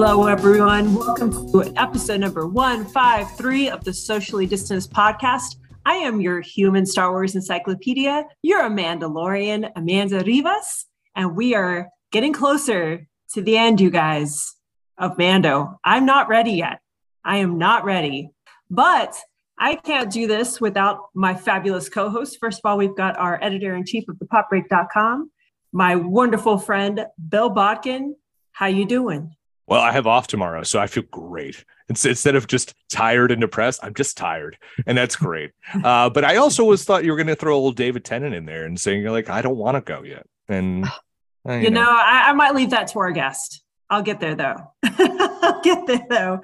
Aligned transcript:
Hello, 0.00 0.28
everyone. 0.28 0.94
Welcome 0.94 1.32
to 1.50 1.72
episode 1.74 2.20
number 2.20 2.46
153 2.46 3.68
of 3.68 3.82
the 3.82 3.92
Socially 3.92 4.46
Distanced 4.46 4.92
Podcast. 4.92 5.56
I 5.84 5.94
am 5.94 6.20
your 6.20 6.40
human 6.40 6.86
Star 6.86 7.10
Wars 7.10 7.34
encyclopedia, 7.34 8.24
your 8.42 8.62
Amandalorian, 8.62 9.68
Amanda 9.74 10.22
Rivas, 10.22 10.86
and 11.16 11.34
we 11.36 11.56
are 11.56 11.88
getting 12.12 12.32
closer 12.32 13.08
to 13.32 13.42
the 13.42 13.58
end, 13.58 13.80
you 13.80 13.90
guys, 13.90 14.54
of 14.98 15.18
Mando. 15.18 15.80
I'm 15.82 16.06
not 16.06 16.28
ready 16.28 16.52
yet. 16.52 16.78
I 17.24 17.38
am 17.38 17.58
not 17.58 17.84
ready, 17.84 18.30
but 18.70 19.16
I 19.58 19.74
can't 19.74 20.12
do 20.12 20.28
this 20.28 20.60
without 20.60 21.08
my 21.12 21.34
fabulous 21.34 21.88
co 21.88 22.08
host. 22.08 22.38
First 22.38 22.60
of 22.62 22.70
all, 22.70 22.78
we've 22.78 22.96
got 22.96 23.18
our 23.18 23.42
editor 23.42 23.74
in 23.74 23.84
chief 23.84 24.04
of 24.08 24.20
the 24.20 24.26
popbreak.com, 24.26 25.32
my 25.72 25.96
wonderful 25.96 26.56
friend, 26.56 27.04
Bill 27.28 27.50
Bodkin. 27.50 28.14
How 28.52 28.66
you 28.66 28.86
doing? 28.86 29.34
Well, 29.68 29.82
I 29.82 29.92
have 29.92 30.06
off 30.06 30.26
tomorrow, 30.26 30.62
so 30.62 30.78
I 30.78 30.86
feel 30.86 31.04
great. 31.10 31.62
It's, 31.90 32.06
instead 32.06 32.36
of 32.36 32.46
just 32.46 32.74
tired 32.88 33.30
and 33.30 33.40
depressed, 33.40 33.80
I'm 33.82 33.92
just 33.92 34.16
tired, 34.16 34.56
and 34.86 34.96
that's 34.96 35.14
great. 35.14 35.50
Uh, 35.84 36.08
but 36.08 36.24
I 36.24 36.36
also 36.36 36.64
was 36.64 36.84
thought 36.84 37.04
you 37.04 37.10
were 37.10 37.18
going 37.18 37.26
to 37.26 37.36
throw 37.36 37.54
old 37.54 37.76
David 37.76 38.02
Tennant 38.02 38.34
in 38.34 38.46
there 38.46 38.64
and 38.64 38.80
saying 38.80 39.02
you're 39.02 39.10
like, 39.10 39.28
I 39.28 39.42
don't 39.42 39.56
want 39.56 39.76
to 39.76 39.82
go 39.82 40.02
yet. 40.02 40.26
And 40.48 40.86
uh, 41.48 41.52
you, 41.52 41.64
you 41.64 41.70
know, 41.70 41.84
know 41.84 41.90
I, 41.90 42.30
I, 42.30 42.32
might 42.32 42.54
leave 42.54 42.70
that 42.70 42.88
to 42.88 42.98
our 42.98 43.12
guest. 43.12 43.62
I'll 43.90 44.02
get 44.02 44.20
there 44.20 44.34
though. 44.34 44.56
I'll 44.82 45.60
get 45.60 45.86
there 45.86 46.06
though. 46.08 46.40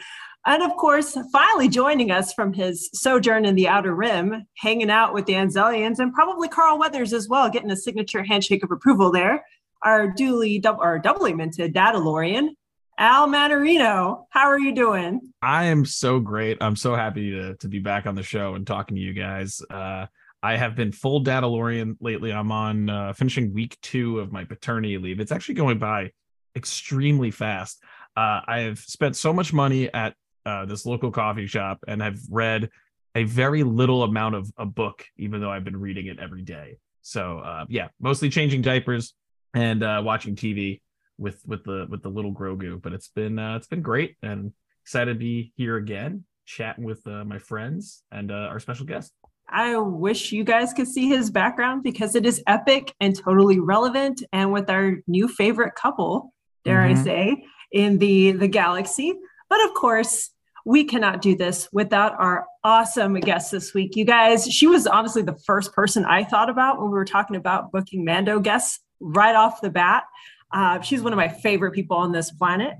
And 0.47 0.63
of 0.63 0.77
course, 0.77 1.17
finally 1.33 1.69
joining 1.69 2.11
us 2.11 2.35
from 2.35 2.53
his 2.53 2.91
sojourn 2.93 3.47
in 3.47 3.55
the 3.55 3.69
Outer 3.69 3.95
Rim, 3.95 4.47
hanging 4.59 4.91
out 4.91 5.15
with 5.15 5.25
the 5.25 5.33
Anzelians 5.33 5.98
and 5.98 6.13
probably 6.13 6.48
Carl 6.48 6.79
Weathers 6.79 7.15
as 7.15 7.29
well, 7.29 7.48
getting 7.48 7.70
a 7.70 7.77
signature 7.77 8.23
handshake 8.23 8.63
of 8.63 8.70
approval 8.70 9.11
there. 9.11 9.45
Our 9.83 10.09
duly, 10.11 10.63
or 10.67 10.98
doubly 10.98 11.33
minted 11.33 11.75
Dadalorian, 11.75 12.51
Al 12.97 13.27
Mannarino, 13.27 14.27
how 14.31 14.48
are 14.48 14.59
you 14.59 14.73
doing? 14.73 15.20
I 15.42 15.64
am 15.64 15.84
so 15.84 16.20
great. 16.20 16.59
I'm 16.61 16.77
so 16.77 16.95
happy 16.95 17.33
to, 17.33 17.56
to 17.56 17.69
be 17.69 17.81
back 17.81 18.06
on 18.06 18.14
the 18.14 18.23
show 18.23 18.55
and 18.55 18.64
talking 18.64 18.95
to 18.95 19.01
you 19.01 19.12
guys. 19.12 19.61
Uh, 19.69 20.06
I 20.42 20.56
have 20.56 20.77
been 20.77 20.92
full 20.92 21.25
Dadalorian 21.25 21.97
lately. 22.01 22.33
I'm 22.33 22.53
on 22.53 22.89
uh, 22.89 23.12
finishing 23.14 23.53
week 23.53 23.78
two 23.81 24.20
of 24.20 24.31
my 24.31 24.45
paternity 24.45 24.97
leave. 24.98 25.19
It's 25.19 25.33
actually 25.33 25.56
going 25.56 25.78
by 25.78 26.12
extremely 26.55 27.33
fast. 27.33 27.83
Uh, 28.17 28.41
I 28.47 28.61
have 28.61 28.78
spent 28.78 29.17
so 29.17 29.33
much 29.33 29.53
money 29.53 29.92
at 29.92 30.14
uh, 30.47 30.67
this 30.67 30.86
local 30.86 31.11
coffee 31.11 31.47
shop 31.47 31.81
and 31.89 32.01
have 32.01 32.19
read 32.31 32.70
a 33.17 33.25
very 33.25 33.64
little 33.64 34.05
amount 34.05 34.36
of 34.36 34.53
a 34.56 34.67
book, 34.67 35.05
even 35.17 35.41
though 35.41 35.51
I've 35.51 35.64
been 35.64 35.81
reading 35.81 36.06
it 36.06 36.20
every 36.20 36.42
day. 36.42 36.79
So 37.03 37.39
uh, 37.39 37.64
yeah, 37.69 37.89
mostly 38.01 38.29
changing 38.29 38.62
diapers 38.62 39.14
and 39.53 39.83
uh, 39.83 40.01
watching 40.05 40.36
TV 40.36 40.81
with 41.19 41.41
with 41.47 41.65
the 41.65 41.87
with 41.89 42.03
the 42.03 42.09
little 42.09 42.33
Grogu. 42.33 42.81
But 42.81 42.93
it's 42.93 43.09
been 43.09 43.39
uh, 43.39 43.57
it's 43.57 43.67
been 43.67 43.83
great 43.83 44.17
and 44.23 44.53
excited 44.83 45.15
to 45.15 45.19
be 45.19 45.53
here 45.57 45.77
again, 45.77 46.25
chatting 46.45 46.84
with 46.84 47.07
uh, 47.07 47.25
my 47.25 47.39
friends 47.39 48.03
and 48.12 48.31
uh, 48.31 48.48
our 48.51 48.61
special 48.61 48.87
guest. 48.87 49.12
I 49.48 49.77
wish 49.77 50.33
you 50.33 50.42
guys 50.42 50.73
could 50.73 50.89
see 50.89 51.09
his 51.09 51.31
background 51.31 51.83
because 51.83 52.15
it 52.15 52.27
is 52.27 52.42
epic 52.47 52.95
and 53.01 53.17
totally 53.17 53.61
relevant. 53.61 54.23
And 54.33 54.53
with 54.53 54.70
our 54.70 54.97
new 55.07 55.29
favorite 55.29 55.75
couple, 55.75 56.33
dare 56.64 56.80
mm-hmm. 56.80 57.01
I 57.01 57.05
say, 57.05 57.45
in 57.73 57.98
the 57.98 58.33
the 58.33 58.48
galaxy. 58.48 59.13
But 59.51 59.64
of 59.67 59.75
course, 59.75 60.31
we 60.64 60.85
cannot 60.85 61.20
do 61.20 61.36
this 61.36 61.69
without 61.73 62.14
our 62.19 62.46
awesome 62.63 63.14
guest 63.20 63.51
this 63.51 63.75
week. 63.75 63.96
You 63.96 64.05
guys, 64.05 64.46
she 64.46 64.67
was 64.67 64.86
honestly 64.86 65.23
the 65.23 65.36
first 65.46 65.73
person 65.73 66.05
I 66.05 66.25
thought 66.25 66.48
about 66.48 66.79
when 66.79 66.86
we 66.86 66.95
were 66.95 67.05
talking 67.05 67.36
about 67.36 67.70
booking 67.70 68.05
Mando 68.05 68.41
guests 68.41 68.81
right 69.01 69.36
off 69.36 69.61
the 69.61 69.70
bat. 69.70 70.05
Uh, 70.55 70.81
she's 70.81 71.03
one 71.03 71.13
of 71.13 71.17
my 71.17 71.29
favorite 71.29 71.73
people 71.73 71.97
on 71.97 72.13
this 72.13 72.31
planet. 72.31 72.75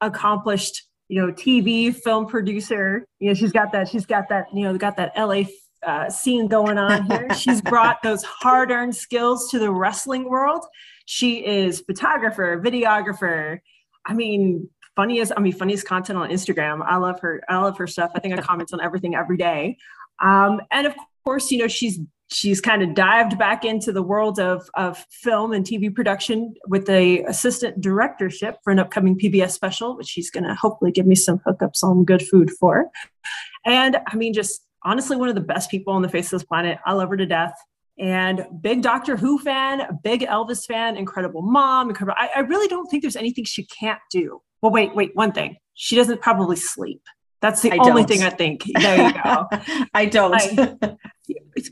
Accomplished, 0.00 0.84
you 1.08 1.20
know, 1.20 1.32
TV 1.32 1.94
film 1.94 2.26
producer. 2.26 3.04
You 3.18 3.28
know, 3.28 3.34
she's 3.34 3.52
got 3.52 3.72
that. 3.72 3.88
She's 3.88 4.06
got 4.06 4.28
that. 4.28 4.46
You 4.54 4.62
know, 4.62 4.78
got 4.78 4.96
that 4.96 5.12
LA 5.16 5.42
uh, 5.84 6.08
scene 6.08 6.46
going 6.46 6.78
on 6.78 7.04
here. 7.10 7.28
she's 7.36 7.60
brought 7.60 8.02
those 8.02 8.22
hard-earned 8.22 8.94
skills 8.94 9.50
to 9.50 9.58
the 9.58 9.70
wrestling 9.70 10.28
world. 10.28 10.64
She 11.06 11.44
is 11.44 11.80
photographer, 11.80 12.62
videographer. 12.64 13.58
I 14.06 14.14
mean, 14.14 14.70
funniest. 14.94 15.32
I 15.36 15.40
mean, 15.40 15.52
funniest 15.52 15.84
content 15.84 16.18
on 16.18 16.30
Instagram. 16.30 16.84
I 16.86 16.96
love 16.96 17.18
her. 17.20 17.42
I 17.48 17.58
love 17.58 17.76
her 17.78 17.88
stuff. 17.88 18.12
I 18.14 18.20
think 18.20 18.38
I 18.38 18.40
comment 18.40 18.70
on 18.72 18.80
everything 18.80 19.16
every 19.16 19.36
day. 19.36 19.78
Um, 20.22 20.60
and 20.70 20.86
of 20.86 20.94
course, 21.24 21.50
you 21.50 21.58
know, 21.58 21.68
she's 21.68 21.98
she's 22.28 22.60
kind 22.60 22.82
of 22.82 22.94
dived 22.94 23.38
back 23.38 23.64
into 23.64 23.92
the 23.92 24.02
world 24.02 24.38
of, 24.40 24.68
of 24.74 24.98
film 25.10 25.52
and 25.52 25.64
TV 25.64 25.94
production 25.94 26.54
with 26.66 26.88
a 26.88 27.22
assistant 27.24 27.80
directorship 27.80 28.58
for 28.64 28.72
an 28.72 28.78
upcoming 28.78 29.18
PBS 29.18 29.52
special, 29.52 29.96
which 29.96 30.08
she's 30.08 30.30
going 30.30 30.44
to 30.44 30.54
hopefully 30.54 30.90
give 30.90 31.06
me 31.06 31.14
some 31.14 31.38
hookups 31.46 31.82
on 31.82 32.04
good 32.04 32.22
food 32.22 32.50
for. 32.50 32.90
And 33.64 33.98
I 34.06 34.16
mean, 34.16 34.32
just 34.32 34.66
honestly, 34.82 35.16
one 35.16 35.28
of 35.28 35.34
the 35.34 35.40
best 35.40 35.70
people 35.70 35.92
on 35.92 36.02
the 36.02 36.08
face 36.08 36.26
of 36.26 36.40
this 36.40 36.46
planet. 36.46 36.78
I 36.84 36.92
love 36.92 37.10
her 37.10 37.16
to 37.16 37.26
death. 37.26 37.54
And 37.98 38.46
big 38.60 38.82
Doctor 38.82 39.16
Who 39.16 39.38
fan, 39.38 39.98
big 40.02 40.20
Elvis 40.20 40.66
fan, 40.66 40.96
incredible 40.96 41.42
mom, 41.42 41.88
incredible. 41.88 42.16
I, 42.18 42.30
I 42.36 42.40
really 42.40 42.68
don't 42.68 42.86
think 42.88 43.02
there's 43.02 43.16
anything 43.16 43.44
she 43.44 43.64
can't 43.66 44.00
do. 44.10 44.42
Well, 44.60 44.72
wait, 44.72 44.94
wait, 44.94 45.12
one 45.14 45.32
thing. 45.32 45.56
She 45.74 45.96
doesn't 45.96 46.20
probably 46.20 46.56
sleep. 46.56 47.02
That's 47.40 47.62
the 47.62 47.72
I 47.72 47.76
only 47.78 48.02
don't. 48.02 48.08
thing 48.08 48.22
I 48.22 48.30
think. 48.30 48.64
There 48.78 49.06
you 49.06 49.12
go. 49.12 49.48
I 49.94 50.06
don't. 50.06 50.34
I, 50.34 50.96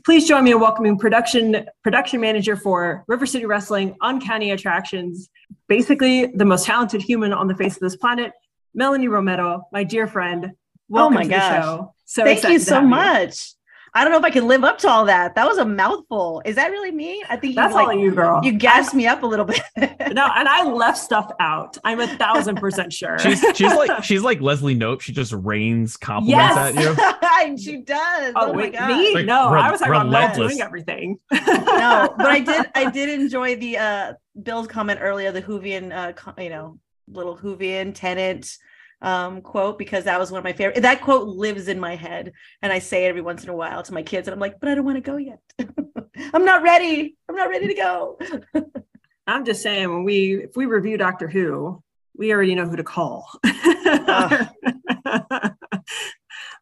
please 0.03 0.27
join 0.27 0.43
me 0.43 0.51
in 0.51 0.59
welcoming 0.59 0.97
production 0.97 1.67
production 1.83 2.19
manager 2.19 2.55
for 2.55 3.03
River 3.07 3.25
City 3.25 3.45
Wrestling, 3.45 3.95
Uncanny 4.01 4.51
Attractions, 4.51 5.29
basically 5.67 6.27
the 6.27 6.45
most 6.45 6.65
talented 6.65 7.01
human 7.01 7.33
on 7.33 7.47
the 7.47 7.55
face 7.55 7.75
of 7.75 7.81
this 7.81 7.95
planet, 7.95 8.33
Melanie 8.73 9.07
Romero, 9.07 9.67
my 9.71 9.83
dear 9.83 10.07
friend. 10.07 10.51
Welcome 10.87 11.17
oh 11.17 11.19
my 11.19 11.27
gosh! 11.27 11.87
So 12.05 12.23
thank 12.23 12.43
you 12.43 12.59
so 12.59 12.81
much. 12.81 13.53
I 13.95 14.03
don't 14.03 14.11
know 14.11 14.19
if 14.19 14.25
I 14.25 14.29
can 14.29 14.45
live 14.45 14.65
up 14.65 14.77
to 14.79 14.89
all 14.89 15.05
that. 15.05 15.35
That 15.35 15.47
was 15.47 15.57
a 15.57 15.63
mouthful. 15.63 16.41
Is 16.43 16.57
that 16.57 16.69
really 16.69 16.91
me? 16.91 17.23
I 17.29 17.37
think 17.37 17.55
that's 17.55 17.73
like, 17.73 17.87
all 17.87 17.93
you, 17.93 18.11
girl. 18.11 18.41
You 18.43 18.51
gassed 18.51 18.93
me 18.93 19.07
up 19.07 19.23
a 19.23 19.25
little 19.25 19.45
bit. 19.45 19.61
no, 19.77 19.85
and 20.35 20.49
I 20.49 20.69
left 20.69 20.97
stuff 20.97 21.31
out. 21.39 21.77
I'm 21.85 22.01
a 22.01 22.07
thousand 22.07 22.57
percent 22.57 22.91
sure. 22.91 23.17
She's 23.19 23.39
she's 23.55 23.73
like 23.73 24.03
she's 24.03 24.21
like 24.21 24.41
Leslie 24.41 24.75
Knope. 24.75 24.99
She 24.99 25.13
just 25.13 25.31
rains 25.31 25.95
compliments 25.95 26.75
yes. 26.75 26.77
at 27.31 27.47
you. 27.47 27.57
she 27.63 27.77
does. 27.77 28.33
Oh, 28.35 28.49
oh 28.49 28.51
wait, 28.51 28.73
me? 28.73 29.13
Like, 29.13 29.25
no, 29.25 29.53
re- 29.53 29.61
I 29.61 29.71
was 29.71 29.79
like, 29.79 29.91
I'm 29.91 30.09
not 30.09 30.35
doing 30.35 30.59
everything. 30.59 31.17
no, 31.31 32.13
but 32.17 32.27
I 32.27 32.41
did. 32.41 32.65
I 32.75 32.91
did 32.91 33.09
enjoy 33.09 33.55
the 33.55 33.77
uh 33.77 34.13
Bill's 34.43 34.67
comment 34.67 34.99
earlier. 35.01 35.31
The 35.31 35.41
Whovian, 35.41 35.93
uh, 35.95 36.41
you 36.41 36.49
know, 36.49 36.79
little 37.07 37.37
Whovian 37.37 37.95
Tennant 37.95 38.57
um, 39.01 39.41
quote 39.41 39.77
because 39.77 40.05
that 40.05 40.19
was 40.19 40.31
one 40.31 40.39
of 40.39 40.43
my 40.43 40.53
favorite. 40.53 40.81
That 40.81 41.01
quote 41.01 41.27
lives 41.27 41.67
in 41.67 41.79
my 41.79 41.95
head, 41.95 42.33
and 42.61 42.71
I 42.71 42.79
say 42.79 43.05
it 43.05 43.09
every 43.09 43.21
once 43.21 43.43
in 43.43 43.49
a 43.49 43.55
while 43.55 43.83
to 43.83 43.93
my 43.93 44.03
kids, 44.03 44.27
and 44.27 44.33
I'm 44.33 44.39
like, 44.39 44.59
but 44.59 44.69
I 44.69 44.75
don't 44.75 44.85
want 44.85 44.97
to 44.97 45.01
go 45.01 45.17
yet. 45.17 45.39
I'm 46.33 46.45
not 46.45 46.63
ready. 46.63 47.15
I'm 47.27 47.35
not 47.35 47.49
ready 47.49 47.67
to 47.67 47.73
go. 47.73 48.17
I'm 49.27 49.43
just 49.45 49.61
saying 49.61 49.89
when 49.89 50.03
we 50.03 50.43
if 50.43 50.55
we 50.55 50.65
review 50.65 50.97
Doctor 50.97 51.27
Who, 51.27 51.83
we 52.17 52.33
already 52.33 52.55
know 52.55 52.67
who 52.67 52.75
to 52.75 52.83
call. 52.83 53.27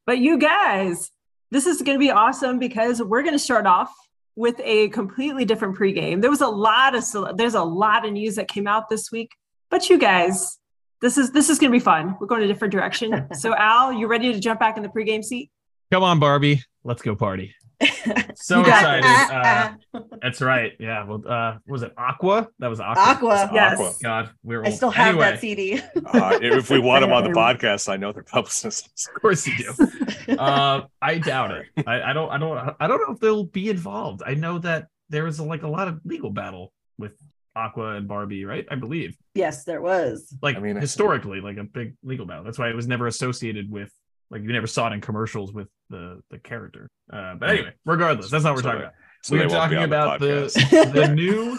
but 0.06 0.18
you 0.18 0.38
guys, 0.38 1.12
this 1.52 1.66
is 1.66 1.82
going 1.82 1.96
to 1.96 2.00
be 2.00 2.12
awesome 2.12 2.60
because 2.60 3.02
we're 3.02 3.22
going 3.22 3.36
to 3.36 3.40
start 3.40 3.66
off 3.66 3.94
with 4.36 4.60
a 4.64 4.90
completely 4.90 5.46
different 5.46 5.78
pregame. 5.78 6.22
There 6.22 6.30
was 6.30 6.42
a 6.42 6.48
lot 6.48 6.96
of 6.96 7.38
there's 7.38 7.54
a 7.54 7.64
lot 7.64 8.06
of 8.06 8.14
news 8.14 8.36
that 8.36 8.48
came 8.48 8.68
out 8.68 8.90
this 8.90 9.12
week, 9.12 9.32
but 9.70 9.90
you 9.90 9.98
guys, 9.98 10.58
this 11.04 11.18
is 11.18 11.32
this 11.32 11.50
is 11.50 11.60
going 11.60 11.70
to 11.70 11.76
be 11.76 11.84
fun. 11.84 12.16
We're 12.20 12.28
going 12.28 12.44
a 12.44 12.48
different 12.48 12.72
direction. 12.72 13.28
so 13.34 13.54
Al, 13.56 13.92
you 13.92 14.08
ready 14.08 14.32
to 14.32 14.40
jump 14.40 14.60
back 14.60 14.78
in 14.78 14.84
the 14.84 14.90
pregame 14.90 15.24
seat? 15.24 15.52
Come 15.92 16.02
on, 16.02 16.18
Barbie. 16.18 16.64
Let's 16.86 17.02
go 17.02 17.14
party. 17.14 17.54
so 18.36 18.62
excited. 18.62 19.04
Uh, 19.04 19.74
that's 20.22 20.42
right. 20.42 20.72
Yeah. 20.80 21.04
Well, 21.04 21.22
uh, 21.28 21.58
was 21.68 21.84
it 21.84 21.92
Aqua? 21.98 22.48
That 22.60 22.70
was 22.70 22.80
Aqua. 22.80 23.04
Aqua. 23.04 23.50
Yes. 23.54 23.74
Aqua. 23.74 23.94
God, 24.02 24.30
we're. 24.44 24.60
Old. 24.60 24.68
I 24.68 24.72
still 24.72 24.92
have 24.92 25.10
anyway, 25.10 25.32
that 25.32 25.42
CD. 25.42 25.82
uh, 25.82 26.40
if 26.42 26.70
we 26.70 26.80
want 26.80 27.02
them 27.04 27.12
on 27.12 27.26
the 27.26 27.32
podcast, 27.32 27.90
I 27.90 27.98
know 27.98 28.14
they're 28.14 28.24
publicists. 28.24 29.08
Of 29.08 29.22
course 29.22 29.46
you 29.46 29.58
do. 29.58 30.38
uh, 30.38 30.86
I 31.02 31.18
doubt 31.18 31.52
it. 31.52 31.66
I, 31.86 32.02
I 32.02 32.14
don't. 32.14 32.30
I 32.30 32.38
don't. 32.38 32.76
I 32.80 32.88
don't 32.88 33.02
know 33.02 33.14
if 33.14 33.20
they'll 33.20 33.44
be 33.44 33.70
involved. 33.70 34.24
I 34.26 34.36
know 34.36 34.58
that 34.60 34.88
there 35.10 35.26
was 35.26 35.40
a, 35.40 35.44
like 35.44 35.64
a 35.64 35.68
lot 35.68 35.90
of 35.90 36.00
legal 36.06 36.30
battle 36.30 36.72
with 36.98 37.18
Aqua 37.56 37.96
and 37.96 38.08
Barbie, 38.08 38.46
right? 38.46 38.66
I 38.70 38.76
believe. 38.76 39.16
Yes, 39.36 39.64
there 39.64 39.82
was. 39.82 40.36
Like 40.42 40.58
I 40.58 40.60
mean, 40.60 40.76
historically, 40.76 41.42
like 41.42 41.58
a 41.58 41.64
big 41.64 41.96
legal 42.04 42.26
battle. 42.26 42.44
That's 42.44 42.58
why 42.58 42.70
it 42.70 42.76
was 42.76 42.88
never 42.88 43.08
associated 43.08 43.70
with 43.70 43.92
like 44.30 44.42
you 44.42 44.52
never 44.52 44.68
saw 44.68 44.90
it 44.90 44.94
in 44.94 45.02
commercials 45.02 45.54
with 45.54 45.68
the 45.90 46.22
the 46.32 46.40
character. 46.40 46.90
Uh, 47.12 47.36
but 47.36 47.50
anyway, 47.50 47.74
regardless, 47.86 48.32
that's 48.32 48.44
not 48.44 48.56
what 48.56 48.64
we're 48.64 48.72
talking 48.72 48.82
about. 48.82 48.94
So 49.24 49.36
we're 49.36 49.48
talking 49.48 49.84
about 49.84 50.20
the 50.20 50.52
the, 50.72 51.02
the 51.02 51.08
new 51.14 51.58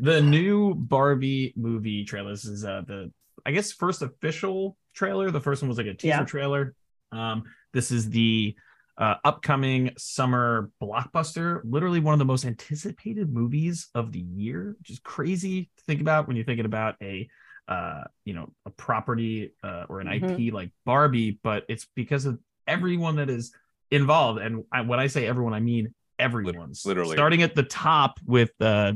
the 0.00 0.20
new 0.20 0.74
Barbie 0.74 1.54
movie 1.56 2.04
trailer. 2.04 2.30
This 2.30 2.44
is 2.44 2.64
uh 2.64 2.82
the 2.86 3.12
I 3.44 3.52
guess 3.52 3.72
first 3.72 4.02
official 4.02 4.76
trailer. 4.94 5.30
The 5.30 5.40
first 5.40 5.62
one 5.62 5.68
was 5.68 5.78
like 5.78 5.86
a 5.86 5.94
teaser 5.94 6.08
yeah. 6.08 6.24
trailer. 6.24 6.74
Um, 7.12 7.44
this 7.72 7.92
is 7.92 8.10
the 8.10 8.56
uh, 8.98 9.14
upcoming 9.24 9.90
summer 9.98 10.70
blockbuster, 10.82 11.60
literally 11.64 12.00
one 12.00 12.12
of 12.14 12.18
the 12.18 12.24
most 12.24 12.44
anticipated 12.44 13.32
movies 13.32 13.88
of 13.94 14.12
the 14.12 14.20
year, 14.20 14.74
which 14.78 14.90
is 14.90 14.98
crazy 15.00 15.70
to 15.76 15.84
think 15.84 16.00
about 16.00 16.26
when 16.26 16.36
you're 16.36 16.46
thinking 16.46 16.66
about 16.66 16.96
a 17.02 17.28
uh, 17.68 18.04
you 18.24 18.32
know, 18.32 18.52
a 18.64 18.70
property 18.70 19.50
uh, 19.64 19.86
or 19.88 19.98
an 19.98 20.06
Mhm. 20.06 20.48
IP 20.48 20.54
like 20.54 20.70
Barbie, 20.84 21.40
but 21.42 21.64
it's 21.68 21.88
because 21.96 22.24
of 22.24 22.38
everyone 22.68 23.16
that 23.16 23.28
is 23.28 23.52
involved. 23.90 24.40
And 24.40 24.62
I, 24.70 24.82
when 24.82 25.00
I 25.00 25.08
say 25.08 25.26
everyone, 25.26 25.52
I 25.52 25.58
mean 25.58 25.92
everyone's 26.16 26.86
literally. 26.86 27.16
starting 27.16 27.42
at 27.42 27.56
the 27.56 27.64
top 27.64 28.20
with 28.24 28.52
uh, 28.60 28.92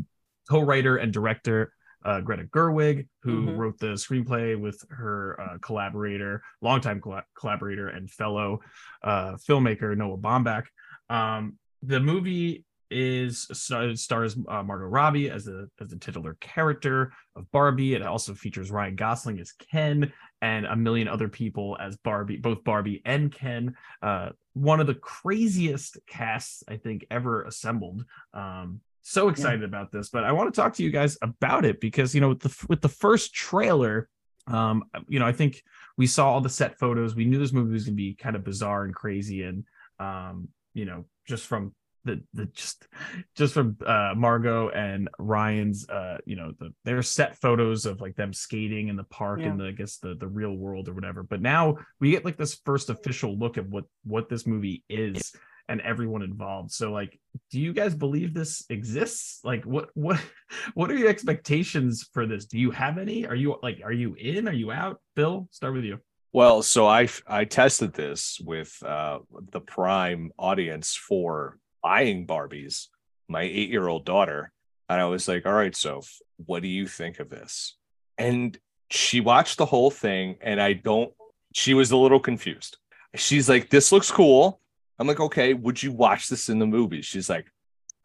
co-writer 0.48 0.96
and 0.96 1.12
director 1.12 1.72
uh, 2.04 2.20
Greta 2.20 2.44
Gerwig, 2.44 3.06
who 3.22 3.46
Mhm. 3.46 3.56
wrote 3.58 3.78
the 3.78 3.88
screenplay 3.94 4.58
with 4.58 4.82
her 4.90 5.38
uh, 5.40 5.58
collaborator, 5.58 6.42
longtime 6.62 7.00
colla- 7.00 7.24
collaborator 7.38 7.88
and 7.88 8.10
fellow 8.10 8.60
uh, 9.02 9.32
filmmaker 9.36 9.96
Noah 9.96 10.18
Baumbach. 10.18 10.64
Um, 11.08 11.58
the 11.82 12.00
movie 12.00 12.64
is 12.92 13.46
stars 13.52 14.36
uh, 14.48 14.62
Margot 14.64 14.86
Robbie 14.86 15.30
as 15.30 15.44
the 15.44 15.68
as 15.80 15.90
the 15.90 15.96
titular 15.96 16.36
character 16.40 17.12
of 17.36 17.48
Barbie. 17.52 17.94
It 17.94 18.02
also 18.02 18.34
features 18.34 18.70
Ryan 18.72 18.96
Gosling 18.96 19.38
as 19.38 19.52
Ken 19.52 20.12
and 20.42 20.66
a 20.66 20.74
million 20.74 21.06
other 21.06 21.28
people 21.28 21.76
as 21.80 21.96
Barbie, 21.98 22.38
both 22.38 22.64
Barbie 22.64 23.00
and 23.04 23.30
Ken. 23.30 23.76
Uh, 24.02 24.30
one 24.54 24.80
of 24.80 24.88
the 24.88 24.94
craziest 24.96 25.98
casts 26.08 26.64
I 26.66 26.78
think 26.78 27.06
ever 27.12 27.42
assembled. 27.44 28.04
Um, 28.34 28.80
so 29.02 29.28
excited 29.28 29.64
about 29.64 29.90
this, 29.92 30.10
but 30.10 30.24
I 30.24 30.32
want 30.32 30.52
to 30.52 30.60
talk 30.60 30.74
to 30.74 30.82
you 30.82 30.90
guys 30.90 31.16
about 31.22 31.64
it 31.64 31.80
because 31.80 32.14
you 32.14 32.20
know 32.20 32.30
with 32.30 32.40
the 32.40 32.66
with 32.68 32.80
the 32.80 32.88
first 32.88 33.34
trailer, 33.34 34.08
um, 34.46 34.84
you 35.08 35.18
know 35.18 35.26
I 35.26 35.32
think 35.32 35.62
we 35.96 36.06
saw 36.06 36.30
all 36.30 36.40
the 36.40 36.48
set 36.48 36.78
photos. 36.78 37.14
We 37.14 37.24
knew 37.24 37.38
this 37.38 37.52
movie 37.52 37.72
was 37.72 37.84
gonna 37.84 37.96
be 37.96 38.14
kind 38.14 38.36
of 38.36 38.44
bizarre 38.44 38.84
and 38.84 38.94
crazy, 38.94 39.42
and 39.42 39.64
um, 39.98 40.48
you 40.74 40.84
know 40.84 41.04
just 41.26 41.46
from 41.46 41.74
the 42.04 42.22
the 42.32 42.46
just 42.46 42.88
just 43.36 43.52
from 43.52 43.76
uh 43.84 44.14
Margot 44.16 44.70
and 44.70 45.10
Ryan's 45.18 45.86
uh 45.88 46.16
you 46.24 46.34
know 46.34 46.52
the 46.58 46.72
their 46.84 47.02
set 47.02 47.36
photos 47.36 47.84
of 47.84 48.00
like 48.00 48.16
them 48.16 48.32
skating 48.32 48.88
in 48.88 48.96
the 48.96 49.04
park 49.04 49.40
Yeah. 49.40 49.50
in 49.50 49.58
the 49.58 49.66
I 49.66 49.72
guess 49.72 49.98
the 49.98 50.14
the 50.14 50.26
real 50.26 50.56
world 50.56 50.88
or 50.88 50.94
whatever. 50.94 51.22
But 51.22 51.42
now 51.42 51.76
we 52.00 52.10
get 52.10 52.24
like 52.24 52.38
this 52.38 52.58
first 52.64 52.88
official 52.88 53.36
look 53.38 53.58
at 53.58 53.68
what 53.68 53.84
what 54.04 54.30
this 54.30 54.46
movie 54.46 54.82
is 54.88 55.34
and 55.70 55.80
everyone 55.82 56.22
involved. 56.22 56.72
So 56.72 56.92
like 56.92 57.18
do 57.50 57.60
you 57.60 57.72
guys 57.72 57.94
believe 57.94 58.34
this 58.34 58.64
exists? 58.68 59.40
Like 59.44 59.64
what 59.64 59.88
what 59.94 60.20
what 60.74 60.90
are 60.90 60.96
your 60.96 61.08
expectations 61.08 62.08
for 62.12 62.26
this? 62.26 62.44
Do 62.44 62.58
you 62.58 62.72
have 62.72 62.98
any? 62.98 63.26
Are 63.26 63.34
you 63.34 63.56
like 63.62 63.80
are 63.82 63.92
you 63.92 64.14
in? 64.14 64.48
Are 64.48 64.52
you 64.52 64.70
out? 64.72 65.00
Bill, 65.14 65.48
start 65.52 65.72
with 65.72 65.84
you. 65.84 66.00
Well, 66.32 66.62
so 66.62 66.86
I 66.86 67.08
I 67.26 67.44
tested 67.44 67.94
this 67.94 68.40
with 68.44 68.76
uh, 68.84 69.20
the 69.52 69.60
prime 69.60 70.32
audience 70.38 70.94
for 70.94 71.58
buying 71.82 72.26
Barbies, 72.26 72.88
my 73.28 73.42
eight 73.42 73.70
year 73.70 73.88
old 73.88 74.04
daughter, 74.04 74.52
and 74.88 75.00
I 75.00 75.06
was 75.06 75.26
like, 75.26 75.46
"All 75.46 75.52
right, 75.52 75.74
Soph, 75.74 76.18
what 76.46 76.62
do 76.62 76.68
you 76.68 76.86
think 76.86 77.18
of 77.18 77.30
this?" 77.30 77.76
And 78.18 78.56
she 78.90 79.20
watched 79.20 79.58
the 79.58 79.66
whole 79.66 79.90
thing, 79.90 80.36
and 80.40 80.60
I 80.60 80.74
don't. 80.74 81.12
She 81.52 81.74
was 81.74 81.90
a 81.90 81.96
little 81.96 82.20
confused. 82.20 82.76
She's 83.16 83.48
like, 83.48 83.70
"This 83.70 83.90
looks 83.90 84.10
cool." 84.10 84.60
I'm 85.00 85.08
like, 85.08 85.18
"Okay, 85.18 85.54
would 85.54 85.82
you 85.82 85.90
watch 85.90 86.28
this 86.28 86.48
in 86.48 86.60
the 86.60 86.66
movie?" 86.66 87.02
She's 87.02 87.28
like, 87.28 87.50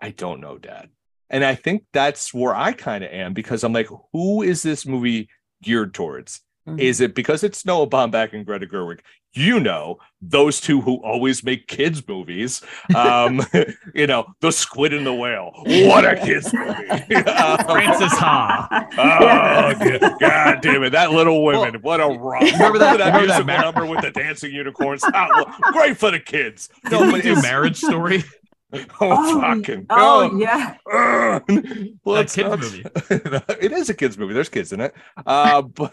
"I 0.01 0.09
don't 0.09 0.39
know, 0.41 0.57
Dad." 0.57 0.89
And 1.29 1.43
I 1.43 1.55
think 1.55 1.83
that's 1.91 2.33
where 2.33 2.55
I 2.55 2.71
kind 2.71 3.03
of 3.03 3.11
am 3.11 3.33
because 3.33 3.63
I'm 3.63 3.73
like, 3.73 3.89
who 4.13 4.41
is 4.41 4.63
this 4.63 4.85
movie 4.85 5.27
geared 5.61 5.93
towards? 5.93 6.41
Mhm. 6.67 6.79
Is 6.79 7.01
it 7.01 7.13
because 7.15 7.43
it's 7.43 7.65
Noah 7.65 7.87
Baumbach 7.87 8.33
and 8.33 8.45
Greta 8.45 8.67
Gerwig? 8.67 8.99
You 9.35 9.59
know, 9.59 9.99
those 10.21 10.61
two 10.61 10.79
who 10.81 10.95
always 11.03 11.43
make 11.43 11.67
kids 11.67 12.05
movies. 12.07 12.61
Um, 12.95 13.41
you 13.93 14.07
know, 14.07 14.25
The 14.39 14.51
Squid 14.51 14.93
and 14.93 15.05
the 15.05 15.13
Whale. 15.13 15.51
What 15.65 16.05
a 16.05 16.15
kids 16.15 16.53
movie. 16.53 16.73
Frances 17.65 18.11
Ha. 18.13 18.67
Oh, 18.97 19.99
God, 19.99 20.19
God 20.19 20.61
damn 20.61 20.83
it. 20.83 20.91
That 20.91 21.11
Little 21.11 21.43
Women. 21.43 21.81
what 21.81 21.99
a 21.99 22.07
rock. 22.07 22.41
Remember 22.41 22.79
that- 22.79 22.97
that 22.97 23.07
remember 23.07 23.27
that 23.27 23.43
musical 23.43 23.45
Mar- 23.45 23.61
number 23.61 23.85
with 23.85 24.01
the 24.01 24.11
dancing 24.11 24.53
unicorns? 24.53 25.03
Great 25.73 25.97
for 25.97 26.11
the 26.11 26.19
kids. 26.19 26.69
No, 26.89 27.05
we 27.05 27.11
but 27.11 27.23
do 27.23 27.35
Marriage 27.41 27.77
Story. 27.77 28.23
Oh, 29.01 29.11
Oh, 29.37 29.41
fucking. 29.41 29.85
Oh 29.89 30.37
yeah. 30.37 30.75
well, 32.03 32.17
A 32.17 32.21
it's 32.21 32.35
kids 32.35 32.49
not- 32.49 32.59
movie. 32.59 32.83
it 33.61 33.71
is 33.71 33.89
a 33.89 33.93
kids 33.93 34.17
movie. 34.17 34.33
There's 34.33 34.49
kids 34.49 34.71
in 34.73 34.81
it. 34.81 34.93
Uh, 35.25 35.61
but 35.63 35.91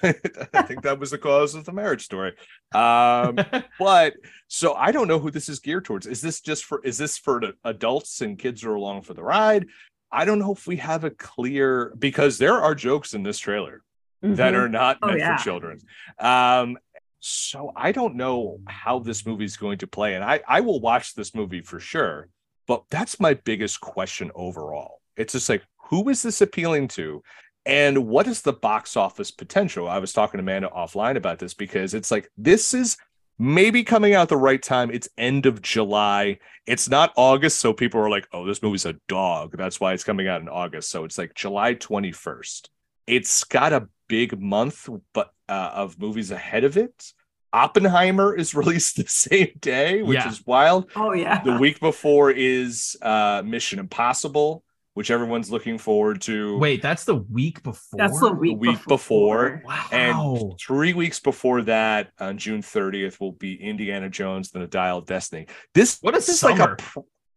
I 0.55 0.63
think 0.63 0.83
that 0.83 0.99
was 0.99 1.11
the 1.11 1.19
cause 1.19 1.55
of 1.55 1.65
the 1.65 1.73
marriage 1.73 2.05
story. 2.05 2.33
Um, 2.75 3.39
but 3.79 4.15
so 4.49 4.75
I 4.75 4.93
don't 4.93 5.09
know 5.09 5.19
who 5.19 5.31
this 5.31 5.49
is 5.49 5.59
geared 5.61 5.85
towards. 5.85 6.07
Is 6.07 6.21
this 6.21 6.41
just 6.41 6.65
for? 6.65 6.81
Is 6.85 6.99
this 6.99 7.19
for 7.19 7.41
adults 7.65 8.21
and 8.21 8.39
kids 8.39 8.65
are 8.65 8.75
along 8.75 9.03
for 9.03 9.15
the 9.15 9.23
ride? 9.23 9.67
I 10.11 10.25
don't 10.25 10.39
know 10.39 10.53
if 10.53 10.67
we 10.67 10.77
have 10.77 11.05
a 11.05 11.11
clear 11.11 11.95
because 11.99 12.39
there 12.39 12.59
are 12.61 12.75
jokes 12.75 13.15
in 13.15 13.23
this 13.23 13.39
trailer 13.39 13.83
that 14.23 14.53
Mhm. 14.53 14.57
are 14.57 14.69
not 14.69 14.99
Oh, 15.03 15.07
meant 15.09 15.21
yeah. 15.21 15.37
for 15.37 15.43
children. 15.45 15.79
Um, 16.19 16.77
so 17.21 17.73
I 17.77 17.93
don't 17.93 18.17
know 18.17 18.59
how 18.67 18.99
this 18.99 19.25
movie 19.25 19.45
is 19.45 19.57
going 19.57 19.79
to 19.79 19.87
play, 19.87 20.15
and 20.15 20.25
I 20.25 20.41
I 20.47 20.61
will 20.61 20.81
watch 20.81 21.15
this 21.15 21.35
movie 21.35 21.63
for 21.63 21.81
sure. 21.81 22.29
But 22.67 22.85
that's 22.91 23.21
my 23.21 23.35
biggest 23.35 23.81
question 23.81 24.31
overall. 24.35 25.01
It's 25.17 25.33
just 25.33 25.49
like 25.49 25.63
who 25.91 26.09
is 26.09 26.23
this 26.23 26.41
appealing 26.41 26.89
to, 26.89 27.23
and 27.67 28.07
what 28.07 28.27
is 28.27 28.43
the 28.43 28.53
box 28.53 28.97
office 28.97 29.31
potential? 29.31 29.89
I 29.89 29.99
was 29.99 30.13
talking 30.13 30.39
to 30.39 30.43
Amanda 30.43 30.69
offline 30.69 31.17
about 31.17 31.39
this 31.39 31.55
because 31.55 31.95
it's 31.95 32.11
like 32.11 32.31
this 32.37 32.75
is 32.75 32.97
maybe 33.39 33.83
coming 33.83 34.15
out 34.15 34.29
the 34.29 34.37
right 34.37 34.63
time. 34.63 34.91
It's 34.91 35.09
end 35.19 35.47
of 35.47 35.63
July. 35.63 36.39
It's 36.67 36.89
not 36.89 37.13
August, 37.17 37.61
so 37.61 37.73
people 37.73 38.01
are 38.01 38.11
like, 38.11 38.27
"Oh, 38.33 38.47
this 38.47 38.63
movie's 38.63 38.87
a 38.87 38.97
dog." 39.09 39.57
That's 39.57 39.81
why 39.81 39.93
it's 39.93 40.05
coming 40.05 40.29
out 40.29 40.41
in 40.41 40.49
August. 40.49 40.91
So 40.91 41.05
it's 41.05 41.19
like 41.19 41.35
July 41.35 41.75
twenty 41.75 42.13
first 42.13 42.71
it's 43.07 43.45
got 43.45 43.73
a 43.73 43.89
big 44.09 44.41
month 44.41 44.89
but 45.13 45.33
uh, 45.49 45.71
of 45.75 45.99
movies 45.99 46.31
ahead 46.31 46.65
of 46.65 46.77
it 46.77 47.13
oppenheimer 47.53 48.35
is 48.35 48.55
released 48.61 48.97
the 48.97 49.05
same 49.07 49.51
day 49.61 50.03
which 50.03 50.17
Yeah. 50.19 50.29
is 50.29 50.45
wild 50.47 50.91
Oh 50.97 51.13
yeah. 51.13 51.43
the 51.43 51.57
week 51.59 51.81
before 51.81 52.31
is 52.31 52.97
uh 53.03 53.43
mission 53.45 53.79
impossible 53.79 54.65
which 54.95 55.11
everyone's 55.11 55.51
looking 55.51 55.79
forward 55.79 56.21
to 56.21 56.59
Wait, 56.59 56.83
that's 56.83 57.05
the 57.05 57.15
week 57.15 57.63
before. 57.63 57.97
That's 57.97 58.21
the 58.21 58.31
week, 58.31 58.59
week 58.61 58.79
before. 58.87 59.63
Wow. 59.65 59.87
and 59.91 60.53
three 60.61 60.93
weeks 60.93 61.19
before 61.19 61.63
that 61.63 62.11
on 62.21 62.37
june 62.39 62.61
30th 62.63 63.19
will 63.21 63.33
be 63.33 63.55
indiana 63.55 64.11
jones 64.11 64.51
and 64.55 64.63
the 64.63 64.67
dial 64.67 64.99
of 64.99 65.07
destiny 65.07 65.47
this 65.75 65.99
what 66.03 66.15
is 66.15 66.27
this 66.27 66.37
is 66.37 66.43
like 66.43 66.59
a 66.59 66.77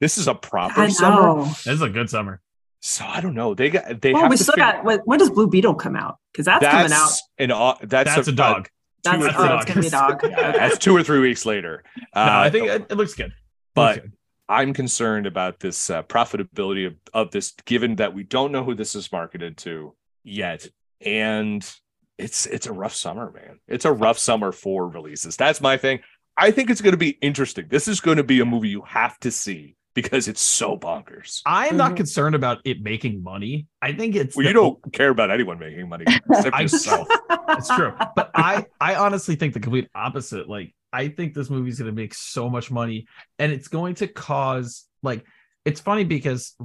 this 0.02 0.18
is 0.18 0.28
a 0.28 0.36
proper 0.36 0.82
I 0.82 0.90
summer 0.90 1.22
know. 1.22 1.44
this 1.46 1.68
is 1.68 1.82
a 1.82 1.90
good 1.90 2.10
summer. 2.10 2.42
so 2.82 3.06
i 3.06 3.22
don't 3.22 3.36
know 3.36 3.54
they 3.54 3.70
got 3.70 4.02
they 4.02 4.12
Well, 4.12 4.24
have 4.24 4.32
we 4.32 4.38
to 4.38 4.44
still 4.44 4.54
figure- 4.56 4.72
got. 4.74 4.84
When, 4.84 5.00
when 5.06 5.20
does 5.20 5.30
Blue 5.30 5.48
Beetle 5.48 5.76
come 5.76 5.96
out? 5.96 6.18
Because 6.34 6.46
that's, 6.48 6.66
coming 6.66 6.92
out. 6.92 7.12
an 7.38 7.52
au- 7.54 7.78
that's, 7.82 8.14
That's 8.14 8.28
a 8.28 8.34
dog. 8.34 8.68
That's, 9.06 9.18
two 9.18 9.24
or 9.24 9.28
that's 9.28 9.38
three- 9.38 9.48
oh, 9.50 9.56
it's 9.58 9.66
gonna 9.66 9.82
be 9.82 9.90
dog. 9.90 10.22
Yeah, 10.30 10.52
that's 10.52 10.78
two 10.78 10.96
or 10.96 11.04
three 11.04 11.20
weeks 11.20 11.46
later. 11.46 11.84
No, 12.16 12.22
Uh, 12.22 12.30
I 12.46 12.50
think 12.50 12.68
it, 12.68 12.86
it 12.90 12.96
looks 12.96 13.14
good. 13.14 13.28
It 13.28 13.30
looks 13.30 13.36
but 13.76 14.02
good. 14.02 14.12
I'm 14.48 14.74
concerned 14.74 15.26
about 15.28 15.60
this 15.60 15.90
uh, 15.90 16.04
profitability 16.04 16.88
of, 16.88 16.96
of 17.14 17.32
this, 17.32 17.52
given 17.66 17.96
that 17.98 18.14
we 18.14 18.24
don't 18.24 18.52
know 18.52 18.64
who 18.64 18.76
this 18.76 18.96
is 18.96 19.12
marketed 19.12 19.58
to 19.60 19.96
yet, 20.24 20.68
and 21.02 21.68
it's 22.18 22.46
it's 22.46 22.68
a 22.68 22.72
rough 22.74 22.94
summer, 22.96 23.32
man. 23.32 23.60
It's 23.68 23.86
a 23.86 23.92
rough 23.92 24.18
summer 24.18 24.52
for 24.52 24.88
releases. 24.88 25.36
That's 25.36 25.60
my 25.62 25.78
thing. 25.78 26.00
I 26.38 26.52
think 26.52 26.70
it's 26.70 26.82
going 26.82 26.94
to 26.94 26.98
be 26.98 27.18
interesting. 27.22 27.66
This 27.70 27.88
is 27.88 28.00
going 28.02 28.18
to 28.18 28.24
be 28.24 28.40
a 28.40 28.46
movie 28.46 28.70
you 28.70 28.82
have 28.84 29.18
to 29.22 29.32
see 29.32 29.76
because 29.96 30.28
it's 30.28 30.42
so 30.42 30.78
bonkers. 30.78 31.42
I 31.46 31.68
am 31.68 31.78
not 31.78 31.94
Mhm. 31.94 31.98
concerned 31.98 32.36
about 32.36 32.60
it 32.66 32.82
making 32.84 33.24
money. 33.24 33.66
I 33.82 33.94
think 33.94 34.16
it's 34.16 34.36
Well, 34.36 34.44
the- 34.44 34.50
you 34.50 34.54
don't 34.54 34.94
care 34.94 35.10
about 35.10 35.32
anyone 35.32 35.58
making 35.58 35.90
money 35.90 36.06
except 36.30 36.60
yourself. 36.60 37.08
It's 37.50 37.74
true. 37.74 37.94
But 38.16 38.32
I 38.36 38.66
I 38.82 38.96
honestly 38.96 39.36
think 39.36 39.54
the 39.54 39.60
complete 39.60 39.88
opposite. 39.96 40.50
Like 40.50 40.76
I 40.92 41.08
think 41.10 41.34
this 41.34 41.50
movie's 41.50 41.80
going 41.80 41.90
to 41.90 41.96
make 41.96 42.14
so 42.14 42.50
much 42.50 42.70
money 42.72 43.08
and 43.40 43.52
it's 43.52 43.68
going 43.68 43.96
to 43.96 44.08
cause 44.08 44.86
like 45.04 45.24
it's 45.64 45.80
funny 45.80 46.04
because 46.04 46.56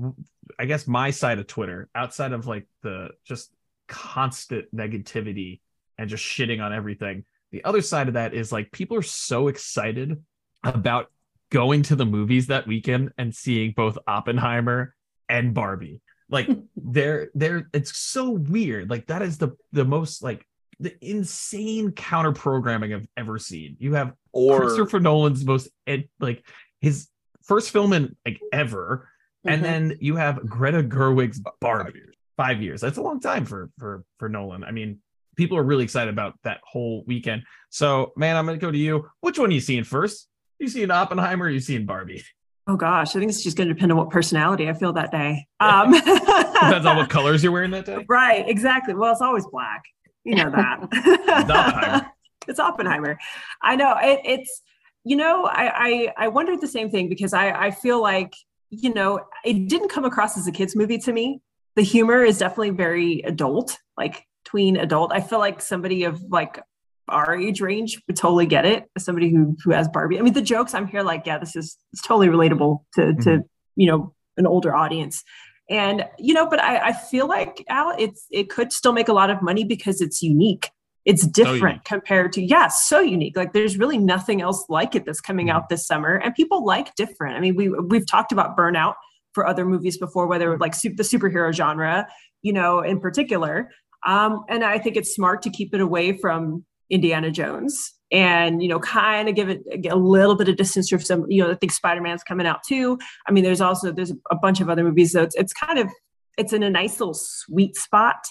I 0.59 0.65
guess 0.65 0.87
my 0.89 1.11
side 1.11 1.39
of 1.39 1.47
Twitter 1.47 1.89
outside 1.95 2.33
of 2.33 2.47
like 2.47 2.67
the 2.83 3.11
just 3.25 3.53
constant 3.89 4.75
negativity 4.75 5.61
and 5.99 6.09
just 6.09 6.25
shitting 6.25 6.63
on 6.63 6.73
everything. 6.73 7.25
The 7.53 7.63
other 7.65 7.83
side 7.83 8.09
of 8.09 8.15
that 8.15 8.33
is 8.35 8.51
like 8.53 8.73
people 8.73 8.97
are 8.97 9.03
so 9.03 9.49
excited 9.49 10.23
about 10.65 11.07
going 11.51 11.83
to 11.83 11.97
the 11.97 12.07
movies 12.07 12.47
that 12.49 12.67
weekend 12.67 13.13
and 13.19 13.35
seeing 13.35 13.73
both 13.77 13.99
Oppenheimer 14.07 14.95
and 15.29 15.53
Barbie. 15.55 16.01
Like 16.29 16.49
they're 16.77 17.29
they're 17.35 17.69
it's 17.73 17.97
so 17.97 18.31
weird. 18.31 18.89
Like 18.91 19.07
that 19.09 19.23
is 19.23 19.39
the 19.39 19.57
the 19.73 19.85
most 19.85 20.23
like 20.23 20.47
the 20.79 20.95
insane 21.07 21.93
counter 21.93 22.33
programming 22.33 22.95
I've 22.95 23.07
ever 23.17 23.39
seen. 23.39 23.77
You 23.79 23.95
have 23.95 24.15
Or 24.33 24.61
Christopher 24.61 25.01
Nolan's 25.01 25.45
most 25.45 25.69
ed, 25.87 26.09
like 26.21 26.47
his 26.81 27.09
first 27.43 27.71
film 27.71 27.93
in 27.93 28.17
like 28.25 28.41
ever, 28.53 29.09
and 29.45 29.61
Mhm. 29.61 29.65
then 29.65 29.99
you 30.01 30.17
have 30.17 30.47
Greta 30.49 30.83
Gerwig's 30.83 31.39
five 31.41 31.53
Barbie. 31.61 31.99
years. 31.99 32.15
Five 32.37 32.63
years. 32.63 32.81
That's 32.81 32.97
a 32.97 33.03
long 33.03 33.21
time 33.21 33.45
for 33.45 33.71
for 33.79 34.05
for 34.19 34.29
Nolan. 34.31 34.65
I 34.65 34.71
mean, 34.71 35.01
people 35.37 35.59
are 35.59 35.63
really 35.63 35.85
excited 35.85 36.13
about 36.15 36.39
that 36.45 36.61
whole 36.65 37.05
weekend. 37.07 37.43
So, 37.69 38.13
man, 38.17 38.37
I'm 38.37 38.47
gonna 38.47 38.57
go 38.57 38.71
to 38.71 38.79
you. 38.79 39.07
Which 39.21 39.39
one 39.39 39.51
are 39.51 39.53
you 39.53 39.61
seeing 39.61 39.85
first? 39.85 40.29
You 40.61 40.69
seeing 40.69 40.91
Oppenheimer? 40.91 41.47
Or 41.47 41.51
you 41.51 41.59
seeing 41.59 41.87
Barbie? 41.87 42.23
Oh 42.67 42.77
gosh, 42.77 43.17
I 43.17 43.19
think 43.19 43.31
it's 43.31 43.43
just 43.43 43.57
going 43.57 43.67
to 43.69 43.75
depend 43.75 43.91
on 43.91 43.99
what 43.99 44.11
personality 44.11 44.69
I 44.69 44.75
feel 44.75 44.93
that 44.93 45.11
day. 45.11 45.49
Um, 45.59 45.91
Depends 45.93 46.87
on 46.87 46.97
what 46.97 47.09
colors 47.09 47.43
you're 47.43 47.51
wearing 47.51 47.71
that 47.73 47.87
day. 47.87 48.05
Right, 48.09 48.49
exactly. 48.49 48.95
Well, 48.95 49.11
it's 49.11 49.23
always 49.23 49.47
black. 49.47 49.83
You 50.25 50.37
know 50.37 50.51
that. 50.51 50.83
Oppenheimer. 51.29 52.13
it's 52.49 52.61
Oppenheimer. 52.61 53.19
I 53.63 53.75
know 53.77 53.97
it, 54.01 54.21
it's. 54.25 54.63
You 55.03 55.17
know, 55.17 55.47
I, 55.47 55.73
I 55.75 56.13
I 56.25 56.29
wondered 56.29 56.61
the 56.61 56.69
same 56.69 56.91
thing 56.91 57.09
because 57.09 57.33
I 57.33 57.51
I 57.51 57.71
feel 57.71 58.03
like 58.03 58.35
you 58.69 58.93
know 58.93 59.19
it 59.47 59.67
didn't 59.67 59.89
come 59.89 60.05
across 60.05 60.37
as 60.37 60.47
a 60.47 60.53
kids 60.53 60.77
movie 60.77 60.99
to 60.99 61.13
me. 61.13 61.41
The 61.75 61.83
humor 61.83 62.23
is 62.23 62.37
definitely 62.37 62.71
very 62.71 63.23
adult, 63.23 63.79
like 63.97 64.27
tween 64.45 64.77
adult. 64.77 65.11
I 65.11 65.23
feel 65.23 65.39
like 65.39 65.63
somebody 65.63 66.05
of 66.05 66.23
like 66.29 66.61
our 67.09 67.37
age 67.37 67.61
range 67.61 68.01
would 68.07 68.17
totally 68.17 68.47
get 68.47 68.65
it. 68.65 68.85
As 68.97 69.05
somebody 69.05 69.31
who 69.31 69.57
who 69.65 69.73
has 69.73 69.89
Barbie, 69.89 70.19
I 70.19 70.23
mean, 70.23 70.33
the 70.33 70.43
jokes 70.43 70.75
I'm 70.75 70.87
here 70.87 71.03
like, 71.03 71.27
yeah, 71.27 71.39
this 71.39 71.57
is 71.57 71.77
it's 71.93 72.03
totally 72.03 72.29
relatable 72.29 72.81
to 72.95 73.01
mm-hmm. 73.01 73.21
to 73.23 73.43
you 73.77 73.87
know 73.87 74.15
an 74.37 74.47
older 74.47 74.75
audience. 74.75 75.23
And 75.69 76.05
you 76.19 76.35
know 76.35 76.47
but 76.47 76.61
I, 76.61 76.89
I 76.89 76.93
feel 76.93 77.29
like 77.29 77.65
al 77.69 77.95
it's 77.99 78.27
it 78.31 78.51
could 78.51 78.73
still 78.73 78.93
make 78.93 79.09
a 79.09 79.13
lot 79.13 79.31
of 79.31 79.43
money 79.43 79.65
because 79.65 80.01
it's 80.01 80.23
unique. 80.23 80.71
It's 81.05 81.27
different 81.27 81.79
so 81.79 81.95
compared 81.95 82.33
to 82.35 82.43
yeah 82.43 82.69
so 82.69 83.01
unique. 83.01 83.37
Like 83.37 83.53
there's 83.53 83.79
really 83.79 83.99
nothing 83.99 84.43
else 84.43 84.65
like 84.69 84.95
it 84.95 85.05
that's 85.05 85.21
coming 85.21 85.47
mm-hmm. 85.47 85.57
out 85.57 85.69
this 85.69 85.87
summer. 85.87 86.17
And 86.17 86.35
people 86.35 86.65
like 86.65 86.95
different. 86.95 87.37
I 87.37 87.41
mean 87.41 87.57
we 87.57 87.69
we've 87.69 88.07
talked 88.07 88.33
about 88.33 88.57
burnout 88.57 88.95
for 89.33 89.47
other 89.47 89.65
movies 89.65 89.97
before 89.97 90.27
whether 90.27 90.59
like 90.59 90.73
the 90.81 91.05
superhero 91.05 91.53
genre 91.53 92.09
you 92.43 92.53
know 92.53 92.81
in 92.81 93.01
particular. 93.01 93.71
Um, 94.07 94.45
and 94.49 94.65
i 94.65 94.79
think 94.79 94.97
it's 94.97 95.15
smart 95.15 95.43
to 95.43 95.51
keep 95.51 95.75
it 95.75 95.81
away 95.83 96.17
from 96.17 96.65
indiana 96.91 97.31
jones. 97.31 97.95
And 98.13 98.61
you 98.61 98.69
know 98.69 98.81
kind 98.81 99.29
of 99.29 99.37
give 99.37 99.49
it 99.49 99.63
a 99.89 99.95
little 99.95 100.35
bit 100.35 100.49
of 100.49 100.57
distance 100.57 100.89
from 100.89 101.01
some 101.01 101.27
you 101.29 101.45
know 101.45 101.53
i 101.53 101.55
think 101.55 101.71
spider-man's 101.71 102.25
coming 102.25 102.47
out 102.47 102.61
too. 102.67 102.99
I 103.29 103.33
mean 103.33 103.45
there's 103.45 103.61
also 103.61 103.93
there's 103.93 104.13
a 104.33 104.37
bunch 104.37 104.61
of 104.61 104.69
other 104.69 104.83
movies 104.83 105.13
so 105.13 105.23
it's, 105.23 105.37
it's 105.37 105.53
kind 105.53 105.79
of 105.79 105.89
it's 106.37 106.53
in 106.53 106.65
a 106.65 106.71
nice 106.71 106.99
little 106.99 107.15
sweet 107.15 107.77
spot. 107.77 108.25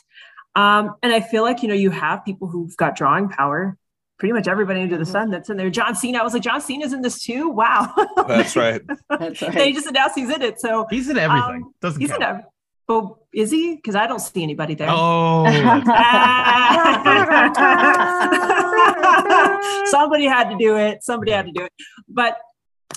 Um, 0.55 0.95
and 1.01 1.13
i 1.13 1.21
feel 1.21 1.43
like 1.43 1.61
you 1.61 1.69
know 1.69 1.75
you 1.75 1.91
have 1.91 2.25
people 2.25 2.47
who've 2.49 2.75
got 2.75 2.95
drawing 2.95 3.29
power. 3.29 3.77
Pretty 4.17 4.33
much 4.33 4.49
everybody 4.49 4.81
under 4.81 4.97
the 4.97 5.03
mm-hmm. 5.05 5.11
sun 5.13 5.31
that's 5.31 5.49
in 5.49 5.55
there. 5.55 5.69
John 5.69 5.95
cena 5.95 6.17
i 6.17 6.23
was 6.23 6.33
like 6.33 6.43
john 6.43 6.59
cena's 6.59 6.91
in 6.91 7.01
this 7.01 7.23
too? 7.23 7.47
Wow. 7.49 7.93
That's 8.27 8.57
right. 8.57 8.81
That's 9.09 9.41
right. 9.41 9.53
They 9.53 9.71
just 9.71 9.87
announced 9.87 10.15
he's 10.15 10.29
in 10.29 10.41
it 10.41 10.59
so 10.59 10.87
he's 10.89 11.07
in 11.07 11.17
everything. 11.17 11.63
um, 11.63 11.73
doesn't 11.79 12.01
he's 12.01 12.09
count. 12.09 12.21
in 12.21 12.27
everything 12.27 12.51
well, 12.89 13.27
is 13.31 13.51
he? 13.51 13.75
Because 13.75 13.95
I 13.95 14.07
don't 14.07 14.19
see 14.19 14.41
anybody 14.41 14.73
there. 14.73 14.89
Oh. 14.89 15.45
Somebody 19.85 20.25
had 20.25 20.49
to 20.49 20.57
do 20.57 20.75
it. 20.75 21.03
Somebody 21.03 21.31
had 21.31 21.45
to 21.45 21.51
do 21.51 21.65
it. 21.65 21.71
But 22.07 22.37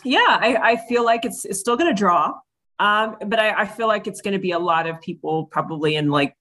yeah, 0.02 0.24
I, 0.26 0.58
I 0.62 0.76
feel 0.88 1.04
like 1.04 1.26
it's, 1.26 1.44
it's 1.44 1.60
still 1.60 1.76
going 1.76 1.94
to 1.94 1.98
draw. 1.98 2.32
Um, 2.78 3.16
but 3.26 3.38
I, 3.38 3.62
I 3.62 3.66
feel 3.66 3.86
like 3.86 4.06
it's 4.06 4.22
going 4.22 4.32
to 4.32 4.40
be 4.40 4.52
a 4.52 4.58
lot 4.58 4.86
of 4.86 4.98
people 5.02 5.44
probably 5.44 5.96
in 5.96 6.10
like 6.10 6.34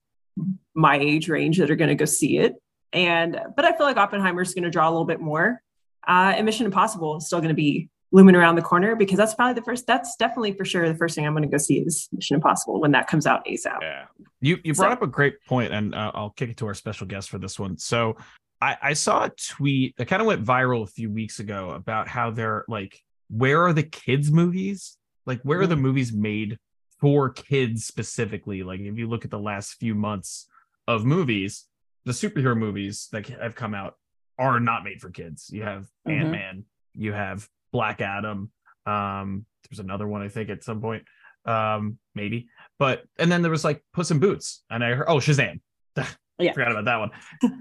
my 0.74 0.98
age 0.98 1.28
range 1.28 1.58
that 1.58 1.70
are 1.70 1.76
going 1.76 1.90
to 1.90 1.94
go 1.94 2.06
see 2.06 2.38
it. 2.38 2.54
And 2.94 3.38
but 3.54 3.66
I 3.66 3.76
feel 3.76 3.86
like 3.86 3.98
Oppenheimer 3.98 4.40
is 4.40 4.54
going 4.54 4.64
to 4.64 4.70
draw 4.70 4.88
a 4.88 4.90
little 4.90 5.04
bit 5.04 5.20
more. 5.20 5.60
Uh, 6.06 6.32
and 6.36 6.46
Mission 6.46 6.66
Impossible 6.66 7.18
is 7.18 7.26
still 7.26 7.38
going 7.38 7.50
to 7.50 7.54
be 7.54 7.90
looming 8.12 8.36
around 8.36 8.56
the 8.56 8.62
corner 8.62 8.94
because 8.94 9.16
that's 9.16 9.34
probably 9.34 9.54
the 9.54 9.62
first 9.62 9.86
that's 9.86 10.16
definitely 10.16 10.52
for 10.52 10.64
sure 10.64 10.86
the 10.88 10.94
first 10.94 11.14
thing 11.14 11.26
i'm 11.26 11.32
going 11.32 11.42
to 11.42 11.48
go 11.48 11.58
see 11.58 11.78
is 11.78 12.08
mission 12.12 12.34
impossible 12.34 12.80
when 12.80 12.92
that 12.92 13.06
comes 13.06 13.26
out 13.26 13.44
asap 13.46 13.78
yeah. 13.80 14.04
You 14.42 14.58
you 14.64 14.74
brought 14.74 14.88
so, 14.88 14.92
up 14.92 15.02
a 15.02 15.06
great 15.06 15.36
point 15.46 15.72
and 15.72 15.94
uh, 15.94 16.10
i'll 16.14 16.30
kick 16.30 16.50
it 16.50 16.56
to 16.58 16.66
our 16.66 16.74
special 16.74 17.06
guest 17.06 17.30
for 17.30 17.38
this 17.38 17.58
one. 17.58 17.78
So 17.78 18.16
I, 18.60 18.76
I 18.82 18.92
saw 18.92 19.24
a 19.24 19.30
tweet 19.30 19.96
that 19.96 20.06
kind 20.06 20.20
of 20.20 20.26
went 20.26 20.44
viral 20.44 20.82
a 20.82 20.86
few 20.86 21.10
weeks 21.10 21.38
ago 21.38 21.70
about 21.70 22.08
how 22.08 22.32
they're 22.32 22.64
like 22.68 23.00
where 23.30 23.62
are 23.62 23.72
the 23.72 23.84
kids 23.84 24.30
movies? 24.30 24.98
Like 25.26 25.40
where 25.42 25.60
are 25.60 25.66
the 25.66 25.76
mm-hmm. 25.76 25.84
movies 25.84 26.12
made 26.12 26.58
for 27.00 27.30
kids 27.30 27.86
specifically? 27.86 28.64
Like 28.64 28.80
if 28.80 28.98
you 28.98 29.08
look 29.08 29.24
at 29.24 29.30
the 29.30 29.38
last 29.38 29.74
few 29.74 29.94
months 29.94 30.48
of 30.86 31.04
movies 31.04 31.66
the 32.04 32.10
superhero 32.10 32.56
movies 32.56 33.08
that 33.12 33.28
have 33.28 33.54
come 33.54 33.74
out 33.74 33.94
are 34.36 34.58
not 34.58 34.82
made 34.82 35.00
for 35.00 35.08
kids. 35.08 35.50
You 35.52 35.62
have 35.62 35.84
mm-hmm. 36.06 36.10
ant-man 36.10 36.64
you 36.94 37.12
have 37.12 37.48
Black 37.72 38.00
Adam. 38.00 38.50
Um, 38.86 39.46
there's 39.68 39.80
another 39.80 40.06
one 40.06 40.22
I 40.22 40.28
think 40.28 40.50
at 40.50 40.64
some 40.64 40.80
point, 40.80 41.04
um, 41.44 41.98
maybe. 42.14 42.48
But 42.78 43.04
and 43.18 43.30
then 43.30 43.42
there 43.42 43.50
was 43.50 43.64
like 43.64 43.82
Puss 43.92 44.10
in 44.10 44.18
Boots, 44.18 44.64
and 44.70 44.84
I 44.84 44.94
heard 44.94 45.06
oh 45.08 45.16
Shazam. 45.16 45.60
yeah, 46.38 46.52
forgot 46.52 46.72
about 46.72 46.84
that 46.84 46.98
one. 46.98 47.10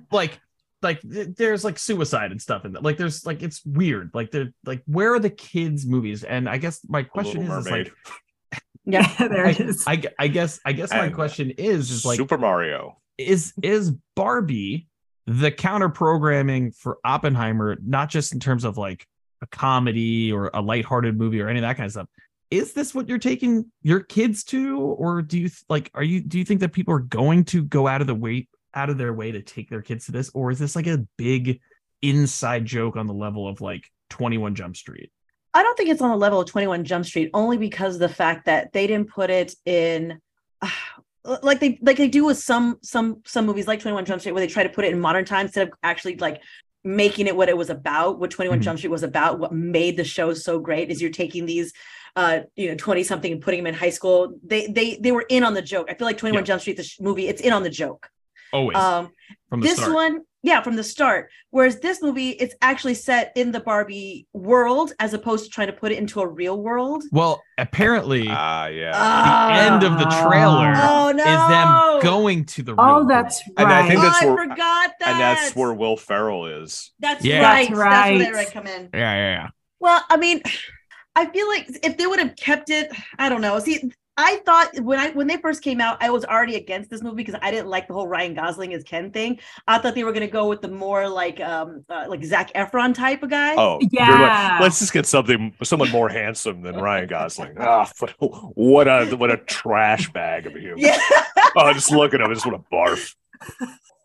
like 0.11 0.39
like 0.81 0.99
there's 1.03 1.63
like 1.63 1.77
suicide 1.77 2.31
and 2.31 2.41
stuff 2.41 2.65
in 2.65 2.73
that. 2.73 2.83
Like 2.83 2.97
there's 2.97 3.25
like 3.25 3.41
it's 3.43 3.63
weird. 3.65 4.11
Like 4.13 4.31
they're 4.31 4.51
like 4.65 4.81
where 4.85 5.13
are 5.13 5.19
the 5.19 5.29
kids 5.29 5.85
movies? 5.85 6.23
And 6.23 6.49
I 6.49 6.57
guess 6.57 6.79
my 6.87 7.03
question 7.03 7.43
is, 7.43 7.65
is 7.65 7.71
like 7.71 7.93
yeah, 8.85 9.07
there 9.17 9.45
I, 9.45 9.51
it 9.51 9.59
is. 9.59 9.83
I, 9.87 10.01
I 10.19 10.27
guess 10.27 10.59
I 10.65 10.73
guess 10.73 10.91
my 10.91 11.09
question 11.09 11.51
is 11.51 11.91
is 11.91 12.05
like 12.05 12.17
Super 12.17 12.37
Mario. 12.37 12.97
Is 13.17 13.53
is 13.61 13.91
Barbie 14.15 14.87
the 15.27 15.51
counter 15.51 15.89
programming 15.89 16.71
for 16.71 16.97
Oppenheimer, 17.03 17.77
not 17.85 18.09
just 18.09 18.33
in 18.33 18.39
terms 18.39 18.63
of 18.63 18.77
like 18.77 19.05
a 19.41 19.47
comedy 19.47 20.31
or 20.31 20.51
a 20.53 20.61
lighthearted 20.61 21.17
movie 21.17 21.41
or 21.41 21.49
any 21.49 21.59
of 21.59 21.63
that 21.63 21.77
kind 21.77 21.85
of 21.85 21.91
stuff. 21.91 22.07
Is 22.49 22.73
this 22.73 22.93
what 22.93 23.07
you're 23.07 23.17
taking 23.17 23.71
your 23.81 24.01
kids 24.01 24.43
to, 24.45 24.79
or 24.79 25.21
do 25.21 25.39
you 25.39 25.49
like? 25.69 25.89
Are 25.93 26.03
you 26.03 26.21
do 26.21 26.37
you 26.37 26.43
think 26.43 26.59
that 26.59 26.73
people 26.73 26.93
are 26.93 26.99
going 26.99 27.45
to 27.45 27.63
go 27.63 27.87
out 27.87 28.01
of 28.01 28.07
the 28.07 28.15
way 28.15 28.47
out 28.73 28.89
of 28.89 28.97
their 28.97 29.13
way 29.13 29.31
to 29.31 29.41
take 29.41 29.69
their 29.69 29.81
kids 29.81 30.05
to 30.05 30.11
this, 30.11 30.29
or 30.33 30.51
is 30.51 30.59
this 30.59 30.75
like 30.75 30.87
a 30.87 31.05
big 31.17 31.61
inside 32.01 32.65
joke 32.65 32.97
on 32.97 33.07
the 33.07 33.13
level 33.13 33.47
of 33.47 33.61
like 33.61 33.85
21 34.09 34.55
Jump 34.55 34.75
Street? 34.75 35.11
I 35.53 35.63
don't 35.63 35.77
think 35.77 35.89
it's 35.89 36.01
on 36.01 36.09
the 36.09 36.17
level 36.17 36.39
of 36.39 36.47
21 36.47 36.83
Jump 36.85 37.05
Street 37.05 37.29
only 37.33 37.57
because 37.57 37.95
of 37.95 37.99
the 37.99 38.09
fact 38.09 38.45
that 38.45 38.71
they 38.73 38.87
didn't 38.87 39.09
put 39.09 39.29
it 39.29 39.55
in 39.65 40.19
like 41.43 41.59
they 41.59 41.77
like 41.81 41.97
they 41.97 42.07
do 42.07 42.25
with 42.25 42.37
some 42.37 42.79
some 42.81 43.21
some 43.25 43.45
movies 43.45 43.67
like 43.67 43.79
21 43.79 44.05
Jump 44.05 44.21
Street 44.21 44.33
where 44.33 44.45
they 44.45 44.51
try 44.51 44.63
to 44.63 44.69
put 44.69 44.85
it 44.85 44.91
in 44.91 44.99
modern 44.99 45.25
times 45.25 45.49
instead 45.49 45.67
of 45.67 45.73
actually 45.83 46.17
like 46.17 46.41
making 46.83 47.27
it 47.27 47.35
what 47.35 47.49
it 47.49 47.57
was 47.57 47.69
about, 47.69 48.19
what 48.19 48.31
21 48.31 48.57
mm-hmm. 48.57 48.63
Jump 48.63 48.79
Street 48.79 48.89
was 48.89 49.03
about, 49.03 49.39
what 49.39 49.53
made 49.53 49.97
the 49.97 50.03
show 50.03 50.33
so 50.33 50.59
great 50.59 50.89
is 50.89 51.01
you're 51.01 51.11
taking 51.11 51.45
these 51.45 51.73
uh 52.17 52.41
you 52.57 52.67
know 52.67 52.75
20 52.75 53.03
something 53.03 53.31
and 53.31 53.41
putting 53.41 53.59
them 53.59 53.67
in 53.67 53.73
high 53.73 53.89
school. 53.89 54.37
They 54.43 54.67
they 54.67 54.97
they 54.97 55.11
were 55.11 55.25
in 55.29 55.43
on 55.43 55.53
the 55.53 55.61
joke. 55.61 55.87
I 55.89 55.93
feel 55.93 56.05
like 56.05 56.17
21 56.17 56.41
yeah. 56.41 56.45
Jump 56.45 56.61
Street 56.61 56.77
the 56.77 56.83
sh- 56.83 56.99
movie 56.99 57.27
it's 57.27 57.41
in 57.41 57.53
on 57.53 57.63
the 57.63 57.69
joke. 57.69 58.09
Always. 58.51 58.77
Um 58.77 59.11
from 59.49 59.61
this 59.61 59.77
start. 59.77 59.93
one 59.93 60.21
yeah 60.43 60.61
from 60.61 60.75
the 60.75 60.83
start. 60.83 61.29
Whereas 61.49 61.79
this 61.79 62.01
movie 62.01 62.31
it's 62.31 62.55
actually 62.61 62.93
set 62.93 63.31
in 63.35 63.51
the 63.51 63.59
barbie 63.59 64.27
world 64.33 64.93
as 64.99 65.13
opposed 65.13 65.45
to 65.45 65.49
trying 65.49 65.67
to 65.67 65.73
put 65.73 65.91
it 65.91 65.97
into 65.97 66.21
a 66.21 66.27
real 66.27 66.61
world. 66.61 67.03
Well 67.11 67.41
apparently 67.57 68.27
ah 68.29 68.63
uh, 68.63 68.67
yeah 68.67 68.91
the 68.91 69.73
end 69.73 69.83
of 69.83 69.99
the 69.99 70.05
trailer 70.05 70.73
oh, 70.75 71.11
no. 71.15 71.23
is 71.23 72.01
them 72.03 72.11
going 72.11 72.45
to 72.45 72.63
the 72.63 72.75
oh 72.77 73.07
that's 73.07 73.41
world. 73.47 73.59
right 73.59 73.63
and 73.63 73.73
i 73.73 73.87
think 73.87 74.01
that's 74.01 74.23
oh, 74.23 74.33
where 74.33 74.43
I 74.43 74.47
forgot 74.47 74.91
that 74.99 75.07
and 75.07 75.19
that's 75.19 75.55
where 75.55 75.73
will 75.73 75.97
ferrell 75.97 76.45
is. 76.45 76.91
That's 76.99 77.23
yeah. 77.23 77.41
right. 77.41 77.69
That's 77.69 77.79
right 77.79 78.17
that's 78.17 78.31
where 78.31 78.45
they 78.45 78.51
come 78.51 78.67
in. 78.67 78.89
Yeah 78.93 78.99
yeah 78.99 79.31
yeah. 79.33 79.49
Well 79.79 80.03
i 80.09 80.17
mean 80.17 80.41
I 81.13 81.25
feel 81.25 81.47
like 81.49 81.67
if 81.83 81.97
they 81.97 82.07
would 82.07 82.19
have 82.19 82.37
kept 82.37 82.69
it, 82.69 82.89
I 83.19 83.27
don't 83.27 83.41
know. 83.41 83.59
See, 83.59 83.91
I 84.17 84.37
thought 84.45 84.77
when 84.81 84.99
I 84.99 85.11
when 85.11 85.27
they 85.27 85.37
first 85.37 85.61
came 85.61 85.79
out, 85.79 85.97
I 86.01 86.09
was 86.09 86.25
already 86.25 86.55
against 86.55 86.89
this 86.89 87.01
movie 87.01 87.23
because 87.23 87.39
I 87.41 87.49
didn't 87.49 87.67
like 87.67 87.87
the 87.87 87.93
whole 87.93 88.07
Ryan 88.07 88.33
Gosling 88.33 88.73
as 88.73 88.83
Ken 88.83 89.11
thing. 89.11 89.39
I 89.67 89.77
thought 89.77 89.95
they 89.95 90.03
were 90.03 90.11
going 90.11 90.25
to 90.25 90.31
go 90.31 90.47
with 90.47 90.61
the 90.61 90.67
more 90.67 91.07
like 91.07 91.39
um 91.39 91.85
uh, 91.89 92.05
like 92.09 92.23
Zac 92.23 92.53
Efron 92.53 92.93
type 92.93 93.23
of 93.23 93.29
guy. 93.29 93.55
Oh 93.55 93.79
yeah, 93.91 94.49
like, 94.51 94.61
let's 94.61 94.79
just 94.79 94.91
get 94.91 95.05
something 95.05 95.53
someone 95.63 95.89
more 95.91 96.09
handsome 96.09 96.61
than 96.61 96.75
Ryan 96.75 97.07
Gosling. 97.07 97.57
Ah, 97.61 97.89
oh, 98.21 98.51
what 98.55 98.87
a 98.87 99.05
what 99.15 99.31
a 99.31 99.37
trash 99.37 100.11
bag 100.11 100.45
of 100.45 100.55
a 100.55 100.59
human. 100.59 100.79
Yeah. 100.79 100.97
oh, 101.55 101.71
just 101.73 101.91
look 101.91 102.13
at 102.13 102.21
him, 102.21 102.29
I 102.29 102.33
just 102.33 102.45
want 102.45 102.61
to 102.61 102.75
barf. 102.75 103.15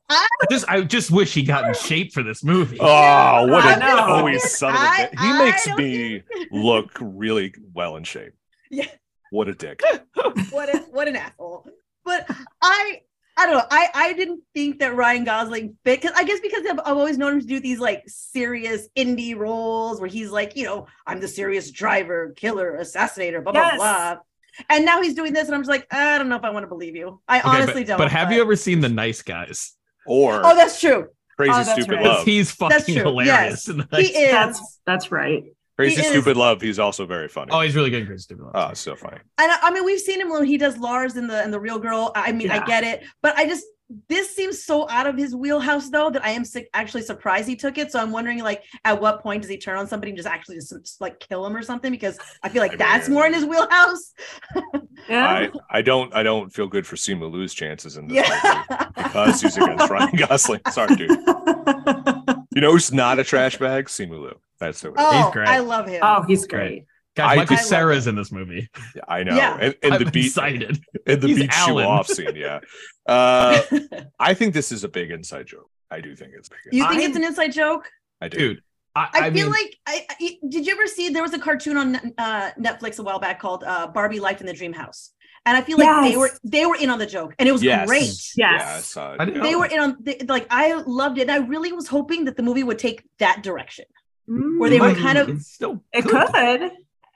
I 0.08 0.26
just 0.50 0.68
I 0.68 0.82
just 0.82 1.10
wish 1.10 1.34
he 1.34 1.42
got 1.42 1.64
in 1.64 1.74
shape 1.74 2.12
for 2.12 2.22
this 2.22 2.44
movie. 2.44 2.78
Oh, 2.80 3.46
what 3.48 3.64
a 3.64 4.02
always 4.04 4.56
son 4.56 4.74
of 4.74 4.80
a 4.80 4.84
bitch. 4.84 5.20
He 5.20 5.32
makes 5.44 5.66
me 5.76 6.22
look 6.52 6.96
really 7.00 7.54
well 7.74 7.96
in 7.96 8.04
shape. 8.04 8.32
Yeah. 8.70 8.86
What 9.30 9.48
a 9.48 9.54
dick. 9.54 9.82
what 10.50 10.74
a, 10.74 10.78
what 10.90 11.08
an 11.08 11.16
asshole. 11.16 11.68
But 12.04 12.30
I 12.62 13.00
I 13.36 13.46
don't 13.46 13.56
know. 13.56 13.64
I 13.70 13.88
I 13.94 14.12
didn't 14.14 14.42
think 14.54 14.78
that 14.78 14.94
Ryan 14.96 15.24
Gosling 15.24 15.76
fit 15.84 16.00
because 16.00 16.16
I 16.16 16.24
guess 16.24 16.40
because 16.40 16.64
I've, 16.64 16.78
I've, 16.80 16.96
always 16.96 17.18
known 17.18 17.34
him 17.34 17.40
to 17.40 17.46
do 17.46 17.60
these 17.60 17.78
like 17.78 18.02
serious 18.06 18.88
indie 18.96 19.36
roles 19.36 20.00
where 20.00 20.08
he's 20.08 20.30
like, 20.30 20.56
you 20.56 20.64
know, 20.64 20.86
I'm 21.06 21.20
the 21.20 21.28
serious 21.28 21.70
driver, 21.70 22.32
killer, 22.36 22.78
assassinator, 22.80 23.42
blah 23.44 23.52
yes. 23.52 23.76
blah 23.76 24.14
blah. 24.14 24.22
And 24.70 24.86
now 24.86 25.02
he's 25.02 25.12
doing 25.12 25.34
this, 25.34 25.46
and 25.46 25.54
I'm 25.54 25.60
just 25.60 25.68
like, 25.68 25.86
I 25.92 26.16
don't 26.16 26.30
know 26.30 26.36
if 26.36 26.44
I 26.44 26.50
want 26.50 26.62
to 26.62 26.68
believe 26.68 26.96
you. 26.96 27.20
I 27.28 27.40
okay, 27.40 27.48
honestly 27.48 27.82
but, 27.82 27.88
don't. 27.88 27.98
But 27.98 28.10
have 28.10 28.28
but... 28.28 28.36
you 28.36 28.40
ever 28.40 28.56
seen 28.56 28.80
The 28.80 28.88
Nice 28.88 29.20
Guys? 29.20 29.74
Or 30.06 30.40
oh, 30.42 30.56
that's 30.56 30.80
true. 30.80 31.08
Crazy 31.36 31.52
oh, 31.52 31.62
Stupid 31.62 31.96
right. 31.96 32.04
Love. 32.06 32.24
He's 32.24 32.50
fucking 32.52 32.94
hilarious. 32.94 33.68
Yes, 33.68 33.86
he 33.98 34.06
is. 34.06 34.30
That's 34.30 34.80
that's 34.86 35.12
right. 35.12 35.44
Crazy 35.76 36.02
Stupid 36.02 36.36
Love. 36.36 36.62
He's 36.62 36.78
also 36.78 37.04
very 37.06 37.28
funny. 37.28 37.50
Oh, 37.52 37.60
he's 37.60 37.76
really 37.76 37.90
good 37.90 38.06
Crazy 38.06 38.22
Stupid 38.22 38.44
Love. 38.44 38.52
Oh, 38.54 38.74
so 38.74 38.96
funny. 38.96 39.18
And 39.38 39.52
I, 39.52 39.58
I 39.62 39.70
mean, 39.70 39.84
we've 39.84 40.00
seen 40.00 40.20
him 40.20 40.30
when 40.30 40.44
he 40.44 40.56
does 40.56 40.78
Lars 40.78 41.16
in 41.16 41.26
the 41.26 41.42
and 41.42 41.52
the 41.52 41.60
Real 41.60 41.78
Girl. 41.78 42.12
I 42.14 42.32
mean, 42.32 42.48
yeah. 42.48 42.62
I 42.62 42.66
get 42.66 42.82
it, 42.84 43.04
but 43.22 43.36
I 43.36 43.46
just 43.46 43.64
this 44.08 44.34
seems 44.34 44.64
so 44.64 44.88
out 44.90 45.06
of 45.06 45.16
his 45.16 45.36
wheelhouse 45.36 45.90
though 45.90 46.10
that 46.10 46.24
I 46.24 46.30
am 46.30 46.44
sick, 46.44 46.68
actually 46.74 47.02
surprised 47.02 47.46
he 47.46 47.54
took 47.54 47.78
it. 47.78 47.92
So 47.92 48.00
I'm 48.00 48.10
wondering 48.10 48.42
like 48.42 48.64
at 48.84 49.00
what 49.00 49.22
point 49.22 49.42
does 49.42 49.50
he 49.50 49.58
turn 49.58 49.78
on 49.78 49.86
somebody 49.86 50.10
and 50.10 50.16
just 50.16 50.28
actually 50.28 50.56
just, 50.56 50.70
just, 50.80 51.00
like 51.00 51.20
kill 51.20 51.46
him 51.46 51.54
or 51.54 51.62
something? 51.62 51.92
Because 51.92 52.18
I 52.42 52.48
feel 52.48 52.62
like 52.62 52.72
I 52.72 52.76
that's 52.76 53.08
mean- 53.08 53.14
more 53.14 53.26
in 53.26 53.34
his 53.34 53.44
wheelhouse. 53.44 54.12
Yeah. 55.08 55.24
I, 55.28 55.50
I 55.78 55.82
don't 55.82 56.12
I 56.14 56.24
don't 56.24 56.52
feel 56.52 56.66
good 56.66 56.84
for 56.84 56.96
Simu 56.96 57.30
Liu's 57.30 57.54
chances 57.54 57.96
in 57.96 58.08
this 58.08 58.16
Yeah. 58.26 58.64
movie 58.68 58.82
uh, 58.96 59.02
because 59.04 59.40
he's 59.40 59.56
against 59.56 59.88
Ryan 59.88 60.16
Gosling. 60.16 60.60
Sorry, 60.72 60.96
dude. 60.96 61.10
You 62.56 62.62
know 62.62 62.72
who's 62.72 62.90
not 62.90 63.18
a 63.18 63.24
trash 63.24 63.58
bag? 63.58 63.84
Simu 63.84 64.18
Liu. 64.18 64.40
That's 64.58 64.80
who. 64.80 64.88
it 64.88 64.98
is. 64.98 65.24
he's 65.24 65.30
great. 65.32 65.46
I 65.46 65.58
love 65.58 65.86
him. 65.86 66.00
oh, 66.02 66.22
he's 66.22 66.46
great. 66.46 66.86
Guys, 67.14 67.32
I 67.32 67.36
Michael 67.36 67.56
think- 67.58 67.68
Cera's 67.68 68.06
in 68.06 68.14
this 68.16 68.32
movie. 68.32 68.70
Yeah, 68.94 69.02
I 69.06 69.22
know. 69.24 69.36
Yeah. 69.36 69.58
And, 69.60 69.74
and 69.82 69.92
the 70.00 70.06
I'm 70.06 70.10
beat 70.10 70.24
excited. 70.26 70.82
and 71.06 71.20
the 71.20 71.28
He's 71.28 71.36
beat 71.40 71.52
shoe 71.52 71.78
off 71.80 72.06
scene. 72.06 72.34
Yeah. 72.34 72.60
Uh, 73.06 73.60
I 74.18 74.32
think 74.32 74.54
this 74.54 74.72
is 74.72 74.84
a 74.84 74.88
big 74.88 75.10
inside 75.10 75.46
joke. 75.46 75.68
I 75.90 76.00
do 76.00 76.16
think 76.16 76.32
it's 76.34 76.48
big. 76.48 76.58
you 76.72 76.82
think 76.88 77.00
I'm- 77.00 77.10
it's 77.10 77.16
an 77.16 77.24
inside 77.24 77.52
joke? 77.52 77.90
I 78.22 78.28
do. 78.28 78.38
Dude, 78.38 78.62
I, 78.94 79.00
I, 79.00 79.08
I 79.26 79.30
feel 79.30 79.50
mean, 79.50 79.50
like 79.50 79.76
I, 79.86 80.06
I 80.18 80.38
did 80.48 80.66
you 80.66 80.72
ever 80.72 80.86
see 80.86 81.10
there 81.10 81.22
was 81.22 81.34
a 81.34 81.38
cartoon 81.38 81.76
on 81.76 81.96
uh, 82.16 82.52
Netflix 82.58 82.98
a 82.98 83.02
while 83.02 83.18
back 83.18 83.38
called 83.38 83.64
uh, 83.64 83.86
Barbie 83.88 84.18
Life 84.20 84.40
in 84.40 84.46
the 84.46 84.54
Dream 84.54 84.72
House, 84.72 85.10
and 85.46 85.56
I 85.56 85.62
feel 85.62 85.78
like 85.78 86.10
they 86.10 86.16
were 86.18 86.30
they 86.44 86.66
were 86.66 86.76
in 86.76 86.90
on 86.90 86.98
the 86.98 87.06
joke, 87.06 87.34
and 87.38 87.48
it 87.48 87.52
was 87.52 87.62
Yes. 87.62 87.86
great. 87.88 88.02
Yes. 88.02 88.34
Yeah, 88.36 88.74
I 88.76 88.80
saw 88.80 89.12
it. 89.14 89.20
I 89.20 89.24
didn't. 89.24 89.42
They 89.42 89.54
were 89.56 89.66
in 89.66 89.78
on 89.80 89.96
they, 90.00 90.18
like 90.28 90.46
I 90.50 90.74
loved 90.86 91.16
it, 91.18 91.22
and 91.22 91.30
I 91.30 91.38
really 91.46 91.72
was 91.72 91.86
hoping 91.88 92.24
that 92.26 92.36
the 92.36 92.42
movie 92.42 92.62
would 92.64 92.78
take 92.78 93.04
that 93.18 93.42
direction. 93.42 93.86
Mm. 94.28 94.58
Where 94.58 94.68
they 94.68 94.80
were 94.80 94.92
kind 94.94 95.16
of- 95.18 95.40
still 95.42 95.82
It 95.92 96.02
good. 96.02 96.12
could. 96.12 96.62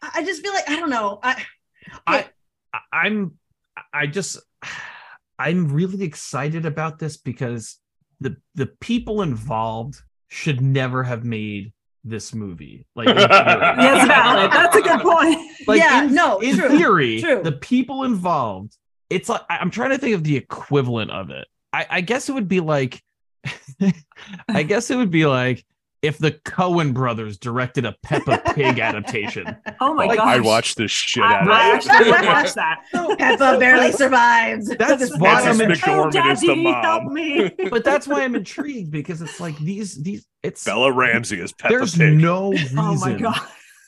I 0.03 0.11
I 0.15 0.25
just 0.25 0.43
feel 0.43 0.53
like 0.55 0.69
I 0.71 0.77
don't 0.77 0.91
know. 0.91 1.19
I 1.23 1.45
I, 2.07 2.27
I- 2.73 2.81
I'm, 2.93 3.33
I 3.93 4.07
just, 4.07 4.39
I'm 5.39 5.69
really 5.73 6.05
excited 6.05 6.65
about 6.67 6.99
this 7.01 7.17
because 7.17 7.79
the 8.21 8.37
the 8.55 8.67
people 8.67 9.23
involved 9.23 9.97
should 10.29 10.61
never 10.61 11.03
have 11.03 11.25
made 11.25 11.73
this 12.05 12.35
movie. 12.35 12.87
Like. 12.95 13.09
Yes, 13.81 14.07
valid. 14.07 14.51
That's 14.53 14.77
a 14.77 14.83
good 14.83 15.01
point. 15.03 15.39
like 15.67 15.79
Yeah, 15.81 16.05
in, 16.05 16.15
no, 16.15 16.39
in 16.41 16.57
true, 16.57 16.69
theory, 16.69 17.21
true. 17.21 17.43
the 17.43 17.53
people 17.53 18.05
involved, 18.05 18.77
it's 19.09 19.29
like 19.29 19.43
I'm 19.49 19.71
trying 19.71 19.91
to 19.91 19.99
think 19.99 20.15
of 20.15 20.25
the 20.25 20.37
equivalent 20.37 21.11
of 21.11 21.31
it. 21.31 21.47
I, 21.73 21.87
I 21.89 22.01
guess 22.01 22.29
it 22.29 22.33
would 22.33 22.49
be 22.49 22.61
like, 22.61 23.03
I 24.49 24.63
guess 24.63 24.91
it 24.91 24.97
would 24.97 25.11
be 25.11 25.27
like 25.27 25.65
if 26.03 26.17
the 26.19 26.31
Coen 26.33 26.95
brothers 26.95 27.37
directed 27.39 27.85
a 27.85 27.95
Peppa 28.03 28.41
Pig 28.55 28.79
adaptation. 28.81 29.55
Oh 29.81 29.93
my 29.95 30.07
Like, 30.07 30.19
gosh. 30.19 30.37
I 30.37 30.41
watched 30.41 30.77
this 30.79 30.91
shit 30.91 31.23
I, 31.23 31.41
out 31.41 31.51
I 31.51 31.69
of 31.69 31.75
actually 31.75 32.11
would 32.11 32.25
watch 32.27 32.55
that. 32.55 32.85
Peppa 33.19 33.59
barely 33.59 33.93
survives. 33.93 34.69
That's 34.79 35.11
why 35.19 35.41
Frances 35.43 35.61
I'm 35.61 35.71
in- 35.71 35.77
McDormand 35.77 36.33
is 36.33 36.41
the 36.41 36.47
Daddy, 36.49 36.65
help 36.73 37.05
mom. 37.05 37.13
me. 37.15 37.51
But 37.71 37.85
that's 37.85 38.09
why 38.09 38.23
I'm 38.23 38.35
intrigued 38.35 38.91
because 38.91 39.21
it's 39.21 39.41
like 39.41 39.59
these 39.59 40.03
these 40.03 40.27
it's 40.43 40.65
Bella 40.65 40.91
Ramsey 40.93 41.39
is 41.41 41.53
Peppa 41.53 41.69
Pig. 41.75 41.79
there's 41.79 41.97
Pig. 41.97 42.17
no 42.19 42.51
reason 42.53 42.79
Oh 42.79 42.95
my 42.97 43.13
god. 43.13 43.41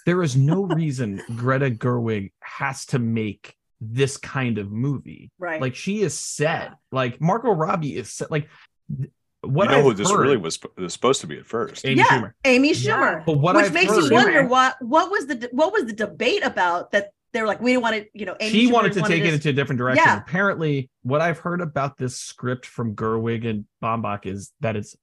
there 0.04 0.22
is 0.22 0.36
no 0.36 0.64
reason 0.64 1.22
Greta 1.36 1.70
Gerwig 1.70 2.32
has 2.42 2.84
to 2.86 2.98
make 2.98 3.54
this 3.80 4.16
kind 4.18 4.58
of 4.58 4.70
movie. 4.70 5.30
right. 5.38 5.60
Like 5.62 5.74
she 5.74 6.02
is 6.02 6.16
set. 6.18 6.72
Like 6.92 7.20
Margot 7.20 7.52
Robbie 7.52 7.96
is 7.96 8.12
set. 8.12 8.30
Like 8.30 8.48
th- 8.96 9.10
what 9.42 9.64
you 9.64 9.70
know 9.72 9.78
I've 9.78 9.84
who 9.84 9.94
this 9.94 10.10
heard- 10.10 10.20
really 10.20 10.36
was, 10.36 10.58
was 10.76 10.92
supposed 10.92 11.20
to 11.22 11.26
be 11.26 11.38
at 11.38 11.46
first? 11.46 11.84
Amy 11.84 11.96
Yeah. 11.98 12.04
Schumer. 12.06 12.32
Amy 12.44 12.68
Yeah. 12.72 12.74
Schumer. 12.96 13.26
But 13.26 13.38
what 13.38 13.56
which 13.56 13.66
I've 13.66 13.74
makes 13.74 13.92
heard, 13.92 14.04
you 14.04 14.12
wonder 14.12 14.46
what 14.46 14.76
what 14.80 15.10
was 15.10 15.26
the 15.26 15.48
what 15.52 15.72
was 15.72 15.84
the 15.86 15.92
debate 15.92 16.44
about 16.44 16.92
that 16.92 17.10
they're 17.32 17.46
like 17.46 17.60
we 17.60 17.72
didn't 17.72 17.82
want 17.82 17.96
to 17.96 18.06
you 18.14 18.26
know 18.26 18.36
Amy 18.40 18.50
she 18.52 18.68
Schumer 18.68 18.72
wanted 18.72 18.92
to 18.94 19.02
take 19.02 19.22
it 19.24 19.28
us- 19.28 19.34
into 19.34 19.48
a 19.48 19.52
different 19.52 19.78
direction. 19.78 20.04
Yeah. 20.06 20.18
Apparently, 20.18 20.90
what 21.02 21.20
I've 21.20 21.38
heard 21.38 21.60
about 21.60 21.96
this 21.98 22.16
script 22.18 22.66
from 22.66 22.94
Gerwig 22.94 23.48
and 23.48 23.64
Baumbach 23.82 24.26
is 24.26 24.52
that 24.60 24.76
it's 24.76 24.94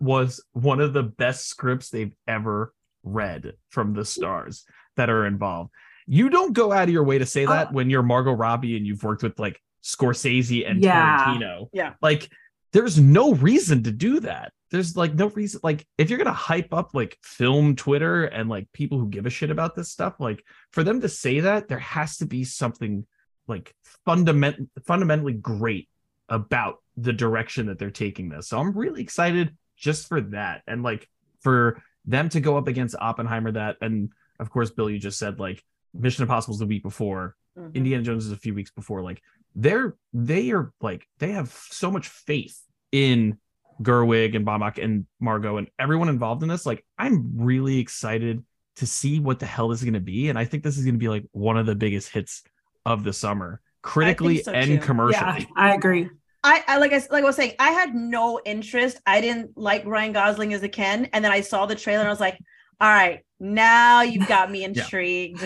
was 0.00 0.44
one 0.52 0.80
of 0.80 0.92
the 0.92 1.02
best 1.02 1.48
scripts 1.48 1.88
they've 1.90 2.14
ever 2.26 2.72
read 3.02 3.54
from 3.70 3.94
the 3.94 4.04
stars 4.04 4.64
that 4.96 5.10
are 5.10 5.26
involved. 5.26 5.70
You 6.06 6.28
don't 6.28 6.52
go 6.52 6.70
out 6.72 6.84
of 6.84 6.90
your 6.90 7.04
way 7.04 7.18
to 7.18 7.26
say 7.26 7.46
uh, 7.46 7.50
that 7.50 7.68
Oh. 7.70 7.72
when 7.72 7.88
you're 7.90 8.02
Margot 8.02 8.32
Robbie 8.32 8.76
and 8.76 8.86
you've 8.86 9.02
worked 9.02 9.22
with 9.22 9.38
like 9.38 9.60
Scorsese 9.82 10.68
and 10.68 10.82
Yeah. 10.82 11.24
Tarantino. 11.24 11.68
Yeah. 11.72 11.94
Like 12.02 12.30
there's 12.74 12.98
no 12.98 13.32
reason 13.34 13.84
to 13.84 13.92
do 13.92 14.18
that. 14.20 14.52
There's 14.70 14.96
like 14.96 15.14
no 15.14 15.28
reason 15.28 15.60
like 15.62 15.86
if 15.96 16.10
you're 16.10 16.18
going 16.18 16.26
to 16.26 16.32
hype 16.32 16.74
up 16.74 16.90
like 16.92 17.16
film 17.22 17.76
Twitter 17.76 18.24
and 18.24 18.48
like 18.48 18.66
people 18.72 18.98
who 18.98 19.08
give 19.08 19.26
a 19.26 19.30
shit 19.30 19.50
about 19.50 19.76
this 19.76 19.92
stuff 19.92 20.14
like 20.18 20.44
for 20.72 20.82
them 20.82 21.00
to 21.00 21.08
say 21.08 21.38
that 21.40 21.68
there 21.68 21.78
has 21.78 22.16
to 22.18 22.26
be 22.26 22.42
something 22.42 23.06
like 23.46 23.72
fundament 24.04 24.68
fundamentally 24.84 25.34
great 25.34 25.88
about 26.28 26.82
the 26.96 27.12
direction 27.12 27.66
that 27.66 27.78
they're 27.78 27.90
taking 27.92 28.28
this. 28.28 28.48
So 28.48 28.58
I'm 28.58 28.72
really 28.76 29.02
excited 29.02 29.56
just 29.76 30.08
for 30.08 30.20
that 30.20 30.62
and 30.66 30.82
like 30.82 31.08
for 31.42 31.80
them 32.06 32.28
to 32.30 32.40
go 32.40 32.58
up 32.58 32.66
against 32.66 32.96
Oppenheimer 33.00 33.52
that 33.52 33.76
and 33.80 34.10
of 34.40 34.50
course 34.50 34.70
Bill 34.70 34.90
you 34.90 34.98
just 34.98 35.18
said 35.20 35.38
like 35.38 35.62
Mission 35.92 36.22
Impossible's 36.22 36.58
the 36.58 36.66
week 36.66 36.82
before 36.82 37.36
Mhm. 37.56 37.74
Indiana 37.74 38.02
Jones 38.02 38.26
is 38.26 38.32
a 38.32 38.36
few 38.36 38.52
weeks 38.52 38.72
before. 38.72 39.00
Like 39.02 39.22
they're 39.54 39.94
they 40.12 40.50
are 40.50 40.72
like 40.80 41.06
they 41.18 41.32
have 41.32 41.50
so 41.70 41.90
much 41.90 42.08
faith 42.08 42.60
in 42.92 43.38
Gerwig 43.82 44.36
and 44.36 44.46
Baumbach 44.46 44.82
and 44.82 45.06
Margot 45.20 45.56
and 45.56 45.68
everyone 45.78 46.08
involved 46.08 46.42
in 46.42 46.48
this. 46.48 46.66
Like 46.66 46.84
I'm 46.98 47.32
really 47.36 47.78
excited 47.78 48.44
to 48.76 48.86
see 48.86 49.20
what 49.20 49.38
the 49.38 49.46
hell 49.46 49.68
this 49.68 49.80
is 49.80 49.84
going 49.84 49.94
to 49.94 50.00
be, 50.00 50.28
and 50.28 50.38
I 50.38 50.44
think 50.44 50.62
this 50.64 50.76
is 50.76 50.84
going 50.84 50.94
to 50.94 50.98
be 50.98 51.08
like 51.08 51.24
one 51.32 51.56
of 51.56 51.66
the 51.66 51.74
biggest 51.74 52.10
hits 52.10 52.42
of 52.84 53.04
the 53.04 53.12
summer, 53.12 53.60
critically 53.82 54.42
so, 54.42 54.52
and 54.52 54.66
too. 54.66 54.78
commercially. 54.78 55.40
Yeah, 55.40 55.46
I 55.56 55.74
agree. 55.74 56.08
I, 56.42 56.62
I 56.66 56.76
like 56.78 56.92
I 56.92 56.96
s- 56.96 57.10
like 57.10 57.22
I 57.24 57.26
was 57.26 57.36
saying, 57.36 57.52
I 57.58 57.70
had 57.70 57.94
no 57.94 58.40
interest. 58.44 59.00
I 59.06 59.20
didn't 59.20 59.56
like 59.56 59.86
Ryan 59.86 60.12
Gosling 60.12 60.52
as 60.54 60.62
a 60.62 60.68
Ken, 60.68 61.08
and 61.12 61.24
then 61.24 61.32
I 61.32 61.40
saw 61.40 61.66
the 61.66 61.74
trailer 61.74 62.00
and 62.00 62.08
I 62.08 62.12
was 62.12 62.20
like, 62.20 62.38
"All 62.80 62.88
right, 62.88 63.20
now 63.40 64.02
you've 64.02 64.28
got 64.28 64.50
me 64.50 64.64
intrigued. 64.64 65.42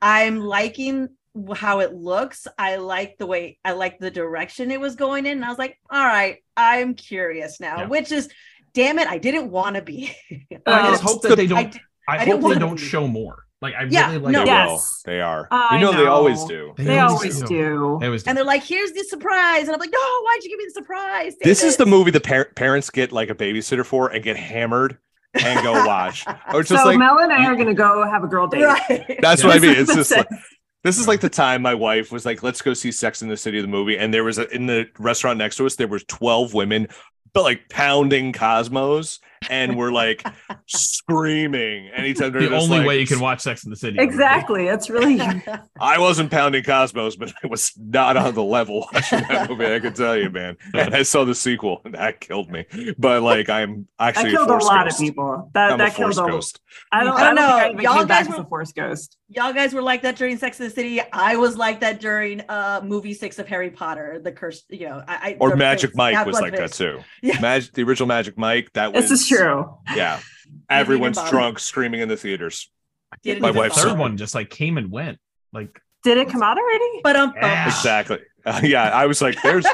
I'm 0.00 0.38
liking 0.38 1.00
w- 1.00 1.17
how 1.56 1.80
it 1.80 1.94
looks. 1.94 2.46
I 2.58 2.76
like 2.76 3.18
the 3.18 3.26
way 3.26 3.58
I 3.64 3.72
like 3.72 3.98
the 3.98 4.10
direction 4.10 4.70
it 4.70 4.80
was 4.80 4.96
going 4.96 5.26
in, 5.26 5.32
and 5.38 5.44
I 5.44 5.48
was 5.48 5.58
like, 5.58 5.78
"All 5.90 6.04
right, 6.04 6.38
I'm 6.56 6.94
curious 6.94 7.60
now." 7.60 7.78
Yeah. 7.78 7.86
Which 7.88 8.12
is, 8.12 8.28
damn 8.74 8.98
it, 8.98 9.08
I 9.08 9.18
didn't 9.18 9.50
want 9.50 9.76
to 9.76 9.82
be. 9.82 10.12
I 10.66 10.88
Uh, 10.88 10.90
just 10.90 11.02
hope 11.02 11.22
that 11.22 11.36
they 11.36 11.46
don't. 11.46 11.76
I, 12.08 12.24
didn't 12.24 12.40
hope 12.42 12.52
they 12.54 12.58
don't 12.58 12.76
be. 12.76 12.82
show 12.82 13.06
more. 13.06 13.44
Like 13.60 13.74
I 13.74 13.84
Yeah, 13.90 14.06
really 14.12 14.18
like. 14.20 14.32
no. 14.32 14.40
They 14.44 14.46
Yes. 14.46 14.68
will. 14.70 15.12
They 15.12 15.20
are. 15.20 15.48
I 15.50 15.74
you 15.76 15.80
know, 15.84 15.92
they 15.92 16.06
always 16.06 16.44
do. 16.44 16.74
They 16.76 16.84
They 16.84 16.98
always 17.00 17.34
always 17.34 17.40
do. 17.40 17.46
do. 17.48 17.98
They 18.00 18.06
always 18.06 18.22
do. 18.22 18.28
and 18.30 18.38
they're 18.38 18.44
like, 18.44 18.62
"Here's 18.62 18.92
the 18.92 19.02
surprise," 19.04 19.62
and 19.66 19.72
I'm 19.72 19.80
like, 19.80 19.90
"No, 19.92 19.98
why'd 20.24 20.44
you 20.44 20.50
give 20.50 20.58
me 20.58 20.64
the 20.66 20.74
surprise?" 20.80 21.34
This 21.42 21.62
is 21.64 21.76
the 21.76 21.84
movie 21.86 22.10
the 22.12 22.20
par- 22.20 22.50
parents 22.54 22.88
get 22.90 23.10
like 23.12 23.30
a 23.30 23.34
babysitter 23.34 23.84
for 23.84 24.08
and 24.10 24.22
get 24.22 24.36
hammered 24.36 24.98
and 25.34 25.60
go 25.64 25.72
watch. 25.86 26.24
Or 26.54 26.62
just 26.62 26.82
so 26.82 26.88
like 26.88 26.98
Mel 26.98 27.18
and 27.18 27.32
I 27.32 27.46
are 27.46 27.56
gonna 27.56 27.74
go 27.74 28.04
have 28.08 28.22
a 28.22 28.28
girl 28.28 28.46
date. 28.46 28.62
right. 28.64 29.18
that's 29.20 29.42
Yeah. 29.42 29.48
what 29.48 29.56
I 29.56 29.58
mean. 29.58 29.74
It's 29.76 29.92
just 30.02 30.12
like 30.12 30.26
it. 30.30 30.38
This 30.84 30.98
is 30.98 31.08
like 31.08 31.20
the 31.20 31.28
time 31.28 31.62
my 31.62 31.74
wife 31.74 32.12
was 32.12 32.24
like, 32.26 32.42
"Let's 32.42 32.62
go 32.62 32.74
see 32.74 32.92
Sex 32.92 33.22
in 33.22 33.28
the 33.28 33.36
City, 33.36 33.60
the 33.60 33.66
movie," 33.68 33.98
and 33.98 34.12
there 34.12 34.24
was 34.24 34.38
a, 34.38 34.48
in 34.54 34.66
the 34.66 34.86
restaurant 34.98 35.38
next 35.38 35.56
to 35.56 35.66
us 35.66 35.76
there 35.76 35.88
was 35.88 36.04
twelve 36.04 36.54
women, 36.54 36.88
but 37.32 37.42
like 37.42 37.68
pounding 37.68 38.32
Cosmos, 38.32 39.20
and 39.50 39.76
we're 39.76 39.92
like 39.92 40.24
screaming 40.66 41.88
anytime 41.94 42.32
they're 42.32 42.48
the 42.48 42.56
only 42.56 42.78
like, 42.78 42.86
way 42.86 43.00
you 43.00 43.06
can 43.06 43.20
watch 43.20 43.40
Sex 43.40 43.64
in 43.64 43.70
the 43.70 43.76
City. 43.76 43.98
Exactly. 43.98 44.64
that's 44.66 44.90
really 44.90 45.20
I 45.80 45.98
wasn't 45.98 46.30
pounding 46.30 46.62
Cosmos, 46.64 47.16
but 47.16 47.32
I 47.42 47.46
was 47.46 47.72
not 47.76 48.16
on 48.16 48.34
the 48.34 48.42
level 48.42 48.86
watching 48.92 49.20
that 49.28 49.48
movie. 49.50 49.66
I 49.66 49.78
can 49.80 49.94
tell 49.94 50.16
you, 50.16 50.30
man. 50.30 50.56
And 50.74 50.94
I 50.94 51.02
saw 51.02 51.24
the 51.24 51.34
sequel, 51.34 51.80
and 51.84 51.94
that 51.94 52.20
killed 52.20 52.50
me. 52.50 52.66
But 52.98 53.22
like, 53.22 53.48
I'm 53.48 53.86
I 53.98 54.08
actually 54.08 54.30
killed 54.32 54.48
a, 54.50 54.54
a 54.54 54.58
lot 54.64 54.84
ghost. 54.86 55.00
of 55.00 55.06
people. 55.06 55.50
That 55.54 55.72
I'm 55.72 55.80
a 55.80 55.84
that 55.84 55.94
killed 55.94 56.14
force 56.14 56.28
a 56.28 56.30
ghost. 56.30 56.60
I 56.92 57.04
don't, 57.04 57.14
I 57.14 57.16
I 57.16 57.24
don't 57.26 57.36
don't 57.36 57.48
know. 57.48 57.56
I 57.56 57.68
even 57.70 57.80
Y'all 57.80 58.04
guys 58.04 58.28
were- 58.28 58.36
a 58.36 58.44
force 58.44 58.72
ghost. 58.72 59.16
Y'all 59.30 59.52
guys 59.52 59.74
were 59.74 59.82
like 59.82 60.02
that 60.02 60.16
during 60.16 60.38
Sex 60.38 60.58
and 60.58 60.70
the 60.70 60.74
City. 60.74 61.00
I 61.12 61.36
was 61.36 61.56
like 61.56 61.80
that 61.80 62.00
during 62.00 62.40
uh 62.48 62.80
movie 62.82 63.12
six 63.12 63.38
of 63.38 63.46
Harry 63.48 63.70
Potter, 63.70 64.20
the 64.22 64.32
curse. 64.32 64.64
You 64.70 64.88
know, 64.88 65.02
I, 65.06 65.14
I 65.30 65.36
Or 65.38 65.54
Magic 65.54 65.90
face, 65.90 65.96
Mike 65.96 66.26
was 66.26 66.38
Blood 66.38 66.52
like 66.52 66.56
that 66.58 66.72
too. 66.72 67.00
Yeah. 67.22 67.38
Magic, 67.40 67.74
the 67.74 67.82
original 67.82 68.06
Magic 68.06 68.38
Mike. 68.38 68.72
That 68.72 68.92
was 68.92 69.08
This 69.08 69.20
is 69.20 69.28
true. 69.28 69.76
Yeah, 69.94 70.20
everyone's 70.70 71.22
drunk, 71.28 71.58
screaming 71.58 72.00
in 72.00 72.08
the 72.08 72.16
theaters. 72.16 72.70
Didn't 73.22 73.42
My 73.42 73.48
even 73.48 73.58
wife's 73.58 73.82
third 73.82 73.98
one 73.98 74.16
just 74.16 74.34
like 74.34 74.48
came 74.48 74.78
and 74.78 74.90
went. 74.90 75.18
Like 75.52 75.78
Did 76.04 76.16
it 76.18 76.28
come 76.30 76.42
out 76.42 76.56
already? 76.58 77.00
But 77.02 77.16
um, 77.16 77.34
Yeah. 77.36 77.66
Exactly. 77.66 78.20
Uh, 78.46 78.60
yeah, 78.64 78.84
I 78.84 79.06
was 79.06 79.20
like, 79.20 79.42
"There's, 79.42 79.66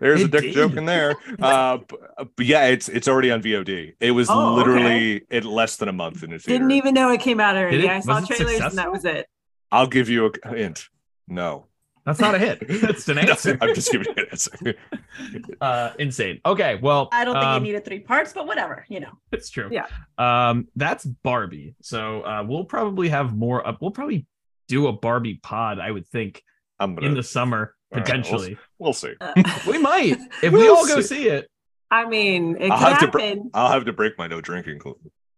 there's 0.00 0.22
a 0.22 0.28
dick 0.28 0.42
did. 0.42 0.54
joke 0.54 0.74
in 0.76 0.84
there." 0.86 1.14
Uh, 1.40 1.78
b- 1.78 1.96
but 2.36 2.46
yeah, 2.46 2.66
it's 2.66 2.88
it's 2.88 3.06
already 3.08 3.30
on 3.30 3.42
VOD. 3.42 3.94
It 4.00 4.10
was 4.10 4.28
Oh, 4.30 4.54
literally 4.54 5.22
in 5.30 5.44
less 5.44 5.76
than 5.76 5.88
a 5.88 5.92
month 5.92 6.22
in 6.22 6.30
the 6.30 6.38
theater. 6.38 6.58
Didn't 6.58 6.72
even 6.72 6.94
know 6.94 7.10
it 7.10 7.20
came 7.20 7.38
out 7.40 7.56
already. 7.56 7.88
I 7.88 8.00
saw 8.00 8.20
Was 8.20 8.30
it 8.30 8.36
trailers 8.36 8.60
and 8.60 8.78
that 8.78 8.90
was 8.90 9.04
it. 9.04 9.26
I'll 9.70 9.86
give 9.86 10.08
you 10.08 10.32
a 10.44 10.48
hint. 10.48 10.88
No, 11.28 11.66
that's 12.04 12.18
not 12.18 12.34
a 12.34 12.38
hit. 12.38 12.66
That's 12.80 13.08
an 13.10 13.18
answer. 13.18 13.56
I'm 13.60 13.74
just 13.74 13.92
giving 13.92 14.08
you 14.08 14.14
an 14.22 14.26
answer. 14.32 14.74
uh, 15.60 15.90
insane. 15.98 16.40
Okay, 16.44 16.78
well, 16.82 17.08
I 17.12 17.24
don't 17.24 17.34
think 17.34 17.44
um, 17.44 17.62
it 17.62 17.66
needed 17.66 17.84
three 17.84 18.00
parts, 18.00 18.32
but 18.32 18.46
whatever, 18.46 18.84
you 18.88 19.00
know. 19.00 19.12
It's 19.32 19.48
true. 19.50 19.68
Yeah. 19.70 19.86
Um, 20.18 20.68
that's 20.76 21.04
Barbie. 21.04 21.74
So 21.82 22.22
uh, 22.22 22.44
we'll 22.46 22.64
probably 22.64 23.08
have 23.10 23.36
more. 23.36 23.66
Up. 23.66 23.78
We'll 23.80 23.90
probably 23.92 24.26
do 24.68 24.88
a 24.88 24.92
Barbie 24.92 25.40
pod. 25.42 25.78
I 25.78 25.90
would 25.90 26.08
think 26.08 26.42
I'm 26.78 26.94
gonna. 26.94 27.06
in 27.08 27.14
the 27.14 27.22
summer. 27.22 27.74
All 27.92 27.98
right, 27.98 28.04
potentially. 28.06 28.56
we'll, 28.78 28.92
see. 28.92 29.14
we 29.66 29.78
might 29.78 30.18
if 30.42 30.52
we 30.52 30.60
We'll 30.60 30.76
all 30.76 30.86
go 30.86 31.00
see. 31.00 31.22
see 31.22 31.28
it. 31.28 31.48
I 31.90 32.06
mean, 32.08 32.56
it 32.60 32.70
I'll 32.70 32.78
could 32.78 32.88
have 32.88 33.00
to 33.00 33.08
br- 33.08 33.48
I'll 33.52 33.70
have 33.72 33.84
to 33.86 33.92
break 33.92 34.16
my 34.16 34.26
no 34.28 34.40
drinking 34.40 34.80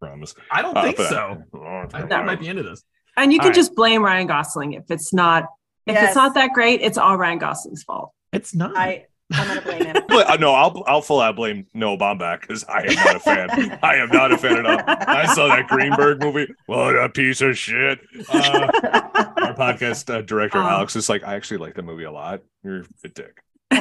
promise. 0.01 0.35
I 0.51 0.61
don't 0.62 0.77
Uh, 0.77 0.83
think 0.83 0.99
so. 0.99 1.43
I, 1.55 2.03
I 2.03 2.23
might 2.25 2.41
be 2.41 2.49
into 2.49 2.62
this. 2.62 2.83
and 3.17 3.33
you 3.33 3.38
can 3.38 3.47
all 3.47 3.51
right. 3.51 3.57
just 3.57 3.75
blame 3.75 4.05
Ryan 4.05 4.27
Gosling 4.27 4.75
if 4.75 4.85
it's 4.91 5.15
not 5.15 5.45
if 5.87 5.95
Yes. 5.95 6.09
it's 6.09 6.17
not 6.17 6.35
that 6.35 6.53
great. 6.53 6.81
It's 6.83 6.99
all 6.99 7.17
Ryan 7.17 7.38
Gosling's 7.38 7.83
fault. 7.85 8.12
It's 8.33 8.55
not. 8.55 8.77
I 8.77 9.07
I'm 9.33 9.49
gonna 9.49 9.62
blame 9.62 9.85
him. 9.87 9.97
But, 10.09 10.29
uh, 10.29 10.37
no, 10.37 10.53
I'll 10.53 10.85
I'll 10.87 11.01
full 11.01 11.21
out 11.21 11.37
blame 11.37 11.67
Noah 11.73 11.97
Baumbach 11.97 12.43
because 12.43 12.65
I 12.65 12.83
am 12.83 12.95
not 12.97 13.17
a 13.17 13.19
fan. 13.19 13.79
I 13.83 13.95
am 13.97 14.11
not 14.11 14.31
a 14.31 14.37
fan 14.37 14.59
at 14.59 14.67
all. 14.67 14.85
I 15.09 15.25
saw 15.35 15.47
that 15.49 15.69
Greenberg 15.69 16.21
movie. 16.21 16.53
What 16.67 16.97
a 17.03 17.09
piece 17.09 17.41
of 17.41 17.57
shit. 17.57 17.99
Uh, 18.29 18.69
our 18.93 19.02
podcast 19.62 20.14
uh, 20.14 20.22
director 20.22 20.59
Oh. 20.59 20.62
Alex 20.66 20.96
is 20.96 21.09
like, 21.09 21.25
I 21.25 21.35
actually 21.35 21.59
like 21.59 21.75
the 21.75 21.83
movie 21.83 22.05
a 22.05 22.12
lot. 22.12 22.40
You're 22.62 22.85
a 23.05 23.09
dick. 23.09 23.40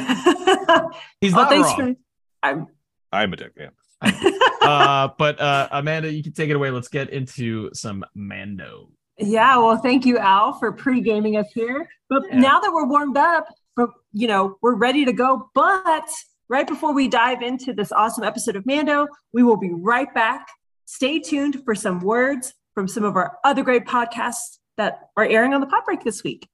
He's 1.21 1.33
not 1.33 1.49
thanks 1.49 1.67
wrong. 1.77 1.95
for- 1.95 1.99
I'm 2.43 2.67
I'm 3.11 3.33
a 3.33 3.35
dick. 3.35 3.51
Yeah. 3.57 3.69
uh, 4.61 5.09
but 5.17 5.39
uh, 5.39 5.67
Amanda, 5.71 6.11
you 6.11 6.23
can 6.23 6.33
take 6.33 6.49
it 6.49 6.55
away. 6.55 6.71
Let's 6.71 6.87
get 6.87 7.09
into 7.09 7.69
some 7.73 8.03
Mando. 8.15 8.89
Yeah, 9.19 9.57
well, 9.57 9.77
thank 9.77 10.05
you, 10.05 10.17
Al, 10.17 10.53
for 10.53 10.71
pre-gaming 10.71 11.37
us 11.37 11.45
here. 11.53 11.87
But 12.09 12.23
Yeah. 12.29 12.39
now 12.39 12.59
that 12.59 12.71
we're 12.73 12.87
warmed 12.87 13.17
up, 13.17 13.45
but 13.75 13.89
you 14.13 14.27
know, 14.27 14.57
we're 14.61 14.75
ready 14.75 15.05
to 15.05 15.13
go. 15.13 15.49
But 15.53 16.09
right 16.49 16.65
before 16.67 16.93
we 16.93 17.07
dive 17.07 17.41
into 17.43 17.73
this 17.73 17.91
awesome 17.91 18.23
episode 18.23 18.55
of 18.55 18.65
Mando, 18.65 19.07
we 19.33 19.43
will 19.43 19.57
be 19.57 19.71
right 19.71 20.11
back. 20.13 20.47
Stay 20.85 21.19
tuned 21.19 21.63
for 21.63 21.75
some 21.75 21.99
words 21.99 22.53
from 22.73 22.87
some 22.87 23.03
of 23.03 23.15
our 23.15 23.37
other 23.43 23.63
great 23.63 23.85
podcasts 23.85 24.57
that 24.77 25.09
are 25.17 25.25
airing 25.25 25.53
on 25.53 25.61
the 25.61 25.67
Pop 25.67 25.85
Break 25.85 26.03
this 26.03 26.23
week. 26.23 26.47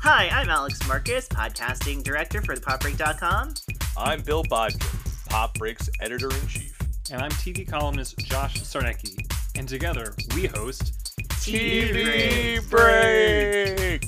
Hi, 0.00 0.28
I'm 0.28 0.48
Alex 0.48 0.86
Marcus, 0.88 1.28
podcasting 1.28 2.02
director 2.02 2.40
for 2.40 2.54
thepopbreak.com. 2.54 3.54
I'm 3.96 4.22
Bill 4.22 4.42
Bodkin, 4.44 4.80
Pop 5.28 5.54
Breaks 5.54 5.90
editor 6.00 6.30
in 6.30 6.46
chief. 6.46 6.78
And 7.10 7.22
I'm 7.22 7.30
TV 7.32 7.66
columnist 7.68 8.18
Josh 8.18 8.58
Sarnecki. 8.60 9.18
And 9.56 9.68
together, 9.68 10.14
we 10.34 10.46
host 10.46 10.94
TV 11.40 12.68
break. 12.70 14.04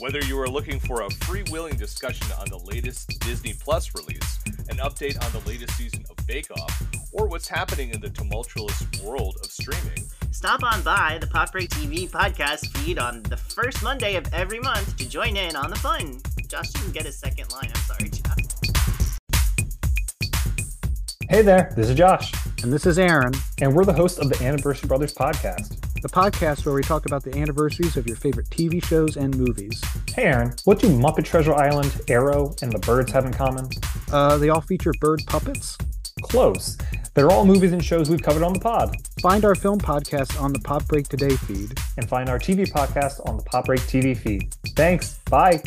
Whether 0.00 0.20
you 0.24 0.38
are 0.40 0.48
looking 0.48 0.80
for 0.80 1.02
a 1.02 1.08
freewheeling 1.08 1.78
discussion 1.78 2.26
on 2.38 2.48
the 2.48 2.58
latest 2.58 3.20
Disney 3.20 3.54
Plus 3.54 3.94
release, 3.94 4.40
an 4.68 4.78
update 4.78 5.22
on 5.24 5.32
the 5.32 5.48
latest 5.48 5.76
season 5.76 6.04
of 6.10 6.26
Bake 6.26 6.50
Off, 6.50 6.82
or 7.12 7.26
what's 7.26 7.48
happening 7.48 7.90
in 7.90 8.00
the 8.00 8.10
tumultuous 8.10 8.84
world 9.02 9.36
of 9.42 9.50
streaming, 9.50 10.04
Stop 10.32 10.62
on 10.62 10.82
by 10.82 11.18
the 11.20 11.26
Pop 11.26 11.52
Break 11.52 11.68
TV 11.68 12.10
podcast 12.10 12.66
feed 12.78 12.98
on 12.98 13.22
the 13.24 13.36
first 13.36 13.82
Monday 13.82 14.16
of 14.16 14.24
every 14.32 14.58
month 14.60 14.96
to 14.96 15.08
join 15.08 15.36
in 15.36 15.54
on 15.54 15.68
the 15.70 15.76
fun. 15.76 16.20
Josh 16.48 16.68
didn't 16.70 16.92
get 16.92 17.04
a 17.06 17.12
second 17.12 17.52
line. 17.52 17.70
I'm 17.74 17.82
sorry, 17.82 18.08
Josh. 18.08 19.18
Hey 21.28 21.42
there, 21.42 21.72
this 21.76 21.88
is 21.88 21.94
Josh, 21.96 22.32
And 22.62 22.72
this 22.72 22.84
is 22.86 22.98
Aaron, 22.98 23.32
and 23.60 23.74
we're 23.74 23.84
the 23.84 23.92
hosts 23.92 24.18
of 24.18 24.28
the 24.28 24.42
Anniversary 24.44 24.86
Brothers 24.88 25.14
podcast. 25.14 25.78
the 26.02 26.08
podcast 26.08 26.66
where 26.66 26.74
we 26.74 26.82
talk 26.82 27.06
about 27.06 27.22
the 27.22 27.36
anniversaries 27.38 27.96
of 27.96 28.06
your 28.06 28.16
favorite 28.16 28.48
TV 28.50 28.84
shows 28.84 29.16
and 29.16 29.36
movies. 29.38 29.80
Hey 30.14 30.24
Aaron, 30.24 30.52
what 30.64 30.78
do 30.80 30.88
Muppet 30.88 31.24
Treasure 31.24 31.54
Island, 31.54 32.00
Arrow, 32.08 32.54
and 32.60 32.72
the 32.72 32.78
Birds 32.80 33.12
have 33.12 33.24
in 33.24 33.32
common? 33.32 33.68
Uh, 34.10 34.36
they 34.38 34.48
all 34.48 34.60
feature 34.60 34.92
bird 35.00 35.22
puppets. 35.26 35.78
Close. 36.22 36.78
They're 37.14 37.30
all 37.30 37.44
movies 37.44 37.72
and 37.72 37.84
shows 37.84 38.08
we've 38.08 38.22
covered 38.22 38.42
on 38.42 38.54
the 38.54 38.60
pod. 38.60 38.96
Find 39.20 39.44
our 39.44 39.54
film 39.54 39.78
podcast 39.78 40.40
on 40.40 40.52
the 40.52 40.60
Pop 40.60 40.86
Break 40.86 41.08
Today 41.08 41.36
feed. 41.36 41.72
And 41.98 42.08
find 42.08 42.28
our 42.28 42.38
TV 42.38 42.70
podcast 42.70 43.26
on 43.28 43.36
the 43.36 43.42
Pop 43.42 43.66
Break 43.66 43.80
TV 43.80 44.16
feed. 44.16 44.54
Thanks. 44.76 45.18
Bye. 45.30 45.62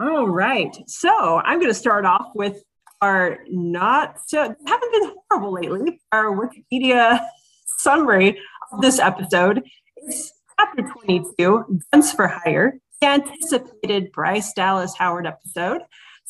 All 0.00 0.26
right. 0.26 0.76
So 0.88 1.40
I'm 1.44 1.58
going 1.58 1.70
to 1.70 1.78
start 1.78 2.04
off 2.04 2.32
with 2.34 2.62
our 3.02 3.38
not 3.48 4.16
so 4.26 4.42
haven't 4.66 4.92
been 4.92 5.12
horrible 5.30 5.52
lately. 5.52 6.00
Our 6.10 6.34
Wikipedia 6.34 7.20
summary 7.78 8.38
of 8.72 8.80
this 8.80 8.98
episode 8.98 9.62
is 10.08 10.32
chapter 10.58 10.82
22, 10.82 11.80
Guns 11.92 12.12
for 12.12 12.28
Hire, 12.28 12.78
the 13.00 13.08
anticipated 13.08 14.12
Bryce 14.12 14.52
Dallas 14.54 14.94
Howard 14.96 15.26
episode. 15.26 15.82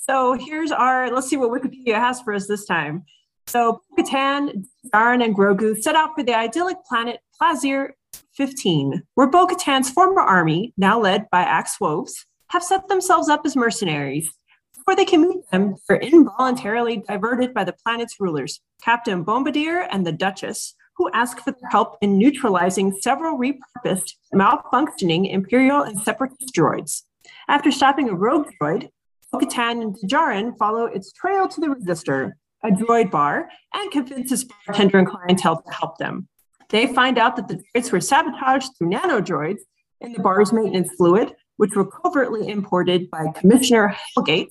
So 0.09 0.33
here's 0.33 0.73
our 0.73 1.13
let's 1.13 1.29
see 1.29 1.37
what 1.37 1.51
Wikipedia 1.51 1.95
has 1.95 2.21
for 2.21 2.35
us 2.35 2.49
this 2.49 2.65
time. 2.65 3.05
So 3.47 3.83
Bo-Katan, 3.97 4.65
Djarin, 4.93 5.25
and 5.25 5.37
Grogu 5.37 5.81
set 5.81 5.95
out 5.95 6.17
for 6.17 6.25
the 6.25 6.35
idyllic 6.35 6.79
planet 6.85 7.21
Plazir 7.41 7.91
15, 8.35 9.05
where 9.15 9.29
Bo-Katan's 9.29 9.91
former 9.91 10.21
army, 10.21 10.75
now 10.77 11.01
led 11.01 11.31
by 11.31 11.43
Axe 11.43 11.81
Woves, 11.81 12.27
have 12.49 12.65
set 12.65 12.89
themselves 12.89 13.29
up 13.29 13.43
as 13.45 13.55
mercenaries. 13.55 14.29
Before 14.75 14.97
they 14.97 15.05
can 15.05 15.23
meet 15.23 15.49
them, 15.53 15.77
they're 15.89 15.99
involuntarily 15.99 17.05
diverted 17.07 17.55
by 17.55 17.63
the 17.63 17.75
planet's 17.85 18.19
rulers, 18.19 18.61
Captain 18.83 19.23
Bombardier 19.23 19.87
and 19.93 20.05
the 20.05 20.11
Duchess, 20.11 20.75
who 20.97 21.11
ask 21.13 21.39
for 21.39 21.53
their 21.53 21.71
help 21.71 21.97
in 22.01 22.19
neutralizing 22.19 22.93
several 23.01 23.39
repurposed, 23.39 24.15
malfunctioning 24.35 25.33
Imperial 25.33 25.83
and 25.83 26.01
Separatist 26.01 26.53
droids. 26.53 27.03
After 27.47 27.71
stopping 27.71 28.09
a 28.09 28.15
rogue 28.15 28.49
droid, 28.61 28.91
Bo-Katan 29.33 29.83
and 29.83 29.97
Djarin 30.07 30.57
follow 30.59 30.85
its 30.85 31.13
trail 31.13 31.49
to 31.49 31.61
the 31.61 31.69
Resistor, 31.69 32.33
a 32.63 32.69
droid 32.69 33.11
bar, 33.11 33.49
and 33.75 33.91
convince 33.91 34.29
convinces 34.29 34.47
bartender 34.67 34.99
and 34.99 35.09
clientele 35.09 35.63
to 35.63 35.73
help 35.73 35.99
them. 35.99 36.29
They 36.69 36.87
find 36.87 37.19
out 37.19 37.37
that 37.37 37.49
the 37.49 37.63
droids 37.75 37.91
were 37.91 38.01
sabotaged 38.01 38.71
through 38.77 38.91
nanodroids 38.91 39.61
in 40.01 40.13
the 40.13 40.21
bar's 40.21 40.53
maintenance 40.53 40.91
fluid, 40.97 41.35
which 41.57 41.75
were 41.75 41.87
covertly 41.87 42.49
imported 42.49 43.11
by 43.11 43.27
Commissioner 43.35 43.97
Hellgate, 44.17 44.51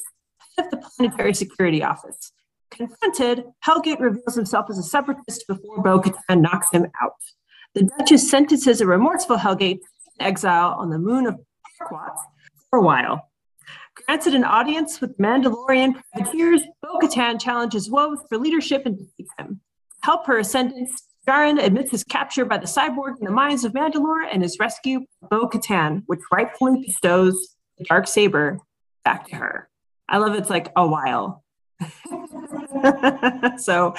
of 0.58 0.70
the 0.70 0.78
Planetary 0.78 1.34
Security 1.34 1.84
Office. 1.84 2.32
Confronted, 2.70 3.46
Hellgate 3.66 4.00
reveals 4.00 4.36
himself 4.36 4.68
as 4.70 4.78
a 4.78 4.84
separatist 4.84 5.46
before 5.48 5.82
Bo 5.82 6.00
Katan 6.00 6.42
knocks 6.42 6.70
him 6.72 6.88
out. 7.02 7.16
The 7.74 7.90
Duchess 7.98 8.30
sentences 8.30 8.82
a 8.82 8.86
remorseful 8.86 9.38
Hellgate 9.38 9.80
to 9.80 10.24
exile 10.24 10.76
on 10.78 10.90
the 10.90 10.98
moon 10.98 11.26
of 11.26 11.40
Parquat 11.78 12.18
for 12.70 12.80
a 12.80 12.82
while. 12.82 13.31
Granted 14.12 14.36
an 14.36 14.44
audience 14.44 15.00
with 15.00 15.18
Mandalorian 15.20 15.96
privateers, 16.12 16.64
Bo 16.82 17.00
Katan 17.00 17.40
challenges 17.40 17.90
Woves 17.90 18.20
for 18.28 18.38
leadership 18.38 18.86
and 18.86 18.98
defeats 18.98 19.32
him. 19.40 19.62
Help 20.04 20.28
her 20.28 20.38
ascendance, 20.38 21.08
Djarin 21.26 21.64
admits 21.64 21.92
his 21.92 22.04
capture 22.04 22.44
by 22.44 22.58
the 22.58 22.66
cyborg 22.66 23.20
in 23.20 23.26
the 23.26 23.32
mines 23.32 23.64
of 23.64 23.72
Mandalore 23.72 24.28
and 24.30 24.44
his 24.44 24.60
rescue 24.60 25.06
by 25.22 25.30
Bo 25.30 25.48
Katan, 25.48 26.04
which 26.08 26.20
rightfully 26.30 26.82
bestows 26.86 27.56
the 27.78 27.86
dark 27.86 28.06
saber 28.06 28.60
back 29.06 29.30
to 29.30 29.38
her. 29.38 29.70
I 30.10 30.18
love 30.18 30.36
it's 30.36 30.50
like 30.50 30.74
a 30.76 30.86
while. 30.86 31.46
so, 33.60 33.96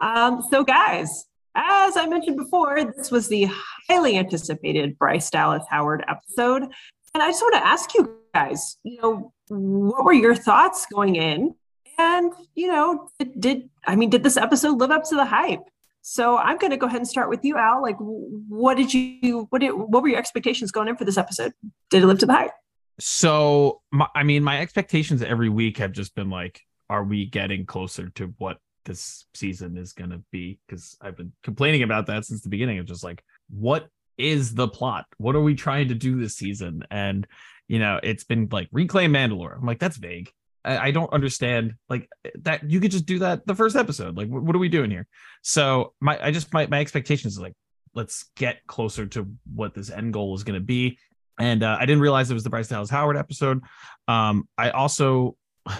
um, 0.00 0.42
so 0.50 0.64
guys, 0.64 1.26
as 1.54 1.98
I 1.98 2.06
mentioned 2.08 2.38
before, 2.38 2.82
this 2.96 3.10
was 3.10 3.28
the 3.28 3.46
highly 3.90 4.16
anticipated 4.16 4.98
Bryce 4.98 5.28
Dallas 5.28 5.66
Howard 5.68 6.02
episode, 6.08 6.62
and 6.62 7.22
I 7.22 7.28
just 7.28 7.42
want 7.42 7.56
to 7.56 7.66
ask 7.66 7.92
you 7.92 8.16
guys, 8.34 8.78
you 8.84 9.02
know, 9.02 9.34
what 9.50 10.04
were 10.04 10.12
your 10.12 10.34
thoughts 10.34 10.86
going 10.86 11.16
in? 11.16 11.54
And 11.98 12.32
you 12.54 12.68
know, 12.68 13.08
did, 13.38 13.68
I 13.86 13.96
mean, 13.96 14.10
did 14.10 14.22
this 14.22 14.36
episode 14.36 14.78
live 14.78 14.90
up 14.90 15.04
to 15.04 15.16
the 15.16 15.24
hype? 15.24 15.64
So 16.02 16.38
I'm 16.38 16.56
going 16.56 16.70
to 16.70 16.78
go 16.78 16.86
ahead 16.86 17.00
and 17.00 17.08
start 17.08 17.28
with 17.28 17.44
you, 17.44 17.58
Al. 17.58 17.82
Like, 17.82 17.96
what 17.98 18.76
did 18.76 18.94
you, 18.94 19.46
what 19.50 19.60
did, 19.60 19.72
what 19.72 20.02
were 20.02 20.08
your 20.08 20.18
expectations 20.18 20.70
going 20.70 20.88
in 20.88 20.96
for 20.96 21.04
this 21.04 21.18
episode? 21.18 21.52
Did 21.90 22.02
it 22.02 22.06
live 22.06 22.18
to 22.20 22.26
the 22.26 22.32
hype? 22.32 22.52
So, 22.98 23.82
my, 23.92 24.06
I 24.14 24.22
mean, 24.22 24.42
my 24.42 24.60
expectations 24.60 25.22
every 25.22 25.50
week 25.50 25.76
have 25.76 25.92
just 25.92 26.14
been 26.14 26.30
like, 26.30 26.62
are 26.88 27.04
we 27.04 27.26
getting 27.26 27.66
closer 27.66 28.08
to 28.14 28.32
what 28.38 28.58
this 28.86 29.26
season 29.34 29.76
is 29.76 29.92
going 29.92 30.10
to 30.10 30.22
be? 30.30 30.58
Because 30.66 30.96
I've 31.02 31.18
been 31.18 31.32
complaining 31.42 31.82
about 31.82 32.06
that 32.06 32.24
since 32.24 32.40
the 32.40 32.48
beginning 32.48 32.78
of 32.78 32.86
just 32.86 33.04
like, 33.04 33.22
what 33.50 33.88
is 34.16 34.54
the 34.54 34.68
plot? 34.68 35.04
What 35.18 35.36
are 35.36 35.42
we 35.42 35.54
trying 35.54 35.88
to 35.88 35.94
do 35.94 36.18
this 36.18 36.34
season? 36.34 36.84
And, 36.90 37.26
you 37.70 37.78
know, 37.78 38.00
it's 38.02 38.24
been 38.24 38.48
like 38.50 38.68
reclaim 38.72 39.12
Mandalore. 39.12 39.56
I'm 39.56 39.66
like, 39.66 39.78
that's 39.78 39.96
vague. 39.96 40.30
I, 40.64 40.88
I 40.88 40.90
don't 40.90 41.12
understand 41.12 41.74
like 41.88 42.08
that. 42.40 42.68
You 42.68 42.80
could 42.80 42.90
just 42.90 43.06
do 43.06 43.20
that 43.20 43.46
the 43.46 43.54
first 43.54 43.76
episode. 43.76 44.16
Like, 44.16 44.28
what, 44.28 44.42
what 44.42 44.56
are 44.56 44.58
we 44.58 44.68
doing 44.68 44.90
here? 44.90 45.06
So, 45.42 45.94
my, 46.00 46.18
I 46.22 46.30
just, 46.30 46.52
my, 46.52 46.66
my 46.66 46.80
expectations 46.80 47.34
is 47.34 47.38
like, 47.38 47.54
let's 47.94 48.26
get 48.36 48.66
closer 48.66 49.06
to 49.06 49.28
what 49.54 49.74
this 49.74 49.90
end 49.90 50.12
goal 50.12 50.34
is 50.34 50.44
going 50.44 50.58
to 50.58 50.64
be 50.64 50.98
and 51.40 51.62
uh, 51.62 51.76
I 51.80 51.86
didn't 51.86 52.02
realize 52.02 52.30
it 52.30 52.34
was 52.34 52.44
the 52.44 52.50
Bryce 52.50 52.68
Dallas 52.68 52.90
Howard 52.90 53.16
episode. 53.16 53.62
Um, 54.06 54.46
I 54.58 54.70
also, 54.70 55.36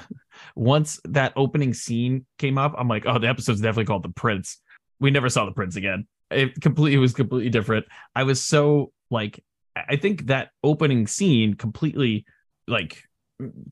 once 0.56 0.98
that 1.04 1.34
opening 1.36 1.74
scene 1.74 2.24
came 2.38 2.56
up, 2.56 2.74
I'm 2.78 2.88
like, 2.88 3.04
oh, 3.06 3.18
the 3.18 3.28
episode's 3.28 3.60
definitely 3.60 3.84
called 3.84 4.02
The 4.02 4.08
Prince. 4.08 4.58
We 5.00 5.10
never 5.10 5.28
saw 5.28 5.44
The 5.44 5.52
Prince 5.52 5.76
again. 5.76 6.06
It 6.30 6.58
completely 6.60 6.96
it 6.96 7.00
was 7.00 7.12
completely 7.12 7.50
different. 7.50 7.84
I 8.14 8.22
was 8.22 8.42
so 8.42 8.92
like, 9.10 9.44
I 9.76 9.96
think 9.96 10.26
that 10.26 10.50
opening 10.62 11.06
scene 11.06 11.54
completely 11.54 12.24
like 12.66 13.02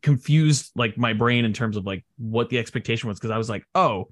confused 0.02 0.70
like 0.74 0.96
my 0.96 1.12
brain 1.12 1.44
in 1.44 1.52
terms 1.52 1.76
of 1.76 1.84
like 1.84 2.04
what 2.16 2.48
the 2.48 2.58
expectation 2.58 3.08
was 3.08 3.18
because 3.18 3.30
I 3.30 3.38
was 3.38 3.48
like, 3.48 3.64
oh, 3.74 4.08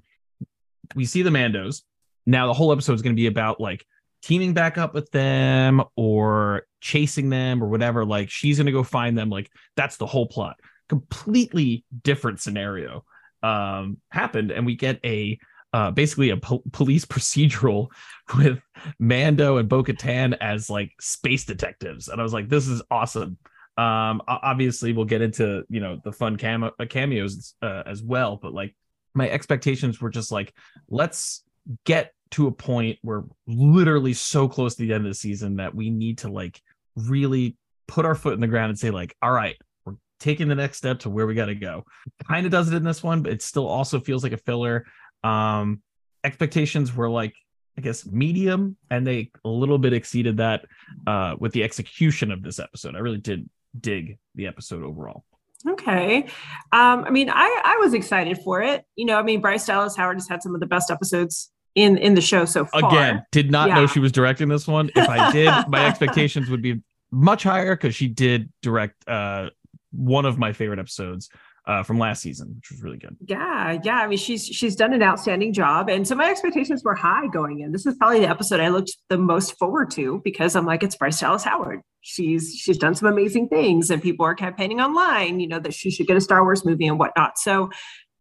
we 0.95 1.05
see 1.05 1.21
the 1.21 1.29
Mandos. 1.29 1.81
Now 2.25 2.47
the 2.47 2.53
whole 2.53 2.71
episode 2.71 2.93
is 2.93 3.01
going 3.01 3.15
to 3.15 3.19
be 3.19 3.27
about 3.27 3.59
like 3.59 3.85
teaming 4.21 4.53
back 4.53 4.77
up 4.77 4.93
with 4.93 5.09
them 5.11 5.81
or 5.95 6.67
chasing 6.81 7.29
them 7.29 7.63
or 7.63 7.67
whatever. 7.67 8.05
Like 8.05 8.29
she's 8.29 8.57
gonna 8.57 8.71
go 8.71 8.83
find 8.83 9.17
them. 9.17 9.29
Like 9.29 9.51
that's 9.75 9.97
the 9.97 10.05
whole 10.05 10.27
plot. 10.27 10.59
Completely 10.89 11.85
different 12.03 12.39
scenario 12.39 13.03
um, 13.43 13.97
happened, 14.09 14.51
and 14.51 14.65
we 14.65 14.75
get 14.75 14.99
a 15.03 15.37
uh, 15.77 15.91
basically 15.91 16.31
a 16.31 16.37
po- 16.37 16.63
police 16.71 17.05
procedural 17.05 17.89
with 18.35 18.59
Mando 18.97 19.57
and 19.57 19.69
Bo 19.69 19.83
Katan 19.83 20.35
as 20.41 20.71
like 20.71 20.91
space 20.99 21.45
detectives. 21.45 22.07
And 22.07 22.19
I 22.19 22.23
was 22.23 22.33
like, 22.33 22.49
this 22.49 22.67
is 22.67 22.81
awesome. 22.89 23.37
Um, 23.77 24.23
obviously, 24.27 24.91
we'll 24.91 25.05
get 25.05 25.21
into 25.21 25.63
you 25.69 25.79
know 25.79 26.01
the 26.03 26.11
fun 26.11 26.35
cam- 26.35 26.71
cameos 26.89 27.53
uh, 27.61 27.83
as 27.85 28.01
well, 28.01 28.37
but 28.37 28.55
like 28.55 28.75
my 29.13 29.29
expectations 29.29 30.01
were 30.01 30.09
just 30.09 30.31
like, 30.31 30.51
let's 30.89 31.43
get 31.85 32.11
to 32.31 32.47
a 32.47 32.51
point 32.51 32.97
where 33.03 33.25
literally 33.45 34.13
so 34.13 34.47
close 34.47 34.73
to 34.75 34.81
the 34.81 34.93
end 34.93 35.05
of 35.05 35.11
the 35.11 35.15
season 35.15 35.57
that 35.57 35.75
we 35.75 35.91
need 35.91 36.17
to 36.19 36.27
like 36.27 36.59
really 36.95 37.55
put 37.87 38.03
our 38.03 38.15
foot 38.15 38.33
in 38.33 38.39
the 38.39 38.47
ground 38.47 38.71
and 38.71 38.79
say 38.79 38.89
like, 38.89 39.15
all 39.21 39.31
right, 39.31 39.57
we're 39.85 39.93
taking 40.19 40.47
the 40.47 40.55
next 40.55 40.77
step 40.77 40.97
to 41.01 41.11
where 41.11 41.27
we 41.27 41.35
got 41.35 41.45
to 41.45 41.55
go. 41.55 41.85
Kind 42.27 42.47
of 42.47 42.51
does 42.51 42.67
it 42.67 42.75
in 42.75 42.83
this 42.83 43.03
one, 43.03 43.21
but 43.21 43.31
it 43.31 43.43
still 43.43 43.67
also 43.67 43.99
feels 43.99 44.23
like 44.23 44.33
a 44.33 44.37
filler. 44.37 44.87
Um, 45.27 45.81
expectations 46.23 46.93
were 46.95 47.09
like 47.09 47.33
I 47.77 47.81
guess 47.81 48.05
medium, 48.07 48.75
and 48.89 49.05
they 49.05 49.29
a 49.45 49.49
little 49.49 49.77
bit 49.77 49.93
exceeded 49.93 50.37
that 50.37 50.65
uh, 51.05 51.35
with 51.39 51.51
the 51.51 51.63
execution 51.63 52.31
of 52.31 52.41
this 52.41 52.59
episode. 52.59 52.95
I 52.95 52.99
really 52.99 53.19
did 53.19 53.47
dig 53.79 54.17
the 54.33 54.47
episode 54.47 54.83
overall. 54.83 55.23
Okay. 55.67 56.23
Um, 56.71 57.03
I 57.05 57.09
mean, 57.09 57.29
I, 57.29 57.61
I 57.63 57.77
was 57.77 57.93
excited 57.93 58.39
for 58.43 58.61
it. 58.61 58.83
You 58.95 59.05
know, 59.05 59.17
I 59.19 59.23
mean, 59.23 59.41
Bryce 59.41 59.65
Dallas 59.65 59.95
Howard 59.95 60.17
has 60.17 60.27
had 60.27 60.41
some 60.41 60.55
of 60.55 60.59
the 60.59 60.65
best 60.65 60.89
episodes 60.89 61.51
in 61.75 61.97
in 61.97 62.15
the 62.15 62.21
show 62.21 62.45
so 62.45 62.65
far. 62.65 62.89
Again, 62.89 63.23
did 63.31 63.51
not 63.51 63.69
know 63.69 63.85
she 63.85 63.99
was 63.99 64.11
directing 64.11 64.49
this 64.49 64.67
one. 64.67 64.89
If 64.95 65.07
I 65.07 65.31
did, 65.31 65.51
my 65.67 65.85
expectations 65.87 66.49
would 66.49 66.63
be 66.63 66.81
much 67.11 67.43
higher 67.43 67.75
because 67.75 67.95
she 67.95 68.07
did 68.07 68.51
direct 68.63 69.07
uh, 69.07 69.51
one 69.91 70.25
of 70.25 70.39
my 70.39 70.51
favorite 70.51 70.79
episodes 70.79 71.29
uh, 71.67 71.83
from 71.83 71.99
last 71.99 72.21
season, 72.21 72.55
which 72.55 72.71
was 72.71 72.81
really 72.81 72.97
good. 72.97 73.15
Yeah, 73.25 73.77
yeah. 73.83 73.97
I 73.97 74.07
mean, 74.07 74.17
she's 74.17 74.45
she's 74.45 74.75
done 74.75 74.93
an 74.93 75.03
outstanding 75.03 75.51
job, 75.51 75.89
and 75.89 76.07
so 76.07 76.15
my 76.15 76.29
expectations 76.29 76.83
were 76.83 76.95
high 76.95 77.27
going 77.27 77.59
in. 77.59 77.73
This 77.73 77.85
is 77.85 77.95
probably 77.95 78.21
the 78.21 78.29
episode 78.29 78.61
I 78.61 78.69
looked 78.69 78.95
the 79.09 79.17
most 79.17 79.57
forward 79.59 79.91
to 79.91 80.21
because 80.23 80.55
I'm 80.55 80.65
like, 80.65 80.81
it's 80.81 80.95
Bryce 80.95 81.19
Dallas 81.19 81.43
Howard. 81.43 81.81
She's 82.01 82.55
she's 82.57 82.77
done 82.77 82.95
some 82.95 83.09
amazing 83.09 83.49
things, 83.49 83.89
and 83.89 84.01
people 84.01 84.25
are 84.25 84.33
campaigning 84.33 84.79
online, 84.79 85.41
you 85.41 85.47
know, 85.47 85.59
that 85.59 85.73
she 85.73 85.91
should 85.91 86.07
get 86.07 86.15
a 86.15 86.21
Star 86.21 86.41
Wars 86.43 86.63
movie 86.63 86.87
and 86.87 86.97
whatnot. 86.97 87.37
So, 87.37 87.69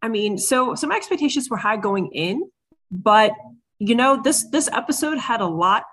I 0.03 0.09
mean, 0.09 0.39
so 0.39 0.75
so 0.75 0.89
my 0.89 0.97
expectations 0.97 1.49
were 1.49 1.57
high 1.57 1.77
going 1.77 2.11
in, 2.13 2.43
but 2.91 3.31
you 3.79 3.95
know, 3.95 4.21
this 4.21 4.51
this 4.51 4.69
episode 4.73 5.19
had 5.19 5.41
a 5.41 5.47
lot 5.47 5.85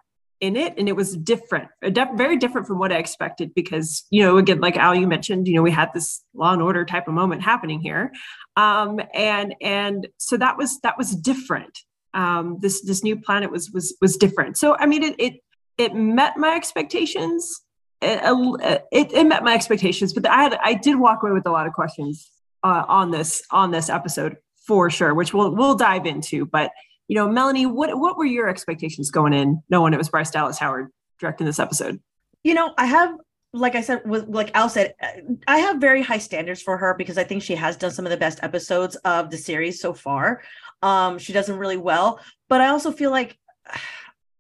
in 0.43 0.57
it 0.57 0.73
and 0.77 0.89
it 0.89 0.95
was 0.95 1.15
different 1.15 1.69
very 2.15 2.35
different 2.35 2.67
from 2.67 2.77
what 2.77 2.91
i 2.91 2.97
expected 2.97 3.53
because 3.55 4.05
you 4.09 4.21
know 4.21 4.37
again 4.37 4.59
like 4.59 4.75
al 4.75 4.93
you 4.93 5.07
mentioned 5.07 5.47
you 5.47 5.55
know 5.55 5.61
we 5.61 5.71
had 5.71 5.89
this 5.93 6.21
law 6.35 6.51
and 6.51 6.61
order 6.61 6.83
type 6.83 7.07
of 7.07 7.13
moment 7.13 7.41
happening 7.41 7.79
here. 7.79 8.11
Um 8.57 8.99
and 9.13 9.55
and 9.61 10.07
so 10.17 10.37
that 10.37 10.57
was 10.57 10.79
that 10.81 10.97
was 10.97 11.15
different. 11.15 11.79
Um 12.13 12.57
this 12.59 12.81
this 12.81 13.03
new 13.03 13.15
planet 13.15 13.51
was 13.51 13.71
was 13.71 13.95
was 14.01 14.17
different. 14.17 14.57
So 14.57 14.75
i 14.77 14.85
mean 14.85 15.03
it 15.03 15.15
it, 15.17 15.33
it 15.77 15.95
met 15.95 16.37
my 16.37 16.55
expectations 16.55 17.61
it, 18.05 18.19
it, 18.91 19.13
it 19.13 19.23
met 19.23 19.43
my 19.43 19.53
expectations 19.55 20.11
but 20.13 20.27
i 20.27 20.43
had 20.43 20.59
i 20.61 20.73
did 20.73 20.99
walk 20.99 21.23
away 21.23 21.31
with 21.31 21.47
a 21.47 21.51
lot 21.51 21.65
of 21.65 21.71
questions 21.71 22.29
uh, 22.61 22.83
on 22.89 23.11
this 23.11 23.43
on 23.49 23.71
this 23.71 23.89
episode 23.89 24.35
for 24.67 24.89
sure 24.89 25.13
which 25.13 25.33
we'll 25.33 25.55
we'll 25.55 25.75
dive 25.75 26.05
into 26.05 26.45
but 26.45 26.69
you 27.13 27.19
know, 27.19 27.29
Melanie, 27.29 27.67
what 27.67 27.95
what 27.99 28.17
were 28.17 28.25
your 28.25 28.49
expectations 28.49 29.11
going 29.11 29.33
in, 29.33 29.61
knowing 29.69 29.93
it 29.93 29.97
was 29.97 30.09
Bryce 30.09 30.31
Dallas 30.31 30.57
Howard 30.57 30.89
directing 31.19 31.45
this 31.45 31.59
episode? 31.59 32.01
You 32.43 32.55
know, 32.55 32.73
I 32.75 32.87
have, 32.87 33.15
like 33.53 33.75
I 33.75 33.81
said, 33.81 34.01
with 34.03 34.27
like 34.29 34.49
Al 34.55 34.67
said, 34.67 34.95
I 35.45 35.59
have 35.59 35.79
very 35.79 36.01
high 36.01 36.17
standards 36.17 36.63
for 36.63 36.75
her 36.75 36.95
because 36.95 37.19
I 37.19 37.23
think 37.23 37.43
she 37.43 37.53
has 37.53 37.77
done 37.77 37.91
some 37.91 38.07
of 38.07 38.09
the 38.09 38.17
best 38.17 38.39
episodes 38.41 38.95
of 39.05 39.29
the 39.29 39.37
series 39.37 39.79
so 39.79 39.93
far. 39.93 40.41
Um, 40.81 41.19
she 41.19 41.33
does 41.33 41.45
them 41.45 41.59
really 41.59 41.77
well, 41.77 42.19
but 42.49 42.61
I 42.61 42.69
also 42.69 42.91
feel 42.91 43.11
like. 43.11 43.37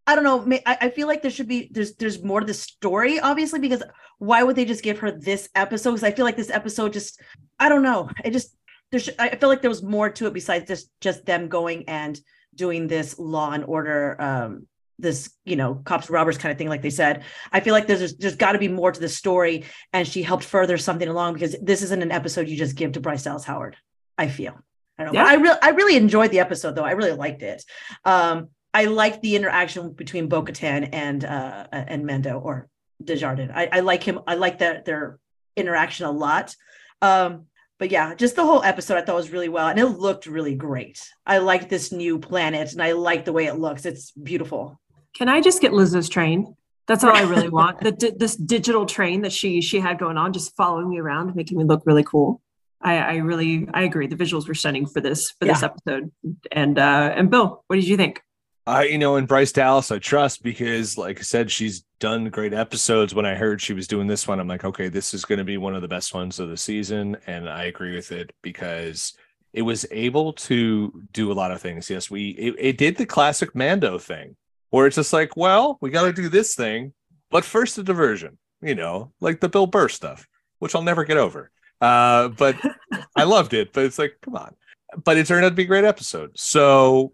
I 0.05 0.15
don't 0.15 0.25
know. 0.25 0.59
I, 0.65 0.77
I 0.81 0.89
feel 0.89 1.07
like 1.07 1.21
there 1.21 1.31
should 1.31 1.47
be 1.47 1.69
there's 1.71 1.95
there's 1.95 2.21
more 2.21 2.41
to 2.41 2.45
the 2.45 2.53
story, 2.53 3.21
obviously, 3.21 3.61
because 3.61 3.81
why 4.17 4.43
would 4.43 4.57
they 4.57 4.65
just 4.65 4.83
give 4.83 4.99
her 4.99 5.11
this 5.11 5.47
episode? 5.55 5.91
Because 5.91 6.03
I 6.03 6.11
feel 6.11 6.25
like 6.25 6.35
this 6.35 6.49
episode 6.49 6.91
just 6.91 7.21
I 7.57 7.69
don't 7.69 7.83
know. 7.83 8.09
It 8.25 8.31
just 8.31 8.53
there's 8.91 9.09
I 9.17 9.35
feel 9.37 9.47
like 9.47 9.61
there 9.61 9.69
was 9.69 9.81
more 9.81 10.09
to 10.09 10.27
it 10.27 10.33
besides 10.33 10.67
just 10.67 10.89
just 10.99 11.25
them 11.25 11.47
going 11.47 11.87
and 11.87 12.19
doing 12.55 12.87
this 12.87 13.17
law 13.19 13.51
and 13.51 13.63
order 13.63 14.19
um 14.21 14.67
this 14.99 15.31
you 15.43 15.55
know 15.55 15.75
cops 15.75 16.09
robbers 16.09 16.37
kind 16.37 16.51
of 16.51 16.57
thing 16.57 16.69
like 16.69 16.81
they 16.81 16.89
said 16.89 17.23
i 17.51 17.59
feel 17.59 17.73
like 17.73 17.87
there's 17.87 18.15
there's 18.17 18.35
got 18.35 18.51
to 18.51 18.59
be 18.59 18.67
more 18.67 18.91
to 18.91 18.99
the 18.99 19.09
story 19.09 19.65
and 19.91 20.07
she 20.07 20.21
helped 20.21 20.43
further 20.43 20.77
something 20.77 21.07
along 21.07 21.33
because 21.33 21.55
this 21.61 21.81
isn't 21.81 22.03
an 22.03 22.11
episode 22.11 22.47
you 22.47 22.55
just 22.55 22.75
give 22.75 22.91
to 22.91 22.99
bryce 22.99 23.23
dallas 23.23 23.43
howard 23.43 23.75
i 24.17 24.27
feel. 24.27 24.53
I 24.97 25.03
don't 25.03 25.13
know. 25.13 25.21
Yeah. 25.21 25.27
i 25.27 25.33
really 25.35 25.57
i 25.61 25.69
really 25.69 25.95
enjoyed 25.95 26.31
the 26.31 26.39
episode 26.39 26.75
though. 26.75 26.83
I 26.83 26.91
really 26.91 27.13
liked 27.13 27.41
it. 27.41 27.63
Um 28.05 28.49
i 28.73 28.85
liked 28.85 29.21
the 29.21 29.35
interaction 29.35 29.91
between 29.91 30.29
bo-katan 30.29 30.89
and 30.93 31.23
uh 31.25 31.67
and 31.71 32.05
Mando 32.05 32.39
or 32.39 32.69
desjardins. 33.03 33.51
I, 33.53 33.69
I 33.71 33.79
like 33.79 34.03
him 34.03 34.19
i 34.27 34.35
like 34.35 34.59
that 34.59 34.85
their 34.85 35.19
interaction 35.55 36.05
a 36.05 36.11
lot. 36.11 36.55
Um 37.01 37.47
but 37.83 37.91
yeah, 37.91 38.15
just 38.15 38.37
the 38.37 38.45
whole 38.45 38.63
episode 38.63 38.95
I 38.95 39.01
thought 39.01 39.17
was 39.17 39.29
really 39.29 39.49
well, 39.49 39.67
and 39.67 39.77
it 39.77 39.85
looked 39.85 40.25
really 40.25 40.55
great. 40.55 41.05
I 41.25 41.39
like 41.39 41.67
this 41.67 41.91
new 41.91 42.17
planet, 42.17 42.71
and 42.71 42.81
I 42.81 42.93
like 42.93 43.25
the 43.25 43.33
way 43.33 43.47
it 43.47 43.55
looks. 43.55 43.85
It's 43.85 44.11
beautiful. 44.11 44.79
Can 45.13 45.27
I 45.27 45.41
just 45.41 45.59
get 45.59 45.73
Lizzo's 45.73 46.07
train? 46.07 46.55
That's 46.87 47.03
all 47.03 47.13
I 47.13 47.23
really 47.23 47.49
want. 47.59 47.81
The, 47.81 48.15
this 48.17 48.37
digital 48.37 48.85
train 48.85 49.23
that 49.23 49.33
she 49.33 49.59
she 49.59 49.81
had 49.81 49.99
going 49.99 50.15
on, 50.15 50.31
just 50.31 50.55
following 50.55 50.91
me 50.91 50.97
around, 50.97 51.35
making 51.35 51.57
me 51.57 51.65
look 51.65 51.83
really 51.85 52.05
cool. 52.05 52.41
I, 52.81 52.99
I 52.99 53.15
really 53.15 53.67
I 53.73 53.83
agree. 53.83 54.07
The 54.07 54.15
visuals 54.15 54.47
were 54.47 54.53
stunning 54.53 54.85
for 54.85 55.01
this 55.01 55.31
for 55.31 55.43
this 55.43 55.61
episode. 55.61 56.09
And 56.53 56.79
uh 56.79 57.13
and 57.17 57.29
Bill, 57.29 57.65
what 57.67 57.75
did 57.75 57.85
you 57.85 57.97
think? 57.97 58.21
I, 58.65 58.85
you 58.85 58.97
know, 58.97 59.17
and 59.17 59.27
Bryce 59.27 59.51
Dallas, 59.51 59.91
I 59.91 59.99
trust 59.99 60.41
because, 60.41 60.97
like 60.97 61.19
I 61.19 61.23
said, 61.23 61.51
she's 61.51 61.83
done 61.99 62.29
great 62.29 62.53
episodes. 62.53 63.13
When 63.13 63.25
I 63.25 63.35
heard 63.35 63.61
she 63.61 63.73
was 63.73 63.87
doing 63.87 64.07
this 64.07 64.25
one, 64.25 64.39
I'm 64.39 64.47
like, 64.47 64.63
okay, 64.63 64.87
this 64.87 65.13
is 65.13 65.25
going 65.25 65.39
to 65.39 65.43
be 65.43 65.57
one 65.57 65.75
of 65.75 65.81
the 65.81 65.87
best 65.89 66.13
ones 66.13 66.39
of 66.39 66.49
the 66.49 66.55
season. 66.55 67.17
And 67.27 67.49
I 67.49 67.65
agree 67.65 67.93
with 67.93 68.13
it 68.13 68.31
because 68.41 69.13
it 69.51 69.63
was 69.63 69.85
able 69.91 70.31
to 70.33 71.03
do 71.11 71.29
a 71.31 71.33
lot 71.33 71.51
of 71.51 71.61
things. 71.61 71.89
Yes, 71.89 72.09
we, 72.09 72.29
it, 72.29 72.55
it 72.57 72.77
did 72.77 72.95
the 72.95 73.05
classic 73.05 73.53
Mando 73.53 73.97
thing 73.97 74.37
where 74.69 74.87
it's 74.87 74.95
just 74.95 75.11
like, 75.11 75.35
well, 75.35 75.77
we 75.81 75.89
got 75.89 76.03
to 76.03 76.13
do 76.13 76.29
this 76.29 76.55
thing, 76.55 76.93
but 77.29 77.43
first 77.43 77.77
a 77.77 77.83
diversion, 77.83 78.37
you 78.61 78.75
know, 78.75 79.11
like 79.19 79.41
the 79.41 79.49
Bill 79.49 79.67
Burr 79.67 79.89
stuff, 79.89 80.25
which 80.59 80.73
I'll 80.73 80.81
never 80.81 81.03
get 81.03 81.17
over. 81.17 81.51
Uh, 81.81 82.29
but 82.29 82.55
I 83.15 83.23
loved 83.23 83.53
it, 83.53 83.73
but 83.73 83.83
it's 83.83 83.99
like, 83.99 84.19
come 84.21 84.37
on. 84.37 84.55
But 85.03 85.17
it 85.17 85.27
turned 85.27 85.43
out 85.43 85.49
to 85.49 85.55
be 85.55 85.63
a 85.63 85.67
great 85.67 85.83
episode. 85.83 86.31
So 86.35 87.11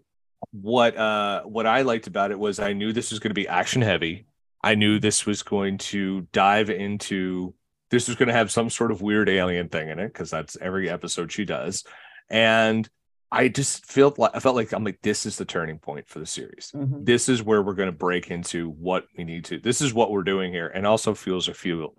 what 0.52 0.96
uh 0.96 1.42
what 1.42 1.66
I 1.66 1.82
liked 1.82 2.06
about 2.06 2.30
it 2.30 2.38
was 2.38 2.58
I 2.58 2.72
knew 2.72 2.92
this 2.92 3.10
was 3.10 3.20
going 3.20 3.30
to 3.30 3.34
be 3.34 3.48
action 3.48 3.82
heavy. 3.82 4.26
I 4.62 4.74
knew 4.74 4.98
this 4.98 5.24
was 5.24 5.42
going 5.42 5.78
to 5.78 6.22
dive 6.32 6.70
into 6.70 7.54
this 7.90 8.08
was 8.08 8.16
going 8.16 8.28
to 8.28 8.34
have 8.34 8.50
some 8.50 8.70
sort 8.70 8.92
of 8.92 9.02
weird 9.02 9.28
alien 9.28 9.68
thing 9.68 9.88
in 9.88 9.98
it 9.98 10.08
because 10.12 10.30
that's 10.30 10.56
every 10.60 10.88
episode 10.88 11.32
she 11.32 11.44
does. 11.44 11.84
And 12.28 12.88
I 13.32 13.48
just 13.48 13.86
felt 13.86 14.18
like 14.18 14.32
I 14.34 14.40
felt 14.40 14.56
like 14.56 14.72
I'm 14.72 14.84
like 14.84 15.00
this 15.02 15.24
is 15.24 15.36
the 15.36 15.44
turning 15.44 15.78
point 15.78 16.08
for 16.08 16.18
the 16.18 16.26
series. 16.26 16.72
This 17.04 17.28
is 17.28 17.42
where 17.42 17.62
we're 17.62 17.74
going 17.74 17.90
to 17.90 17.96
break 17.96 18.30
into 18.30 18.70
what 18.70 19.06
we 19.16 19.24
need 19.24 19.44
to. 19.46 19.58
This 19.58 19.80
is 19.80 19.94
what 19.94 20.10
we're 20.10 20.24
doing 20.24 20.52
here, 20.52 20.68
and 20.68 20.86
also 20.86 21.14
feels 21.14 21.48
a 21.48 21.54
few 21.54 21.94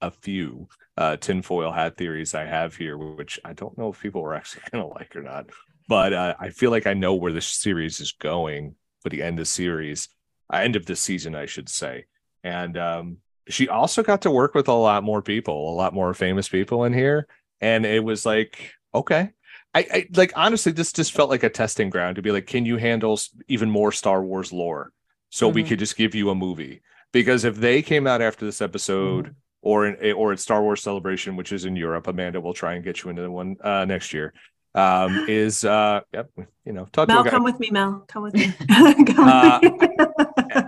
a 0.00 0.10
few 0.10 0.68
uh, 0.96 1.16
tinfoil 1.16 1.72
hat 1.72 1.96
theories 1.96 2.34
I 2.34 2.44
have 2.44 2.76
here, 2.76 2.96
which 2.96 3.40
I 3.44 3.52
don't 3.52 3.76
know 3.76 3.90
if 3.90 4.00
people 4.00 4.22
are 4.22 4.34
actually 4.34 4.62
going 4.70 4.84
to 4.84 4.94
like 4.94 5.16
or 5.16 5.22
not. 5.22 5.46
But 5.88 6.12
uh, 6.12 6.34
I 6.38 6.50
feel 6.50 6.70
like 6.70 6.86
I 6.86 6.94
know 6.94 7.14
where 7.14 7.32
this 7.32 7.46
series 7.46 8.00
is 8.00 8.12
going 8.12 8.74
for 9.00 9.08
the 9.08 9.22
end 9.22 9.38
of 9.38 9.42
the 9.42 9.46
series, 9.46 10.08
uh, 10.52 10.56
end 10.56 10.76
of 10.76 10.86
the 10.86 10.96
season, 10.96 11.34
I 11.34 11.46
should 11.46 11.68
say. 11.68 12.06
And 12.42 12.76
um, 12.76 13.18
she 13.48 13.68
also 13.68 14.02
got 14.02 14.22
to 14.22 14.30
work 14.30 14.54
with 14.54 14.68
a 14.68 14.72
lot 14.72 15.04
more 15.04 15.22
people, 15.22 15.72
a 15.72 15.76
lot 15.76 15.94
more 15.94 16.12
famous 16.14 16.48
people 16.48 16.84
in 16.84 16.92
here, 16.92 17.26
and 17.60 17.86
it 17.86 18.02
was 18.02 18.26
like, 18.26 18.72
okay. 18.94 19.30
I, 19.74 19.86
I 19.92 20.08
like 20.14 20.32
honestly, 20.36 20.72
this 20.72 20.92
just 20.92 21.12
felt 21.12 21.28
like 21.30 21.42
a 21.42 21.50
testing 21.50 21.90
ground 21.90 22.16
to 22.16 22.22
be 22.22 22.32
like, 22.32 22.46
can 22.46 22.64
you 22.64 22.78
handle 22.78 23.20
even 23.46 23.70
more 23.70 23.92
Star 23.92 24.22
Wars 24.22 24.52
lore? 24.52 24.92
So 25.30 25.48
we 25.48 25.62
Mhm. 25.62 25.68
could 25.68 25.78
just 25.78 25.96
give 25.96 26.14
you 26.14 26.30
a 26.30 26.34
movie. 26.34 26.80
Because 27.12 27.44
if 27.44 27.56
they 27.56 27.82
came 27.82 28.06
out 28.06 28.22
after 28.22 28.44
this 28.46 28.62
episode, 28.62 29.34
or 29.62 29.86
in 29.86 30.12
or 30.12 30.32
at 30.32 30.38
Star 30.38 30.62
Wars 30.62 30.82
Celebration, 30.82 31.34
which 31.34 31.52
is 31.52 31.64
in 31.64 31.74
Europe. 31.74 32.06
Amanda 32.06 32.40
will 32.40 32.54
try 32.54 32.74
and 32.74 32.84
get 32.84 33.02
you 33.02 33.10
into 33.10 33.22
the 33.22 33.30
one 33.30 33.56
uh, 33.62 33.84
next 33.84 34.12
year. 34.12 34.32
Um, 34.76 35.24
is 35.28 35.64
uh, 35.64 36.00
yep, 36.12 36.30
you 36.66 36.72
know, 36.72 36.84
talk 36.92 37.08
to 37.08 37.14
Mel, 37.14 37.24
come 37.24 37.42
with 37.44 37.58
me, 37.58 37.70
Mel. 37.70 38.04
Come 38.08 38.22
with 38.24 38.34
me. 38.34 38.52
Come 38.68 39.60
with 39.62 39.80
me. 39.80 40.62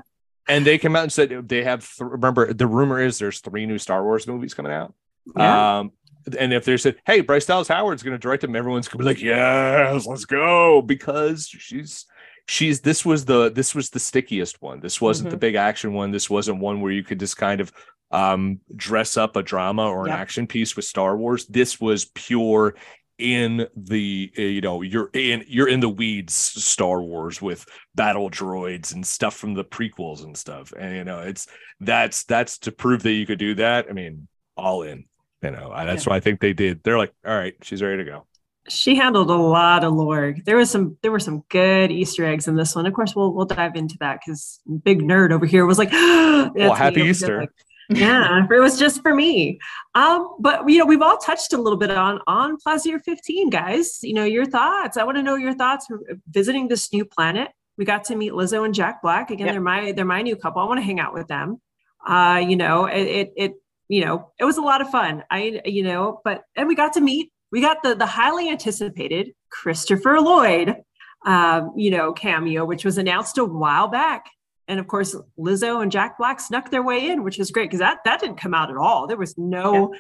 and 0.49 0.65
they 0.67 0.79
came 0.79 0.97
out 0.97 1.03
and 1.03 1.13
said 1.13 1.49
they 1.49 1.63
have. 1.65 1.81
Th- 1.81 2.09
remember, 2.11 2.53
the 2.53 2.67
rumor 2.67 3.01
is 3.01 3.19
there's 3.19 3.41
three 3.41 3.67
new 3.67 3.79
Star 3.79 4.03
Wars 4.03 4.27
movies 4.27 4.55
coming 4.55 4.73
out. 4.73 4.95
Yeah. 5.37 5.79
Um, 5.81 5.93
and 6.39 6.53
if 6.55 6.65
they 6.65 6.77
said, 6.79 6.97
"Hey, 7.07 7.21
Bryce 7.21 7.47
Dallas 7.47 7.69
Howard's 7.69 8.03
going 8.03 8.15
to 8.15 8.19
direct 8.19 8.43
them," 8.43 8.57
everyone's 8.57 8.89
going 8.89 8.99
to 8.99 9.05
be 9.05 9.09
like, 9.11 9.21
"Yes, 9.23 10.07
let's 10.07 10.25
go," 10.25 10.81
because 10.83 11.47
she's 11.49 12.07
she's 12.47 12.81
this 12.81 13.05
was 13.05 13.27
the 13.27 13.51
this 13.51 13.75
was 13.75 13.91
the 13.91 14.01
stickiest 14.01 14.63
one. 14.63 14.81
This 14.81 15.01
wasn't 15.03 15.31
the 15.31 15.37
Mhm. 15.37 15.41
big 15.41 15.55
action 15.57 15.93
one. 15.93 16.13
This 16.13 16.31
wasn't 16.31 16.61
one 16.61 16.81
where 16.81 16.93
you 16.93 17.03
could 17.05 17.21
just 17.21 17.37
kind 17.37 17.61
of 17.61 17.71
um 18.11 18.59
dress 18.75 19.19
up 19.19 19.37
a 19.37 19.43
drama 19.43 19.83
or 19.87 20.05
an 20.07 20.11
Yep. 20.13 20.19
action 20.19 20.47
piece 20.47 20.75
with 20.77 20.87
Star 20.87 21.15
Wars. 21.15 21.47
This 21.47 21.79
was 21.79 22.07
pure 22.15 22.75
in 23.19 23.67
the 23.77 24.31
uh, 24.39 24.43
you 24.43 24.61
know 24.61 24.83
you're 24.83 25.11
in 25.13 25.45
you're 25.49 25.69
in 25.69 25.81
the 25.81 25.89
weeds 25.89 26.35
Star 26.35 27.03
Wars 27.03 27.43
with 27.43 27.67
battle 27.95 28.31
droids 28.31 28.95
and 28.95 29.05
stuff 29.07 29.35
from 29.37 29.55
the 29.55 29.65
prequels 29.65 30.25
and 30.25 30.37
stuff. 30.37 30.73
And 30.79 30.97
you 30.97 31.05
know 31.05 31.21
it's 31.21 31.47
that's 31.81 32.25
that's 32.25 32.59
to 32.61 32.73
prove 32.73 33.03
that 33.03 33.13
you 33.13 33.27
could 33.27 33.39
do 33.39 33.55
that. 33.57 33.87
I 33.89 33.93
mean, 33.93 34.29
all 34.57 34.83
in. 34.83 35.05
You 35.43 35.51
know, 35.53 35.71
I- 35.73 35.85
that's 35.85 36.05
Yeah. 36.07 36.11
what 36.11 36.17
I 36.17 36.21
think 36.21 36.41
they 36.41 36.53
did. 36.53 36.83
They're 36.83 36.99
like, 36.99 37.13
all 37.27 37.37
right, 37.37 37.55
she's 37.63 37.83
ready 37.83 37.99
to 37.99 38.05
go. 38.11 38.25
She 38.69 38.97
handled 38.97 39.31
a 39.31 39.35
lot 39.37 39.83
of 39.83 39.95
lore. 39.95 40.35
There 40.45 40.57
was 40.57 40.71
some 40.71 40.99
there 41.03 41.11
were 41.11 41.19
some 41.21 41.43
good 41.49 41.91
Easter 41.91 42.25
eggs 42.27 42.49
in 42.49 42.55
this 42.57 42.77
one. 42.77 42.85
Of 42.87 42.93
course, 42.93 43.17
we'll 43.17 43.33
we'll 43.33 43.47
dive 43.47 43.77
into 43.77 43.97
that 44.01 44.21
because 44.25 44.61
big 44.85 45.01
nerd 45.01 45.31
over 45.33 45.47
here 45.47 45.65
was 45.65 45.79
like, 45.79 45.91
Well, 45.93 46.51
That's 46.55 46.57
me 46.57 46.77
happy 46.77 47.01
Easter. 47.03 47.41
like, 47.41 47.51
yeah, 47.89 48.47
it 48.51 48.61
was 48.61 48.79
just 48.79 49.03
for 49.03 49.15
me. 49.15 49.59
Um, 49.95 50.37
but 50.41 50.69
you 50.69 50.79
know, 50.79 50.87
we've 50.87 51.03
all 51.03 51.17
touched 51.19 51.53
a 51.53 51.59
little 51.59 51.79
bit 51.79 51.91
on 51.91 52.21
on 52.27 52.59
Plazir 52.59 53.01
15, 53.03 53.51
guys. 53.51 53.99
You 54.03 54.15
know, 54.15 54.25
your 54.25 54.45
thoughts. 54.47 54.97
I 54.97 55.05
want 55.05 55.17
to 55.17 55.23
know 55.23 55.37
your 55.37 55.55
thoughts 55.55 55.89
visiting 56.29 56.69
this 56.69 56.93
new 56.93 57.05
planet. 57.05 57.49
We 57.77 57.85
got 57.85 58.05
to 58.05 58.17
meet 58.17 58.33
Lizzo 58.33 58.65
and 58.65 58.75
Jack 58.75 59.03
Black. 59.03 59.31
Again, 59.31 59.47
Yep. 59.47 59.55
they're 59.55 59.61
my 59.61 59.93
they're 59.93 60.05
my 60.05 60.23
new 60.23 60.37
couple. 60.37 60.61
I 60.61 60.67
want 60.67 60.79
to 60.79 60.85
hang 60.85 61.01
out 61.01 61.15
with 61.15 61.29
them. 61.29 61.61
Uh, 62.07 62.43
you 62.47 62.57
know, 62.57 62.87
it, 62.87 63.03
it 63.03 63.33
it 63.37 63.53
you 63.89 64.05
know, 64.05 64.31
it 64.39 64.45
was 64.45 64.59
a 64.59 64.63
lot 64.63 64.81
of 64.81 64.91
fun. 64.91 65.25
I 65.31 65.61
you 65.65 65.83
know, 65.83 66.21
but 66.25 66.43
and 66.57 66.69
we 66.69 66.75
got 66.75 66.93
to 66.95 67.01
meet 67.01 67.31
we 67.51 67.61
got 67.61 67.83
the 67.83 67.95
the 67.95 68.07
highly 68.07 68.51
anticipated 68.51 69.33
Christopher 69.51 70.21
Lloyd 70.21 70.77
um, 71.25 71.73
you 71.77 71.91
know, 71.91 72.13
cameo, 72.13 72.65
which 72.65 72.85
was 72.85 72.99
announced 72.99 73.39
a 73.39 73.45
while 73.45 73.89
back. 73.89 74.27
And 74.69 74.79
of 74.79 74.87
course, 74.87 75.17
Lizzo 75.39 75.83
and 75.83 75.91
Jack 75.91 76.19
Black 76.19 76.39
snuck 76.41 76.71
their 76.71 76.83
way 76.83 77.09
in, 77.11 77.25
which 77.25 77.39
was 77.39 77.51
great 77.51 77.65
because 77.69 77.81
that 77.81 77.99
that 78.05 78.21
didn't 78.21 78.37
come 78.37 78.55
out 78.55 78.71
at 78.71 78.77
all. 78.77 79.07
There 79.07 79.17
was 79.17 79.37
no 79.39 79.95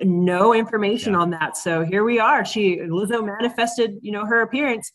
no 0.00 0.54
information 0.54 1.12
Yeah. 1.12 1.18
on 1.20 1.30
that. 1.30 1.56
So 1.56 1.84
here 1.84 2.04
we 2.04 2.18
are. 2.18 2.44
She 2.44 2.76
Lizzo 2.78 3.24
manifested, 3.24 3.98
you 4.00 4.12
know, 4.12 4.24
her 4.24 4.40
appearance. 4.42 4.90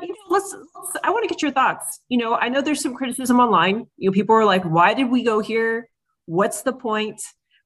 You 0.00 0.08
know, 0.08 0.14
let's, 0.30 0.54
let's 0.74 0.96
I 1.04 1.10
want 1.10 1.22
to 1.24 1.28
get 1.28 1.42
your 1.42 1.50
thoughts. 1.52 2.00
You 2.08 2.18
know, 2.18 2.34
I 2.34 2.48
know 2.48 2.60
there's 2.60 2.80
some 2.82 2.94
criticism 2.94 3.40
online. 3.40 3.86
You 3.96 4.10
know, 4.10 4.12
people 4.12 4.34
are 4.36 4.44
like, 4.44 4.64
why 4.64 4.94
did 4.94 5.10
we 5.10 5.22
go 5.22 5.40
here? 5.40 5.88
What's 6.26 6.62
the 6.62 6.72
point? 6.72 7.20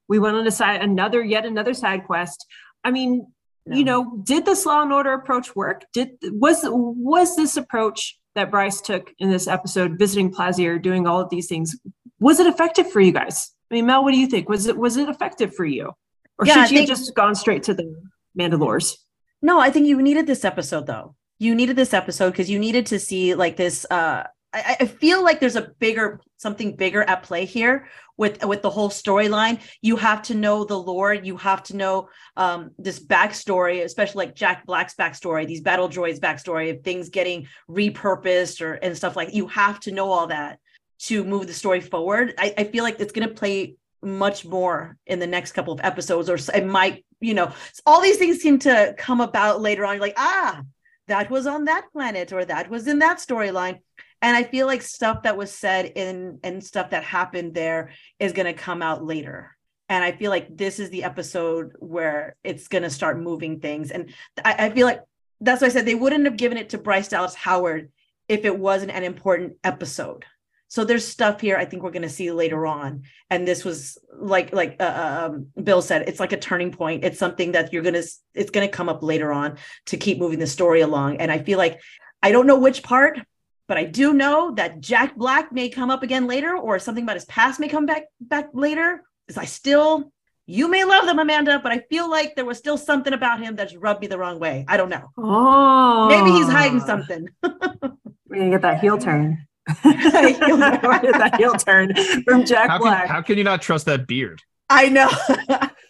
We 0.08 0.18
went 0.18 0.36
on 0.36 0.46
a 0.46 0.50
side 0.50 0.82
another 0.82 1.22
yet 1.24 1.44
another 1.46 1.74
side 1.74 2.04
quest. 2.04 2.46
I 2.84 2.90
mean, 2.90 3.26
you 3.66 3.84
know, 3.84 4.20
did 4.22 4.44
this 4.44 4.64
law 4.66 4.82
and 4.82 4.92
order 4.92 5.12
approach 5.12 5.56
work? 5.56 5.84
Did 5.92 6.10
was 6.22 6.60
was 6.62 7.36
this 7.36 7.56
approach 7.56 8.18
that 8.36 8.50
Bryce 8.50 8.80
took 8.80 9.12
in 9.18 9.30
this 9.30 9.48
episode, 9.48 9.98
visiting 9.98 10.32
Plazir, 10.32 10.80
doing 10.80 11.06
all 11.06 11.20
of 11.20 11.28
these 11.30 11.48
things, 11.48 11.76
was 12.20 12.38
it 12.38 12.46
effective 12.46 12.90
for 12.92 13.00
you 13.00 13.12
guys? 13.12 13.50
I 13.70 13.74
mean, 13.74 13.86
Mel, 13.86 14.04
what 14.04 14.12
do 14.12 14.18
you 14.20 14.28
think? 14.28 14.48
Was 14.48 14.66
it 14.68 14.76
was 14.78 14.96
it 14.96 15.08
effective 15.08 15.54
for 15.54 15.64
you, 15.64 15.90
or 16.38 16.46
Yeah, 16.46 16.52
should 16.52 16.58
I 16.60 16.60
you 16.60 16.62
have 16.62 16.70
think- 16.86 16.88
just 16.88 17.14
gone 17.16 17.34
straight 17.34 17.64
to 17.64 17.74
the 17.74 17.92
Mandalores? 18.38 18.94
No, 19.42 19.58
I 19.60 19.70
think 19.70 19.86
you 19.86 20.00
needed 20.00 20.26
this 20.26 20.44
episode 20.44 20.86
though. 20.86 21.14
You 21.38 21.54
needed 21.54 21.76
this 21.76 21.92
episode 21.92 22.30
because 22.30 22.48
you 22.48 22.58
needed 22.58 22.86
to 22.86 22.98
see 22.98 23.34
like 23.34 23.56
this. 23.56 23.84
Uh, 23.90 24.22
I, 24.54 24.76
I 24.80 24.86
feel 24.86 25.22
like 25.22 25.40
there's 25.40 25.56
a 25.56 25.70
bigger 25.78 26.20
something 26.38 26.76
bigger 26.76 27.02
at 27.02 27.22
play 27.22 27.44
here 27.44 27.88
with 28.16 28.44
with 28.44 28.62
the 28.62 28.70
whole 28.70 28.88
storyline. 28.88 29.60
You 29.82 29.96
have 29.96 30.22
to 30.22 30.34
know 30.34 30.64
the 30.64 30.78
lore. 30.78 31.14
You 31.14 31.36
have 31.36 31.62
to 31.64 31.76
know 31.76 32.08
um, 32.36 32.70
this 32.78 32.98
backstory, 33.04 33.84
especially 33.84 34.26
like 34.26 34.34
Jack 34.34 34.66
Black's 34.66 34.94
backstory, 34.94 35.46
these 35.46 35.60
battle 35.60 35.88
droids 35.88 36.18
backstory 36.18 36.70
of 36.70 36.82
things 36.82 37.08
getting 37.08 37.48
repurposed 37.68 38.60
or 38.60 38.74
and 38.74 38.96
stuff 38.96 39.16
like. 39.16 39.34
You 39.34 39.46
have 39.48 39.80
to 39.80 39.92
know 39.92 40.10
all 40.10 40.28
that 40.28 40.58
to 40.98 41.24
move 41.24 41.46
the 41.46 41.52
story 41.52 41.80
forward. 41.80 42.34
I, 42.38 42.54
I 42.56 42.64
feel 42.64 42.84
like 42.84 43.00
it's 43.00 43.12
going 43.12 43.28
to 43.28 43.34
play 43.34 43.76
much 44.02 44.44
more 44.44 44.96
in 45.06 45.18
the 45.18 45.26
next 45.26 45.52
couple 45.52 45.72
of 45.72 45.80
episodes, 45.82 46.30
or 46.30 46.38
it 46.54 46.66
might, 46.66 47.04
you 47.20 47.34
know, 47.34 47.52
all 47.84 48.00
these 48.00 48.18
things 48.18 48.38
seem 48.38 48.58
to 48.60 48.94
come 48.96 49.20
about 49.20 49.60
later 49.60 49.84
on. 49.84 49.94
You're 49.94 50.00
like, 50.00 50.14
ah, 50.16 50.62
that 51.08 51.30
was 51.30 51.46
on 51.46 51.64
that 51.64 51.86
planet, 51.92 52.32
or 52.32 52.44
that 52.44 52.70
was 52.70 52.86
in 52.86 53.00
that 53.00 53.18
storyline. 53.18 53.80
And 54.26 54.34
I 54.34 54.42
feel 54.42 54.66
like 54.66 54.82
stuff 54.82 55.22
that 55.22 55.36
was 55.36 55.52
said 55.52 55.92
in 55.94 56.40
and 56.42 56.62
stuff 56.62 56.90
that 56.90 57.04
happened 57.04 57.54
there 57.54 57.90
is 58.18 58.32
going 58.32 58.52
to 58.52 58.60
come 58.60 58.82
out 58.82 59.04
later. 59.04 59.56
And 59.88 60.02
I 60.02 60.10
feel 60.10 60.32
like 60.32 60.56
this 60.56 60.80
is 60.80 60.90
the 60.90 61.04
episode 61.04 61.74
where 61.78 62.34
it's 62.42 62.66
going 62.66 62.82
to 62.82 62.90
start 62.90 63.20
moving 63.20 63.60
things. 63.60 63.92
And 63.92 64.12
I, 64.44 64.66
I 64.66 64.70
feel 64.70 64.84
like 64.84 65.00
that's 65.40 65.60
why 65.60 65.68
I 65.68 65.70
said 65.70 65.86
they 65.86 65.94
wouldn't 65.94 66.24
have 66.24 66.36
given 66.36 66.58
it 66.58 66.70
to 66.70 66.78
Bryce 66.78 67.06
Dallas 67.06 67.36
Howard 67.36 67.92
if 68.26 68.44
it 68.44 68.58
wasn't 68.58 68.90
an 68.90 69.04
important 69.04 69.58
episode. 69.62 70.24
So 70.66 70.84
there's 70.84 71.06
stuff 71.06 71.40
here 71.40 71.56
I 71.56 71.64
think 71.64 71.84
we're 71.84 71.92
going 71.92 72.02
to 72.02 72.08
see 72.08 72.32
later 72.32 72.66
on, 72.66 73.04
and 73.30 73.46
this 73.46 73.64
was 73.64 73.96
like 74.12 74.52
like 74.52 74.74
uh, 74.80 75.28
um, 75.30 75.46
Bill 75.62 75.82
said, 75.82 76.08
it's 76.08 76.18
like 76.18 76.32
a 76.32 76.36
turning 76.36 76.72
point. 76.72 77.04
It's 77.04 77.20
something 77.20 77.52
that 77.52 77.72
you're 77.72 77.84
gonna 77.84 78.02
it's 78.34 78.50
gonna 78.50 78.66
come 78.66 78.88
up 78.88 79.04
later 79.04 79.32
on 79.32 79.58
to 79.84 79.96
keep 79.96 80.18
moving 80.18 80.40
the 80.40 80.48
story 80.48 80.80
along. 80.80 81.18
And 81.18 81.30
I 81.30 81.38
feel 81.38 81.58
like 81.58 81.80
I 82.20 82.32
don't 82.32 82.48
know 82.48 82.58
which 82.58 82.82
part, 82.82 83.20
but 83.68 83.76
I 83.76 83.84
do 83.84 84.12
know 84.12 84.52
that 84.54 84.80
Jack 84.80 85.16
Black 85.16 85.52
may 85.52 85.68
come 85.68 85.90
up 85.90 86.02
again 86.02 86.26
later, 86.26 86.56
or 86.56 86.78
something 86.78 87.04
about 87.04 87.16
his 87.16 87.24
past 87.26 87.58
may 87.60 87.68
come 87.68 87.86
back 87.86 88.04
back 88.20 88.48
later. 88.52 89.02
Because 89.26 89.42
I 89.42 89.44
still, 89.46 90.12
you 90.46 90.68
may 90.68 90.84
love 90.84 91.06
them, 91.06 91.18
Amanda, 91.18 91.58
but 91.60 91.72
I 91.72 91.80
feel 91.90 92.08
like 92.08 92.36
there 92.36 92.44
was 92.44 92.58
still 92.58 92.78
something 92.78 93.12
about 93.12 93.40
him 93.40 93.56
that's 93.56 93.74
rubbed 93.74 94.00
me 94.00 94.06
the 94.06 94.18
wrong 94.18 94.38
way. 94.38 94.64
I 94.68 94.76
don't 94.76 94.88
know. 94.90 95.10
Oh, 95.18 96.06
Maybe 96.08 96.30
he's 96.30 96.48
hiding 96.48 96.80
something. 96.80 97.28
We're 97.42 98.38
gonna 98.38 98.50
get 98.50 98.62
that 98.62 98.80
heel 98.80 98.98
turn. 98.98 99.46
Heel 99.82 99.92
We're 99.92 101.00
get 101.00 101.18
that 101.18 101.34
heel 101.38 101.54
turn 101.54 101.92
from 102.24 102.44
Jack 102.44 102.68
How 102.68 102.78
can, 102.78 102.86
Black. 102.86 103.08
how 103.08 103.20
can 103.22 103.36
you 103.36 103.42
not 103.44 103.62
trust 103.62 103.86
that 103.86 104.06
beard? 104.06 104.40
I 104.70 104.88
know. 104.88 105.08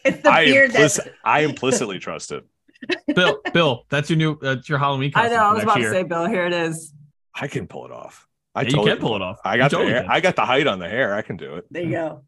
it's 0.05 0.23
the 0.23 0.31
I, 0.31 0.45
beard 0.47 0.71
implic- 0.73 0.97
that 0.97 1.13
I 1.25 1.41
implicitly 1.41 1.99
trust 1.99 2.33
it. 2.33 2.45
Bill, 3.15 3.41
Bill, 3.53 3.85
that's 3.91 4.09
your 4.11 4.17
new 4.19 4.33
uh, 4.33 4.55
that's 4.57 4.69
your 4.69 4.79
Halloween 4.79 5.11
costume. 5.13 5.33
I 5.33 5.37
costume. 5.37 5.45
know. 5.45 5.51
I 5.51 5.55
was 5.55 5.63
about 5.63 5.81
year. 5.81 5.91
to 5.93 5.97
say, 5.97 6.03
Bill. 6.05 6.27
Here 6.27 6.47
it 6.47 6.53
is. 6.53 6.93
I 7.39 7.47
can 7.49 7.67
pull 7.67 7.85
it 7.85 7.93
off. 7.93 8.27
I 8.55 8.63
Yeah, 8.63 8.69
you 8.79 8.85
can 8.85 8.99
pull 8.99 9.17
it 9.17 9.23
off. 9.23 9.39
I 9.45 9.55
You 9.55 9.59
got 9.59 9.71
totally 9.71 9.93
the 9.93 10.01
hair. 10.01 10.07
I 10.11 10.21
got 10.21 10.35
the 10.37 10.45
height 10.47 10.67
on 10.67 10.79
the 10.79 10.89
hair. 10.89 11.15
I 11.15 11.21
can 11.23 11.37
do 11.37 11.57
it. 11.57 11.67
there 11.71 11.83
you 11.83 11.91
go. 11.91 12.23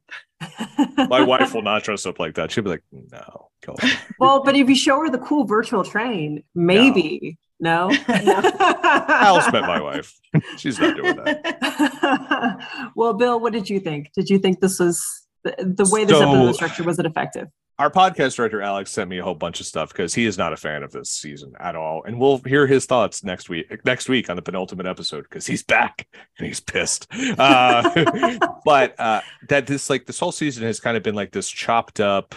My 1.09 1.23
wife 1.23 1.55
will 1.55 1.63
not 1.63 1.83
dress 1.85 2.05
up 2.07 2.19
like 2.19 2.35
that. 2.35 2.51
She'll 2.53 2.65
be 2.65 2.71
like, 2.71 2.83
no, 2.93 3.49
go. 3.65 3.73
on." 3.73 3.91
well, 4.21 4.43
but 4.45 4.55
if 4.55 4.69
you 4.69 4.75
show 4.77 5.01
her 5.01 5.11
the 5.11 5.19
cool 5.19 5.45
virtual 5.47 5.83
train, 5.85 6.43
maybe. 6.55 7.39
No. 7.61 7.89
I 7.91 9.25
almost 9.31 9.53
met 9.53 9.63
my 9.63 9.81
wife. 9.91 10.15
She's 10.59 10.79
not 10.79 10.95
doing 10.97 11.17
that. 11.17 12.91
well, 12.95 13.15
Bill, 13.15 13.41
what 13.41 13.53
did 13.53 13.69
you 13.69 13.81
think? 13.81 14.13
Did 14.13 14.31
you 14.31 14.39
think 14.39 14.61
this 14.61 14.79
was 14.79 15.27
the, 15.43 15.55
the 15.59 15.89
way 15.91 16.05
this 16.05 16.17
So- 16.19 16.23
episode 16.29 16.47
was 16.47 16.57
structured? 16.57 16.87
Was 16.87 16.99
it 17.01 17.07
effective? 17.07 17.49
Our 17.79 17.91
podcast 17.91 18.35
director 18.35 18.61
Alex 18.61 18.91
sent 18.91 19.09
me 19.09 19.19
a 19.19 19.23
whole 19.23 19.37
bunch 19.37 19.61
of 19.61 19.67
stuff 19.67 19.91
because 19.91 20.13
he 20.13 20.27
is 20.27 20.37
not 20.37 20.53
a 20.53 20.57
fan 20.57 20.83
of 20.83 20.91
this 20.91 21.11
season 21.11 21.53
at 21.61 21.77
all, 21.77 22.03
and 22.03 22.19
we'll 22.19 22.39
hear 22.39 22.67
his 22.67 22.87
thoughts 22.87 23.23
next 23.23 23.49
week. 23.49 23.73
Next 23.85 24.09
week 24.09 24.29
on 24.29 24.35
the 24.35 24.43
penultimate 24.43 24.87
episode 24.87 25.23
because 25.23 25.47
he's 25.47 25.63
back 25.63 26.09
and 26.39 26.47
he's 26.49 26.59
pissed. 26.59 27.07
Uh, 27.39 28.39
but 28.65 28.99
uh, 28.99 29.21
that 29.49 29.69
this 29.69 29.89
like 29.89 30.07
this 30.07 30.19
whole 30.19 30.33
season 30.33 30.65
has 30.65 30.81
kind 30.81 30.97
of 30.97 31.05
been 31.05 31.15
like 31.15 31.31
this 31.31 31.49
chopped 31.49 32.01
up. 32.01 32.35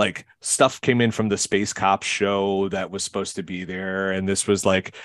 Like 0.00 0.24
stuff 0.40 0.80
came 0.80 1.02
in 1.02 1.10
from 1.10 1.28
the 1.28 1.36
Space 1.36 1.74
Cop 1.74 2.04
show 2.04 2.70
that 2.70 2.90
was 2.90 3.04
supposed 3.04 3.36
to 3.36 3.42
be 3.42 3.64
there, 3.64 4.12
and 4.12 4.26
this 4.26 4.46
was 4.46 4.64
like 4.64 4.96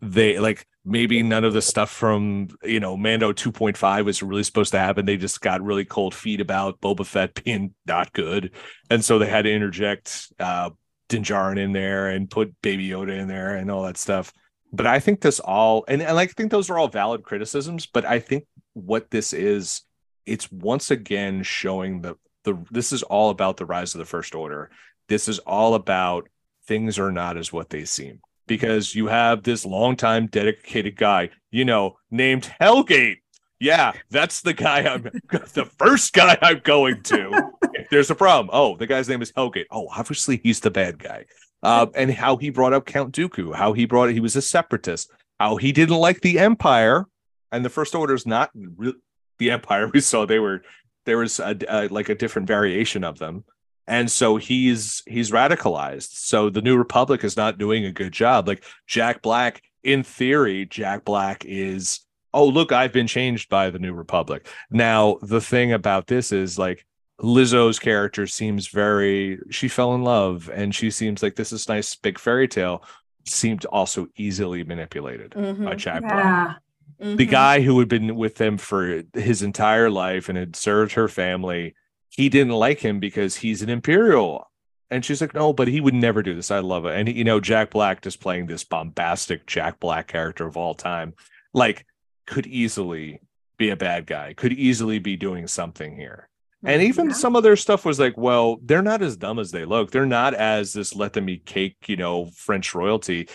they 0.00 0.38
like 0.38 0.64
maybe 0.84 1.24
none 1.24 1.42
of 1.42 1.54
the 1.54 1.60
stuff 1.60 1.90
from 1.90 2.46
you 2.62 2.78
know 2.78 2.96
Mando 2.96 3.32
2.5 3.32 4.04
was 4.04 4.22
really 4.22 4.44
supposed 4.44 4.70
to 4.70 4.78
happen. 4.78 5.06
They 5.06 5.16
just 5.16 5.40
got 5.40 5.60
really 5.60 5.84
cold 5.84 6.14
feet 6.14 6.40
about 6.40 6.80
Boba 6.80 7.04
Fett 7.04 7.34
being 7.44 7.74
not 7.84 8.12
good, 8.12 8.52
and 8.90 9.04
so 9.04 9.18
they 9.18 9.26
had 9.26 9.42
to 9.42 9.52
interject 9.52 10.32
uh 10.38 10.70
Din 11.08 11.24
Djarin 11.24 11.58
in 11.58 11.72
there 11.72 12.10
and 12.10 12.30
put 12.30 12.54
Baby 12.62 12.88
Yoda 12.90 13.18
in 13.18 13.26
there 13.26 13.56
and 13.56 13.72
all 13.72 13.82
that 13.82 13.96
stuff. 13.96 14.32
But 14.72 14.86
I 14.86 15.00
think 15.00 15.20
this 15.20 15.40
all 15.40 15.84
and, 15.88 16.00
and 16.00 16.16
I 16.16 16.26
think 16.26 16.52
those 16.52 16.70
are 16.70 16.78
all 16.78 16.86
valid 16.86 17.24
criticisms. 17.24 17.86
But 17.86 18.04
I 18.04 18.20
think 18.20 18.46
what 18.74 19.10
this 19.10 19.32
is, 19.32 19.82
it's 20.26 20.50
once 20.52 20.92
again 20.92 21.42
showing 21.42 22.02
the 22.02 22.14
the 22.44 22.64
this 22.70 22.92
is 22.92 23.02
all 23.02 23.30
about 23.30 23.56
the 23.56 23.66
rise 23.66 23.94
of 23.94 23.98
the 23.98 24.04
First 24.04 24.34
Order. 24.34 24.70
This 25.08 25.28
is 25.28 25.38
all 25.40 25.74
about 25.74 26.28
things 26.66 26.98
are 26.98 27.12
not 27.12 27.36
as 27.36 27.52
what 27.52 27.70
they 27.70 27.84
seem 27.84 28.20
because 28.46 28.94
you 28.94 29.06
have 29.06 29.42
this 29.42 29.64
longtime 29.64 30.26
dedicated 30.26 30.96
guy, 30.96 31.30
you 31.50 31.64
know, 31.64 31.96
named 32.10 32.50
Helgait. 32.60 33.18
Yeah, 33.60 33.92
that's 34.10 34.42
the 34.42 34.52
guy 34.52 34.80
I'm 34.80 35.02
the 35.30 35.70
first 35.78 36.12
guy 36.12 36.36
I'm 36.42 36.60
going 36.64 37.02
to. 37.04 37.50
if 37.74 37.88
there's 37.90 38.10
a 38.10 38.14
problem. 38.14 38.50
Oh, 38.52 38.76
the 38.76 38.86
guy's 38.86 39.08
name 39.08 39.22
is 39.22 39.32
Helgait. 39.32 39.66
Oh, 39.70 39.88
obviously 39.88 40.40
he's 40.42 40.60
the 40.60 40.70
bad 40.70 40.98
guy. 40.98 41.24
Uh, 41.62 41.86
and 41.94 42.10
how 42.10 42.36
he 42.36 42.50
brought 42.50 42.74
up 42.74 42.84
Count 42.84 43.14
Dooku, 43.14 43.54
how 43.54 43.72
he 43.72 43.86
brought 43.86 44.10
it, 44.10 44.12
he 44.12 44.20
was 44.20 44.36
a 44.36 44.42
separatist, 44.42 45.10
how 45.40 45.56
he 45.56 45.72
didn't 45.72 45.96
like 45.96 46.20
the 46.20 46.38
Empire, 46.38 47.06
and 47.50 47.64
the 47.64 47.70
First 47.70 47.94
Order 47.94 48.12
is 48.12 48.26
not 48.26 48.50
re- 48.54 48.94
the 49.38 49.50
Empire 49.50 49.88
we 49.94 50.00
saw. 50.00 50.26
They 50.26 50.38
were 50.38 50.62
there 51.04 51.18
was 51.18 51.40
a, 51.40 51.56
a 51.68 51.88
like 51.88 52.08
a 52.08 52.14
different 52.14 52.48
variation 52.48 53.04
of 53.04 53.18
them. 53.18 53.44
And 53.86 54.10
so 54.10 54.36
he's 54.36 55.02
he's 55.06 55.30
radicalized. 55.30 56.10
So 56.12 56.48
the 56.50 56.62
new 56.62 56.76
republic 56.76 57.22
is 57.24 57.36
not 57.36 57.58
doing 57.58 57.84
a 57.84 57.92
good 57.92 58.12
job. 58.12 58.48
Like 58.48 58.64
jack 58.86 59.20
black 59.22 59.62
in 59.82 60.02
theory 60.02 60.64
jack 60.66 61.04
black 61.04 61.44
is 61.44 62.00
oh 62.32 62.46
look, 62.46 62.72
I've 62.72 62.92
been 62.92 63.06
changed 63.06 63.48
by 63.48 63.70
the 63.70 63.78
New 63.78 63.92
Republic. 63.92 64.48
Now 64.70 65.18
the 65.22 65.40
thing 65.40 65.72
about 65.72 66.08
this 66.08 66.32
is 66.32 66.58
like 66.58 66.84
Lizzo's 67.20 67.78
character 67.78 68.26
seems 68.26 68.66
very 68.68 69.38
she 69.50 69.68
fell 69.68 69.94
in 69.94 70.02
love 70.02 70.50
and 70.52 70.74
she 70.74 70.90
seems 70.90 71.22
like 71.22 71.36
this 71.36 71.52
is 71.52 71.68
nice 71.68 71.94
big 71.94 72.18
fairy 72.18 72.48
tale 72.48 72.82
seemed 73.26 73.64
also 73.66 74.08
easily 74.16 74.64
manipulated 74.64 75.30
by 75.34 75.40
Mhm. 75.40 75.76
Jack 75.76 76.02
Black 76.02 76.56
Yeah. 76.98 77.16
the 77.16 77.26
guy 77.26 77.60
who 77.60 77.78
had 77.80 77.88
been 77.88 78.14
with 78.16 78.36
them 78.36 78.56
for 78.56 79.02
his 79.14 79.42
entire 79.42 79.90
life 79.90 80.28
and 80.28 80.38
had 80.38 80.56
served 80.56 80.92
her 80.92 81.08
family 81.08 81.74
he 82.16 82.28
didn't 82.28 82.52
like 82.52 82.78
him 82.78 83.00
because 83.00 83.34
he's 83.36 83.60
an 83.60 83.68
imperial. 83.68 84.48
And 84.90 85.04
she's 85.04 85.20
like 85.20 85.34
no 85.34 85.52
but 85.52 85.66
he 85.68 85.80
would 85.80 85.94
never 85.94 86.22
do 86.22 86.34
this. 86.34 86.50
I 86.50 86.60
love 86.60 86.86
it. 86.86 86.96
And 86.96 87.08
you 87.08 87.24
know 87.24 87.40
jack 87.40 87.70
black 87.70 88.02
just 88.02 88.20
playing 88.20 88.46
this 88.46 88.62
bombastic 88.64 89.46
jack 89.46 89.80
black 89.80 90.06
character 90.06 90.46
of 90.46 90.56
all 90.56 90.74
time 90.74 91.14
like 91.52 91.84
could 92.26 92.46
easily 92.46 93.20
be 93.56 93.70
a 93.70 93.76
bad 93.76 94.06
guy 94.06 94.34
could 94.34 94.52
easily 94.52 94.98
be 94.98 95.16
doing 95.16 95.46
something 95.48 95.96
here. 95.96 96.28
And 96.62 96.80
mm-hmm. 96.80 96.88
even 96.88 97.06
Yeah. 97.08 97.14
some 97.14 97.34
of 97.36 97.42
their 97.42 97.56
stuff 97.56 97.84
was 97.84 97.98
like 97.98 98.16
well 98.16 98.58
they're 98.62 98.82
not 98.82 99.02
as 99.02 99.16
dumb 99.16 99.40
as 99.40 99.50
they 99.50 99.64
look. 99.64 99.90
They're 99.90 100.06
not 100.06 100.34
as 100.34 100.72
this 100.72 100.94
let 100.94 101.14
them 101.14 101.28
eat 101.28 101.44
cake 101.44 101.88
you 101.88 101.96
know 101.96 102.26
french 102.26 102.74
royalty. 102.74 103.28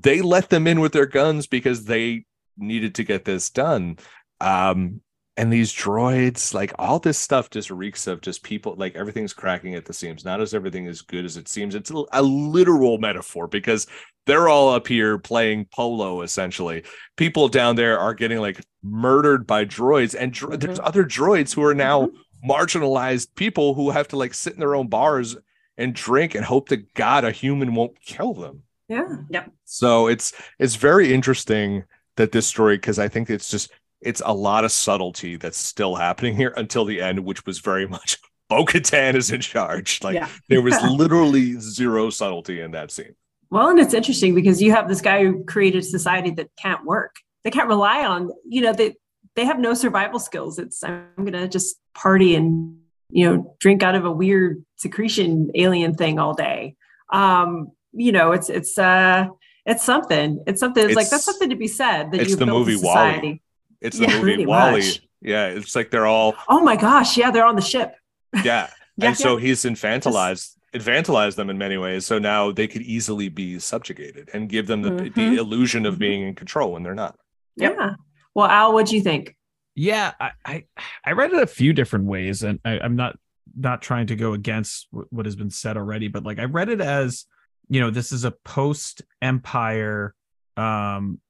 They 0.00 0.22
let 0.22 0.48
them 0.48 0.66
in 0.66 0.80
with 0.80 0.92
their 0.92 1.06
guns 1.06 1.46
because 1.46 1.84
they 1.84 2.24
needed 2.56 2.94
to 2.96 3.04
get 3.04 3.24
this 3.24 3.50
done. 3.50 3.98
Um 4.40 5.00
and 5.36 5.50
these 5.50 5.72
droids 5.72 6.52
like 6.52 6.72
all 6.78 6.98
this 6.98 7.18
stuff 7.18 7.48
just 7.48 7.70
reeks 7.70 8.06
of 8.06 8.20
just 8.20 8.42
people 8.42 8.74
like 8.76 8.94
everything's 8.94 9.32
cracking 9.32 9.74
at 9.74 9.86
the 9.86 9.92
seams. 9.92 10.24
Not 10.24 10.40
as 10.40 10.52
everything 10.52 10.86
as 10.86 11.00
good 11.00 11.24
as 11.24 11.36
it 11.36 11.48
seems. 11.48 11.74
It's 11.74 11.90
a, 11.90 12.04
a 12.12 12.22
literal 12.22 12.98
metaphor 12.98 13.46
because 13.46 13.86
they're 14.26 14.48
all 14.48 14.68
up 14.68 14.86
here 14.86 15.18
playing 15.18 15.66
polo 15.72 16.20
essentially. 16.20 16.84
People 17.16 17.48
down 17.48 17.76
there 17.76 17.98
are 17.98 18.14
getting 18.14 18.38
like 18.38 18.62
murdered 18.82 19.46
by 19.46 19.64
droids. 19.64 20.14
And 20.18 20.32
dro- 20.32 20.56
there's 20.56 20.80
other 20.80 21.04
droids 21.04 21.54
who 21.54 21.64
are 21.64 21.74
now 21.74 22.10
marginalized 22.46 23.34
people 23.34 23.74
who 23.74 23.90
have 23.90 24.08
to 24.08 24.16
like 24.16 24.34
sit 24.34 24.52
in 24.52 24.60
their 24.60 24.74
own 24.74 24.88
bars 24.88 25.36
and 25.78 25.94
drink 25.94 26.34
and 26.34 26.44
hope 26.44 26.68
to 26.68 26.76
god 26.94 27.24
a 27.24 27.30
human 27.30 27.74
won't 27.74 27.98
kill 28.00 28.34
them. 28.34 28.62
Yeah. 28.88 29.16
Yep. 29.30 29.50
So 29.64 30.08
it's 30.08 30.34
it's 30.58 30.74
very 30.74 31.14
interesting 31.14 31.84
that 32.16 32.32
this 32.32 32.46
story 32.46 32.76
because 32.76 32.98
I 32.98 33.08
think 33.08 33.30
it's 33.30 33.50
just 33.50 33.72
it's 34.00 34.22
a 34.24 34.34
lot 34.34 34.64
of 34.64 34.72
subtlety 34.72 35.36
that's 35.36 35.58
still 35.58 35.94
happening 35.94 36.36
here 36.36 36.52
until 36.56 36.84
the 36.84 37.00
end, 37.00 37.20
which 37.20 37.46
was 37.46 37.58
very 37.58 37.86
much 37.96 38.18
Bo 38.48 38.64
Katan 38.66 39.14
is 39.14 39.30
in 39.30 39.40
charge. 39.40 40.02
Like 40.02 40.14
Yeah. 40.16 40.28
there 40.48 40.60
was 40.62 40.74
literally 40.90 41.54
zero 41.58 42.10
subtlety 42.10 42.60
in 42.60 42.72
that 42.72 42.90
scene. 42.90 43.14
Well, 43.50 43.68
and 43.68 43.78
it's 43.78 43.94
interesting 43.94 44.34
because 44.34 44.60
you 44.62 44.72
have 44.72 44.88
this 44.88 45.00
guy 45.00 45.22
who 45.24 45.44
created 45.44 45.78
a 45.78 45.82
society 45.82 46.30
that 46.32 46.48
can't 46.58 46.84
work. 46.84 47.16
They 47.44 47.50
can't 47.50 47.68
rely 47.68 48.04
on, 48.04 48.30
you 48.46 48.60
know, 48.62 48.72
they 48.72 48.94
they 49.36 49.44
have 49.46 49.58
no 49.58 49.72
survival 49.74 50.18
skills. 50.18 50.58
It's 50.58 50.82
I'm 50.84 51.06
gonna 51.24 51.48
just 51.48 51.76
party 51.94 52.34
and 52.34 52.76
you 53.10 53.28
know 53.30 53.56
drink 53.60 53.82
out 53.82 53.94
of 53.94 54.04
a 54.04 54.10
weird 54.12 54.64
secretion 54.76 55.50
alien 55.54 55.94
thing 55.94 56.18
all 56.18 56.34
day. 56.34 56.76
Um, 57.12 57.68
you 57.92 58.12
know, 58.12 58.32
it's 58.32 58.48
it's 58.50 58.78
uh 58.78 59.26
it's 59.66 59.84
something. 59.84 60.42
It's 60.46 60.60
something. 60.60 60.84
It's, 60.84 60.94
like 60.96 61.08
that's 61.10 61.24
something 61.24 61.50
to 61.50 61.56
be 61.56 61.68
said 61.68 62.10
that 62.12 62.20
it's 62.20 62.30
you've 62.30 62.38
the 62.38 62.46
built 62.46 62.56
a 62.56 62.70
movie 62.70 62.76
WALL-E. 62.84 63.40
It's 63.80 63.98
the 63.98 64.06
Yeah, 64.06 64.20
movie 64.22 64.46
WALL-E. 64.46 64.72
much. 64.72 65.00
Yeah, 65.20 65.46
it's 65.46 65.76
like 65.76 65.90
they're 65.90 66.06
all 66.06 66.34
Oh 66.48 66.60
my 66.60 66.76
gosh, 66.76 67.16
yeah, 67.16 67.30
they're 67.30 67.44
on 67.46 67.56
the 67.56 67.62
ship. 67.62 67.94
yeah. 68.44 68.68
Yeah, 68.96 69.08
and 69.08 69.16
so 69.16 69.36
he's 69.36 69.62
infantilized 69.64 70.56
infantilized 70.74 71.36
them 71.36 71.50
in 71.50 71.58
many 71.58 71.76
ways. 71.76 72.06
So 72.06 72.18
now 72.18 72.50
they 72.50 72.66
could 72.66 72.82
easily 72.82 73.28
be 73.28 73.58
subjugated 73.58 74.30
and 74.32 74.48
give 74.48 74.66
them 74.66 74.80
the, 74.82 74.90
Mhm. 74.90 75.14
the 75.14 75.36
illusion 75.36 75.84
of 75.86 75.96
Mhm. 75.96 75.98
being 75.98 76.22
in 76.28 76.34
control 76.34 76.72
when 76.72 76.82
they're 76.82 76.94
not. 76.94 77.14
Yep. 77.56 77.76
Yeah. 77.78 77.90
Well, 78.34 78.46
Al, 78.46 78.72
what 78.72 78.86
do 78.86 78.96
you 78.96 79.02
think? 79.02 79.36
Yeah, 79.74 80.12
I, 80.18 80.30
I 80.46 80.64
I 81.04 81.12
read 81.12 81.32
it 81.32 81.42
a 81.42 81.46
few 81.46 81.72
different 81.74 82.06
ways, 82.06 82.42
and 82.42 82.58
I, 82.64 82.78
I'm 82.80 82.96
not 82.96 83.18
not 83.54 83.82
trying 83.82 84.06
to 84.06 84.16
go 84.16 84.32
against 84.32 84.86
wh- 84.90 85.10
what 85.12 85.26
has 85.26 85.36
been 85.36 85.50
said 85.50 85.76
already, 85.76 86.08
but 86.08 86.24
like 86.24 86.38
I 86.38 86.44
read 86.44 86.68
it 86.70 86.80
as 86.80 87.26
you 87.68 87.80
know 87.80 87.90
this 87.90 88.12
is 88.12 88.24
a 88.24 88.30
post 88.30 89.02
empire, 89.20 90.14
um, 90.56 91.20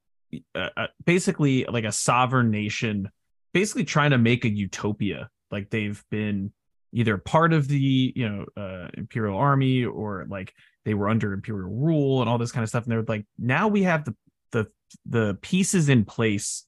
uh, 0.55 0.69
uh, 0.77 0.87
basically 1.05 1.65
like 1.65 1.85
a 1.85 1.93
sovereign 1.93 2.51
nation, 2.51 3.11
basically 3.53 3.85
trying 3.85 4.11
to 4.11 4.19
make 4.19 4.45
a 4.45 4.49
utopia. 4.49 5.31
Like 5.51 5.71
they've 5.71 6.03
been 6.11 6.53
either 6.93 7.19
part 7.19 7.53
of 7.53 7.69
the 7.69 8.13
you 8.15 8.29
know 8.29 8.47
uh, 8.57 8.89
imperial 8.95 9.37
army 9.37 9.85
or 9.85 10.27
like 10.29 10.53
they 10.85 10.95
were 10.95 11.09
under 11.09 11.33
imperial 11.33 11.71
rule 11.71 12.21
and 12.21 12.29
all 12.29 12.39
this 12.39 12.53
kind 12.53 12.63
of 12.63 12.69
stuff, 12.69 12.85
and 12.85 12.93
they're 12.93 13.03
like 13.03 13.27
now 13.39 13.69
we 13.69 13.83
have 13.85 14.05
the 14.05 14.15
the 14.53 14.67
the 15.07 15.39
pieces 15.43 15.89
in 15.89 16.05
place. 16.05 16.67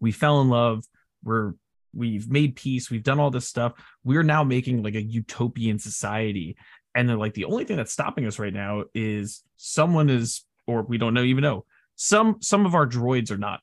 We 0.00 0.12
fell 0.12 0.40
in 0.40 0.48
love. 0.48 0.84
We're 1.22 1.54
we've 1.94 2.28
made 2.28 2.56
peace. 2.56 2.90
We've 2.90 3.02
done 3.02 3.20
all 3.20 3.30
this 3.30 3.48
stuff. 3.48 3.72
We're 4.02 4.22
now 4.22 4.44
making 4.44 4.82
like 4.82 4.96
a 4.96 5.02
utopian 5.02 5.78
society 5.78 6.56
and 6.94 7.08
they're 7.08 7.16
like 7.16 7.34
the 7.34 7.44
only 7.44 7.64
thing 7.64 7.76
that's 7.76 7.92
stopping 7.92 8.26
us 8.26 8.38
right 8.38 8.52
now 8.52 8.84
is 8.94 9.42
someone 9.56 10.10
is 10.10 10.44
or 10.66 10.82
we 10.82 10.98
don't 10.98 11.14
know 11.14 11.22
even 11.22 11.42
know 11.42 11.64
some 11.96 12.36
some 12.40 12.66
of 12.66 12.74
our 12.74 12.86
droids 12.86 13.30
are 13.30 13.38
not 13.38 13.60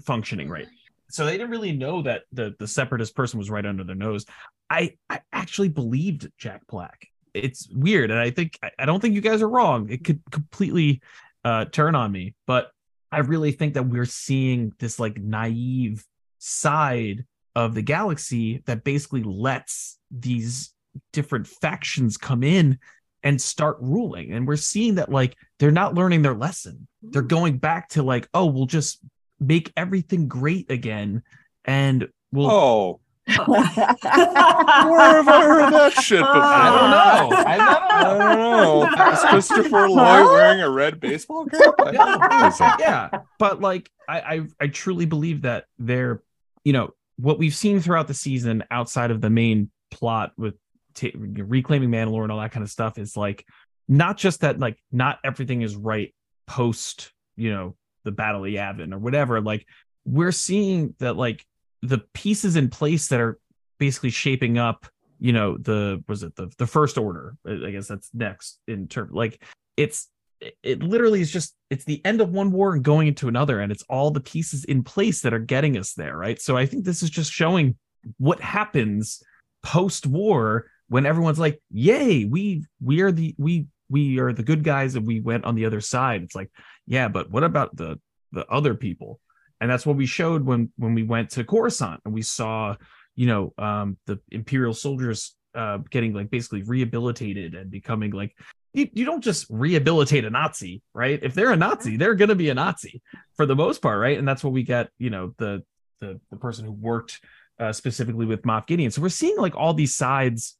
functioning 0.00 0.48
right. 0.48 0.68
So 1.10 1.24
they 1.24 1.32
didn't 1.32 1.50
really 1.50 1.72
know 1.72 2.02
that 2.02 2.22
the 2.32 2.54
the 2.58 2.68
separatist 2.68 3.14
person 3.14 3.38
was 3.38 3.50
right 3.50 3.66
under 3.66 3.84
their 3.84 3.96
nose. 3.96 4.26
I 4.68 4.96
i 5.08 5.20
actually 5.32 5.68
believed 5.68 6.30
jack 6.38 6.62
black. 6.68 7.06
It's 7.32 7.68
weird 7.68 8.10
and 8.10 8.18
i 8.18 8.30
think 8.30 8.58
i, 8.78 8.84
don't 8.84 9.00
think 9.00 9.14
you 9.14 9.20
guys 9.20 9.42
are 9.42 9.48
wrong. 9.48 9.88
It 9.90 10.04
could 10.04 10.20
completely 10.30 11.00
uh 11.44 11.64
turn 11.66 11.94
on 11.94 12.12
me 12.12 12.34
but 12.46 12.70
i 13.10 13.18
really 13.20 13.50
think 13.50 13.72
that 13.72 13.84
we're 13.84 14.04
seeing 14.04 14.74
this 14.78 15.00
like 15.00 15.16
naive 15.16 16.04
side 16.38 17.24
of 17.56 17.74
the 17.74 17.80
galaxy 17.80 18.62
that 18.66 18.84
basically 18.84 19.22
lets 19.22 19.98
these 20.10 20.74
different 21.12 21.46
factions 21.46 22.16
come 22.16 22.42
in 22.42 22.78
and 23.22 23.40
start 23.40 23.76
ruling. 23.80 24.32
And 24.32 24.46
we're 24.46 24.56
seeing 24.56 24.96
that 24.96 25.10
like 25.10 25.36
they're 25.58 25.70
not 25.70 25.94
learning 25.94 26.22
their 26.22 26.34
lesson. 26.34 26.86
They're 27.02 27.22
mm-hmm. 27.22 27.28
going 27.28 27.58
back 27.58 27.90
to 27.90 28.02
like 28.02 28.28
oh 28.34 28.46
we'll 28.46 28.66
just 28.66 29.00
make 29.38 29.72
everything 29.76 30.28
great 30.28 30.70
again 30.70 31.22
and 31.64 32.08
we'll 32.32 32.50
Oh, 32.50 33.00
Where 33.46 33.46
where 33.46 33.64
have 33.64 35.28
I 35.28 35.42
heard 35.44 35.72
that 35.72 35.92
shit 36.02 36.20
before? 36.20 36.32
i 36.34 36.68
don't 36.68 36.90
know. 36.90 37.36
I 37.36 37.54
I 37.54 38.02
don't 38.02 38.18
know 38.18 38.40
don't 38.80 38.98
know. 38.98 39.12
Is 39.12 39.20
Christopher 39.20 39.88
Lloyd 39.88 40.26
wearing 40.26 40.60
a 40.60 40.70
red 40.70 41.00
baseball 41.00 41.46
cap? 41.46 41.74
I 41.78 42.76
yeah. 42.78 43.10
But 43.38 43.60
like 43.60 43.90
I, 44.08 44.20
I 44.20 44.46
i 44.60 44.66
truly 44.66 45.06
believe 45.06 45.42
that 45.42 45.66
they're 45.78 46.22
you 46.64 46.72
know 46.72 46.90
what 47.16 47.38
we've 47.38 47.54
seen 47.54 47.80
throughout 47.80 48.08
the 48.08 48.14
season 48.14 48.64
outside 48.70 49.10
of 49.10 49.20
the 49.20 49.30
main 49.30 49.70
plot 49.90 50.32
with 50.36 50.54
ta 50.94 51.08
reclaiming 51.14 51.90
mandalore 51.90 52.22
and 52.22 52.32
all 52.32 52.40
that 52.40 52.52
kind 52.52 52.64
of 52.64 52.70
stuff 52.70 52.98
is 52.98 53.16
like 53.16 53.46
not 53.88 54.16
just 54.16 54.40
that 54.40 54.58
like 54.58 54.78
not 54.92 55.18
everything 55.24 55.62
is 55.62 55.76
right 55.76 56.14
post 56.46 57.12
you 57.36 57.50
know 57.52 57.76
the 58.04 58.12
battle 58.12 58.44
of 58.44 58.50
yavin 58.50 58.92
or 58.92 58.98
whatever 58.98 59.40
like 59.40 59.66
we're 60.04 60.32
seeing 60.32 60.94
that 60.98 61.16
like 61.16 61.44
the 61.82 61.98
pieces 62.14 62.56
in 62.56 62.68
place 62.68 63.08
that 63.08 63.20
are 63.20 63.38
basically 63.78 64.10
shaping 64.10 64.58
up 64.58 64.86
you 65.18 65.32
know 65.32 65.56
the 65.58 66.02
was 66.08 66.22
it 66.22 66.34
the 66.34 66.50
the 66.56 66.66
first 66.66 66.96
order? 66.98 67.36
I 67.46 67.70
guess 67.70 67.88
that's 67.88 68.10
next 68.14 68.58
in 68.66 68.88
term 68.88 69.10
like 69.12 69.42
it's 69.76 70.08
it- 70.40 70.56
it 70.62 70.82
literally 70.82 71.20
is 71.20 71.30
just 71.30 71.54
it's 71.68 71.84
the 71.84 72.00
end 72.04 72.22
of 72.22 72.30
one 72.30 72.50
war 72.50 72.72
and 72.72 72.82
going 72.82 73.08
into 73.08 73.28
another 73.28 73.60
and 73.60 73.70
it's 73.70 73.84
all 73.90 74.10
the 74.10 74.20
pieces 74.22 74.64
in 74.64 74.82
place 74.82 75.20
that 75.20 75.34
are 75.34 75.38
getting 75.38 75.76
us 75.76 75.92
there 75.92 76.16
right? 76.16 76.40
So 76.40 76.56
i 76.56 76.64
think 76.64 76.84
this 76.84 77.02
is 77.02 77.10
just 77.10 77.30
showing 77.30 77.76
what 78.16 78.40
happens 78.40 79.22
post 79.62 80.06
war 80.06 80.70
when 80.90 81.06
everyone's 81.06 81.38
like 81.38 81.62
yay 81.70 82.24
we 82.26 82.64
we 82.82 83.00
are 83.00 83.10
the 83.10 83.34
we 83.38 83.66
we 83.88 84.18
are 84.18 84.32
the 84.32 84.42
good 84.42 84.62
guys 84.62 84.94
and 84.94 85.06
we 85.06 85.20
went 85.20 85.44
on 85.44 85.54
the 85.54 85.64
other 85.64 85.80
side 85.80 86.22
it's 86.22 86.34
like 86.34 86.50
yeah 86.86 87.08
but 87.08 87.30
what 87.30 87.44
about 87.44 87.74
the 87.76 87.98
the 88.32 88.46
other 88.46 88.74
people 88.74 89.18
and 89.60 89.70
that's 89.70 89.86
what 89.86 89.96
we 89.96 90.04
showed 90.04 90.44
when 90.44 90.70
when 90.76 90.94
we 90.94 91.02
went 91.02 91.30
to 91.30 91.44
coruscant 91.44 92.00
and 92.04 92.12
we 92.12 92.22
saw 92.22 92.76
you 93.16 93.26
know 93.26 93.54
um 93.56 93.96
the 94.06 94.18
imperial 94.30 94.74
soldiers 94.74 95.36
uh 95.54 95.78
getting 95.90 96.12
like 96.12 96.30
basically 96.30 96.62
rehabilitated 96.62 97.54
and 97.54 97.70
becoming 97.70 98.10
like 98.10 98.34
you, 98.72 98.88
you 98.92 99.04
don't 99.04 99.22
just 99.22 99.46
rehabilitate 99.50 100.24
a 100.24 100.30
Nazi, 100.30 100.80
right? 100.94 101.18
If 101.22 101.34
they're 101.34 101.50
a 101.50 101.56
Nazi, 101.56 101.96
they're 101.96 102.14
gonna 102.14 102.36
be 102.36 102.50
a 102.50 102.54
Nazi 102.54 103.02
for 103.34 103.44
the 103.44 103.56
most 103.56 103.82
part, 103.82 103.98
right? 103.98 104.16
And 104.16 104.28
that's 104.28 104.44
what 104.44 104.52
we 104.52 104.62
get, 104.62 104.90
you 104.96 105.10
know, 105.10 105.34
the 105.38 105.64
the 106.00 106.20
the 106.30 106.36
person 106.36 106.66
who 106.66 106.72
worked 106.72 107.20
uh, 107.58 107.72
specifically 107.72 108.26
with 108.26 108.42
Moff 108.42 108.66
Gideon. 108.66 108.90
So 108.90 109.02
we're 109.02 109.08
seeing 109.08 109.36
like 109.36 109.56
all 109.56 109.74
these 109.74 109.94
sides 109.94 110.56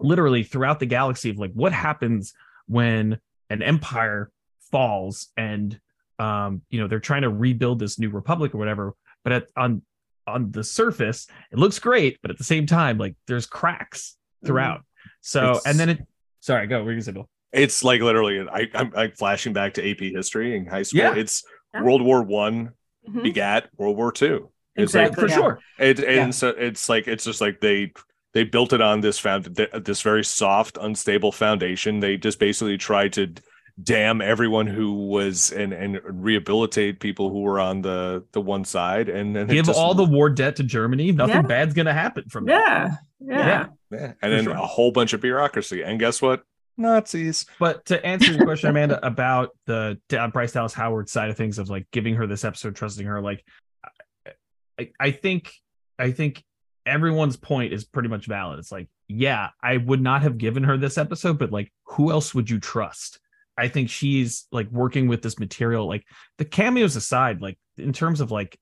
literally 0.00 0.42
throughout 0.42 0.80
the 0.80 0.86
galaxy 0.86 1.30
of 1.30 1.38
like 1.38 1.52
what 1.52 1.72
happens 1.72 2.32
when 2.66 3.18
an 3.50 3.62
empire 3.62 4.30
falls 4.70 5.28
and 5.36 5.78
um 6.18 6.62
you 6.70 6.80
know 6.80 6.88
they're 6.88 6.98
trying 7.00 7.22
to 7.22 7.28
rebuild 7.28 7.78
this 7.78 7.98
new 7.98 8.10
republic 8.10 8.54
or 8.54 8.58
whatever 8.58 8.94
but 9.22 9.32
at, 9.32 9.44
on 9.56 9.82
on 10.26 10.50
the 10.50 10.64
surface 10.64 11.28
it 11.52 11.58
looks 11.58 11.78
great 11.78 12.18
but 12.22 12.30
at 12.30 12.38
the 12.38 12.44
same 12.44 12.66
time 12.66 12.98
like 12.98 13.14
there's 13.28 13.46
cracks 13.46 14.16
throughout 14.44 14.82
so 15.20 15.50
It's- 15.50 15.66
and 15.66 15.78
then 15.78 15.88
it 15.90 16.06
sorry 16.40 16.66
go 16.66 16.78
what 16.78 16.86
were 16.86 16.90
you 16.92 16.96
gonna 16.96 17.04
say 17.04 17.12
Bill? 17.12 17.28
It's 17.52 17.82
like 17.84 18.02
literally, 18.02 18.44
I, 18.52 18.68
I'm 18.74 18.90
like 18.90 19.16
flashing 19.16 19.54
back 19.54 19.74
to 19.74 19.90
AP 19.90 20.00
history 20.00 20.56
in 20.56 20.66
high 20.66 20.82
school. 20.82 20.98
Yeah. 21.00 21.14
It's 21.14 21.42
Yeah. 21.72 21.82
World 21.84 22.02
War 22.02 22.22
One 22.22 22.72
Mhm. 23.08 23.22
begat 23.22 23.70
World 23.78 23.96
War 23.96 24.12
Two. 24.12 24.50
It's 24.74 24.92
like- 24.94 25.06
Exactly. 25.12 25.22
for 25.22 25.28
yeah. 25.30 25.36
sure. 25.36 25.58
It, 25.78 25.98
and 26.00 26.06
Yeah. 26.16 26.30
so 26.30 26.48
it's 26.48 26.88
like 26.90 27.06
it's 27.08 27.24
just 27.24 27.40
like 27.40 27.60
they 27.60 27.92
they 28.36 28.44
built 28.44 28.74
it 28.74 28.82
on 28.82 29.00
this 29.00 29.18
found 29.18 29.46
this 29.82 30.02
very 30.02 30.22
soft, 30.22 30.76
unstable 30.78 31.32
foundation. 31.32 32.00
They 32.00 32.18
just 32.18 32.38
basically 32.38 32.76
tried 32.76 33.14
to 33.14 33.32
damn 33.82 34.20
everyone 34.20 34.66
who 34.66 34.92
was 35.08 35.52
and 35.52 35.72
and 35.72 35.98
rehabilitate 36.04 37.00
people 37.00 37.30
who 37.30 37.40
were 37.40 37.58
on 37.58 37.80
the 37.80 38.24
the 38.32 38.42
one 38.42 38.66
side, 38.66 39.08
and 39.08 39.34
then 39.34 39.46
Give 39.46 39.64
just- 39.64 39.78
all 39.78 39.94
the 39.94 40.04
war 40.04 40.28
debt 40.28 40.56
to 40.56 40.64
Germany. 40.64 41.12
Nothing 41.12 41.36
Yeah. 41.36 41.42
bad's 41.42 41.72
gonna 41.72 41.94
happen 41.94 42.24
from 42.28 42.44
that. 42.44 42.60
Yeah. 42.60 42.96
Yeah. 43.20 43.46
Yeah. 43.46 43.66
yeah, 43.90 44.12
and 44.20 44.32
then 44.34 44.44
sure. 44.44 44.52
a 44.52 44.66
whole 44.66 44.92
bunch 44.92 45.14
of 45.14 45.22
bureaucracy. 45.22 45.82
And 45.82 45.98
guess 45.98 46.20
what? 46.20 46.42
Nazis. 46.76 47.46
But 47.58 47.86
to 47.86 48.04
answer 48.04 48.32
your 48.32 48.44
question, 48.44 48.68
Amanda, 48.68 49.04
about 49.04 49.56
the 49.64 49.98
uh, 50.12 50.28
Bryce 50.28 50.52
Dallas 50.52 50.74
Howard 50.74 51.08
side 51.08 51.30
of 51.30 51.38
things 51.38 51.58
of 51.58 51.70
like 51.70 51.86
giving 51.90 52.16
her 52.16 52.26
this 52.26 52.44
episode, 52.44 52.76
trusting 52.76 53.06
her, 53.06 53.22
like 53.22 53.42
I, 54.78 54.90
I 55.00 55.10
think 55.12 55.50
I 55.98 56.10
think 56.10 56.44
everyone's 56.86 57.36
point 57.36 57.72
is 57.72 57.84
pretty 57.84 58.08
much 58.08 58.26
valid. 58.26 58.58
It's 58.58 58.72
like, 58.72 58.88
yeah, 59.08 59.50
I 59.62 59.76
would 59.76 60.00
not 60.00 60.22
have 60.22 60.38
given 60.38 60.64
her 60.64 60.76
this 60.76 60.96
episode, 60.96 61.38
but 61.38 61.52
like, 61.52 61.72
who 61.84 62.10
else 62.10 62.34
would 62.34 62.48
you 62.48 62.60
trust? 62.60 63.18
I 63.58 63.68
think 63.68 63.90
she's 63.90 64.46
like 64.52 64.70
working 64.70 65.08
with 65.08 65.22
this 65.22 65.38
material, 65.38 65.86
like 65.86 66.04
the 66.38 66.44
cameos 66.44 66.96
aside, 66.96 67.40
like 67.40 67.58
in 67.76 67.92
terms 67.92 68.20
of 68.20 68.30
like 68.30 68.58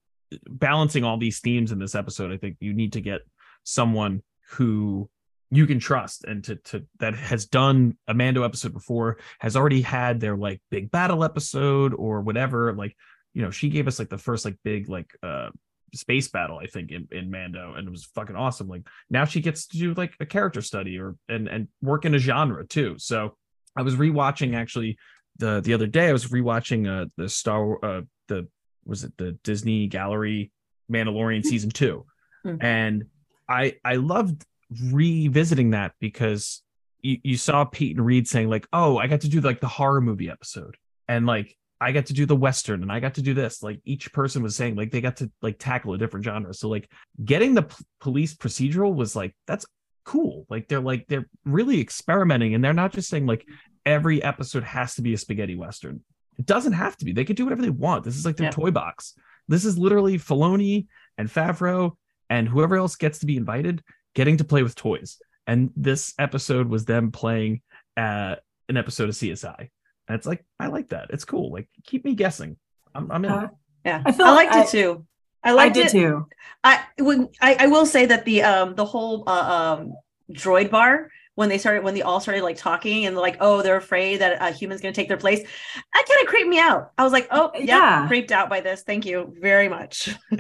balancing 0.49 1.05
all 1.05 1.19
these 1.19 1.41
themes 1.41 1.73
in 1.73 1.79
this 1.79 1.95
episode, 1.95 2.33
I 2.33 2.37
think 2.37 2.57
you 2.61 2.73
need 2.73 2.93
to 2.95 3.01
get 3.01 3.23
someone 3.65 4.23
who 4.51 5.09
you 5.51 5.67
can 5.67 5.79
trust 5.79 6.25
and 6.25 6.43
to 6.45 6.57
to 6.57 6.85
that 6.99 7.15
has 7.15 7.47
done 7.47 7.97
a 8.09 8.15
Mando 8.15 8.43
episode 8.43 8.73
before, 8.73 9.19
has 9.41 9.57
already 9.57 9.83
had 9.83 10.21
their 10.21 10.37
like 10.37 10.61
big 10.71 10.91
battle 10.91 11.25
episode 11.25 11.95
or 11.95 12.21
whatever. 12.21 12.73
Like, 12.73 12.97
you 13.35 13.43
know, 13.43 13.51
she 13.51 13.69
gave 13.69 13.89
us 13.89 13.99
like 13.99 14.09
the 14.09 14.19
first 14.19 14.45
like 14.45 14.57
big 14.65 14.89
like 14.89 15.13
uh 15.23 15.51
space 15.97 16.29
battle, 16.29 16.59
I 16.59 16.67
think, 16.67 16.91
in, 16.91 17.09
in 17.13 17.31
Mando, 17.31 17.75
and 17.75 17.87
it 17.87 17.91
was 17.91 18.05
fucking 18.05 18.37
awesome. 18.37 18.69
Like 18.69 18.83
now 19.11 19.25
she 19.25 19.41
gets 19.41 19.67
to 19.69 19.79
do 19.79 19.95
like 19.95 20.15
a 20.21 20.27
character 20.27 20.61
study 20.63 20.99
or 20.99 21.17
and 21.29 21.49
and 21.49 21.69
work 21.83 22.05
in 22.05 22.15
a 22.15 22.19
genre 22.19 22.67
too. 22.67 22.95
So 22.99 23.37
I 23.77 23.83
was 23.83 23.97
rewatching 23.97 24.55
actually 24.57 24.97
the 25.39 25.61
the 25.61 25.75
other 25.75 25.87
day. 25.87 26.09
I 26.09 26.13
was 26.13 26.27
rewatching 26.27 26.89
uh 26.89 27.07
the 27.17 27.29
Star 27.29 27.85
uh 27.85 28.03
the 28.29 28.49
was 28.85 29.05
it 29.05 29.13
the 29.17 29.33
Disney 29.43 29.87
Gallery 29.87 30.51
Mandalorian 30.93 31.45
season 31.45 31.71
two, 31.71 32.05
Mhm. 32.45 32.63
and 32.63 33.05
I 33.49 33.77
I 33.85 33.97
loved 33.97 34.45
revisiting 34.93 35.71
that 35.71 35.93
because 36.01 36.63
you, 37.01 37.19
you 37.23 37.37
saw 37.37 37.65
Peyton 37.65 38.03
Reed 38.03 38.27
saying 38.29 38.49
like, 38.49 38.67
oh, 38.73 38.97
I 38.99 39.07
got 39.07 39.21
to 39.23 39.29
do 39.29 39.41
like 39.41 39.61
the 39.61 39.69
horror 39.69 40.01
movie 40.01 40.31
episode, 40.31 40.77
and 41.09 41.27
like 41.27 41.57
I 41.85 41.93
got 41.93 42.07
to 42.07 42.13
do 42.13 42.27
the 42.27 42.37
western, 42.37 42.83
and 42.83 42.91
I 42.91 43.01
got 43.01 43.15
to 43.15 43.23
do 43.23 43.35
this. 43.35 43.63
Like 43.63 43.81
each 43.85 44.13
person 44.13 44.43
was 44.43 44.57
saying 44.57 44.75
like 44.77 44.91
they 44.91 45.01
got 45.01 45.17
to 45.19 45.31
like 45.43 45.57
tackle 45.59 45.95
a 45.95 45.99
different 45.99 46.25
genre. 46.25 46.55
So 46.55 46.69
like 46.69 46.91
getting 47.25 47.55
the 47.55 47.63
p- 47.63 47.85
police 48.01 48.35
procedural 48.35 48.95
was 48.95 49.15
like 49.15 49.35
that's 49.47 49.67
cool. 50.05 50.47
Like 50.49 50.69
they're 50.69 50.81
like 50.81 51.07
they're 51.09 51.29
really 51.45 51.81
experimenting, 51.81 52.55
and 52.55 52.65
they're 52.65 52.73
not 52.73 52.93
just 52.93 53.09
saying 53.09 53.27
like 53.27 53.47
every 53.87 54.23
episode 54.23 54.65
has 54.65 54.95
to 54.95 55.03
be 55.03 55.15
a 55.15 55.19
spaghetti 55.19 55.57
western. 55.57 56.01
It 56.39 56.47
doesn't 56.47 56.73
have 56.73 56.97
to 56.97 57.05
be. 57.05 57.13
They 57.13 57.25
could 57.25 57.37
do 57.37 57.45
whatever 57.45 57.63
they 57.63 57.71
want. 57.71 58.05
This 58.05 58.17
is 58.17 58.25
like 58.27 58.37
their 58.37 58.47
Yeah. 58.47 58.51
toy 58.53 58.71
box. 58.71 59.15
This 59.47 59.65
is 59.65 59.79
literally 59.79 60.19
Filoni 60.19 60.87
and 61.19 61.29
Favreau 61.29 61.93
and 62.31 62.49
whoever 62.49 62.77
else 62.77 62.97
gets 62.97 63.19
to 63.21 63.27
be 63.27 63.37
invited 63.37 63.83
getting 64.15 64.37
to 64.39 64.45
play 64.45 64.63
with 64.63 64.75
toys. 64.75 65.19
And 65.47 65.71
this 65.77 66.15
episode 66.19 66.69
was 66.69 66.87
them 66.87 67.13
playing 67.13 67.61
uh, 67.97 68.37
an 68.69 68.77
episode 68.79 69.09
of 69.11 69.15
CSI. 69.15 69.69
And 70.09 70.17
it's 70.17 70.27
like, 70.27 70.45
I 70.61 70.67
like 70.69 70.89
that. 70.91 71.09
It's 71.11 71.25
cool. 71.25 71.51
Like, 71.53 71.69
keep 71.85 72.05
me 72.05 72.15
guessing. 72.15 72.57
I'm, 72.95 73.11
I'm 73.11 73.25
in. 73.25 73.31
Uh, 73.31 73.49
Yeah, 73.85 74.03
I 74.07 74.11
I, 74.23 74.31
liked 74.33 74.53
I- 74.55 74.63
it 74.65 74.69
too. 74.69 75.07
I 75.43 75.51
I 75.51 75.53
liked 75.53 75.75
did 75.75 75.87
it. 75.87 75.93
too. 75.93 76.27
I 76.63 76.81
when 76.99 77.29
I, 77.41 77.57
I 77.61 77.67
will 77.67 77.85
say 77.85 78.07
that 78.07 78.25
the 78.25 78.43
um 78.43 78.75
the 78.77 78.85
whole 78.87 79.25
uh, 79.29 79.77
um 79.79 79.93
droid 80.33 80.71
bar 80.71 81.11
when 81.35 81.51
they 81.51 81.59
started 81.59 81.85
when 81.85 81.93
they 81.93 82.01
all 82.01 82.19
started 82.19 82.43
like 82.43 82.57
talking 82.57 83.05
and 83.05 83.15
like 83.15 83.37
oh 83.41 83.61
they're 83.61 83.77
afraid 83.77 84.21
that 84.23 84.39
a 84.41 84.51
human's 84.53 84.81
gonna 84.81 84.95
take 84.95 85.09
their 85.09 85.19
place 85.19 85.41
that 85.43 86.05
kind 86.09 86.21
of 86.23 86.29
creeped 86.29 86.49
me 86.49 86.59
out 86.59 86.93
I 86.97 87.05
was 87.05 87.13
like 87.13 87.29
oh 87.31 87.51
yeah, 87.57 87.65
Yeah. 88.03 88.07
creeped 88.09 88.33
out 88.33 88.49
by 88.49 88.61
this 88.63 88.85
thank 88.85 89.05
you 89.05 89.35
very 89.39 89.69
much 89.69 90.15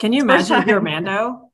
Can 0.00 0.12
you 0.12 0.22
imagine 0.22 0.62
if 0.62 0.66
you're. 0.66 0.80
Mando? 0.80 1.52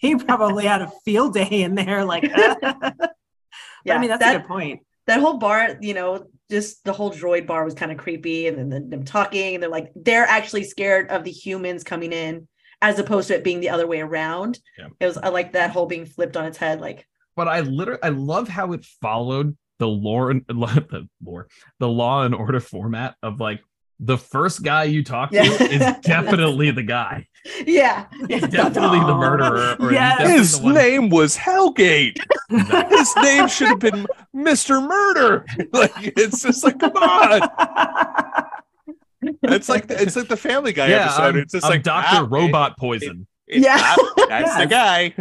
He 0.00 0.16
probably 0.16 0.64
had 0.66 0.82
a 0.82 0.90
field 1.04 1.34
day 1.34 1.62
in 1.62 1.74
there. 1.76 2.04
Like, 2.04 2.24
yeah 2.24 2.54
I 3.90 3.98
mean, 3.98 4.08
that's 4.08 4.20
that 4.20 4.36
a 4.36 4.38
good 4.40 4.48
point. 4.48 4.80
that 5.06 5.20
whole 5.20 5.38
bar 5.38 5.76
you 5.80 5.94
know 5.94 6.26
just 6.50 6.84
the 6.84 6.92
whole 6.92 7.10
droid 7.12 7.46
bar 7.46 7.64
was 7.64 7.74
kind 7.74 7.90
of 7.92 7.98
creepy 7.98 8.46
and 8.48 8.58
then 8.58 8.68
the, 8.68 8.80
them 8.80 9.04
talking 9.04 9.54
and 9.54 9.62
they're 9.62 9.70
like 9.70 9.90
they're 9.96 10.26
actually 10.26 10.64
scared 10.64 11.10
of 11.10 11.24
the 11.24 11.30
humans 11.30 11.84
coming 11.84 12.12
in 12.12 12.46
as 12.82 12.98
opposed 12.98 13.28
to 13.28 13.34
it 13.34 13.44
being 13.44 13.60
the 13.60 13.70
other 13.70 13.86
way 13.86 14.00
around 14.00 14.58
Yeah. 14.78 14.88
it 15.00 15.06
was 15.06 15.16
I 15.16 15.28
like 15.28 15.52
that 15.52 15.70
whole 15.70 15.86
being 15.86 16.06
flipped 16.06 16.36
on 16.36 16.44
its 16.44 16.58
head 16.58 16.80
like 16.80 17.06
but 17.36 17.48
I 17.48 17.60
literally 17.60 18.02
I 18.02 18.10
love 18.10 18.48
how 18.48 18.72
it 18.72 18.84
followed 19.00 19.56
the 19.78 19.88
lore 19.88 20.30
and 20.30 20.44
the 20.48 21.08
lore, 21.24 21.48
the 21.80 21.88
law 21.88 22.22
and 22.22 22.34
order 22.34 22.60
format 22.60 23.16
of 23.22 23.40
like 23.40 23.60
the 24.00 24.18
first 24.18 24.62
guy 24.62 24.84
you 24.84 25.02
talk 25.04 25.30
to 25.30 25.36
Yeah. 25.36 25.62
is 25.62 25.96
definitely 26.02 26.70
the 26.72 26.82
guy. 26.82 27.26
yeah 27.66 28.06
He's 28.28 28.42
definitely 28.48 28.98
the 29.00 29.14
murderer. 29.14 29.76
Or 29.78 29.92
Yes. 29.92 30.18
definitely 30.18 30.38
His 30.38 30.58
the 30.58 30.64
one- 30.64 30.74
name 30.74 31.08
was 31.10 31.36
Helgait. 31.36 32.18
His 32.90 33.16
name 33.16 33.48
should 33.48 33.68
have 33.68 33.78
been 33.78 34.06
Mr. 34.34 34.86
Murder. 34.86 35.44
Like 35.72 35.92
it's 36.16 36.42
just 36.42 36.64
like, 36.64 36.78
come 36.80 36.92
on. 36.96 37.48
It's 39.44 39.68
like 39.68 39.86
it's 39.88 40.16
like 40.16 40.28
the 40.28 40.36
Family 40.36 40.72
Guy 40.72 40.88
yeah, 40.88 41.04
episode. 41.06 41.22
I'm, 41.22 41.36
it's 41.38 41.52
just 41.52 41.64
I'm 41.64 41.70
like 41.72 41.82
Doctor 41.82 42.16
ah, 42.24 42.28
Robot 42.28 42.76
Poison. 42.78 43.26
it- 43.46 43.56
it- 43.56 43.62
Yeah. 43.62 43.76
ah, 43.78 44.26
that's 44.28 44.56
the 44.56 44.66
guy. 44.66 45.14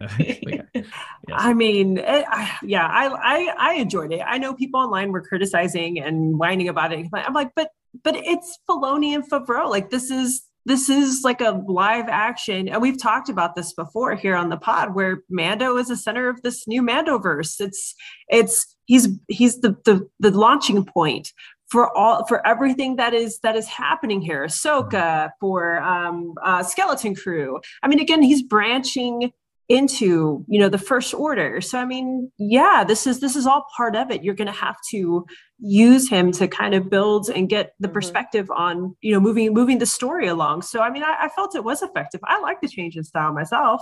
Yes. 1.26 1.40
I 1.40 1.54
mean, 1.54 1.96
it, 1.96 2.24
I, 2.28 2.58
yeah, 2.62 2.86
I, 2.86 3.06
I 3.06 3.54
I 3.58 3.74
enjoyed 3.74 4.12
it. 4.12 4.20
I 4.20 4.36
know 4.36 4.52
people 4.52 4.78
online 4.78 5.10
were 5.10 5.22
criticizing 5.22 5.98
and 5.98 6.38
whining 6.38 6.68
about 6.68 6.92
it. 6.92 7.10
but 7.10 7.24
I'm 7.26 7.32
like, 7.32 7.52
but 7.56 7.70
but 8.02 8.14
it's 8.14 8.58
Filoni 8.68 9.14
and 9.14 9.28
Favreau. 9.28 9.70
Like 9.70 9.88
this 9.88 10.10
is 10.10 10.42
this 10.66 10.90
is 10.90 11.22
like 11.24 11.40
a 11.40 11.62
live 11.66 12.08
action, 12.08 12.68
and 12.68 12.82
we've 12.82 13.00
talked 13.00 13.30
about 13.30 13.54
this 13.54 13.72
before 13.72 14.14
here 14.14 14.36
on 14.36 14.50
the 14.50 14.58
pod, 14.58 14.94
where 14.94 15.22
Mando 15.30 15.78
is 15.78 15.88
the 15.88 15.96
center 15.96 16.28
of 16.28 16.42
this 16.42 16.68
new 16.68 16.82
Mandoverse. 16.82 17.58
It's 17.58 17.94
it's 18.28 18.76
he's 18.84 19.08
he's 19.28 19.60
the 19.60 19.76
the 19.86 20.06
the 20.20 20.30
launching 20.30 20.84
point 20.84 21.32
for 21.68 21.96
all 21.96 22.26
for 22.26 22.46
everything 22.46 22.96
that 22.96 23.14
is 23.14 23.38
that 23.40 23.56
is 23.56 23.66
happening 23.66 24.20
here. 24.20 24.44
Ahsoka 24.44 25.30
for 25.40 25.82
um, 25.82 26.34
uh, 26.42 26.62
Skeleton 26.62 27.14
Crew. 27.14 27.60
I 27.82 27.88
mean, 27.88 28.00
again, 28.00 28.22
he's 28.22 28.42
branching 28.42 29.32
into 29.68 30.44
you 30.48 30.60
know 30.60 30.68
the 30.68 30.78
first 30.78 31.14
order. 31.14 31.60
So 31.60 31.78
i 31.78 31.84
mean 31.84 32.30
yeah 32.38 32.84
this 32.86 33.06
is 33.06 33.20
this 33.20 33.34
is 33.36 33.46
all 33.46 33.64
part 33.76 33.96
of 33.96 34.10
it. 34.10 34.22
You're 34.22 34.34
going 34.34 34.46
to 34.46 34.52
have 34.52 34.76
to 34.90 35.24
use 35.58 36.08
him 36.08 36.32
to 36.32 36.46
kind 36.48 36.74
of 36.74 36.90
build 36.90 37.28
and 37.30 37.48
get 37.48 37.72
the 37.80 37.88
Mhm. 37.88 37.92
perspective 37.94 38.50
on 38.50 38.94
you 39.00 39.12
know 39.12 39.20
moving 39.20 39.54
moving 39.54 39.78
the 39.78 39.86
story 39.86 40.26
along. 40.28 40.62
So 40.62 40.80
i 40.80 40.90
mean 40.90 41.02
I, 41.02 41.14
I 41.22 41.28
felt 41.28 41.54
it 41.56 41.64
was 41.64 41.82
effective. 41.82 42.20
I 42.24 42.40
like 42.40 42.60
the 42.60 42.68
change 42.68 42.96
in 42.96 43.04
style 43.04 43.32
myself. 43.32 43.80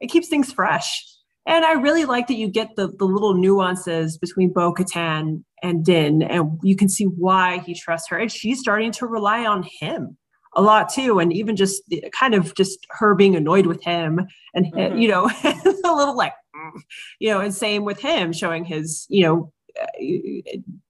It 0.00 0.08
keeps 0.10 0.28
things 0.28 0.52
fresh. 0.52 1.04
And 1.46 1.64
i 1.64 1.72
really 1.72 2.04
like 2.04 2.26
that 2.28 2.34
you 2.36 2.48
get 2.48 2.76
the 2.76 2.88
the 2.98 3.04
little 3.06 3.34
nuances 3.34 4.18
between 4.18 4.52
bo 4.52 4.72
katan 4.74 5.44
and 5.62 5.84
din 5.84 6.22
and 6.22 6.58
you 6.62 6.76
can 6.76 6.88
see 6.88 7.04
why 7.04 7.58
he 7.66 7.74
trusts 7.74 8.08
her. 8.10 8.18
And 8.18 8.30
she's 8.30 8.60
starting 8.60 8.92
to 8.92 9.06
rely 9.06 9.46
on 9.46 9.64
him 9.80 10.16
a 10.56 10.62
lot 10.62 10.88
too 10.92 11.18
and 11.18 11.32
even 11.32 11.56
just 11.56 11.82
kind 12.18 12.34
of 12.34 12.54
just 12.54 12.78
her 12.90 13.14
being 13.14 13.34
annoyed 13.36 13.66
with 13.66 13.82
him 13.82 14.20
and 14.54 14.66
Mhm. 14.72 15.00
you 15.00 15.08
know 15.08 15.24
a 15.44 15.94
little 15.94 16.16
like 16.16 16.34
mm, 16.54 16.80
you 17.20 17.30
know 17.30 17.40
and 17.40 17.54
same 17.54 17.84
with 17.84 18.00
him 18.00 18.32
showing 18.32 18.64
his 18.64 19.06
you 19.08 19.24
know 19.24 19.52
uh, 19.80 19.86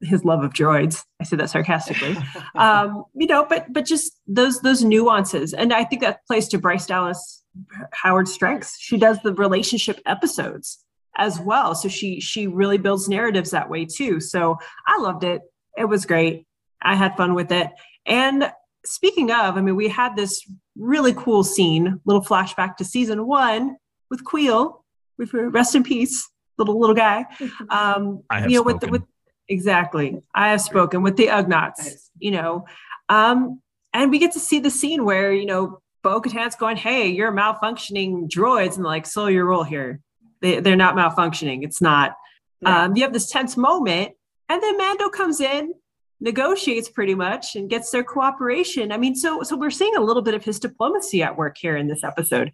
his 0.01 0.25
love 0.25 0.43
of 0.43 0.53
droids. 0.53 1.05
I 1.21 1.25
say 1.25 1.37
that 1.37 1.51
sarcastically. 1.51 2.17
Um 2.57 3.05
you 3.15 3.27
know 3.29 3.45
but 3.49 3.73
but 3.73 3.85
just 3.87 4.19
those 4.27 4.61
those 4.61 4.83
nuances 4.85 5.55
and 5.55 5.73
i 5.73 5.85
think 5.85 6.03
that 6.03 6.21
plays 6.27 6.49
to 6.49 6.59
bryce 6.59 6.87
dallas 6.87 7.43
howard's 7.93 8.33
strengths. 8.33 8.77
She 8.81 8.97
does 8.97 9.19
the 9.23 9.33
relationship 9.35 10.01
episodes 10.07 10.85
as 11.19 11.39
well 11.39 11.75
so 11.75 11.89
she 11.89 12.21
she 12.21 12.47
really 12.47 12.79
builds 12.79 13.09
narratives 13.09 13.51
that 13.51 13.69
way 13.71 13.85
too. 13.85 14.19
So 14.21 14.57
i 14.87 14.99
loved 14.99 15.23
it. 15.25 15.43
It 15.77 15.85
was 15.85 16.05
great. 16.07 16.47
I 16.83 16.95
had 16.97 17.17
fun 17.17 17.35
with 17.35 17.53
it. 17.53 17.69
And 18.07 18.51
speaking 18.85 19.31
of 19.31 19.57
i 19.57 19.61
mean 19.61 19.77
we 19.77 19.89
had 19.89 20.17
this 20.17 20.47
really 20.77 21.13
cool 21.15 21.45
scene 21.45 22.01
little 22.05 22.23
flashback 22.23 22.77
to 22.77 22.85
season 22.85 23.27
one 23.27 23.77
with 24.11 24.25
Kuiil 24.25 24.81
with 25.19 25.33
rest 25.33 25.75
in 25.75 25.83
peace 25.83 26.29
little 26.59 26.79
little 26.79 26.95
guy 26.97 27.25
um 27.71 28.23
I 28.31 28.41
have 28.41 28.51
you 28.51 28.57
know 28.59 28.63
with 28.63 28.77
the, 28.81 28.87
spoken. 28.87 28.93
with 28.93 29.03
exactly 29.49 30.21
i 30.35 30.51
have 30.51 30.61
spoken 30.61 31.03
with 31.03 31.17
the 31.17 31.27
ugnaughts 31.27 31.79
Nice. 31.79 32.11
you 32.19 32.31
know 32.31 32.65
um 33.09 33.61
and 33.93 34.11
we 34.11 34.19
get 34.19 34.33
to 34.33 34.41
see 34.41 34.59
the 34.59 34.71
scene 34.71 35.05
where 35.05 35.33
you 35.33 35.47
know 35.47 35.81
bo-katan's 36.03 36.57
going 36.57 36.77
hey 36.77 37.09
you're 37.09 37.33
malfunctioning 37.33 38.29
droids 38.29 38.77
and 38.77 38.85
like 38.85 39.07
slow 39.07 39.27
your 39.27 39.45
roll 39.47 39.65
here 39.65 40.01
they, 40.41 40.61
they're 40.61 40.77
not 40.77 40.95
malfunctioning 40.97 41.63
it's 41.65 41.81
not 41.81 42.17
Yeah. 42.61 42.85
um 42.85 42.97
you 42.97 43.03
have 43.03 43.13
this 43.13 43.31
tense 43.31 43.57
moment 43.57 44.13
and 44.49 44.63
then 44.63 44.77
mando 44.77 45.09
comes 45.09 45.41
in 45.41 45.75
negotiates 46.23 46.89
pretty 46.89 47.15
much 47.15 47.57
and 47.57 47.69
gets 47.69 47.91
their 47.91 48.05
cooperation. 48.05 48.93
I 48.93 48.97
mean, 48.97 49.15
so 49.15 49.43
so 49.43 49.57
we're 49.57 49.71
seeing 49.71 49.97
a 49.97 50.01
little 50.01 50.23
bit 50.23 50.35
of 50.35 50.45
his 50.45 50.59
diplomacy 50.59 51.23
at 51.23 51.37
work 51.37 51.59
here 51.59 51.77
in 51.77 51.89
this 51.89 52.05
episode. 52.05 52.53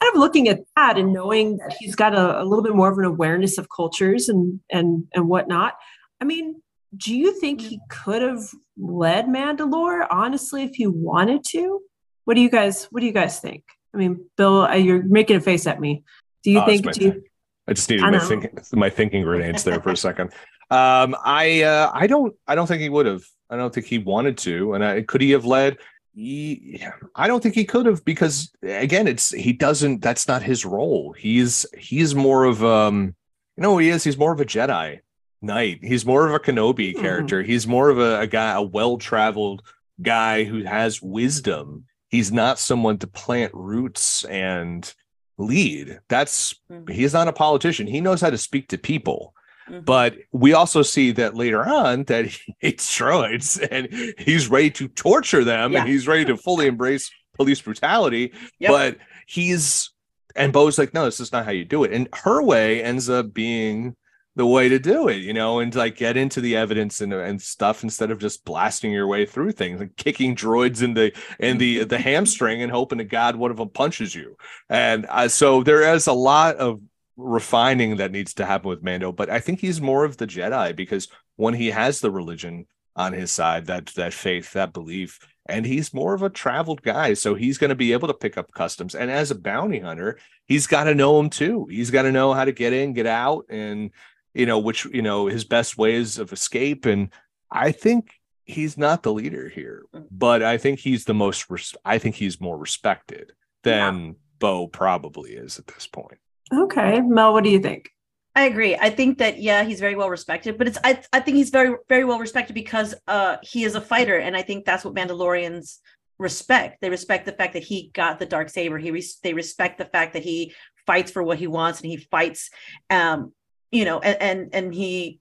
Kind 0.00 0.14
of 0.14 0.20
looking 0.20 0.48
at 0.48 0.60
that 0.76 0.96
and 0.96 1.12
knowing 1.12 1.56
that 1.56 1.74
he's 1.80 1.96
got 1.96 2.14
a, 2.14 2.40
a 2.40 2.44
little 2.44 2.62
bit 2.62 2.74
more 2.74 2.92
of 2.92 2.98
an 2.98 3.04
awareness 3.04 3.58
of 3.58 3.66
cultures 3.74 4.28
and 4.28 4.60
and 4.70 5.04
and 5.14 5.28
whatnot. 5.28 5.74
I 6.20 6.24
mean, 6.24 6.62
do 6.96 7.16
you 7.16 7.32
think 7.40 7.60
he 7.62 7.80
could 7.88 8.22
have 8.22 8.42
led 8.76 9.26
Mandalore 9.26 10.06
honestly 10.10 10.62
if 10.62 10.74
he 10.74 10.86
wanted 10.86 11.44
to? 11.48 11.80
What 12.26 12.34
do 12.34 12.40
you 12.42 12.50
guys 12.50 12.84
What 12.90 13.00
do 13.00 13.06
you 13.06 13.12
guys 13.12 13.40
think? 13.40 13.64
I 13.94 13.96
mean, 13.96 14.26
Bill, 14.36 14.62
uh, 14.62 14.74
you're 14.74 15.02
making 15.02 15.36
a 15.36 15.40
face 15.40 15.66
at 15.66 15.80
me. 15.80 16.04
Do 16.44 16.50
you 16.50 16.60
Oh, 16.60 16.66
think? 16.66 16.92
Do 16.92 17.04
you, 17.04 17.24
I 17.66 17.72
just 17.72 17.88
needed 17.88 18.04
I 18.04 18.10
my 18.10 18.18
thinking 18.18 18.58
my 18.74 18.90
thinking 18.90 19.22
grenades 19.22 19.64
there 19.64 19.80
for 19.80 19.90
a 19.90 19.96
second. 19.96 20.32
Um, 20.70 21.16
I 21.24 21.62
uh, 21.62 21.90
I 21.94 22.06
don't 22.06 22.34
I 22.46 22.54
don't 22.54 22.66
think 22.66 22.82
he 22.82 22.88
would 22.88 23.06
have. 23.06 23.22
I 23.50 23.56
don't 23.56 23.72
think 23.74 23.86
he 23.86 23.98
wanted 23.98 24.36
to. 24.38 24.74
And 24.74 24.84
I, 24.84 25.02
could 25.02 25.20
he 25.22 25.30
have 25.30 25.44
led? 25.46 25.78
He, 26.14 26.82
I 27.14 27.28
don't 27.28 27.42
think 27.42 27.54
he 27.54 27.64
could 27.64 27.86
have 27.86 28.04
because 28.04 28.50
again, 28.62 29.06
it's 29.06 29.30
he 29.30 29.52
doesn't. 29.52 30.02
That's 30.02 30.28
not 30.28 30.42
his 30.42 30.64
role. 30.66 31.12
He's 31.12 31.64
he's 31.78 32.14
more 32.14 32.44
of 32.44 32.62
um, 32.64 33.14
you 33.56 33.62
know, 33.62 33.78
he 33.78 33.88
is. 33.88 34.04
He's 34.04 34.18
more 34.18 34.32
of 34.32 34.40
a 34.40 34.44
Jedi 34.44 34.98
Knight. 35.40 35.78
He's 35.82 36.04
more 36.04 36.26
of 36.26 36.34
a 36.34 36.38
Kenobi 36.40 36.94
Hmm. 36.94 37.00
character. 37.00 37.42
He's 37.42 37.66
more 37.66 37.88
of 37.88 37.98
a, 37.98 38.20
a 38.20 38.26
guy, 38.26 38.52
a 38.52 38.62
well 38.62 38.98
traveled 38.98 39.62
guy 40.02 40.44
who 40.44 40.64
has 40.64 41.00
wisdom. 41.00 41.84
He's 42.10 42.32
not 42.32 42.58
someone 42.58 42.98
to 42.98 43.06
plant 43.06 43.52
roots 43.54 44.24
and 44.24 44.92
lead. 45.38 46.00
That's 46.08 46.54
Mhm. 46.70 46.90
he's 46.90 47.12
not 47.14 47.28
a 47.28 47.32
politician. 47.32 47.86
He 47.86 48.00
knows 48.00 48.20
how 48.20 48.30
to 48.30 48.38
speak 48.38 48.68
to 48.68 48.78
people. 48.78 49.34
Mhm. 49.70 49.84
But 49.84 50.16
we 50.32 50.52
also 50.52 50.82
see 50.82 51.12
that 51.12 51.34
later 51.34 51.66
on 51.66 52.04
that 52.04 52.26
he 52.26 52.54
hates 52.60 52.96
droids 52.96 53.60
and 53.70 53.88
he's 54.18 54.48
ready 54.48 54.70
to 54.72 54.88
torture 54.88 55.44
them 55.44 55.72
Yeah. 55.72 55.80
and 55.80 55.88
he's 55.88 56.06
ready 56.06 56.24
to 56.26 56.36
fully 56.46 56.66
embrace 56.66 57.10
police 57.36 57.60
brutality. 57.60 58.32
Yep. 58.58 58.70
But 58.70 58.98
he's 59.26 59.90
and 60.36 60.52
Bo's 60.52 60.78
like, 60.78 60.94
no, 60.94 61.04
this 61.04 61.18
is 61.20 61.32
not 61.32 61.44
how 61.46 61.50
you 61.50 61.64
do 61.64 61.82
it. 61.84 61.92
And 61.92 62.08
her 62.14 62.42
way 62.42 62.82
ends 62.82 63.10
up 63.10 63.32
being 63.34 63.96
the 64.36 64.46
way 64.46 64.68
to 64.68 64.78
do 64.78 65.08
it, 65.08 65.16
you 65.16 65.32
know, 65.32 65.58
and 65.58 65.74
like 65.74 65.96
get 65.96 66.16
into 66.16 66.40
the 66.40 66.54
evidence 66.54 67.00
and, 67.00 67.12
and 67.12 67.42
stuff 67.42 67.82
instead 67.82 68.12
of 68.12 68.20
just 68.20 68.44
blasting 68.44 68.92
your 68.92 69.08
way 69.08 69.26
through 69.26 69.50
things 69.50 69.80
and 69.80 69.96
kicking 69.96 70.36
droids 70.36 70.80
in 70.80 70.94
the 70.94 71.12
in 71.40 71.58
the 71.58 71.82
the 71.82 71.98
hamstring 72.08 72.62
and 72.62 72.70
hoping 72.70 72.98
to 72.98 73.04
God 73.04 73.34
one 73.34 73.50
of 73.50 73.56
them 73.56 73.68
punches 73.70 74.14
you. 74.14 74.36
And 74.68 75.06
uh, 75.08 75.26
so 75.26 75.64
there 75.64 75.92
is 75.92 76.06
a 76.06 76.12
lot 76.12 76.54
of 76.56 76.80
refining 77.18 77.96
that 77.96 78.12
needs 78.12 78.32
to 78.34 78.46
happen 78.46 78.68
with 78.68 78.82
Mando, 78.82 79.12
but 79.12 79.28
I 79.28 79.40
think 79.40 79.60
he's 79.60 79.80
more 79.80 80.04
of 80.04 80.16
the 80.16 80.26
Jedi 80.26 80.74
because 80.74 81.08
when 81.36 81.54
he 81.54 81.70
has 81.70 82.00
the 82.00 82.10
religion 82.10 82.66
on 82.96 83.12
his 83.12 83.30
side, 83.30 83.66
that 83.66 83.86
that 83.96 84.14
faith, 84.14 84.52
that 84.52 84.72
belief, 84.72 85.18
and 85.46 85.66
he's 85.66 85.92
more 85.92 86.14
of 86.14 86.22
a 86.22 86.30
traveled 86.30 86.82
guy, 86.82 87.14
so 87.14 87.34
he's 87.34 87.58
going 87.58 87.70
to 87.70 87.74
be 87.74 87.92
able 87.92 88.08
to 88.08 88.14
pick 88.14 88.38
up 88.38 88.52
customs. 88.52 88.94
And 88.94 89.10
as 89.10 89.30
a 89.30 89.38
bounty 89.38 89.80
hunter, 89.80 90.18
he's 90.46 90.66
got 90.66 90.84
to 90.84 90.94
know 90.94 91.16
them 91.16 91.28
too. 91.28 91.66
He's 91.70 91.90
got 91.90 92.02
to 92.02 92.12
know 92.12 92.32
how 92.32 92.44
to 92.44 92.52
get 92.52 92.72
in, 92.72 92.92
get 92.92 93.06
out, 93.06 93.46
and 93.48 93.90
you 94.32 94.46
know 94.46 94.60
which 94.60 94.84
you 94.86 95.02
know 95.02 95.26
his 95.26 95.44
best 95.44 95.76
ways 95.76 96.18
of 96.18 96.32
escape. 96.32 96.86
And 96.86 97.10
I 97.50 97.72
think 97.72 98.12
he's 98.44 98.78
not 98.78 99.02
the 99.02 99.12
leader 99.12 99.48
here, 99.48 99.84
but 100.10 100.42
I 100.42 100.56
think 100.56 100.78
he's 100.78 101.04
the 101.04 101.14
most. 101.14 101.50
Res- 101.50 101.76
I 101.84 101.98
think 101.98 102.14
he's 102.14 102.40
more 102.40 102.56
respected 102.56 103.32
than 103.64 104.16
Bo 104.38 104.68
probably 104.68 105.32
is 105.32 105.58
at 105.58 105.66
this 105.66 105.88
point. 105.88 106.18
Okay, 106.52 107.00
Mel, 107.00 107.32
what 107.32 107.44
do 107.44 107.50
you 107.50 107.60
think? 107.60 107.90
I 108.34 108.42
agree. 108.42 108.76
I 108.76 108.90
think 108.90 109.18
that 109.18 109.40
yeah, 109.40 109.64
he's 109.64 109.80
very 109.80 109.96
well 109.96 110.10
respected, 110.10 110.58
but 110.58 110.68
it's 110.68 110.78
I 110.84 111.02
I 111.12 111.20
think 111.20 111.36
he's 111.36 111.50
very 111.50 111.74
very 111.88 112.04
well 112.04 112.20
respected 112.20 112.54
because 112.54 112.94
uh 113.08 113.38
he 113.42 113.64
is 113.64 113.74
a 113.74 113.80
fighter, 113.80 114.16
and 114.16 114.36
I 114.36 114.42
think 114.42 114.64
that's 114.64 114.84
what 114.84 114.94
Mandalorians 114.94 115.78
respect. 116.18 116.80
They 116.80 116.90
respect 116.90 117.26
the 117.26 117.32
fact 117.32 117.54
that 117.54 117.64
he 117.64 117.90
got 117.94 118.18
the 118.18 118.26
dark 118.26 118.48
saber. 118.48 118.78
He 118.78 118.90
res- 118.90 119.18
they 119.22 119.34
respect 119.34 119.78
the 119.78 119.86
fact 119.86 120.12
that 120.12 120.22
he 120.22 120.54
fights 120.86 121.10
for 121.10 121.22
what 121.22 121.38
he 121.38 121.46
wants 121.46 121.80
and 121.80 121.90
he 121.90 121.96
fights, 121.96 122.50
um, 122.90 123.32
you 123.70 123.84
know, 123.84 123.98
and 124.00 124.22
and 124.22 124.54
and 124.54 124.74
he 124.74 125.20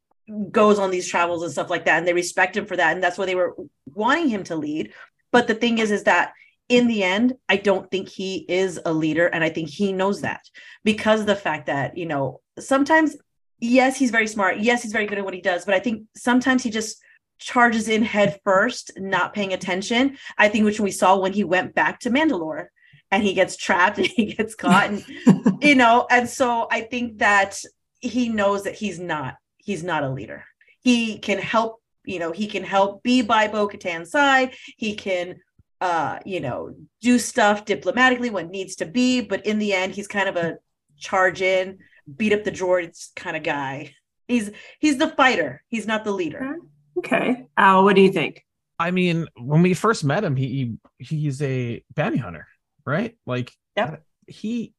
goes 0.52 0.78
on 0.78 0.92
these 0.92 1.08
travels 1.08 1.44
and 1.44 1.52
stuff 1.52 1.70
like 1.70 1.86
that, 1.86 1.98
and 1.98 2.08
they 2.08 2.14
respect 2.14 2.56
him 2.56 2.66
for 2.66 2.76
that, 2.76 2.94
and 2.94 3.04
that's 3.04 3.18
why 3.18 3.26
they 3.26 3.36
were 3.36 3.56
wanting 3.86 4.28
him 4.28 4.44
to 4.44 4.56
lead. 4.56 4.94
But 5.32 5.48
the 5.48 5.56
thing 5.56 5.78
is, 5.78 5.92
is 5.92 6.04
that 6.04 6.34
in 6.70 6.88
the 6.88 7.04
end, 7.04 7.34
I 7.48 7.58
don't 7.58 7.90
think 7.90 8.10
he 8.10 8.46
is 8.50 8.80
a 8.86 8.92
leader, 8.92 9.28
and 9.28 9.44
I 9.44 9.50
think 9.50 9.70
he 9.70 9.94
knows 9.94 10.22
that 10.22 10.42
because 10.84 11.22
of 11.22 11.26
the 11.26 11.36
fact 11.36 11.68
that 11.68 11.98
you 11.98 12.06
know 12.06 12.42
sometimes 12.60 13.16
yes 13.60 13.98
he's 13.98 14.12
very 14.12 14.28
smart. 14.28 14.60
Yes 14.60 14.84
he's 14.84 14.92
very 14.92 15.06
good 15.06 15.18
at 15.18 15.26
what 15.26 15.34
he 15.34 15.42
does 15.42 15.66
but 15.66 15.74
i 15.74 15.80
think 15.80 16.04
sometimes 16.16 16.64
he 16.64 16.70
just 16.70 17.02
charges 17.40 17.88
in 17.88 18.02
head 18.02 18.40
first 18.44 18.92
not 18.98 19.34
paying 19.34 19.54
attention. 19.54 20.18
I 20.38 20.50
think 20.50 20.66
which 20.66 20.80
we 20.80 20.92
saw 20.92 21.18
when 21.18 21.34
he 21.34 21.44
went 21.44 21.76
back 21.76 22.00
to 22.02 22.10
mandalore 22.10 22.68
and 23.12 23.24
he 23.24 23.34
gets 23.34 23.56
trapped 23.56 23.98
and 24.02 24.08
he 24.08 24.34
gets 24.34 24.56
caught 24.56 24.90
and 24.90 25.06
you 25.62 25.76
know 25.76 26.08
and 26.10 26.28
so 26.28 26.68
i 26.72 26.82
think 26.82 27.20
that 27.20 27.62
he 28.00 28.30
knows 28.30 28.64
that 28.64 28.76
he's 28.76 29.00
not 29.00 29.36
he's 29.58 29.84
not 29.84 30.04
a 30.04 30.10
leader. 30.10 30.46
He 30.82 31.20
can 31.20 31.40
help 31.40 31.82
you 32.06 32.20
know 32.20 32.32
he 32.32 32.48
can 32.48 32.64
help 32.64 33.04
be 33.04 33.22
by 33.22 33.48
bo-katan's 33.48 34.12
side. 34.12 34.54
He 34.78 34.96
can 34.96 35.40
uh 35.82 36.20
you 36.26 36.40
know 36.40 36.74
do 37.02 37.20
stuff 37.20 37.66
diplomatically 37.66 38.30
when 38.30 38.50
needs 38.50 38.78
to 38.78 38.86
be 38.86 39.22
but 39.22 39.46
in 39.46 39.60
the 39.60 39.74
end 39.74 39.94
he's 39.94 40.08
kind 40.08 40.28
of 40.28 40.36
a 40.36 40.58
charge 40.98 41.42
in 41.42 41.78
beat 42.16 42.34
up 42.34 42.44
the 42.44 42.52
droids 42.52 43.14
kind 43.16 43.38
of 43.38 43.44
guy 43.44 43.94
he's 44.28 44.52
he's 44.80 44.98
the 44.98 45.10
fighter 45.10 45.64
he's 45.70 45.86
not 45.88 46.04
the 46.04 46.12
leader 46.12 46.58
Okay, 46.98 47.46
Al, 47.56 47.84
what 47.84 47.96
do 47.96 48.02
you 48.02 48.12
think? 48.12 48.44
I 48.80 48.90
mean, 48.92 49.28
when 49.40 49.62
we 49.62 49.76
first 49.76 50.04
met 50.04 50.24
him, 50.24 50.36
he 50.36 50.78
he's 50.98 51.42
a 51.42 51.84
bounty 51.96 52.18
hunter, 52.18 52.48
right? 52.86 53.16
Like, 53.26 53.52
Yep. 53.76 54.04
he 54.26 54.74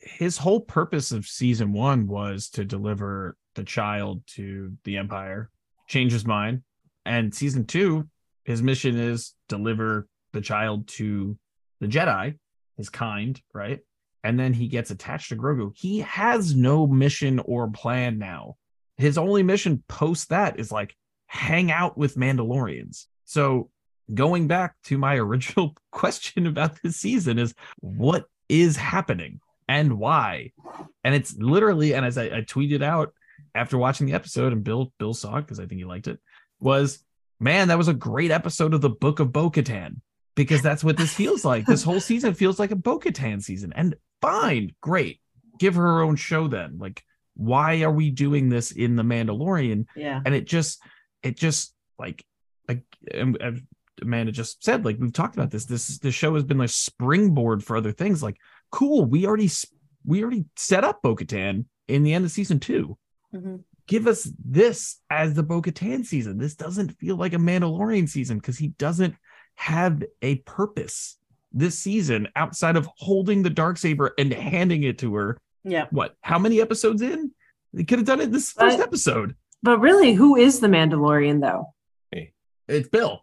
his 0.00 0.38
whole 0.38 0.60
purpose 0.60 1.12
of 1.12 1.26
season 1.26 1.74
one 1.74 2.06
was 2.06 2.48
to 2.50 2.64
deliver 2.64 3.36
the 3.56 3.64
child 3.64 4.22
to 4.36 4.72
the 4.84 4.96
Empire, 4.96 5.50
change 5.86 6.12
his 6.12 6.24
mind, 6.24 6.62
and 7.04 7.34
season 7.34 7.66
two, 7.66 8.08
his 8.44 8.62
mission 8.62 8.98
is 8.98 9.34
deliver 9.48 10.08
the 10.32 10.40
child 10.40 10.88
to 10.88 11.36
the 11.80 11.86
Jedi, 11.86 12.38
his 12.76 12.88
kind, 12.88 13.40
right? 13.52 13.80
And 14.22 14.38
then 14.38 14.52
he 14.52 14.68
gets 14.68 14.90
attached 14.90 15.30
to 15.30 15.36
Grogu. 15.36 15.72
He 15.74 16.00
has 16.00 16.54
no 16.54 16.86
mission 16.86 17.38
or 17.40 17.70
plan 17.70 18.18
now. 18.18 18.56
His 18.96 19.16
only 19.16 19.42
mission 19.42 19.82
post 19.88 20.28
that 20.28 20.60
is 20.60 20.70
like 20.70 20.94
hang 21.26 21.70
out 21.70 21.96
with 21.96 22.16
Mandalorians. 22.16 23.06
So 23.24 23.70
going 24.12 24.46
back 24.46 24.74
to 24.84 24.98
my 24.98 25.14
original 25.18 25.76
question 25.90 26.46
about 26.46 26.82
this 26.82 26.96
season 26.96 27.38
is 27.38 27.54
what 27.78 28.26
is 28.48 28.76
happening 28.76 29.40
and 29.68 29.98
why? 29.98 30.52
And 31.04 31.14
it's 31.14 31.34
literally, 31.36 31.94
and 31.94 32.04
as 32.04 32.18
I, 32.18 32.24
I 32.24 32.40
tweeted 32.42 32.82
out 32.82 33.14
after 33.54 33.78
watching 33.78 34.06
the 34.06 34.14
episode, 34.14 34.52
and 34.52 34.64
Bill 34.64 34.92
Bill 34.98 35.14
saw 35.14 35.36
it 35.36 35.42
because 35.42 35.60
I 35.60 35.66
think 35.66 35.78
he 35.78 35.84
liked 35.84 36.08
it, 36.08 36.18
was 36.58 37.02
man, 37.38 37.68
that 37.68 37.78
was 37.78 37.88
a 37.88 37.94
great 37.94 38.30
episode 38.30 38.74
of 38.74 38.80
the 38.80 38.90
Book 38.90 39.20
of 39.20 39.32
Bo-Katan 39.32 40.00
because 40.44 40.62
that's 40.62 40.82
what 40.84 40.96
this 40.96 41.12
feels 41.14 41.44
like. 41.44 41.66
this 41.66 41.82
whole 41.82 42.00
season 42.00 42.34
feels 42.34 42.58
like 42.58 42.70
a 42.70 42.76
Bo-Katan 42.76 43.42
season, 43.42 43.72
and 43.74 43.94
fine, 44.20 44.74
great, 44.80 45.20
give 45.58 45.74
her 45.74 45.82
her 45.82 46.02
own 46.02 46.16
show 46.16 46.48
then. 46.48 46.78
Like, 46.78 47.02
why 47.34 47.82
are 47.82 47.90
we 47.92 48.10
doing 48.10 48.48
this 48.48 48.72
in 48.72 48.96
the 48.96 49.02
Mandalorian? 49.02 49.86
yeah 49.96 50.20
and 50.24 50.34
it 50.34 50.46
just 50.46 50.82
it 51.22 51.36
just 51.36 51.74
like 51.98 52.24
like 52.68 52.82
amanda 54.02 54.32
just 54.32 54.62
said 54.64 54.84
like 54.84 54.96
we've 54.98 55.12
talked 55.12 55.34
about 55.36 55.50
this 55.50 55.64
this 55.66 55.98
the 55.98 56.10
show 56.10 56.34
has 56.34 56.44
been 56.44 56.58
like 56.58 56.68
springboard 56.70 57.62
for 57.62 57.76
other 57.76 57.92
things 57.92 58.22
like 58.22 58.36
cool 58.70 59.04
we 59.04 59.26
already 59.26 59.50
we 60.04 60.22
already 60.22 60.44
set 60.56 60.84
up 60.84 61.00
bo-katan 61.02 61.64
in 61.88 62.02
the 62.02 62.12
end 62.14 62.24
of 62.24 62.30
season 62.30 62.58
two 62.58 62.96
Mhm. 63.34 63.62
give 63.86 64.06
us 64.06 64.28
this 64.44 65.00
as 65.10 65.34
the 65.34 65.42
bo-katan 65.42 66.04
season 66.04 66.38
this 66.38 66.54
doesn't 66.54 66.92
feel 66.98 67.16
like 67.16 67.32
a 67.34 67.36
mandalorian 67.38 68.08
season 68.08 68.38
because 68.38 68.58
he 68.58 68.68
doesn't 68.68 69.14
have 69.60 70.02
a 70.22 70.36
purpose 70.36 71.18
this 71.52 71.78
season 71.78 72.26
outside 72.34 72.76
of 72.76 72.88
holding 72.96 73.42
the 73.42 73.50
dark 73.50 73.76
saber 73.76 74.14
and 74.18 74.32
handing 74.32 74.84
it 74.84 74.96
to 74.98 75.14
her 75.14 75.36
yeah 75.64 75.86
what 75.90 76.16
how 76.22 76.38
many 76.38 76.62
episodes 76.62 77.02
in 77.02 77.30
they 77.74 77.84
could 77.84 77.98
have 77.98 78.06
done 78.06 78.20
it 78.22 78.32
this 78.32 78.52
first 78.52 78.78
But- 78.78 78.86
episode 78.86 79.34
But 79.62 79.78
really, 79.80 80.14
who 80.14 80.36
is 80.36 80.60
the 80.60 80.68
Mandalorian, 80.68 81.40
though? 81.42 81.74
Hey. 82.10 82.32
it's 82.68 82.88
bill 82.88 83.22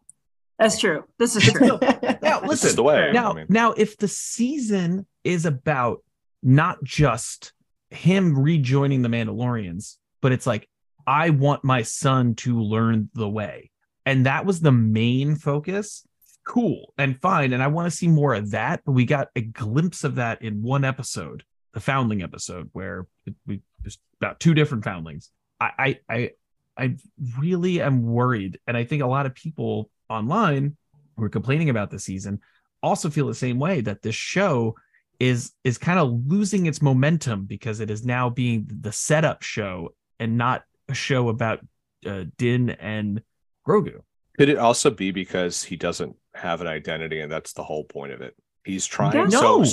That's 0.60 0.78
true. 0.80 1.06
This 1.18 1.36
is 1.36 1.44
true. 1.52 1.80
now 2.22 2.42
listen 2.42 2.76
the 2.76 2.84
way. 2.84 3.10
now 3.12 3.32
I 3.32 3.36
mean, 3.36 3.46
now 3.50 3.72
if 3.72 3.98
the 3.98 4.08
season 4.08 5.08
is 5.24 5.46
about 5.48 6.04
not 6.44 6.84
just 6.84 7.54
him 7.90 8.38
rejoining 8.38 9.02
the 9.02 9.10
mandalorians 9.10 9.96
but 10.22 10.32
it's 10.34 10.46
like 10.46 10.68
i 11.08 11.30
want 11.32 11.64
my 11.64 11.82
son 11.82 12.36
to 12.36 12.60
learn 12.62 13.10
the 13.16 13.28
way 13.30 13.72
and 14.06 14.26
that 14.26 14.46
was 14.46 14.60
the 14.60 14.72
main 14.72 15.36
focus 15.36 16.06
cool. 16.48 16.94
And 16.98 17.20
fine. 17.22 17.54
And 17.54 17.62
i 17.62 17.68
want 17.68 17.92
to 17.92 17.96
see 17.96 18.08
more 18.08 18.34
of 18.34 18.52
that 18.52 18.82
but 18.86 18.94
we 18.94 19.06
got 19.06 19.28
a 19.36 19.42
glimpse 19.42 20.04
of 20.04 20.16
that 20.16 20.42
in 20.42 20.64
one 20.64 20.86
episode 20.86 21.44
the 21.78 21.82
foundling 21.82 22.24
episode 22.24 22.70
where 22.74 23.06
it, 23.28 23.36
we 23.46 23.62
just 23.84 24.00
about 24.20 24.40
two 24.40 24.56
different 24.56 24.84
foundlings. 24.84 25.30
I 25.60 25.72
i 25.78 26.00
i 26.10 26.32
I 26.80 26.96
really 27.40 27.82
am 27.82 28.04
worried, 28.04 28.60
and 28.66 28.76
I 28.76 28.84
think 28.84 29.04
a 29.04 29.08
lot 29.08 29.28
of 29.28 29.36
people 29.36 29.92
online 30.10 30.76
who 31.16 31.24
are 31.24 31.30
complaining 31.30 31.70
about 31.70 31.92
the 31.92 32.00
season 32.00 32.40
also 32.82 33.12
feel 33.12 33.28
the 33.28 33.36
same 33.36 33.60
way 33.60 33.82
that 33.82 34.02
this 34.02 34.16
show 34.16 34.76
is 35.20 35.52
is 35.64 35.78
kind 35.78 36.00
of 36.00 36.26
losing 36.26 36.66
its 36.66 36.82
momentum 36.82 37.46
because 37.46 37.80
it 37.80 37.92
is 37.92 38.04
now 38.04 38.30
being 38.30 38.68
the 38.82 38.92
setup 38.92 39.44
show 39.44 39.94
and 40.20 40.36
not 40.36 40.64
a 40.90 40.96
show 40.96 41.30
about 41.30 41.60
uh, 42.08 42.24
Din 42.38 42.72
and 42.72 43.22
Grogu. 43.68 44.02
Could 44.38 44.50
it 44.50 44.58
also 44.58 44.90
be 44.90 45.12
because 45.12 45.64
he 45.64 45.76
doesn't 45.76 46.16
have 46.38 46.62
an 46.62 46.68
identity, 46.68 47.20
and 47.20 47.32
that's 47.32 47.54
the 47.54 47.64
whole 47.64 47.84
point 47.84 48.12
of 48.12 48.22
it? 48.22 48.36
He's 48.64 48.86
trying. 48.86 49.14
Yeah. 49.16 49.28
So 49.30 49.60
No. 49.60 49.66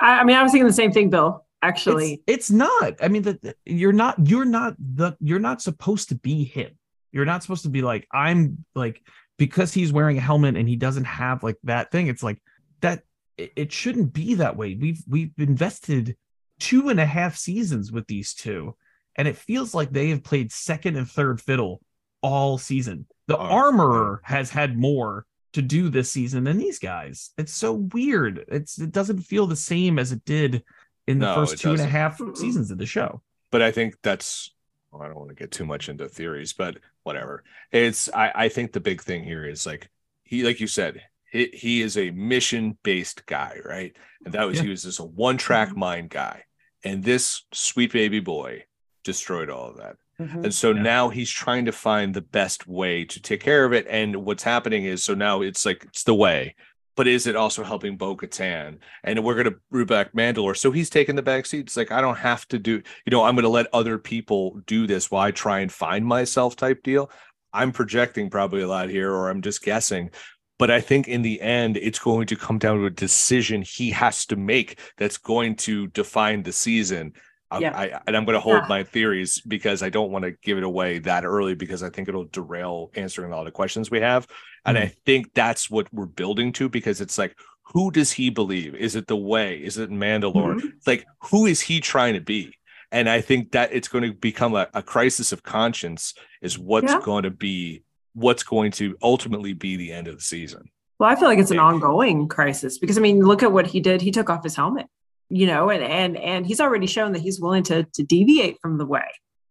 I, 0.00 0.20
I 0.20 0.24
mean, 0.24 0.36
I 0.36 0.42
was 0.42 0.52
thinking 0.52 0.66
the 0.66 0.72
same 0.72 0.92
thing, 0.92 1.10
Bill. 1.10 1.44
Actually, 1.62 2.22
it's, 2.26 2.48
it's 2.48 2.50
not. 2.50 2.94
I 3.02 3.08
mean, 3.08 3.22
that 3.22 3.56
you're 3.66 3.92
not. 3.92 4.26
You're 4.26 4.46
not 4.46 4.74
the. 4.78 5.16
You're 5.20 5.38
not 5.38 5.60
supposed 5.60 6.08
to 6.08 6.14
be 6.14 6.44
him. 6.44 6.70
You're 7.12 7.26
not 7.26 7.42
supposed 7.42 7.64
to 7.64 7.68
be 7.68 7.82
like 7.82 8.06
I'm 8.12 8.64
like 8.74 9.02
because 9.36 9.74
he's 9.74 9.92
wearing 9.92 10.16
a 10.16 10.22
helmet 10.22 10.56
and 10.56 10.68
he 10.68 10.76
doesn't 10.76 11.04
have 11.04 11.42
like 11.42 11.56
that 11.64 11.90
thing. 11.90 12.06
It's 12.06 12.22
like 12.22 12.42
that. 12.80 13.02
It, 13.36 13.52
it 13.56 13.72
shouldn't 13.72 14.12
be 14.12 14.34
that 14.36 14.56
way. 14.56 14.74
We've 14.80 15.02
we've 15.06 15.32
invested 15.36 16.16
two 16.60 16.88
and 16.88 16.98
a 17.00 17.06
half 17.06 17.36
seasons 17.36 17.92
with 17.92 18.06
these 18.06 18.32
two, 18.32 18.74
and 19.16 19.28
it 19.28 19.36
feels 19.36 19.74
like 19.74 19.90
they 19.90 20.08
have 20.10 20.24
played 20.24 20.52
second 20.52 20.96
and 20.96 21.08
third 21.08 21.42
fiddle 21.42 21.82
all 22.22 22.56
season. 22.56 23.06
The 23.26 23.36
Oh, 23.36 23.40
armorer 23.42 24.22
has 24.24 24.48
had 24.50 24.78
more 24.78 25.26
to 25.52 25.62
do 25.62 25.88
this 25.88 26.10
season 26.12 26.44
than 26.44 26.58
these 26.58 26.78
guys. 26.78 27.30
It's 27.38 27.52
so 27.52 27.72
weird. 27.72 28.44
It's 28.48 28.78
it 28.80 28.92
doesn't 28.92 29.20
feel 29.22 29.46
the 29.46 29.56
same 29.56 29.98
as 29.98 30.12
it 30.12 30.24
did 30.24 30.62
in 31.06 31.20
the 31.20 31.26
No, 31.26 31.34
first 31.34 31.54
it 31.54 31.60
two 31.60 31.76
doesn't. 31.76 31.88
half 31.88 32.18
Mm-mm. 32.18 32.36
seasons 32.36 32.70
of 32.70 32.78
the 32.78 32.86
show. 32.86 33.22
but 33.50 33.62
I 33.62 33.72
think 33.72 33.96
that's 34.02 34.54
well, 34.92 35.02
I 35.02 35.06
don't 35.06 35.16
want 35.18 35.28
to 35.30 35.34
get 35.36 35.52
too 35.52 35.64
much 35.66 35.88
into 35.88 36.08
theories, 36.08 36.52
but 36.52 36.78
whatever. 37.04 37.44
It's 37.72 38.08
I, 38.12 38.32
I 38.34 38.48
think 38.48 38.72
the 38.72 38.80
big 38.80 39.02
thing 39.02 39.24
here 39.24 39.44
is 39.44 39.66
like 39.66 39.88
he 40.24 40.42
like 40.44 40.60
you 40.60 40.66
said, 40.66 41.02
he, 41.30 41.46
he 41.52 41.82
is 41.82 41.96
a 41.96 42.10
mission 42.10 42.76
based 42.82 43.26
guy, 43.26 43.58
right? 43.64 43.94
And 44.24 44.34
that 44.34 44.46
was 44.46 44.58
Yeah. 44.58 44.64
he 44.64 44.68
was 44.70 44.82
just 44.84 45.00
a 45.00 45.04
one 45.04 45.36
track 45.38 45.70
mm-hmm. 45.70 45.80
mind 45.80 46.10
guy. 46.10 46.44
And 46.84 47.02
this 47.04 47.44
sweet 47.52 47.92
baby 47.92 48.20
boy 48.20 48.64
destroyed 49.04 49.50
all 49.50 49.70
of 49.70 49.76
that. 49.78 49.96
Mhm. 50.20 50.44
And 50.44 50.54
so 50.54 50.72
Yeah. 50.72 50.82
now 50.82 51.08
he's 51.08 51.30
trying 51.30 51.64
to 51.64 51.72
find 51.72 52.12
the 52.14 52.20
best 52.20 52.66
way 52.66 53.04
to 53.06 53.20
take 53.20 53.40
care 53.40 53.64
of 53.64 53.72
it. 53.72 53.86
And 53.88 54.16
what's 54.24 54.42
happening 54.42 54.84
is 54.84 55.02
so 55.02 55.14
now 55.14 55.40
it's 55.42 55.64
like 55.64 55.84
it's 55.88 56.04
the 56.04 56.14
way, 56.14 56.54
but 56.96 57.06
is 57.08 57.26
it 57.26 57.36
also 57.36 57.64
helping 57.64 57.96
Bo 57.96 58.16
Katan? 58.16 58.78
And 59.02 59.24
we're 59.24 59.36
gonna 59.42 59.56
root 59.70 59.88
back 59.88 60.12
Mandalore. 60.12 60.56
So 60.56 60.70
he's 60.70 60.90
taking 60.90 61.16
the 61.16 61.22
back 61.22 61.46
seat. 61.46 61.60
It's 61.60 61.76
like 61.76 61.90
I 61.90 62.00
don't 62.00 62.18
have 62.18 62.46
to 62.48 62.58
do, 62.58 62.82
you 63.06 63.10
know, 63.10 63.24
I'm 63.24 63.34
gonna 63.34 63.48
let 63.48 63.66
other 63.72 63.96
people 63.98 64.60
do 64.66 64.86
this 64.86 65.10
while 65.10 65.22
I 65.22 65.30
try 65.30 65.60
and 65.60 65.72
find 65.72 66.04
myself 66.04 66.54
type 66.56 66.82
deal. 66.82 67.10
I'm 67.52 67.72
projecting 67.72 68.30
probably 68.30 68.62
a 68.62 68.68
lot 68.68 68.90
here, 68.90 69.12
or 69.12 69.28
I'm 69.30 69.42
just 69.42 69.62
guessing. 69.62 70.10
But 70.58 70.70
I 70.70 70.80
think 70.82 71.08
in 71.08 71.22
the 71.22 71.40
end, 71.40 71.78
it's 71.78 71.98
going 71.98 72.26
to 72.26 72.36
come 72.36 72.58
down 72.58 72.78
to 72.78 72.84
a 72.84 72.90
decision 72.90 73.62
he 73.62 73.90
has 73.92 74.26
to 74.26 74.36
make 74.36 74.78
that's 74.98 75.16
going 75.16 75.56
to 75.56 75.86
define 75.88 76.42
the 76.42 76.52
season. 76.52 77.14
I, 77.50 77.58
Yeah. 77.58 77.76
I, 77.76 78.00
and 78.06 78.16
I'm 78.16 78.24
going 78.24 78.34
to 78.34 78.40
hold 78.40 78.62
Yeah. 78.62 78.68
my 78.68 78.84
theories 78.84 79.40
because 79.40 79.82
I 79.82 79.90
don't 79.90 80.10
want 80.10 80.24
to 80.24 80.32
give 80.42 80.58
it 80.58 80.64
away 80.64 80.98
that 81.00 81.24
early 81.24 81.54
because 81.54 81.82
I 81.82 81.90
think 81.90 82.08
it'll 82.08 82.24
derail 82.26 82.90
answering 82.94 83.32
all 83.32 83.44
the 83.44 83.50
questions 83.50 83.90
we 83.90 84.00
have. 84.00 84.26
And 84.64 84.78
I 84.78 84.86
mm. 84.86 84.96
think 85.04 85.34
that's 85.34 85.70
what 85.70 85.92
we're 85.92 86.06
building 86.06 86.52
to 86.54 86.68
because 86.68 87.00
it's 87.00 87.18
like, 87.18 87.36
who 87.64 87.90
does 87.90 88.12
he 88.12 88.30
believe? 88.30 88.74
Is 88.74 88.96
it 88.96 89.06
the 89.06 89.16
way? 89.16 89.56
Is 89.58 89.78
it 89.78 89.90
Mandalore? 89.90 90.56
Mm-hmm. 90.56 90.68
It's 90.76 90.86
like, 90.86 91.06
who 91.30 91.46
is 91.46 91.60
he 91.60 91.80
trying 91.80 92.14
to 92.14 92.20
be? 92.20 92.56
And 92.92 93.08
I 93.08 93.20
think 93.20 93.52
that 93.52 93.72
it's 93.72 93.88
going 93.88 94.04
to 94.04 94.12
become 94.12 94.56
a, 94.56 94.68
a 94.74 94.82
crisis 94.82 95.30
of 95.32 95.42
conscience, 95.42 96.14
is 96.42 96.58
what's 96.58 96.92
Yeah. 96.92 97.00
going 97.02 97.22
to 97.22 97.30
be 97.30 97.84
what's 98.14 98.42
going 98.42 98.72
to 98.72 98.96
ultimately 99.02 99.52
be 99.52 99.76
the 99.76 99.92
end 99.92 100.08
of 100.08 100.16
the 100.16 100.22
season. 100.22 100.68
Well, 100.98 101.08
I 101.08 101.14
feel 101.14 101.28
like 101.28 101.38
it's 101.38 101.52
an 101.52 101.60
ongoing 101.60 102.26
crisis 102.28 102.76
because 102.78 102.98
I 102.98 103.00
mean, 103.00 103.20
look 103.20 103.42
at 103.42 103.52
what 103.52 103.68
he 103.68 103.80
did. 103.80 104.02
He 104.02 104.10
took 104.10 104.28
off 104.28 104.42
his 104.42 104.56
helmet, 104.56 104.86
you 105.30 105.46
know, 105.46 105.70
and 105.70 105.82
and 105.82 106.16
and 106.16 106.46
he's 106.46 106.60
already 106.60 106.86
shown 106.86 107.12
that 107.12 107.22
he's 107.22 107.40
willing 107.40 107.62
to 107.64 107.84
to 107.94 108.02
deviate 108.02 108.58
from 108.60 108.78
the 108.78 108.86
way, 108.86 109.06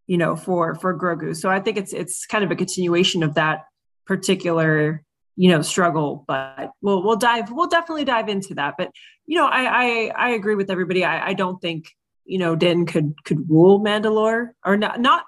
you 0.07 0.17
know, 0.17 0.36
for 0.36 0.75
for 0.75 0.97
Grogu. 0.97 1.36
So 1.36 1.49
I 1.49 1.59
think 1.59 1.77
it's 1.77 1.93
it's 1.93 2.25
kind 2.25 2.43
of 2.43 2.51
a 2.51 2.55
continuation 2.55 3.23
of 3.23 3.36
that 3.36 3.63
particular 4.05 5.03
you 5.38 5.49
know 5.49 5.61
struggle. 5.61 6.25
But 6.27 6.71
we'll 6.82 7.03
we'll 7.03 7.15
dive 7.15 7.51
we'll 7.51 7.67
definitely 7.67 8.03
dive 8.05 8.27
into 8.27 8.53
that. 8.55 8.75
But 8.77 8.91
you 9.25 9.38
know, 9.38 9.45
I 9.45 9.61
I, 9.61 10.11
I 10.15 10.30
agree 10.32 10.55
with 10.55 10.69
everybody. 10.69 11.05
I, 11.05 11.30
I 11.30 11.34
don't 11.34 11.61
think 11.61 11.86
you 12.25 12.38
know 12.38 12.55
Din 12.55 12.86
could 12.86 13.13
could 13.23 13.49
rule 13.49 13.80
Mandalore 13.80 14.49
or 14.65 14.77
not 14.77 14.99
not. 14.99 15.23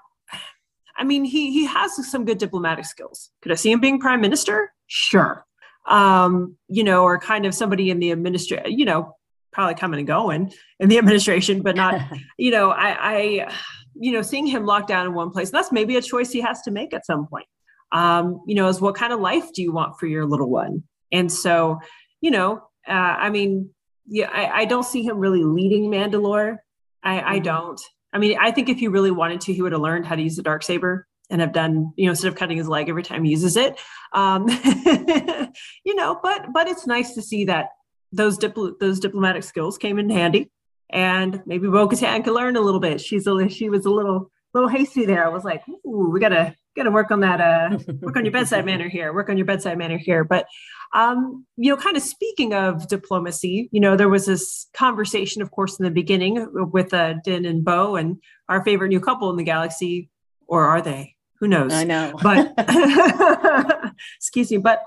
I 0.96 1.04
mean, 1.04 1.24
he 1.24 1.50
he 1.50 1.64
has 1.64 1.96
some 2.10 2.26
good 2.26 2.36
diplomatic 2.36 2.84
skills. 2.84 3.30
Could 3.40 3.52
I 3.52 3.54
see 3.54 3.72
him 3.72 3.80
being 3.80 3.98
prime 3.98 4.20
minister? 4.20 4.72
Sure 4.86 5.46
um, 5.86 6.56
you 6.68 6.84
know, 6.84 7.02
or 7.02 7.18
kind 7.18 7.46
of 7.46 7.54
somebody 7.54 7.90
in 7.90 7.98
the 7.98 8.12
administration, 8.12 8.78
you 8.78 8.84
know, 8.84 9.16
probably 9.52 9.74
coming 9.74 9.98
and 9.98 10.06
going 10.06 10.52
in 10.80 10.88
the 10.88 10.98
administration, 11.02 11.62
but 11.62 11.76
not, 11.76 12.00
you 12.38 12.50
know, 12.50 12.70
I, 12.70 13.14
I, 13.14 13.54
you 13.94 14.12
know, 14.12 14.22
seeing 14.22 14.46
him 14.46 14.64
locked 14.64 14.88
down 14.88 15.06
in 15.06 15.14
one 15.14 15.30
place, 15.30 15.50
that's 15.50 15.70
maybe 15.72 15.96
a 15.96 16.02
choice 16.02 16.30
he 16.32 16.40
has 16.40 16.62
to 16.62 16.70
make 16.70 16.94
at 16.94 17.04
some 17.06 17.26
point. 17.26 17.46
Um, 17.92 18.40
you 18.46 18.54
know, 18.54 18.68
is 18.68 18.80
what 18.80 18.94
kind 18.94 19.12
of 19.12 19.20
life 19.20 19.52
do 19.52 19.62
you 19.62 19.70
want 19.72 19.98
for 20.00 20.06
your 20.06 20.24
little 20.24 20.48
one? 20.48 20.82
And 21.12 21.30
so, 21.30 21.78
you 22.22 22.30
know, 22.30 22.62
uh, 22.88 22.92
I 22.92 23.28
mean, 23.28 23.68
yeah, 24.06 24.30
I, 24.32 24.62
I 24.62 24.64
don't 24.64 24.84
see 24.84 25.02
him 25.02 25.18
really 25.18 25.44
leading 25.44 25.90
Mandalore. 25.90 26.56
I, 27.04 27.34
I 27.34 27.38
Mhm. 27.40 27.44
don't. 27.44 27.80
I 28.14 28.18
mean, 28.18 28.36
I 28.40 28.50
think 28.50 28.68
if 28.68 28.78
he 28.78 28.88
really 28.88 29.10
wanted 29.10 29.40
to, 29.42 29.52
he 29.52 29.60
would 29.62 29.72
have 29.72 29.80
learned 29.80 30.06
how 30.06 30.16
to 30.16 30.22
use 30.22 30.36
the 30.36 30.42
dark 30.42 30.62
saber 30.62 31.06
and 31.30 31.40
have 31.40 31.52
done, 31.52 31.92
you 31.96 32.06
know, 32.06 32.10
instead 32.10 32.28
of 32.28 32.34
cutting 32.34 32.56
his 32.56 32.68
leg 32.68 32.88
every 32.88 33.02
time 33.02 33.24
he 33.24 33.30
uses 33.30 33.56
it. 33.56 33.78
Um, 34.12 34.48
you 35.84 35.94
know, 35.94 36.18
but 36.22 36.46
but 36.52 36.68
it's 36.68 36.86
nice 36.86 37.14
to 37.14 37.22
see 37.22 37.44
that 37.46 37.66
those 38.12 38.38
dipl- 38.38 38.78
those 38.78 39.00
diplomatic 39.00 39.42
skills 39.42 39.78
came 39.78 39.98
in 39.98 40.10
handy, 40.10 40.50
and 40.90 41.42
maybe 41.46 41.68
Bo-Katan 41.68 42.24
could 42.24 42.34
learn 42.34 42.56
a 42.56 42.60
little 42.60 42.80
bit. 42.80 43.00
She's 43.00 43.26
a 43.26 43.48
she 43.48 43.70
was 43.70 43.86
a 43.86 43.90
little 43.90 44.30
little 44.54 44.68
hasty 44.68 45.06
there. 45.06 45.24
I 45.24 45.28
was 45.28 45.44
like, 45.44 45.62
ooh, 45.86 46.10
we 46.12 46.20
gotta 46.20 46.54
gotta 46.76 46.90
work 46.90 47.10
on 47.10 47.20
that. 47.20 47.40
Uh, 47.40 47.78
work 48.00 48.16
on 48.16 48.24
your 48.24 48.32
bedside 48.32 48.64
manner 48.64 48.88
here. 48.88 49.12
Work 49.12 49.28
on 49.28 49.36
your 49.36 49.46
bedside 49.46 49.78
manner 49.78 49.98
here. 49.98 50.24
But 50.24 50.46
um, 50.94 51.46
you 51.56 51.70
know, 51.70 51.80
kind 51.80 51.96
of 51.96 52.02
speaking 52.02 52.54
of 52.54 52.88
diplomacy, 52.88 53.68
you 53.72 53.80
know, 53.80 53.96
there 53.96 54.08
was 54.08 54.26
this 54.26 54.66
conversation, 54.74 55.42
of 55.42 55.50
course, 55.50 55.78
in 55.78 55.84
the 55.84 55.90
beginning 55.90 56.46
with 56.70 56.92
uh, 56.92 57.14
Din 57.24 57.44
and 57.46 57.64
Bo 57.64 57.96
and 57.96 58.18
our 58.48 58.62
favorite 58.64 58.88
new 58.88 59.00
couple 59.00 59.30
in 59.30 59.36
the 59.36 59.44
galaxy, 59.44 60.10
or 60.46 60.64
are 60.64 60.82
they? 60.82 61.16
Who 61.40 61.48
knows? 61.48 61.72
I 61.72 61.84
know. 61.84 62.14
but 62.22 62.54
excuse 64.16 64.50
me 64.50 64.58
but 64.58 64.84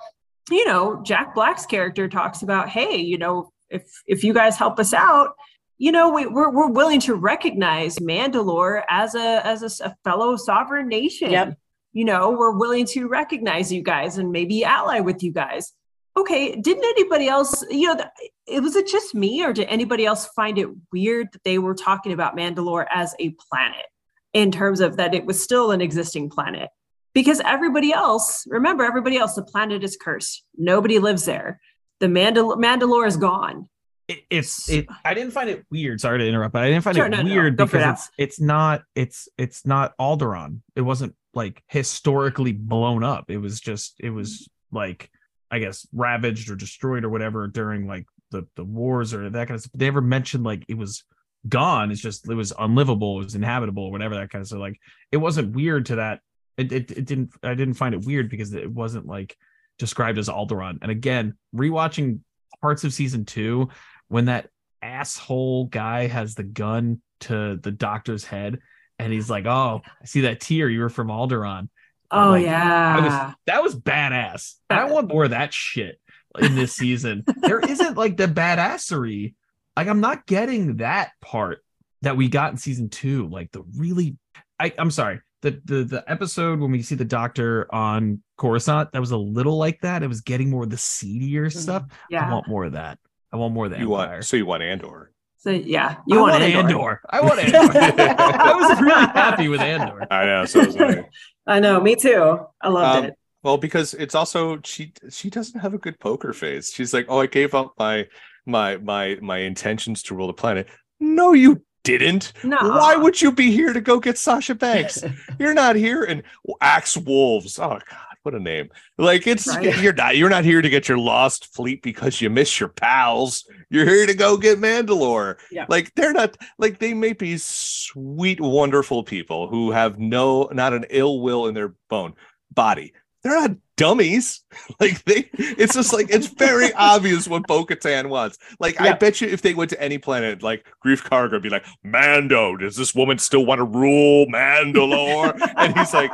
you 0.49 0.65
know 0.65 1.01
jack 1.03 1.33
black's 1.33 1.65
character 1.65 2.07
talks 2.07 2.41
about 2.41 2.69
hey 2.69 2.97
you 2.97 3.17
know 3.17 3.49
if 3.69 3.83
if 4.05 4.23
you 4.23 4.33
guys 4.33 4.57
help 4.57 4.79
us 4.79 4.93
out 4.93 5.31
you 5.77 5.91
know 5.91 6.09
we, 6.09 6.25
we're, 6.25 6.51
we're 6.51 6.71
willing 6.71 6.99
to 7.01 7.15
recognize 7.15 7.97
mandalore 7.97 8.83
as 8.89 9.15
a 9.15 9.45
as 9.45 9.81
a 9.81 9.95
fellow 10.03 10.35
sovereign 10.35 10.87
nation. 10.87 11.31
Yep. 11.31 11.57
you 11.93 12.05
know 12.05 12.31
we're 12.31 12.57
willing 12.57 12.85
to 12.87 13.07
recognize 13.07 13.71
you 13.71 13.81
guys 13.81 14.17
and 14.17 14.31
maybe 14.31 14.63
ally 14.63 14.99
with 14.99 15.23
you 15.23 15.31
guys. 15.31 15.73
Okay 16.17 16.55
didn't 16.55 16.85
anybody 16.85 17.27
else 17.27 17.63
you 17.69 17.93
know 17.93 18.05
it 18.47 18.61
was 18.61 18.75
it 18.75 18.87
just 18.87 19.13
me 19.15 19.43
or 19.43 19.51
did 19.51 19.67
anybody 19.67 20.05
else 20.05 20.27
find 20.27 20.57
it 20.57 20.69
weird 20.93 21.27
that 21.33 21.43
they 21.43 21.57
were 21.57 21.75
talking 21.75 22.13
about 22.13 22.37
mandalore 22.37 22.85
as 22.89 23.13
a 23.19 23.35
planet 23.49 23.85
in 24.33 24.51
terms 24.51 24.79
of 24.79 24.97
that 24.97 25.13
it 25.13 25.25
was 25.25 25.41
still 25.41 25.71
an 25.71 25.81
existing 25.81 26.29
planet 26.29 26.69
because 27.15 27.41
everybody 27.43 27.91
else 27.91 28.45
remember 28.47 28.83
everybody 28.83 29.17
else 29.17 29.33
the 29.33 29.41
planet 29.43 29.83
is 29.83 29.97
cursed 29.99 30.43
nobody 30.57 30.99
lives 30.99 31.25
there 31.25 31.59
the 31.99 32.05
Mandal- 32.07 32.57
mandalore 32.57 33.07
is 33.07 33.17
gone 33.17 33.67
It, 34.07 34.19
it's 34.29 34.69
it. 34.69 34.85
I 35.03 35.15
didn't 35.15 35.31
find 35.31 35.49
it 35.49 35.65
weird. 35.71 35.99
Sorry 35.99 36.19
to 36.19 36.27
interrupt, 36.27 36.53
but 36.53 36.61
I 36.63 36.69
didn't 36.69 36.83
find 36.83 36.95
Sure, 36.95 37.07
it 37.07 37.09
no, 37.09 37.23
no, 37.23 37.33
weird 37.33 37.57
for 37.57 37.65
because 37.65 37.81
it. 37.83 37.89
it's 37.89 38.09
it's 38.17 38.39
not 38.39 38.83
it's 38.93 39.27
it's 39.39 39.65
not 39.65 39.97
Alderaan. 39.97 40.61
It 40.75 40.81
wasn't 40.81 41.15
like 41.33 41.63
historically 41.67 42.51
blown 42.53 43.03
up. 43.03 43.25
It 43.29 43.37
was 43.37 43.59
just 43.59 43.95
it 43.99 44.11
was 44.11 44.47
like 44.71 45.09
I 45.49 45.57
guess 45.59 45.87
ravaged 45.91 46.51
or 46.51 46.55
destroyed 46.55 47.03
or 47.03 47.09
whatever 47.09 47.47
during 47.47 47.87
like 47.87 48.05
the 48.29 48.45
the 48.55 48.63
wars 48.63 49.11
or 49.13 49.27
that 49.29 49.47
kind 49.47 49.55
of 49.55 49.61
stuff. 49.61 49.71
They 49.73 49.85
never 49.85 50.01
mentioned 50.01 50.43
like 50.43 50.65
it 50.67 50.77
was 50.77 51.03
gone. 51.49 51.89
It's 51.91 52.01
just 52.01 52.29
it 52.29 52.35
was 52.35 52.53
unlivable. 52.59 53.21
It 53.21 53.23
was 53.25 53.35
inhabitable, 53.35 53.89
whatever 53.91 54.15
that 54.15 54.29
kind 54.29 54.41
of 54.43 54.47
stuff. 54.47 54.59
Like 54.59 54.79
it 55.11 55.17
wasn't 55.17 55.55
weird 55.55 55.87
to 55.87 55.95
that. 55.95 56.19
It, 56.57 56.71
it 56.71 56.91
it 56.91 57.05
didn't. 57.05 57.31
I 57.43 57.53
didn't 57.53 57.75
find 57.75 57.93
it 57.93 58.05
weird 58.05 58.29
because 58.29 58.53
it 58.53 58.71
wasn't 58.71 59.05
like 59.05 59.37
described 59.77 60.17
as 60.17 60.29
Alderaan. 60.29 60.77
And 60.81 60.91
again, 60.91 61.37
rewatching 61.55 62.19
parts 62.61 62.83
of 62.83 62.93
season 62.93 63.25
two 63.25 63.69
when 64.07 64.25
that 64.25 64.49
asshole 64.81 65.65
guy 65.65 66.07
has 66.07 66.35
the 66.35 66.43
gun 66.43 67.01
to 67.21 67.57
the 67.57 67.71
doctor's 67.71 68.23
head 68.23 68.59
and 68.99 69.11
he's 69.11 69.29
like, 69.29 69.45
"Oh, 69.45 69.81
I 70.01 70.05
see 70.05 70.21
that 70.21 70.39
tear. 70.39 70.69
You 70.69 70.81
were 70.81 70.89
from 70.89 71.07
Alderaan." 71.07 71.69
oh 72.11 72.31
Like, 72.31 72.45
yeah 72.45 72.99
was 72.99 73.35
that 73.47 73.63
was 73.63 73.75
badass. 73.75 74.55
I 74.69 74.85
want 74.85 75.09
more 75.09 75.25
of 75.25 75.31
that 75.31 75.53
shit 75.53 75.99
in 76.39 76.55
this 76.55 76.75
season. 76.75 77.23
there 77.37 77.59
isn't 77.67 77.97
like 77.97 78.17
the 78.17 78.27
badassery. 78.27 79.35
Like 79.75 79.87
I'm 79.87 80.01
not 80.01 80.25
getting 80.25 80.77
that 80.77 81.11
part 81.21 81.63
that 82.01 82.17
we 82.17 82.29
got 82.29 82.51
in 82.51 82.57
season 82.57 82.89
two. 82.89 83.27
Like 83.27 83.51
the 83.51 83.63
really, 83.77 84.17
I, 84.59 84.73
I'm 84.77 84.91
sorry. 84.91 85.19
The 85.41 85.61
the 85.65 85.83
the 85.83 86.03
episode 86.07 86.59
when 86.59 86.71
we 86.71 86.81
see 86.81 86.95
the 86.95 87.05
doctor 87.05 87.67
on 87.73 88.21
Coruscant, 88.37 88.91
that 88.93 88.99
was 88.99 89.11
a 89.11 89.17
little 89.17 89.57
like 89.57 89.81
that. 89.81 90.01
It 90.03 90.07
was 90.07 90.21
getting 90.21 90.49
more 90.49 90.63
of 90.63 90.69
the 90.69 90.77
seedier 90.77 91.49
stuff. 91.49 91.83
Yeah. 92.09 92.27
I 92.27 92.31
want 92.31 92.47
more 92.47 92.65
of 92.65 92.73
that. 92.73 92.97
I 93.31 93.37
want 93.37 93.53
more 93.53 93.65
of 93.65 93.71
the 93.71 93.77
You 93.79 93.93
Empire. 93.93 94.11
want 94.13 94.25
so 94.25 94.37
you 94.37 94.45
want 94.45 94.63
Andor. 94.63 95.11
So 95.37 95.51
yeah, 95.51 95.97
you 96.07 96.17
I 96.17 96.21
want, 96.21 96.31
want 96.31 96.43
Andor. 96.43 96.59
Andor. 96.59 97.01
I 97.09 97.21
want 97.21 97.39
Andor. 97.43 98.15
I 98.17 98.53
was 98.55 98.81
really 98.81 99.05
happy 99.07 99.47
with 99.47 99.61
Andor. 99.61 100.07
I 100.09 100.25
know. 100.25 100.45
So 100.45 100.65
was 100.65 100.75
I. 100.77 101.05
I 101.47 101.59
know, 101.59 101.79
me 101.79 101.95
too. 101.95 102.39
I 102.61 102.69
loved 102.69 102.97
Um, 102.97 103.05
it. 103.05 103.13
Well, 103.43 103.57
because 103.57 103.93
it's 103.93 104.15
also 104.15 104.59
she 104.63 104.93
she 105.11 105.29
doesn't 105.29 105.59
have 105.59 105.75
a 105.75 105.77
good 105.77 105.99
poker 105.99 106.33
face. 106.33 106.73
She's 106.73 106.91
like, 106.93 107.05
"Oh, 107.09 107.19
I 107.21 107.27
gave 107.27 107.53
up 107.53 107.73
my 107.77 108.07
my 108.47 108.77
my 108.77 109.19
my 109.21 109.37
intentions 109.37 110.01
to 110.03 110.15
rule 110.15 110.25
the 110.27 110.33
planet." 110.33 110.67
No, 110.99 111.33
you 111.33 111.63
didn't. 111.85 112.33
No. 112.43 112.57
Why 112.57 112.95
would 112.97 113.21
you 113.21 113.31
be 113.31 113.51
here 113.51 113.71
to 113.71 113.79
go 113.79 113.99
get 113.99 114.17
Sasha 114.17 114.55
Banks? 114.55 115.01
You're 115.39 115.53
not 115.53 115.75
here 115.77 116.03
and 116.03 116.23
Axe 116.59 116.97
Wolves. 116.97 117.57
Oh 117.57 117.79
God, 117.89 118.15
what 118.23 118.35
a 118.35 118.39
name! 118.39 118.69
Like 118.97 119.27
it's 119.27 119.47
Right. 119.47 119.77
you're 119.81 119.93
not 119.93 120.17
you're 120.17 120.29
not 120.29 120.43
here 120.43 120.61
to 120.61 120.69
get 120.69 120.89
your 120.89 120.97
lost 120.97 121.53
fleet 121.55 121.81
because 121.83 122.19
you 122.19 122.29
miss 122.29 122.59
your 122.59 122.69
pals. 122.69 123.45
You're 123.69 123.85
here 123.85 124.05
to 124.07 124.13
go 124.15 124.35
get 124.35 124.59
Mandalore. 124.59 125.37
Yeah. 125.51 125.65
Like 125.69 125.93
they're 125.95 126.11
not 126.13 126.35
like 126.57 126.79
they 126.79 126.93
may 126.93 127.13
be 127.13 127.37
sweet, 127.37 128.41
wonderful 128.41 129.03
people 129.03 129.47
who 129.47 129.71
have 129.71 129.99
no 129.99 130.49
not 130.51 130.73
an 130.73 130.85
ill 130.89 131.21
will 131.21 131.47
in 131.47 131.53
their 131.53 131.75
bone 131.89 132.13
body. 132.51 132.93
They're 133.23 133.39
not 133.39 133.57
dummies. 133.77 134.41
Like 134.79 135.03
they, 135.03 135.29
it's 135.33 135.73
just 135.73 135.93
like 135.93 136.09
it's 136.09 136.27
very 136.27 136.73
obvious 136.77 137.27
what 137.27 137.45
Bo-Katan 137.45 138.07
wants. 138.09 138.37
Like 138.59 138.79
I 138.79 138.93
bet 138.93 139.21
you, 139.21 139.27
if 139.27 139.41
they 139.41 139.53
went 139.53 139.69
to 139.71 139.81
any 139.81 139.97
planet, 139.97 140.41
like 140.41 140.65
Greef 140.83 141.03
Karga 141.03 141.33
would 141.33 141.43
be 141.43 141.49
like, 141.49 141.65
Mando, 141.83 142.55
does 142.55 142.75
this 142.75 142.95
woman 142.95 143.17
still 143.19 143.45
want 143.45 143.59
to 143.59 143.65
rule 143.65 144.25
Mandalore? 144.27 145.37
and 145.57 145.77
he's 145.77 145.93
like, 145.93 146.11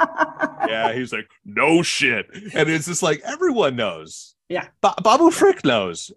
yeah, 0.68 0.92
he's 0.94 1.14
like, 1.14 1.30
no 1.46 1.82
shit. 1.82 2.28
And 2.54 2.68
it's 2.70 2.88
just 2.88 3.04
like 3.04 3.22
everyone 3.24 3.76
knows. 3.76 4.36
Yeah. 4.50 4.68
Ba- 4.82 4.96
Babu 5.02 5.32
Frick 5.32 5.64
knows. 5.64 6.12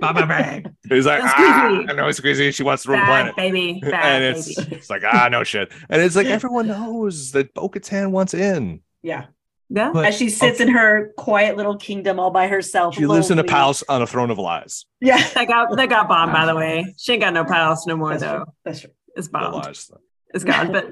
Baba 0.00 0.26
bang. 0.26 0.74
He's 0.88 1.04
like, 1.04 1.20
That's 1.20 1.34
ah, 1.36 1.68
crazy. 1.68 1.88
I 1.90 1.92
know 1.92 2.08
it's 2.08 2.20
crazy. 2.20 2.50
She 2.52 2.62
wants 2.62 2.84
to 2.84 2.90
rule 2.90 3.00
the 3.00 3.04
planet. 3.04 3.36
baby. 3.36 3.80
Bad 3.82 4.22
and 4.22 4.36
it's 4.36 4.54
baby. 4.54 4.76
it's 4.76 4.88
like 4.88 5.02
ah 5.04 5.28
no 5.30 5.44
shit. 5.44 5.70
And 5.90 6.00
it's 6.00 6.16
like 6.16 6.26
everyone 6.26 6.68
knows 6.68 7.32
that 7.32 7.52
Bo-Katan 7.54 8.12
wants 8.12 8.34
in. 8.34 8.80
Yeah. 9.02 9.26
Yeah. 9.72 9.92
But- 9.92 10.06
As 10.06 10.16
she 10.18 10.28
sits 10.28 10.58
in 10.60 10.68
her 10.68 11.12
quiet 11.16 11.56
little 11.56 11.76
kingdom 11.76 12.18
all 12.18 12.30
by 12.30 12.48
herself. 12.48 12.94
She 12.96 13.06
lives 13.06 13.30
in 13.30 13.38
a 13.38 13.44
palace 13.44 13.82
on 13.88 14.02
a 14.02 14.06
throne 14.06 14.30
of 14.30 14.38
lies. 14.38 14.84
Yeah. 15.00 15.16
That 15.34 15.46
got 15.46 15.76
that 15.76 15.88
got 15.88 16.08
bombed, 16.08 16.32
by 16.32 16.44
the 16.46 16.54
way. 16.56 16.94
She 16.98 17.12
ain't 17.12 17.22
got 17.22 17.32
no 17.32 17.44
palace 17.44 17.86
no 17.86 17.96
more 17.96 18.10
That's 18.10 18.22
though. 18.22 18.36
true. 18.44 18.44
That's 18.64 18.80
true. 18.80 18.90
It's 19.16 19.28
The 19.28 19.32
bombed. 19.32 19.54
lies. 19.64 19.90
It's 20.34 20.44
gone. 20.44 20.72
But 20.72 20.88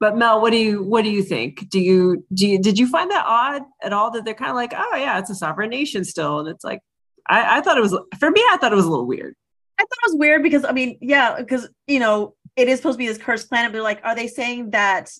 but 0.00 0.16
Mel, 0.16 0.40
what 0.42 0.50
do 0.50 0.58
you 0.58 0.82
what 0.82 1.04
do 1.04 1.10
you 1.10 1.22
think? 1.22 1.68
Do 1.70 1.80
you 1.80 2.24
do 2.34 2.46
you 2.48 2.58
did 2.60 2.78
you 2.78 2.88
find 2.88 3.10
that 3.12 3.24
odd 3.26 3.62
at 3.82 3.92
all 3.92 4.10
that 4.10 4.24
they're 4.24 4.34
kind 4.34 4.50
of 4.50 4.56
like, 4.56 4.72
oh 4.76 4.96
yeah, 4.96 5.18
it's 5.18 5.30
a 5.30 5.34
sovereign 5.34 5.70
nation 5.70 6.04
still, 6.04 6.40
and 6.40 6.48
it's 6.48 6.64
like, 6.64 6.80
I, 7.28 7.58
I 7.58 7.60
thought 7.62 7.78
it 7.78 7.80
was 7.80 7.96
for 8.18 8.30
me, 8.30 8.40
I 8.50 8.58
thought 8.60 8.72
it 8.72 8.76
was 8.76 8.84
a 8.84 8.90
little 8.90 9.06
weird. 9.06 9.34
I 9.78 9.82
thought 9.82 9.98
it 10.04 10.12
was 10.12 10.16
weird 10.18 10.42
because 10.42 10.64
I 10.64 10.72
mean, 10.72 10.98
yeah, 11.00 11.36
because 11.38 11.68
you 11.86 11.98
know, 12.00 12.34
it 12.56 12.68
is 12.68 12.78
supposed 12.78 12.94
to 12.96 12.98
be 12.98 13.06
this 13.06 13.18
cursed 13.18 13.48
planet, 13.48 13.72
but 13.72 13.82
like, 13.82 14.00
are 14.04 14.14
they 14.14 14.26
saying 14.28 14.70
that 14.70 15.10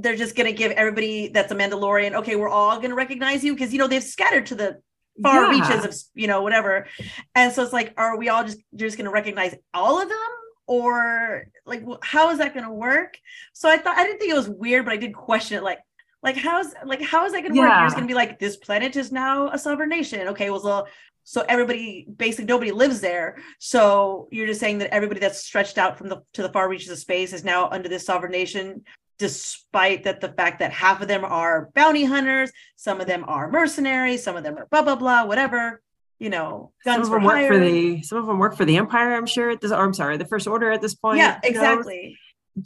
they're 0.00 0.16
just 0.16 0.36
gonna 0.36 0.52
give 0.52 0.72
everybody 0.72 1.28
that's 1.28 1.52
a 1.52 1.54
Mandalorian, 1.54 2.14
okay, 2.14 2.36
we're 2.36 2.48
all 2.48 2.78
gonna 2.80 2.94
recognize 2.94 3.42
you? 3.42 3.54
Because 3.54 3.72
you 3.72 3.78
know, 3.78 3.86
they've 3.88 4.02
scattered 4.02 4.46
to 4.46 4.54
the 4.54 4.80
far 5.22 5.44
Yeah. 5.44 5.48
reaches 5.48 5.84
of 5.84 5.94
you 6.14 6.26
know, 6.26 6.42
whatever. 6.42 6.86
And 7.34 7.52
so 7.52 7.62
it's 7.62 7.72
like, 7.72 7.94
are 7.96 8.16
we 8.18 8.28
all 8.28 8.44
just 8.44 8.58
just 8.74 8.96
gonna 8.98 9.10
recognize 9.10 9.54
all 9.72 10.00
of 10.00 10.08
them? 10.08 10.18
Or 10.66 11.46
like 11.64 11.84
how 12.02 12.30
is 12.30 12.38
that 12.38 12.54
gonna 12.54 12.72
work? 12.72 13.16
So 13.52 13.68
I 13.70 13.78
thought 13.78 13.96
I 13.96 14.04
didn't 14.04 14.18
think 14.18 14.32
it 14.32 14.36
was 14.36 14.48
weird, 14.48 14.84
but 14.84 14.94
I 14.94 14.96
did 14.96 15.14
question 15.14 15.56
it 15.56 15.62
like 15.62 15.78
like 16.22 16.36
how's 16.36 16.74
like 16.84 17.00
how 17.02 17.24
is 17.24 17.32
that 17.32 17.42
gonna 17.42 17.54
work? 17.60 17.68
You're 17.78 17.86
just 17.86 17.96
gonna 17.96 18.06
be 18.08 18.14
like, 18.14 18.38
this 18.38 18.56
planet 18.56 18.96
is 18.96 19.12
now 19.12 19.48
a 19.50 19.58
sovereign 19.58 19.88
nation. 19.88 20.28
Okay, 20.28 20.50
well 20.50 20.60
so 20.60 20.86
so 21.28 21.44
everybody 21.48 22.06
basically 22.16 22.44
nobody 22.44 22.70
lives 22.70 23.00
there 23.00 23.36
so 23.58 24.28
you're 24.30 24.46
just 24.46 24.60
saying 24.60 24.78
that 24.78 24.94
everybody 24.94 25.18
that's 25.18 25.42
stretched 25.42 25.76
out 25.76 25.98
from 25.98 26.08
the 26.08 26.22
to 26.34 26.40
the 26.42 26.48
far 26.50 26.68
reaches 26.68 26.88
of 26.88 26.98
space 26.98 27.32
is 27.32 27.42
now 27.42 27.68
under 27.70 27.88
this 27.88 28.06
sovereign 28.06 28.30
nation 28.30 28.84
despite 29.18 30.04
that 30.04 30.20
the 30.20 30.28
fact 30.28 30.58
that 30.58 30.72
half 30.72 31.00
of 31.00 31.08
them 31.08 31.24
are 31.24 31.70
bounty 31.74 32.04
hunters 32.04 32.50
some 32.76 33.00
of 33.00 33.06
them 33.06 33.24
are 33.26 33.50
mercenaries 33.50 34.22
some 34.22 34.36
of 34.36 34.42
them 34.44 34.56
are 34.58 34.66
blah 34.70 34.82
blah 34.82 34.94
blah 34.96 35.24
whatever 35.24 35.80
you 36.18 36.30
know 36.30 36.72
Some 36.84 36.96
guns 36.96 37.08
of 37.08 37.12
for 37.14 37.20
work 37.20 37.32
hire 37.34 37.48
for 37.48 37.58
the 37.58 38.02
some 38.02 38.18
of 38.18 38.26
them 38.26 38.38
work 38.38 38.56
for 38.56 38.64
the 38.64 38.76
Empire, 38.78 39.14
I'm 39.14 39.26
sure. 39.26 39.50
At 39.50 39.60
this, 39.60 39.70
or 39.72 39.84
I'm 39.84 39.92
sorry, 39.94 40.16
the 40.16 40.24
First 40.24 40.46
Order 40.46 40.70
at 40.70 40.80
this 40.80 40.94
point. 40.94 41.18
yeah 41.18 41.38
you 41.44 41.50
know? 41.52 41.56
exactly 41.60 42.18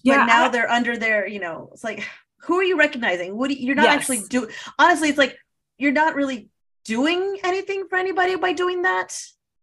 Yeah, 0.05 0.19
but 0.19 0.27
now 0.27 0.45
I- 0.45 0.49
they're 0.49 0.71
under 0.71 0.97
their 0.97 1.27
you 1.27 1.41
know 1.41 1.69
it's 1.73 1.85
like 1.85 2.07
who 2.45 2.55
are 2.59 2.65
you 2.65 2.79
recognizing 2.79 3.37
what 3.37 3.49
do 3.49 3.55
you, 3.55 3.67
you're 3.67 3.75
not 3.77 3.85
Yes. 3.85 3.95
actually 3.97 4.21
do 4.29 4.49
honestly 4.79 5.09
it's 5.09 5.19
like 5.19 5.37
you're 5.79 5.93
not 5.93 6.15
really 6.15 6.49
doing 6.85 7.39
anything 7.45 7.87
for 7.91 7.97
anybody 7.99 8.37
by 8.37 8.53
doing 8.55 8.83
that 8.83 9.15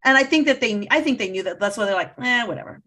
and 0.06 0.16
i 0.16 0.24
think 0.24 0.46
that 0.46 0.62
they 0.62 0.88
i 0.92 1.02
think 1.02 1.18
they 1.18 1.30
knew 1.32 1.42
that 1.42 1.60
that's 1.60 1.76
why 1.78 1.86
they're 1.86 1.96
like 1.96 2.14
eh 2.22 2.44
whatever 2.46 2.84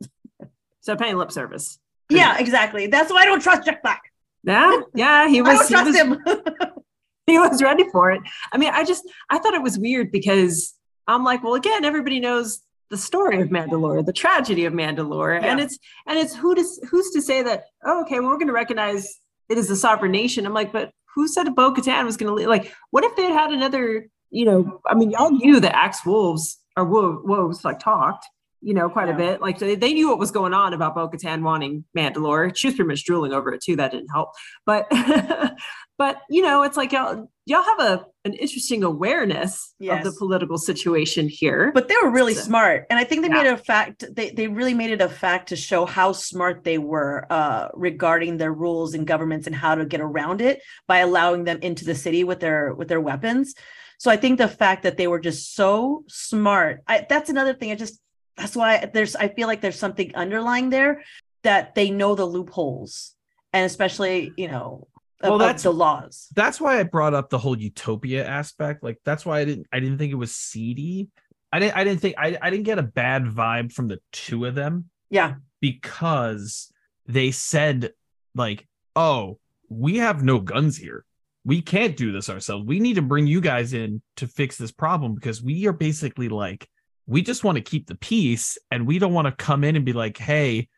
so 0.80 0.94
paying 0.96 1.16
lip 1.16 1.32
service. 1.32 1.79
Yeah 2.10 2.38
exactly 2.38 2.86
that's 2.86 3.10
why 3.12 3.18
i 3.22 3.24
don't 3.24 3.40
trust 3.42 3.64
jack 3.64 3.82
black 3.82 4.02
Yeah, 4.44 4.80
yeah, 4.94 5.28
he 5.28 5.42
was. 5.42 5.50
i 5.52 5.54
don't 5.54 5.66
he 5.68 5.74
trust 5.74 5.86
was 5.86 5.96
him 5.96 6.70
he 7.26 7.38
was 7.38 7.62
ready 7.62 7.84
for 7.92 8.10
it. 8.10 8.20
I 8.52 8.58
mean, 8.58 8.70
I 8.72 8.84
just 8.84 9.04
I 9.30 9.38
thought 9.38 9.54
it 9.54 9.62
was 9.62 9.78
weird 9.78 10.10
because 10.10 10.74
I'm 11.06 11.24
like, 11.24 11.42
well, 11.44 11.54
again, 11.54 11.84
everybody 11.84 12.18
knows 12.20 12.60
the 12.90 12.96
story 12.96 13.40
of 13.40 13.48
Mandalore, 13.48 14.04
the 14.04 14.12
tragedy 14.12 14.64
of 14.64 14.72
Mandalore, 14.72 15.40
and 15.40 15.60
it's 15.60 15.78
and 16.08 16.18
it's 16.18 16.34
who 16.34 16.54
does 16.54 16.80
who's 16.90 17.10
to 17.10 17.22
say 17.22 17.42
that? 17.42 17.64
Oh, 17.84 18.02
okay, 18.02 18.18
well, 18.18 18.30
we're 18.30 18.36
going 18.38 18.48
to 18.48 18.52
recognize 18.52 19.20
it 19.48 19.58
as 19.58 19.70
a 19.70 19.76
sovereign 19.76 20.12
nation. 20.12 20.44
I'm 20.46 20.54
like, 20.54 20.72
but 20.72 20.90
who 21.14 21.28
said 21.28 21.54
Bo 21.54 21.72
Katan 21.72 22.04
was 22.04 22.16
going 22.16 22.36
to 22.36 22.48
like? 22.48 22.72
What 22.90 23.04
if 23.04 23.14
they 23.16 23.24
had 23.24 23.32
had 23.32 23.50
another? 23.52 24.08
You 24.30 24.44
know, 24.44 24.80
I 24.86 24.94
mean, 24.94 25.10
y'all 25.10 25.30
knew 25.30 25.60
that 25.60 25.74
Axe 25.74 26.04
Wolves 26.04 26.58
or 26.76 26.84
Wo- 26.84 27.20
Wolves 27.24 27.64
like 27.64 27.78
talked. 27.78 28.26
You 28.62 28.74
know, 28.74 28.90
quite 28.90 29.08
a 29.08 29.14
bit. 29.14 29.40
Like 29.40 29.58
they, 29.58 29.74
they 29.74 29.94
knew 29.94 30.08
what 30.10 30.18
was 30.18 30.30
going 30.30 30.52
on 30.52 30.74
about 30.74 30.94
Bo 30.94 31.08
Katan 31.08 31.42
wanting 31.42 31.84
Mandalore. 31.96 32.54
She 32.54 32.66
was 32.66 32.74
pretty 32.74 32.88
much 32.88 33.04
drooling 33.04 33.32
over 33.32 33.52
it 33.54 33.62
too. 33.62 33.76
That 33.76 33.90
didn't 33.90 34.08
help. 34.08 34.30
But 34.66 34.86
but 35.98 36.20
you 36.28 36.42
know, 36.42 36.62
it's 36.62 36.76
like 36.76 36.92
y'all 36.92 37.30
y'all 37.46 37.62
have 37.62 37.80
a 37.80 38.04
an 38.24 38.34
interesting 38.34 38.84
awareness 38.84 39.74
of 39.88 40.04
the 40.04 40.12
political 40.18 40.58
situation 40.58 41.26
here. 41.28 41.72
but 41.74 41.88
they 41.88 41.94
were 42.02 42.10
really 42.10 42.34
So- 42.34 42.42
smart 42.42 42.84
and 42.90 42.98
i 42.98 43.04
think 43.04 43.22
they 43.22 43.28
Yeah. 43.28 43.42
made 43.42 43.46
it 43.48 43.54
a 43.54 43.56
fact 43.56 44.04
they, 44.14 44.28
they 44.30 44.46
really 44.46 44.74
made 44.74 44.90
it 44.90 45.00
a 45.00 45.08
fact 45.08 45.48
to 45.48 45.56
show 45.56 45.86
how 45.86 46.12
smart 46.12 46.62
they 46.62 46.76
were 46.76 47.26
uh, 47.30 47.68
regarding 47.72 48.36
their 48.36 48.52
rules 48.52 48.92
and 48.92 49.06
governments 49.06 49.46
and 49.46 49.56
how 49.56 49.74
to 49.74 49.86
get 49.86 50.02
around 50.02 50.42
it 50.42 50.60
by 50.86 50.98
allowing 50.98 51.44
them 51.44 51.58
into 51.62 51.86
the 51.86 51.94
city 51.94 52.22
with 52.24 52.40
their 52.40 52.74
with 52.74 52.88
their 52.88 53.00
weapons 53.00 53.54
so 53.98 54.10
i 54.10 54.16
think 54.18 54.36
the 54.38 54.48
fact 54.48 54.82
that 54.82 54.98
they 54.98 55.06
were 55.08 55.18
just 55.20 55.54
so 55.54 56.04
smart 56.08 56.82
I, 56.86 57.06
that's 57.08 57.30
another 57.30 57.54
thing 57.54 57.72
i 57.72 57.74
just 57.74 57.98
that's 58.40 58.56
why 58.56 58.88
there's 58.94 59.14
i 59.16 59.28
feel 59.28 59.46
like 59.46 59.60
there's 59.60 59.78
something 59.78 60.10
underlying 60.14 60.70
there 60.70 61.02
that 61.42 61.74
they 61.74 61.90
know 61.90 62.14
the 62.14 62.24
loopholes 62.24 63.14
and 63.52 63.66
especially 63.66 64.32
you 64.36 64.48
know 64.48 64.88
Well, 65.22 65.36
that's- 65.38 65.64
the 65.64 65.72
laws 65.72 66.28
that's 66.34 66.58
why 66.60 66.80
I 66.80 66.84
brought 66.84 67.12
up 67.12 67.28
the 67.28 67.38
whole 67.38 67.58
utopia 67.58 68.26
aspect. 68.26 68.82
Like 68.82 68.98
that's 69.04 69.26
why 69.26 69.40
I 69.40 69.44
didn't 69.44 69.66
I 69.72 69.78
didn't 69.80 69.98
think 69.98 70.12
it 70.12 70.16
was 70.26 70.34
seedy. 70.34 71.08
I 71.52 71.58
didn't 71.58 71.76
I 71.76 71.84
didn't 71.84 72.00
think 72.00 72.14
I, 72.16 72.38
I 72.40 72.48
didn't 72.50 72.64
get 72.64 72.78
a 72.78 72.82
bad 73.02 73.24
vibe 73.24 73.72
from 73.72 73.88
the 73.88 73.98
two 74.12 74.46
of 74.46 74.54
them 74.54 74.88
yeah 75.10 75.34
because 75.60 76.72
they 77.06 77.30
said 77.32 77.92
like, 78.34 78.66
"Oh, 78.96 79.38
we 79.68 79.98
have 79.98 80.22
no 80.22 80.38
guns 80.40 80.76
here. 80.76 81.04
We 81.44 81.60
can't 81.62 81.96
do 81.96 82.12
this 82.12 82.30
ourselves. 82.30 82.64
We 82.66 82.80
need 82.80 82.94
to 82.94 83.02
bring 83.02 83.26
you 83.26 83.40
guys 83.40 83.72
in 83.72 84.00
to 84.16 84.26
fix 84.26 84.56
this 84.56 84.72
problem 84.72 85.14
because 85.14 85.42
we 85.42 85.66
are 85.66 85.72
basically 85.72 86.28
like 86.28 86.68
we 87.10 87.22
just 87.22 87.42
want 87.42 87.56
to 87.56 87.62
keep 87.62 87.88
the 87.88 87.96
peace 87.96 88.56
and 88.70 88.86
we 88.86 88.98
don't 89.00 89.12
want 89.12 89.26
to 89.26 89.32
come 89.44 89.64
in 89.64 89.74
and 89.74 89.84
be 89.84 89.92
like, 89.92 90.16
"Hey, 90.16 90.68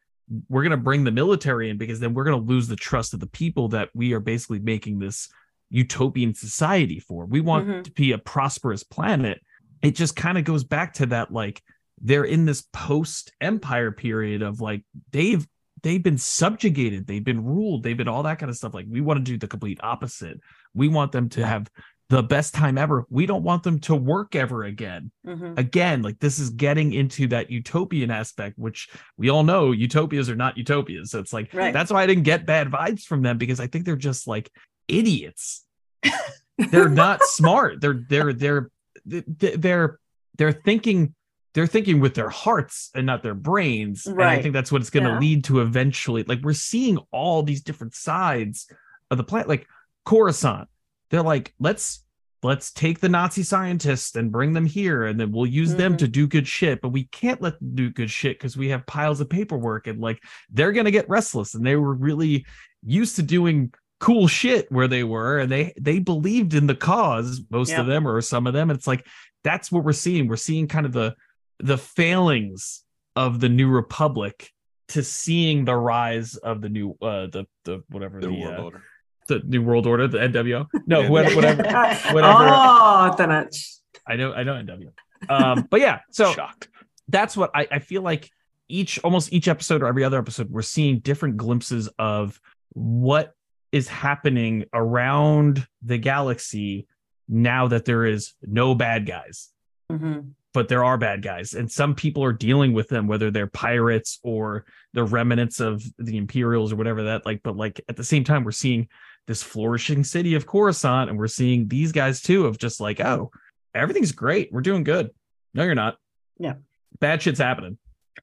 we're 0.49 0.63
going 0.63 0.71
to 0.71 0.77
bring 0.79 1.05
the 1.05 1.11
military 1.11 1.69
in 1.69 1.77
because 1.77 2.01
then 2.01 2.15
we're 2.15 2.25
going 2.25 2.41
to 2.41 2.49
lose 2.53 2.69
the 2.69 2.77
trust 2.77 3.13
of 3.13 3.21
the 3.21 3.27
people 3.27 3.69
that 3.69 3.91
we 3.95 4.15
are 4.15 4.21
basically 4.21 4.59
making 4.61 4.99
this 4.99 5.29
utopian 5.69 6.35
society 6.35 6.99
for. 6.99 7.27
We 7.27 7.41
want 7.41 7.69
Mhm. 7.69 7.85
to 7.85 7.91
be 7.93 8.13
a 8.13 8.19
prosperous 8.19 8.83
planet. 8.83 9.43
It 9.83 9.95
just 9.95 10.17
kind 10.17 10.39
of 10.39 10.45
goes 10.45 10.65
back 10.65 10.95
to 10.95 11.07
that 11.07 11.33
like 11.33 11.63
they're 12.01 12.25
in 12.25 12.47
this 12.47 12.63
post 12.73 13.33
empire 13.41 13.93
period 13.93 14.41
of 14.43 14.61
like 14.61 14.85
they've 15.11 15.47
they've 15.83 16.03
been 16.03 16.19
subjugated, 16.19 17.09
they've 17.09 17.25
been 17.25 17.45
ruled, 17.45 17.83
they've 17.83 17.97
been 17.97 18.07
all 18.09 18.23
that 18.23 18.39
kind 18.39 18.49
of 18.49 18.57
stuff 18.57 18.73
like 18.73 18.87
we 18.89 19.01
want 19.01 19.19
to 19.19 19.25
do 19.33 19.37
the 19.37 19.49
complete 19.49 19.81
opposite. 19.83 20.39
We 20.75 20.87
want 20.89 21.11
them 21.11 21.29
to 21.31 21.45
have 21.45 21.69
the 22.13 22.23
best 22.23 22.53
time 22.55 22.77
ever. 22.77 23.07
We 23.09 23.25
don't 23.27 23.43
want 23.43 23.63
them 23.63 23.79
to 23.89 23.95
work 23.97 24.35
ever 24.35 24.65
again 24.65 25.11
Mhm. 25.27 25.59
again 25.59 26.03
like 26.03 26.19
this 26.21 26.39
is 26.39 26.51
getting 26.51 26.93
into 26.93 27.27
that 27.29 27.51
utopian 27.51 28.11
aspect 28.11 28.59
which 28.59 28.89
we 29.17 29.31
all 29.31 29.45
know 29.45 29.73
utopias 29.73 30.29
are 30.29 30.37
not 30.37 30.59
utopias 30.59 31.11
so 31.11 31.19
it's 31.19 31.33
like 31.33 31.53
Right. 31.55 31.73
that's 31.73 31.91
why 31.91 32.03
i 32.03 32.07
didn't 32.07 32.25
get 32.25 32.45
bad 32.45 32.71
vibes 32.71 33.05
from 33.05 33.23
them 33.23 33.39
because 33.39 33.61
i 33.61 33.67
think 33.67 33.85
they're 33.87 33.97
just 34.11 34.27
like 34.27 34.51
idiots 34.89 35.65
they're 36.71 36.89
not 36.89 37.23
smart 37.23 37.81
they're 37.81 38.05
they're 38.09 38.33
they're 38.33 38.71
they're 39.07 39.25
they're 39.57 39.99
they're 40.39 40.53
thinking 40.53 41.15
they're 41.55 41.67
thinking 41.67 42.01
with 42.01 42.15
their 42.15 42.31
hearts 42.31 42.91
and 42.95 43.07
not 43.07 43.23
their 43.23 43.35
brains 43.35 44.07
and 44.07 44.21
i 44.23 44.41
think 44.43 44.53
that's 44.53 44.71
what 44.73 44.81
it's 44.83 44.91
going 44.91 45.05
to 45.05 45.11
Yeah. 45.11 45.19
lead 45.19 45.45
to 45.45 45.61
eventually 45.61 46.25
like 46.25 46.41
we're 46.43 46.53
seeing 46.73 46.99
all 47.11 47.43
these 47.43 47.63
different 47.63 47.95
sides 47.95 48.71
of 49.11 49.17
the 49.19 49.25
planet, 49.25 49.49
like 49.49 49.67
Coruscant. 50.05 50.69
They're 51.13 51.23
like, 51.23 51.55
let's 51.61 52.05
let's 52.43 52.73
take 52.73 52.99
the 52.99 53.09
Nazi 53.09 53.45
scientists 53.45 54.17
and 54.17 54.33
bring 54.33 54.53
them 54.53 54.67
here, 54.67 55.05
and 55.05 55.21
then 55.21 55.31
we'll 55.31 55.47
use 55.47 55.77
them 55.77 55.95
Mhm. 55.95 55.99
to 55.99 56.09
do 56.09 56.27
good 56.27 56.49
shit. 56.49 56.81
But 56.81 56.89
we 56.89 57.05
can't 57.05 57.41
let 57.41 57.61
them 57.61 57.77
do 57.77 57.89
good 57.91 58.11
shit 58.11 58.37
because 58.37 58.57
we 58.57 58.71
have 58.71 58.85
piles 58.87 59.21
of 59.21 59.31
paperwork, 59.31 59.87
and 59.87 60.01
like 60.01 60.21
they're 60.51 60.73
gonna 60.73 60.91
get 60.91 61.09
restless. 61.09 61.55
And 61.55 61.65
they 61.65 61.77
were 61.77 61.95
really 61.95 62.45
used 62.85 63.15
to 63.17 63.23
doing 63.23 63.73
cool 64.01 64.27
shit 64.27 64.67
where 64.73 64.89
they 64.89 65.05
were, 65.05 65.39
and 65.39 65.53
they 65.53 65.73
they 65.81 66.01
believed 66.01 66.55
in 66.55 66.67
the 66.67 66.75
cause, 66.75 67.43
most 67.51 67.71
Yeah. 67.71 67.83
of 67.83 67.87
them 67.87 68.09
or 68.09 68.21
some 68.21 68.49
of 68.49 68.55
them. 68.55 68.71
And 68.71 68.77
it's 68.77 68.89
like 68.89 69.07
that's 69.45 69.71
what 69.71 69.85
we're 69.85 69.93
seeing. 69.93 70.27
We're 70.27 70.37
seeing 70.37 70.67
kind 70.67 70.87
of 70.87 70.93
the 70.93 71.15
the 71.61 71.79
failings 71.79 72.83
of 73.15 73.39
the 73.39 73.49
new 73.49 73.69
republic 73.69 74.51
to 74.89 75.03
seeing 75.05 75.65
the 75.65 75.77
rise 75.77 76.37
of 76.37 76.61
the 76.61 76.69
new 76.69 76.97
uh 77.01 77.27
the 77.29 77.47
the 77.65 77.83
whatever 77.89 78.21
The 78.21 78.27
the, 78.27 78.33
world 78.33 78.55
uh, 78.59 78.63
order. 78.65 78.83
The 79.29 79.41
new 79.45 79.63
world 79.63 79.87
order 79.87 80.07
the 80.09 80.19
nwo 80.19 80.67
no 80.87 81.01
Yeah. 81.01 81.09
whatever, 81.15 81.37
whatever 81.37 81.63
Whatever. 82.13 82.49
Oh, 82.49 83.15
Tanach. 83.19 83.79
i 84.07 84.17
know 84.17 84.33
i 84.33 84.43
know 84.43 84.55
nw 84.55 84.89
um 85.31 85.67
but 85.71 85.81
yeah 85.81 86.01
so 86.11 86.33
Shocked. 86.33 86.69
that's 87.09 87.37
what 87.37 87.51
I, 87.55 87.67
I 87.71 87.79
feel 87.79 88.03
like 88.03 88.29
each 88.69 88.99
almost 89.01 89.33
each 89.33 89.49
episode 89.49 89.83
or 89.83 89.87
every 89.87 90.03
other 90.05 90.19
episode 90.19 90.51
we're 90.51 90.63
seeing 90.63 90.99
different 91.01 91.37
glimpses 91.37 91.89
of 91.99 92.41
what 92.71 93.35
is 93.71 93.87
happening 93.89 94.65
around 94.73 95.67
the 95.83 95.99
galaxy 95.99 96.87
now 97.29 97.69
that 97.69 97.85
there 97.85 98.05
is 98.05 98.35
no 98.43 98.75
bad 98.75 99.07
guys 99.07 99.51
Mhm. 99.91 100.33
but 100.55 100.69
there 100.69 100.83
are 100.85 100.97
bad 100.97 101.23
guys 101.23 101.53
and 101.55 101.71
some 101.71 101.95
people 101.95 102.25
are 102.25 102.33
dealing 102.33 102.73
with 102.73 102.89
them 102.89 103.07
whether 103.07 103.31
they're 103.31 103.47
pirates 103.47 104.19
or 104.23 104.65
the 104.95 105.05
remnants 105.05 105.61
of 105.61 105.83
the 105.99 106.17
imperials 106.17 106.73
or 106.73 106.77
whatever 106.77 107.03
that 107.05 107.27
like 107.27 107.43
but 107.43 107.57
like 107.57 107.81
at 107.89 107.97
the 107.97 108.05
same 108.05 108.25
time 108.25 108.43
we're 108.45 108.53
seeing 108.53 108.89
this 109.27 109.43
flourishing 109.43 110.05
city 110.05 110.35
of 110.35 110.47
coruscant 110.47 111.09
and 111.11 111.19
we're 111.19 111.27
seeing 111.29 111.69
these 111.69 111.93
guys 111.93 112.21
too 112.21 112.47
of 112.47 112.59
just 112.59 112.81
like 112.81 113.01
oh 113.01 113.31
everything's 113.75 114.13
great 114.13 114.53
we're 114.53 114.61
doing 114.61 114.85
good 114.85 115.11
no 115.55 115.63
you're 115.65 115.75
not 115.75 115.97
Yeah. 116.39 116.55
bad 117.01 117.23
shit's 117.23 117.39
happening 117.39 117.79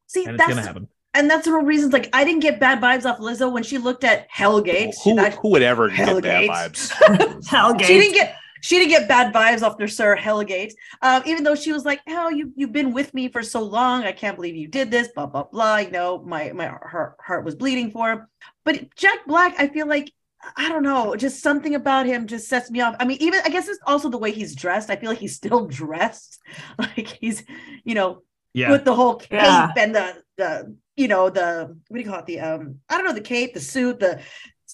See, 0.08 0.26
and 0.26 0.36
it's 0.36 0.38
that's 0.40 0.50
gonna 0.50 0.66
happen 0.66 0.88
and 1.16 1.28
that's 1.30 1.46
the 1.46 1.52
real 1.52 1.66
reasons. 1.66 1.92
Like, 1.92 2.08
I 2.14 2.24
didn't 2.24 2.42
get 2.42 2.60
bad 2.60 2.80
vibes 2.80 3.04
off 3.04 3.18
Lizzo 3.18 3.52
when 3.52 3.64
she 3.64 3.80
looked 3.80 4.04
at 4.04 4.30
Helgait. 4.30 4.94
Who, 5.04 5.16
That- 5.16 5.34
who 5.34 5.50
would 5.50 5.64
ever 5.64 5.90
get 5.90 6.22
bad 6.22 6.44
Helgait. 6.44 6.48
vibes? 6.48 7.42
Helgait. 7.48 7.82
she 7.86 7.94
didn't 8.00 8.14
get 8.14 8.36
she 8.62 8.78
didn't 8.78 8.92
get 8.92 9.08
bad 9.08 9.34
vibes 9.34 9.64
off 9.64 9.78
their 9.80 9.88
Sir 9.88 10.16
Helgait. 10.16 10.72
Um, 11.02 11.24
even 11.26 11.44
though 11.44 11.56
she 11.56 11.72
was 11.72 11.84
like, 11.84 12.02
"Oh, 12.08 12.30
you 12.30 12.54
you've 12.56 12.72
been 12.74 12.94
with 12.94 13.12
me 13.16 13.28
for 13.28 13.42
so 13.42 13.62
long. 13.64 14.04
I 14.04 14.12
can't 14.12 14.36
believe 14.36 14.56
you 14.56 14.68
did 14.68 14.92
this." 14.92 15.08
Blah 15.08 15.26
blah 15.26 15.44
blah. 15.46 15.78
You 15.78 15.90
know, 15.90 16.22
my 16.24 16.52
my 16.52 16.68
heart 16.68 17.16
heart 17.20 17.44
was 17.44 17.56
bleeding 17.56 17.90
for 17.90 18.12
him. 18.12 18.28
But 18.64 18.96
Jack 18.96 19.26
Black, 19.26 19.56
I 19.58 19.68
feel 19.68 19.88
like 19.88 20.12
I 20.56 20.70
don't 20.70 20.84
know, 20.84 21.16
just 21.16 21.42
something 21.42 21.76
about 21.76 22.06
him 22.06 22.26
just 22.28 22.48
sets 22.48 22.72
me 22.72 22.80
off. 22.82 22.96
I 23.00 23.06
mean, 23.06 23.18
even 23.20 23.42
I 23.44 23.50
guess 23.50 23.68
it's 23.68 23.80
also 23.86 24.10
the 24.10 24.18
way 24.18 24.32
he's 24.32 24.56
dressed. 24.56 24.90
I 24.90 24.96
feel 24.96 25.10
like 25.10 25.20
he's 25.20 25.36
still 25.36 25.68
dressed, 25.82 26.40
like 26.78 27.08
he's 27.20 27.44
you 27.84 27.96
know 27.96 28.24
yeah 28.54 28.72
with 28.72 28.84
the 28.86 28.96
whole 28.96 29.16
cape 29.16 29.32
Yeah. 29.34 29.70
and 29.78 29.94
the 29.94 30.24
the 30.38 30.76
you 30.96 31.08
know 31.08 31.30
the 31.30 31.76
what 31.88 31.98
do 31.98 32.04
you 32.04 32.10
call 32.10 32.20
it 32.20 32.26
the 32.26 32.40
um 32.40 32.80
I 32.90 32.96
don't 32.98 33.06
know 33.06 33.14
the 33.14 33.22
cape 33.22 33.54
the 33.54 33.60
suit 33.60 34.00
the 34.00 34.22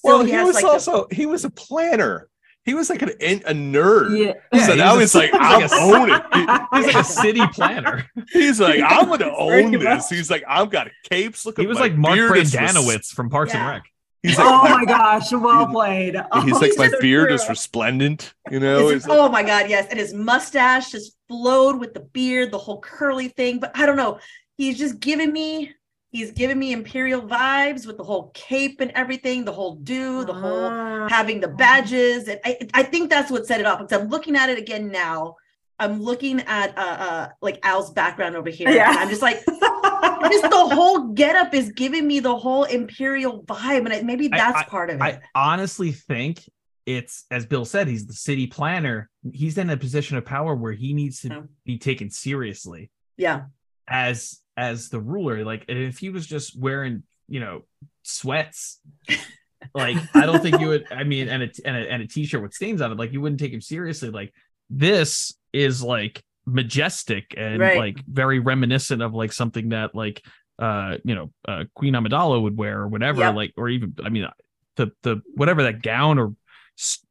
Well, 0.03 0.19
still 0.23 0.37
he, 0.37 0.43
was 0.43 0.55
like, 0.55 0.63
the- 0.63 0.69
also 0.69 1.07
he 1.11 1.25
was 1.25 1.45
a 1.45 1.49
planner. 1.49 2.29
He 2.63 2.73
was 2.73 2.89
like 2.89 3.03
an, 3.03 3.09
a 3.09 3.53
nerd. 3.53 4.17
Yeah. 4.17 4.33
Yeah, 4.51 4.65
so 4.65 4.71
he 4.73 4.77
now 4.79 4.95
was 4.97 5.13
he's 5.13 5.15
a- 5.15 5.17
like, 5.19 5.31
I'm 5.33 5.61
like 5.61 5.71
a- 5.71 5.75
own 5.75 6.09
it. 6.09 6.23
he's 6.73 6.95
like 6.95 7.03
a 7.03 7.07
city 7.21 7.47
planner 7.53 8.05
He's 8.31 8.59
like, 8.59 8.81
I'm 8.83 9.07
gonna 9.07 9.31
own 9.37 9.71
this. 9.71 10.09
He's 10.09 10.31
like, 10.31 10.43
I've 10.47 10.69
got 10.71 10.87
capes. 11.09 11.45
Look 11.45 11.57
he 11.57 11.63
at 11.63 11.69
was 11.69 11.79
like 11.79 11.95
mark 11.95 12.15
beard 12.15 12.37
is 12.37 12.55
res- 12.55 12.71
Brendanawicz 12.73 13.07
from 13.13 13.29
parks 13.29 13.53
and 13.53 13.67
rec 13.67 13.83
He's 14.27 14.37
like, 14.37 14.47
oh 14.47 14.63
my, 14.63 14.69
my 14.77 14.85
gosh, 14.85 15.31
well 15.31 15.67
played. 15.67 16.15
Oh, 16.31 16.41
he's 16.41 16.59
like, 16.61 16.71
my 16.77 16.89
so 16.89 16.99
beard 16.99 17.27
true. 17.29 17.35
is 17.35 17.47
resplendent. 17.49 18.33
You 18.51 18.59
know, 18.59 18.87
His- 18.87 19.03
He's 19.03 19.07
like- 19.07 19.17
oh 19.19 19.29
my 19.29 19.43
god, 19.43 19.69
yes, 19.69 19.87
and 19.89 19.99
his 19.99 20.13
mustache 20.13 20.91
just 20.91 21.15
flowed 21.27 21.79
with 21.79 21.93
the 21.93 21.99
beard, 22.01 22.51
the 22.51 22.57
whole 22.57 22.79
curly 22.81 23.29
thing. 23.29 23.59
But 23.59 23.71
I 23.75 23.85
don't 23.85 23.97
know, 23.97 24.19
he's 24.57 24.77
just 24.77 24.99
giving 24.99 25.31
me, 25.33 25.73
he's 26.11 26.31
giving 26.31 26.57
me 26.59 26.71
imperial 26.71 27.21
vibes 27.21 27.85
with 27.87 27.97
the 27.97 28.03
whole 28.03 28.31
cape 28.33 28.79
and 28.81 28.91
everything, 28.91 29.43
the 29.45 29.51
whole 29.51 29.75
do, 29.75 30.23
the 30.25 30.33
whole 30.33 30.69
Ah. 30.71 31.07
having 31.09 31.39
the 31.39 31.47
badges, 31.49 32.27
and 32.27 32.39
I, 32.45 32.57
I 32.73 32.83
think 32.83 33.09
that's 33.09 33.29
what 33.31 33.45
set 33.45 33.59
it 33.59 33.65
off. 33.65 33.79
Because 33.79 33.99
I'm 34.01 34.09
looking 34.09 34.35
at 34.35 34.49
it 34.49 34.57
again 34.57 34.89
now. 34.91 35.35
I'm 35.77 36.01
looking 36.01 36.39
at 36.39 36.77
uh, 36.77 36.81
uh 36.81 37.29
like 37.41 37.59
Al's 37.63 37.91
background 37.91 38.37
over 38.37 38.49
here, 38.49 38.69
Yeah. 38.69 38.91
and 38.91 38.97
I'm 38.99 39.09
just 39.09 39.21
like, 39.21 39.43
just 40.31 40.43
the 40.43 40.69
whole 40.75 41.09
getup 41.13 41.53
is 41.53 41.71
giving 41.71 42.07
me 42.07 42.19
the 42.19 42.35
whole 42.35 42.63
imperial 42.65 43.43
vibe, 43.43 43.79
and 43.85 43.93
I, 43.93 44.01
maybe 44.01 44.29
I- 44.31 44.37
that's 44.37 44.69
part 44.69 44.89
of 44.89 44.97
it. 44.97 45.01
I 45.01 45.19
honestly 45.33 45.91
think 45.91 46.41
it's 46.85 47.25
as 47.31 47.45
Bill 47.45 47.65
said, 47.65 47.87
he's 47.87 48.05
the 48.05 48.13
city 48.13 48.45
planner. 48.47 49.09
He's 49.33 49.57
in 49.57 49.69
a 49.71 49.77
position 49.77 50.17
of 50.17 50.25
power 50.25 50.55
where 50.55 50.73
he 50.73 50.93
needs 50.93 51.21
to 51.21 51.29
Yeah. 51.29 51.41
be 51.65 51.77
taken 51.79 52.09
seriously 52.11 52.91
yeah, 53.17 53.45
as 53.87 54.39
as 54.57 54.89
the 54.89 54.99
ruler. 54.99 55.43
Like 55.43 55.65
if 55.67 55.97
he 55.97 56.09
was 56.09 56.27
just 56.27 56.59
wearing, 56.59 57.03
you 57.27 57.39
know, 57.39 57.63
sweats, 58.03 58.79
like 59.73 59.97
I 60.13 60.25
don't 60.27 60.41
think 60.43 60.59
you 60.59 60.67
would. 60.67 60.85
I 60.91 61.03
mean, 61.03 61.27
and 61.27 61.43
a 61.43 61.49
and 61.65 61.75
a, 61.75 61.91
and 61.91 62.01
a 62.03 62.07
t-shirt 62.07 62.41
with 62.41 62.53
stains 62.53 62.81
on 62.81 62.91
it, 62.91 62.97
like 62.99 63.11
you 63.13 63.21
wouldn't 63.21 63.39
take 63.39 63.51
him 63.53 63.61
seriously. 63.61 64.09
Like 64.11 64.33
this 64.69 65.33
is 65.53 65.81
like 65.81 66.23
majestic 66.45 67.33
and 67.37 67.59
Right. 67.59 67.77
like 67.77 67.97
very 68.07 68.39
reminiscent 68.39 69.01
of 69.01 69.13
like 69.13 69.33
something 69.33 69.69
that 69.69 69.95
like 69.95 70.23
uh 70.59 70.97
you 71.03 71.15
know 71.15 71.31
uh 71.47 71.65
Queen 71.73 71.93
Amidala 71.93 72.41
would 72.41 72.57
wear 72.57 72.79
or 72.81 72.87
whatever. 72.87 73.19
Yep. 73.21 73.35
Like 73.35 73.53
or 73.57 73.69
even 73.69 73.95
I 74.03 74.09
mean 74.09 74.27
the 74.75 74.91
the 75.03 75.21
whatever 75.35 75.63
that 75.63 75.81
gown 75.81 76.19
or 76.19 76.33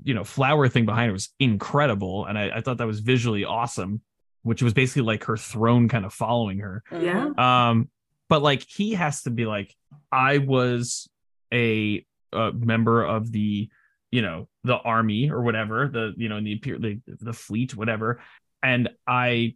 you 0.02 0.14
know 0.14 0.24
flower 0.24 0.68
thing 0.68 0.86
behind 0.86 1.08
it 1.10 1.12
was 1.12 1.30
incredible, 1.40 2.26
and 2.26 2.38
I, 2.38 2.50
I 2.56 2.60
thought 2.60 2.78
that 2.78 2.86
was 2.86 3.00
visually 3.00 3.44
awesome. 3.44 4.00
Which 4.42 4.62
was 4.62 4.74
basically 4.74 5.02
like 5.02 5.24
her 5.24 5.38
throne 5.38 5.88
kind 5.88 6.04
of 6.04 6.12
following 6.12 6.58
her 6.58 6.82
Yeah. 6.92 7.30
um 7.38 7.88
but 8.28 8.42
like 8.42 8.62
he 8.68 8.92
has 8.92 9.22
to 9.22 9.30
be 9.30 9.46
like 9.46 9.74
i 10.12 10.36
was 10.36 11.08
a, 11.50 12.04
a 12.32 12.52
member 12.52 13.02
of 13.04 13.32
the 13.32 13.70
you 14.12 14.20
know 14.20 14.48
the 14.62 14.76
army 14.76 15.30
or 15.30 15.40
whatever 15.40 15.88
the 15.88 16.12
you 16.18 16.28
know 16.28 16.36
in 16.36 16.44
the 16.44 16.52
imperial 16.52 16.82
the, 16.82 17.00
the 17.06 17.32
fleet 17.32 17.74
whatever 17.74 18.20
and 18.64 18.88
i 19.06 19.54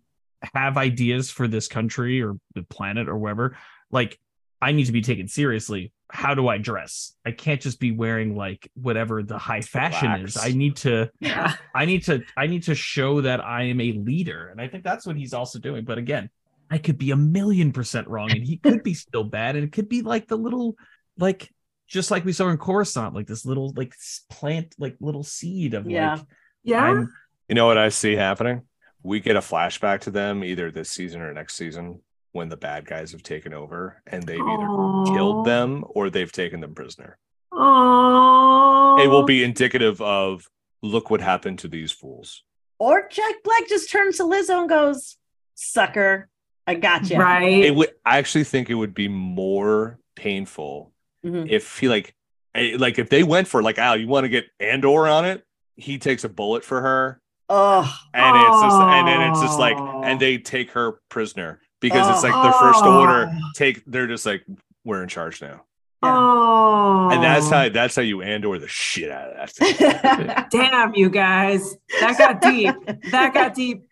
have 0.55 0.77
ideas 0.77 1.31
for 1.31 1.49
this 1.49 1.67
country 1.67 2.23
or 2.23 2.35
the 2.55 2.63
planet 2.63 3.09
or 3.09 3.19
wherever 3.19 3.57
like 3.91 4.19
i 4.63 4.71
need 4.71 4.85
to 4.87 4.93
be 4.93 5.01
taken 5.03 5.27
seriously 5.27 5.93
how 6.11 6.35
do 6.35 6.47
i 6.47 6.57
dress 6.59 7.15
i 7.27 7.33
can't 7.33 7.61
just 7.61 7.81
be 7.81 7.91
wearing 7.91 8.37
like 8.37 8.71
whatever 8.75 9.23
the 9.23 9.37
high 9.37 9.61
fashion 9.61 10.13
is 10.23 10.37
i 10.37 10.51
need 10.53 10.77
to 10.77 11.11
Yeah. 11.21 11.55
I 11.75 11.85
need 11.85 12.05
to 12.05 12.23
I 12.37 12.47
need 12.47 12.63
to 12.65 12.75
show 12.75 13.21
that 13.21 13.45
I 13.45 13.65
am 13.65 13.81
a 13.81 13.93
leader. 13.93 14.49
And 14.49 14.61
I 14.61 14.67
think 14.69 14.83
that's 14.85 15.07
what 15.07 15.17
he's 15.17 15.33
also 15.33 15.59
doing. 15.61 15.85
But 15.85 15.99
again, 15.99 16.29
I 16.71 16.79
could 16.79 16.99
be 16.99 17.13
a 17.13 17.17
million 17.17 17.71
percent 17.73 18.09
wrong 18.09 18.31
and 18.33 18.43
he 18.43 18.57
could 18.67 18.83
be 18.83 18.95
still 18.95 19.23
bad. 19.23 19.55
And 19.55 19.65
it 19.65 19.71
could 19.73 19.89
be 19.89 20.03
like 20.03 20.27
the 20.27 20.37
little 20.37 20.75
like 21.19 21.53
just 21.87 22.11
like 22.11 22.25
we 22.25 22.33
saw 22.33 22.49
in 22.49 22.59
Coruscant, 22.59 23.15
like 23.15 23.27
this 23.29 23.45
little 23.47 23.73
like 23.77 23.95
plant, 24.29 24.75
like 24.79 24.97
little 25.01 25.23
seed 25.23 25.75
of 25.75 25.89
Yeah. 25.89 26.15
like 26.17 26.25
Yeah. 26.65 26.83
I'm 26.83 27.15
You 27.49 27.55
know 27.55 27.67
what 27.67 27.79
I 27.79 27.91
see 27.91 28.17
happening? 28.17 28.63
We 29.03 29.21
get 29.21 29.37
a 29.37 29.41
flashback 29.41 30.01
to 30.01 30.11
them 30.11 30.43
either 30.45 30.71
this 30.71 30.91
season 30.91 31.21
or 31.21 31.33
next 31.33 31.55
season 31.55 32.01
when 32.33 32.49
the 32.49 32.57
bad 32.57 32.85
guys 32.85 33.13
have 33.13 33.23
taken 33.23 33.53
over 33.55 34.03
and 34.07 34.23
they've 34.25 34.41
either 34.41 35.15
killed 35.15 35.47
them 35.47 35.85
or 35.89 36.11
they've 36.11 36.31
taken 36.33 36.61
them 36.61 36.75
prisoner. 36.75 37.17
Oh. 37.53 38.99
It 39.03 39.09
will 39.09 39.25
be 39.25 39.45
indicative 39.45 40.01
of 40.03 40.49
look 40.83 41.11
what 41.11 41.21
happened 41.21 41.59
to 41.61 41.69
these 41.69 41.93
fools. 41.93 42.43
Or 42.79 43.09
Jack 43.09 43.35
Black 43.45 43.69
just 43.69 43.91
turns 43.91 44.17
to 44.19 44.23
Lizzo 44.25 44.61
and 44.61 44.69
goes, 44.69 45.17
"Sucker, 45.55 46.29
I 46.67 46.75
got 46.75 47.09
you." 47.11 47.19
right. 47.19 47.65
It 47.65 47.75
would 47.75 47.91
I 48.05 48.19
actually 48.19 48.45
think 48.45 48.71
it 48.71 48.75
would 48.75 48.95
be 48.95 49.09
more 49.09 49.99
painful 50.15 50.93
Mhm. 51.25 51.49
if 51.51 51.79
he 51.79 51.89
like 51.89 52.15
eh, 52.55 52.77
like 52.79 52.99
if 52.99 53.09
they 53.09 53.23
went 53.23 53.49
for 53.49 53.63
like 53.63 53.79
Al, 53.79 53.97
you 53.97 54.07
want 54.07 54.25
to 54.25 54.29
get 54.29 54.47
Andor 54.61 55.09
on 55.09 55.25
it, 55.25 55.45
he 55.77 55.99
takes 55.99 56.25
a 56.25 56.29
bullet 56.29 56.65
for 56.65 56.81
her 56.81 57.21
Oh, 57.49 57.99
and 58.13 58.37
it's 58.37 58.63
just 58.63 58.77
and 58.77 59.09
then 59.09 59.31
it's 59.31 59.41
just 59.41 59.59
like 59.59 59.77
and 59.79 60.21
they 60.21 60.39
take 60.39 60.71
her 60.73 61.01
prisoner 61.09 61.61
because 61.81 62.09
it's 62.11 62.23
like 62.23 62.43
their 62.43 62.53
first 62.53 62.85
order 62.85 63.31
take 63.55 63.83
they're 63.87 64.07
just 64.07 64.27
like 64.27 64.45
we're 64.85 65.03
in 65.03 65.09
charge 65.09 65.41
now. 65.41 65.63
oh. 66.03 67.11
And 67.11 67.23
that's 67.23 67.49
how 67.49 67.69
that's 67.69 67.97
how 67.97 68.03
you 68.03 68.23
Andor 68.23 68.59
the 68.59 68.69
shit 68.69 69.11
out 69.11 69.31
of 69.31 69.37
that 69.37 69.51
thing. 69.51 70.45
Damn, 70.51 70.95
you 70.95 71.09
guys. 71.11 71.77
That 72.01 72.19
got 72.19 72.41
deep. 72.41 72.75
that 73.11 73.33
got 73.33 73.55
deep. 73.55 73.85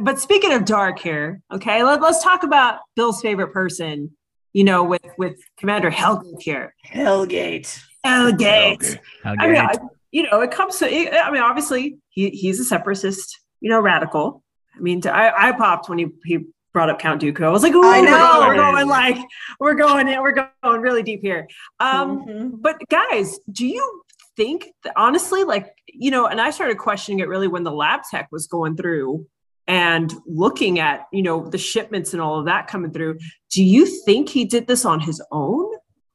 But 0.00 0.18
speaking 0.18 0.52
of 0.52 0.64
dark 0.64 0.98
here, 0.98 1.40
okay, 1.52 1.84
let, 1.84 2.00
let's 2.00 2.22
talk 2.22 2.42
about 2.42 2.80
Bill's 2.96 3.20
favorite 3.20 3.52
person, 3.52 4.16
you 4.52 4.64
know, 4.64 4.82
with 4.82 5.06
with 5.18 5.38
Commander 5.56 5.90
Helgait 5.90 6.42
here. 6.42 6.74
Helgait. 6.86 7.80
Helgait. 8.04 8.82
Okay. 8.82 8.98
I 9.24 9.46
mean, 9.46 9.56
I, 9.56 9.76
you 10.10 10.22
know, 10.24 10.40
it 10.40 10.50
comes 10.50 10.78
to, 10.78 10.86
I 10.86 11.30
mean, 11.30 11.42
obviously, 11.42 11.96
he, 12.14 12.30
he's 12.30 12.60
a 12.60 12.64
separatist, 12.64 13.40
you 13.60 13.68
know, 13.70 13.80
radical. 13.80 14.42
I 14.76 14.80
mean, 14.80 15.00
to, 15.02 15.14
I, 15.14 15.48
I 15.48 15.52
popped 15.52 15.88
when 15.88 15.98
he, 15.98 16.06
he 16.24 16.38
brought 16.72 16.90
up 16.90 16.98
Count 16.98 17.22
Dooku. 17.22 17.42
I 17.44 17.50
was 17.50 17.62
like, 17.62 17.74
Ooh, 17.74 17.82
I 17.84 18.00
we're 18.00 18.06
know. 18.06 18.16
going- 18.16 18.48
we're 18.48 18.56
going 18.56 18.88
like, 18.88 19.18
we're 19.60 19.74
going 19.74 20.08
in, 20.08 20.20
we're 20.22 20.32
going 20.32 20.80
really 20.80 21.02
deep 21.02 21.20
here. 21.20 21.46
Um, 21.80 22.24
Mhm. 22.26 22.50
but 22.62 22.76
guys, 22.88 23.38
do 23.52 23.66
you 23.66 24.02
think 24.36 24.66
that 24.82 24.92
honestly, 24.96 25.44
like, 25.44 25.72
you 25.86 26.10
know, 26.10 26.26
and 26.26 26.40
I 26.40 26.50
started 26.50 26.78
questioning 26.78 27.20
it 27.20 27.28
really 27.28 27.46
when 27.46 27.62
the 27.62 27.70
lab 27.70 28.00
tech 28.10 28.28
was 28.32 28.46
going 28.48 28.76
through 28.76 29.26
and 29.68 30.12
looking 30.26 30.80
at, 30.80 31.06
you 31.12 31.22
know, 31.22 31.48
the 31.48 31.58
shipments 31.58 32.12
and 32.12 32.20
all 32.20 32.38
of 32.40 32.46
that 32.46 32.66
coming 32.66 32.92
through. 32.92 33.18
Do 33.52 33.62
you 33.62 33.86
think 34.04 34.28
he 34.28 34.44
did 34.44 34.66
this 34.66 34.84
on 34.84 34.98
his 35.00 35.22
own? 35.30 35.70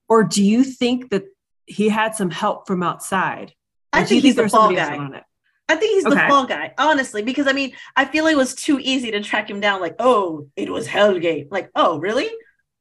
Or 0.10 0.24
do 0.24 0.44
you 0.44 0.64
think 0.64 1.10
that 1.12 1.24
he 1.66 1.88
had 1.88 2.14
some 2.16 2.30
help 2.32 2.68
from 2.68 2.84
outside? 2.84 3.54
I 3.94 4.02
you 4.02 4.06
think 4.06 4.24
he's 4.24 4.36
there's 4.36 4.52
fall 4.52 4.74
guy. 4.76 5.22
On 5.70 5.76
it? 5.76 5.78
I 5.78 5.80
think 5.80 5.92
he's 5.96 6.04
the 6.04 6.20
fall 6.28 6.46
guy, 6.46 6.74
honestly, 6.78 7.22
because 7.22 7.48
I 7.48 7.54
mean, 7.54 7.74
I 7.96 8.06
feel 8.06 8.28
it 8.28 8.36
was 8.38 8.56
too 8.56 8.80
easy 8.82 9.12
to 9.12 9.22
track 9.22 9.50
him 9.50 9.60
down. 9.60 9.82
Like, 9.82 9.96
oh, 10.00 10.48
it 10.56 10.70
was 10.70 10.88
Helgait. 10.88 11.48
Like, 11.52 11.70
oh, 11.76 12.00
really? 12.00 12.30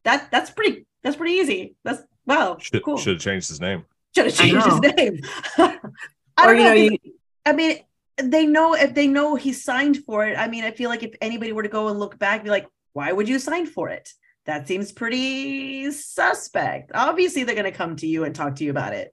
That 0.04 0.30
that's 0.30 0.50
pretty. 0.50 0.86
That's 1.02 1.16
pretty 1.16 1.34
easy. 1.34 1.74
That's 1.84 2.02
wow. 2.26 2.56
Should 2.60 2.82
cool. 2.82 2.96
should 2.98 3.14
have 3.14 3.22
changed 3.22 3.48
his 3.48 3.60
name. 3.60 3.84
Should 4.14 4.26
have 4.26 4.34
changed 4.34 4.66
his 4.66 4.80
name. 4.80 5.20
I 5.58 6.46
Or, 6.46 6.54
don't 6.54 6.58
you 6.58 6.64
know. 6.64 6.74
know, 6.74 6.88
'cause- 6.90 6.98
you, 7.04 7.12
I 7.46 7.52
mean, 7.52 7.78
they 8.22 8.46
know 8.46 8.74
if 8.74 8.94
they 8.94 9.06
know 9.06 9.34
he 9.36 9.52
signed 9.52 9.98
for 10.04 10.26
it. 10.26 10.36
I 10.36 10.48
mean, 10.48 10.64
I 10.64 10.70
feel 10.72 10.90
like 10.90 11.02
if 11.02 11.14
anybody 11.20 11.52
were 11.52 11.62
to 11.62 11.68
go 11.68 11.88
and 11.88 11.98
look 11.98 12.18
back, 12.18 12.42
be 12.44 12.50
like, 12.50 12.66
why 12.92 13.12
would 13.12 13.28
you 13.28 13.38
sign 13.38 13.66
for 13.66 13.88
it? 13.90 14.12
That 14.46 14.66
seems 14.66 14.92
pretty 14.92 15.90
suspect. 15.92 16.90
Obviously, 16.94 17.44
they're 17.44 17.54
going 17.54 17.70
to 17.70 17.76
come 17.76 17.96
to 17.96 18.06
you 18.06 18.24
and 18.24 18.34
talk 18.34 18.56
to 18.56 18.64
you 18.64 18.70
about 18.70 18.92
it. 18.94 19.12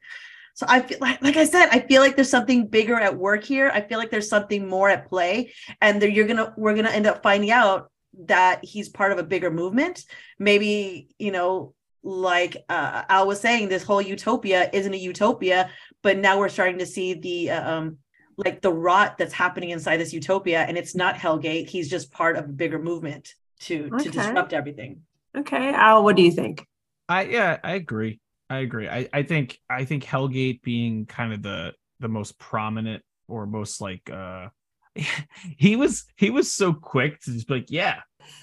So 0.55 0.65
I 0.69 0.79
feel 0.79 0.97
like, 1.01 1.21
like 1.21 1.35
I 1.35 1.43
said, 1.43 1.67
I 1.71 1.79
feel 1.81 2.01
like 2.01 2.15
there's 2.15 2.29
something 2.29 2.67
bigger 2.67 2.95
at 2.95 3.15
work 3.15 3.43
here. 3.43 3.69
I 3.73 3.81
feel 3.81 3.99
like 3.99 4.09
there's 4.09 4.29
something 4.29 4.67
more 4.67 4.89
at 4.89 5.07
play, 5.09 5.53
and 5.81 6.01
there 6.01 6.09
you're 6.09 6.27
gonna 6.27 6.53
we're 6.57 6.75
gonna 6.75 6.89
end 6.89 7.07
up 7.07 7.21
finding 7.21 7.51
out 7.51 7.91
that 8.27 8.63
he's 8.63 8.87
part 8.87 9.11
of 9.11 9.17
a 9.19 9.23
bigger 9.23 9.51
movement. 9.51 10.05
Maybe 10.39 11.09
you 11.19 11.31
know, 11.33 11.73
like 12.03 12.55
uh, 12.69 13.03
Al 13.09 13.27
was 13.27 13.41
saying, 13.41 13.67
this 13.67 13.83
whole 13.83 14.01
utopia 14.01 14.69
isn't 14.71 14.93
a 14.93 14.97
utopia, 14.97 15.69
but 16.01 16.17
now 16.17 16.39
we're 16.39 16.47
starting 16.47 16.77
to 16.79 16.85
see 16.85 17.15
the 17.15 17.51
uh, 17.51 17.71
um 17.73 17.97
like 18.37 18.61
the 18.61 18.71
rot 18.71 19.17
that's 19.17 19.33
happening 19.33 19.71
inside 19.71 19.97
this 19.97 20.13
utopia, 20.13 20.61
and 20.61 20.77
it's 20.77 20.95
not 20.95 21.15
Helgait. 21.15 21.67
He's 21.67 21.89
just 21.89 22.13
part 22.13 22.37
of 22.37 22.45
a 22.45 22.53
bigger 22.53 22.79
movement 22.79 23.33
to 23.61 23.89
Okay. 23.93 24.05
to 24.05 24.09
disrupt 24.09 24.53
everything. 24.53 25.01
okay, 25.37 25.73
Al, 25.73 26.01
what 26.05 26.15
do 26.15 26.21
you 26.21 26.31
think? 26.31 26.65
I 27.09 27.23
yeah, 27.23 27.57
I 27.61 27.73
agree. 27.73 28.21
I 28.55 28.59
agree. 28.61 28.87
I, 28.89 29.07
I 29.13 29.23
think 29.23 29.59
I 29.69 29.85
think 29.85 30.03
Helgait 30.03 30.61
being 30.61 31.05
kind 31.05 31.33
of 31.33 31.41
the 31.41 31.73
the 31.99 32.07
most 32.07 32.37
prominent 32.39 33.03
or 33.27 33.45
most 33.45 33.81
like 33.81 34.09
uh 34.09 34.47
he 35.57 35.75
was 35.75 36.05
he 36.15 36.29
was 36.29 36.51
so 36.51 36.73
quick 36.73 37.19
to 37.21 37.31
just 37.33 37.47
be 37.47 37.55
like, 37.55 37.69
yeah, 37.69 37.99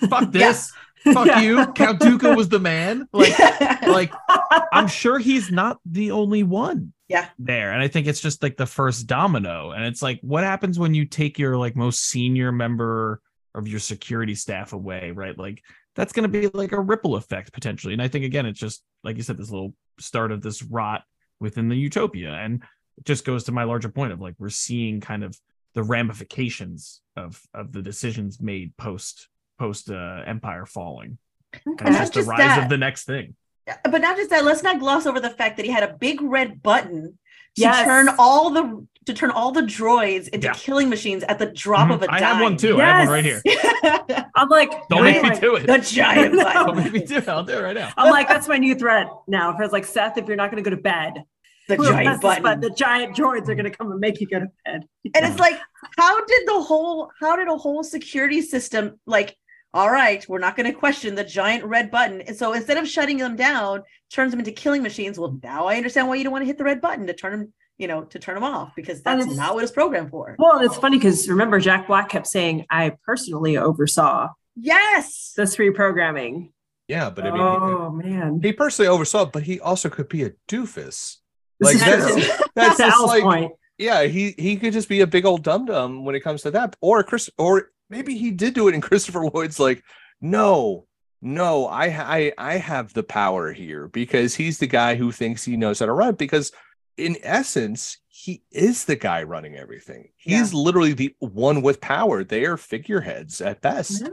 fuck 0.08 0.30
this, 0.32 0.70
fuck 1.12 1.26
Yeah. 1.26 1.40
you. 1.40 1.66
Count 1.72 2.00
Dooku 2.00 2.36
was 2.36 2.48
the 2.48 2.60
man. 2.60 3.08
Like 3.12 3.38
like 3.86 4.12
I'm 4.72 4.86
sure 4.86 5.18
he's 5.18 5.50
not 5.50 5.78
the 5.86 6.10
only 6.12 6.42
one. 6.42 6.92
Yeah. 7.08 7.28
There. 7.38 7.72
And 7.72 7.82
I 7.82 7.88
think 7.88 8.06
it's 8.06 8.20
just 8.20 8.42
like 8.42 8.56
the 8.56 8.66
first 8.66 9.06
domino. 9.06 9.70
And 9.72 9.84
it's 9.84 10.00
like, 10.02 10.18
what 10.22 10.44
happens 10.44 10.78
when 10.78 10.94
you 10.94 11.04
take 11.04 11.38
your 11.38 11.56
like 11.58 11.76
most 11.76 12.00
senior 12.04 12.52
member 12.52 13.20
of 13.54 13.68
your 13.68 13.80
security 13.80 14.34
staff 14.34 14.72
away, 14.72 15.10
right? 15.10 15.36
Like 15.36 15.62
that's 15.94 16.12
gonna 16.12 16.28
be 16.28 16.48
like 16.48 16.72
a 16.72 16.80
ripple 16.80 17.16
effect 17.16 17.52
potentially. 17.52 17.92
And 17.92 18.00
I 18.02 18.08
think 18.08 18.24
again, 18.24 18.46
it's 18.46 18.58
just 18.60 18.82
like 19.04 19.16
you 19.16 19.22
said, 19.22 19.36
this 19.36 19.50
little 19.50 19.74
start 19.98 20.32
of 20.32 20.42
this 20.42 20.62
rot 20.62 21.02
within 21.40 21.68
the 21.68 21.76
utopia. 21.76 22.32
And 22.32 22.62
it 22.98 23.04
just 23.04 23.24
goes 23.24 23.44
to 23.44 23.52
my 23.52 23.64
larger 23.64 23.88
point 23.88 24.12
of 24.12 24.20
like 24.20 24.34
we're 24.38 24.50
seeing 24.50 25.00
kind 25.00 25.24
of 25.24 25.38
the 25.74 25.82
ramifications 25.82 27.00
of 27.16 27.40
of 27.54 27.72
the 27.72 27.82
decisions 27.82 28.40
made 28.40 28.76
post 28.76 29.28
post 29.58 29.90
uh, 29.90 30.22
empire 30.26 30.66
falling. 30.66 31.18
And 31.66 31.80
it's 31.80 31.98
just 31.98 32.14
the 32.14 32.22
rise 32.22 32.38
that. 32.38 32.62
of 32.64 32.68
the 32.68 32.78
next 32.78 33.04
thing. 33.04 33.34
but 33.66 34.00
not 34.00 34.16
just 34.16 34.30
that 34.30 34.44
let's 34.44 34.62
not 34.62 34.80
gloss 34.80 35.06
over 35.06 35.20
the 35.20 35.30
fact 35.30 35.56
that 35.56 35.66
he 35.66 35.72
had 35.72 35.82
a 35.82 35.94
big 35.94 36.20
red 36.20 36.62
button 36.62 37.18
to 37.56 37.60
Yes. 37.62 37.84
turn 37.84 38.08
all 38.18 38.50
the 38.50 38.86
to 39.04 39.12
turn 39.12 39.32
all 39.32 39.50
the 39.50 39.62
droids 39.62 40.28
into 40.28 40.46
Yeah. 40.46 40.52
killing 40.52 40.88
machines 40.88 41.24
at 41.24 41.36
the 41.40 41.46
drop 41.46 41.88
Mhm. 41.88 41.94
of 41.94 42.02
a 42.02 42.06
dime. 42.06 42.14
I 42.14 42.20
have 42.20 42.40
one 42.40 42.56
too. 42.56 42.80
I 42.80 42.84
have 42.86 43.08
one 43.08 43.14
right 43.14 43.24
here. 43.24 43.42
I'm 44.36 44.48
like, 44.48 44.70
Don't 44.88 45.02
wait, 45.02 45.20
make 45.22 45.32
me 45.34 45.40
do 45.40 45.56
it. 45.56 45.66
the 45.66 45.78
giant 45.78 46.34
Don't 46.54 46.76
make 46.76 46.92
me 46.92 47.00
do 47.00 47.16
it. 47.16 47.28
I'll 47.28 47.42
do 47.42 47.54
it 47.58 47.62
right 47.62 47.74
now. 47.74 47.90
I'm 47.96 48.12
like, 48.12 48.28
that's 48.28 48.46
my 48.46 48.58
new 48.58 48.76
threat 48.76 49.08
now. 49.26 49.56
For 49.56 49.64
it's 49.64 49.72
like 49.72 49.86
Seth, 49.86 50.18
if 50.18 50.28
you're 50.28 50.36
not 50.36 50.52
going 50.52 50.62
to 50.62 50.70
go 50.70 50.74
to 50.74 50.80
bed, 50.80 51.24
The 51.68 51.74
whoever 51.76 51.92
giant 51.94 52.06
presses 52.06 52.22
button. 52.22 52.42
button, 52.44 52.60
the 52.60 52.70
giant 52.70 53.16
droids 53.16 53.48
are 53.48 53.54
going 53.56 53.64
to 53.64 53.70
come 53.70 53.90
and 53.90 53.98
make 54.00 54.20
you 54.20 54.28
go 54.28 54.38
to 54.38 54.46
bed. 54.64 54.82
and 55.14 55.26
it's 55.26 55.38
like 55.40 55.58
how 55.98 56.24
did 56.24 56.46
the 56.46 56.60
whole 56.62 57.10
how 57.20 57.34
did 57.34 57.48
a 57.48 57.56
whole 57.56 57.82
security 57.82 58.40
system 58.40 59.00
like 59.06 59.36
all 59.74 59.90
right 59.90 60.28
we're 60.28 60.38
not 60.38 60.56
going 60.56 60.70
to 60.70 60.78
question 60.78 61.14
the 61.14 61.24
giant 61.24 61.64
red 61.64 61.90
button 61.90 62.20
and 62.22 62.36
so 62.36 62.52
instead 62.52 62.76
of 62.76 62.86
shutting 62.88 63.16
them 63.16 63.36
down 63.36 63.82
turns 64.10 64.30
them 64.30 64.40
into 64.40 64.52
killing 64.52 64.82
machines 64.82 65.18
well 65.18 65.38
now 65.42 65.66
i 65.66 65.76
understand 65.76 66.06
why 66.08 66.14
you 66.14 66.24
don't 66.24 66.32
want 66.32 66.42
to 66.42 66.46
hit 66.46 66.58
the 66.58 66.64
red 66.64 66.80
button 66.80 67.06
to 67.06 67.12
turn 67.14 67.32
them 67.32 67.52
you 67.78 67.88
know 67.88 68.04
to 68.04 68.18
turn 68.18 68.34
them 68.34 68.44
off 68.44 68.74
because 68.76 69.02
that's 69.02 69.26
not 69.34 69.54
what 69.54 69.64
it's 69.64 69.72
programmed 69.72 70.10
for 70.10 70.36
Well, 70.38 70.58
and 70.58 70.66
it's 70.66 70.76
funny 70.76 70.98
because 70.98 71.28
remember, 71.28 71.58
Jack 71.58 71.86
Black 71.88 72.08
kept 72.08 72.26
saying, 72.26 72.66
I 72.70 72.92
personally 73.04 73.56
oversaw 73.56 74.28
yes 74.54 75.32
this 75.36 75.56
reprogramming. 75.56 76.50
Yeah, 76.86 77.10
but 77.10 77.26
I 77.26 77.30
mean, 77.30 77.40
oh, 77.40 77.90
man. 77.90 78.40
he, 78.42 78.48
he 78.48 78.52
personally 78.52 78.88
oversaw, 78.88 79.22
it, 79.22 79.32
but 79.32 79.44
he 79.44 79.58
also 79.58 79.88
could 79.88 80.08
be 80.08 80.24
a 80.24 80.30
doofus. 80.48 81.16
This 81.58 81.60
Like 81.60 81.74
is 81.76 81.80
that's 81.80 82.42
that's 82.54 82.76
to 82.76 82.82
just 82.84 83.02
like 83.06 83.22
point. 83.22 83.52
yeah, 83.78 84.04
he 84.04 84.34
he 84.38 84.56
could 84.56 84.74
just 84.74 84.88
be 84.88 85.00
a 85.00 85.06
big 85.06 85.24
old 85.24 85.42
dum 85.42 85.64
dum 85.64 86.04
when 86.04 86.14
it 86.14 86.20
comes 86.20 86.42
to 86.42 86.50
that, 86.52 86.76
or 86.80 87.02
Chris, 87.02 87.30
or 87.38 87.71
maybe 87.92 88.16
he 88.16 88.30
did 88.32 88.54
do 88.54 88.66
it, 88.68 88.74
and 88.74 88.82
Christopher 88.88 89.24
Lloyd's 89.26 89.60
like, 89.60 89.84
no, 90.20 90.86
no, 91.20 91.66
I 91.66 91.86
I 91.86 92.32
I 92.38 92.54
have 92.56 92.92
the 92.92 93.04
power 93.04 93.52
here 93.52 93.86
because 93.86 94.34
he's 94.34 94.58
the 94.58 94.66
guy 94.66 94.96
who 94.96 95.12
thinks 95.12 95.44
he 95.44 95.56
knows 95.56 95.78
how 95.78 95.86
to 95.86 95.92
run. 95.92 96.16
Because 96.16 96.50
in 96.96 97.16
essence, 97.22 97.98
he 98.08 98.42
is 98.50 98.84
the 98.84 98.96
guy 98.96 99.22
running 99.22 99.56
everything. 99.56 100.08
He's 100.16 100.52
literally 100.52 100.94
the 100.94 101.14
one 101.20 101.62
with 101.62 101.80
power. 101.80 102.24
They 102.24 102.44
are 102.44 102.56
figureheads 102.56 103.40
at 103.40 103.60
best. 103.60 104.02
Yeah. 104.02 104.08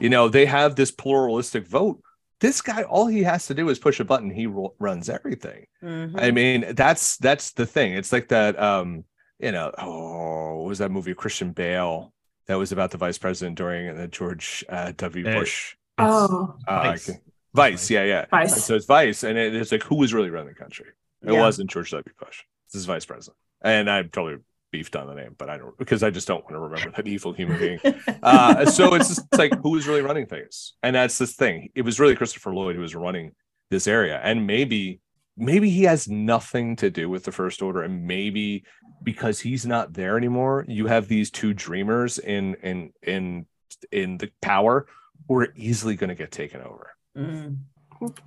You 0.00 0.08
know, 0.08 0.28
they 0.28 0.46
have 0.46 0.74
this 0.74 0.90
pluralistic 0.90 1.66
vote. 1.68 2.00
This 2.40 2.60
guy, 2.60 2.82
all 2.82 3.06
he 3.06 3.22
has 3.22 3.46
to 3.46 3.54
do 3.54 3.68
is 3.68 3.78
push 3.78 4.00
a 4.00 4.04
button. 4.04 4.30
He 4.30 4.46
ru- 4.46 4.74
runs 4.78 5.08
everything. 5.08 5.66
Mhm. 5.82 6.20
I 6.20 6.30
mean, 6.30 6.74
that's 6.74 7.16
that's 7.18 7.52
the 7.52 7.66
thing. 7.66 7.92
It's 7.92 8.12
like 8.12 8.28
that. 8.28 8.58
Um, 8.60 9.04
you 9.38 9.52
know, 9.52 9.70
oh, 9.78 10.56
what 10.60 10.68
was 10.68 10.78
that 10.78 10.90
movie 10.90 11.14
Christian 11.14 11.52
Bale 11.52 12.13
that 12.46 12.56
was 12.56 12.72
about 12.72 12.90
the 12.90 12.98
vice 12.98 13.18
president 13.18 13.56
during 13.56 13.96
the 13.96 14.08
George 14.08 14.64
uh, 14.68 14.92
W. 14.96 15.24
Hey, 15.24 15.38
Bush 15.38 15.76
Oh, 15.98 16.56
uh, 16.66 16.82
Vice. 16.82 17.06
Vice. 17.06 17.18
Vice, 17.54 17.90
yeah, 17.90 18.04
yeah. 18.04 18.26
Vice. 18.30 18.64
So 18.64 18.74
it's 18.74 18.86
Vice, 18.86 19.22
and 19.22 19.38
it, 19.38 19.54
it's 19.54 19.70
like 19.72 19.82
who 19.84 19.96
was 19.96 20.12
really 20.12 20.30
running 20.30 20.48
the 20.48 20.54
country? 20.54 20.86
It 21.22 21.32
Yeah. 21.32 21.40
wasn't 21.40 21.70
George 21.70 21.90
W. 21.92 22.02
Bush. 22.18 22.42
This 22.72 22.80
is 22.80 22.86
vice 22.86 23.04
president, 23.06 23.36
and 23.62 23.88
I'm 23.88 24.08
totally 24.08 24.42
beefed 24.72 24.96
on 24.96 25.06
the 25.06 25.14
name, 25.14 25.36
but 25.38 25.48
I 25.48 25.56
don't 25.58 25.78
because 25.78 26.02
I 26.02 26.10
just 26.10 26.26
don't 26.26 26.42
want 26.42 26.54
to 26.56 26.58
remember 26.58 26.90
that 26.96 27.06
evil 27.06 27.32
human 27.32 27.58
being. 27.58 27.78
Uh, 28.24 28.64
so 28.66 28.94
it's 28.94 29.08
just 29.08 29.20
it's 29.30 29.38
like 29.38 29.52
who 29.62 29.70
was 29.70 29.86
really 29.86 30.00
running 30.02 30.26
things, 30.26 30.72
and 30.82 30.96
that's 30.96 31.16
this 31.18 31.34
thing. 31.34 31.68
It 31.76 31.82
was 31.82 32.00
really 32.00 32.16
Christopher 32.16 32.52
Lloyd 32.54 32.74
who 32.74 32.82
was 32.82 32.94
running 32.94 33.32
this 33.70 33.86
area, 33.86 34.18
and 34.22 34.46
maybe 34.46 35.00
maybe 35.36 35.70
he 35.70 35.84
has 35.84 36.08
nothing 36.08 36.76
to 36.76 36.90
do 36.90 37.08
with 37.08 37.24
the 37.24 37.32
First 37.32 37.62
Order, 37.62 37.82
and 37.82 38.06
maybe 38.06 38.64
because 39.02 39.40
he's 39.40 39.66
not 39.66 39.92
there 39.92 40.16
anymore, 40.16 40.64
you 40.68 40.86
have 40.86 41.08
these 41.08 41.30
two 41.30 41.54
dreamers 41.54 42.18
in 42.18 42.54
in 42.56 42.92
in 43.02 43.46
in 43.90 44.18
the 44.18 44.30
power 44.40 44.86
who 45.28 45.38
are 45.38 45.52
easily 45.56 45.96
going 45.96 46.08
to 46.08 46.14
get 46.14 46.30
taken 46.30 46.60
over. 46.60 46.94
Mhm. 47.16 47.58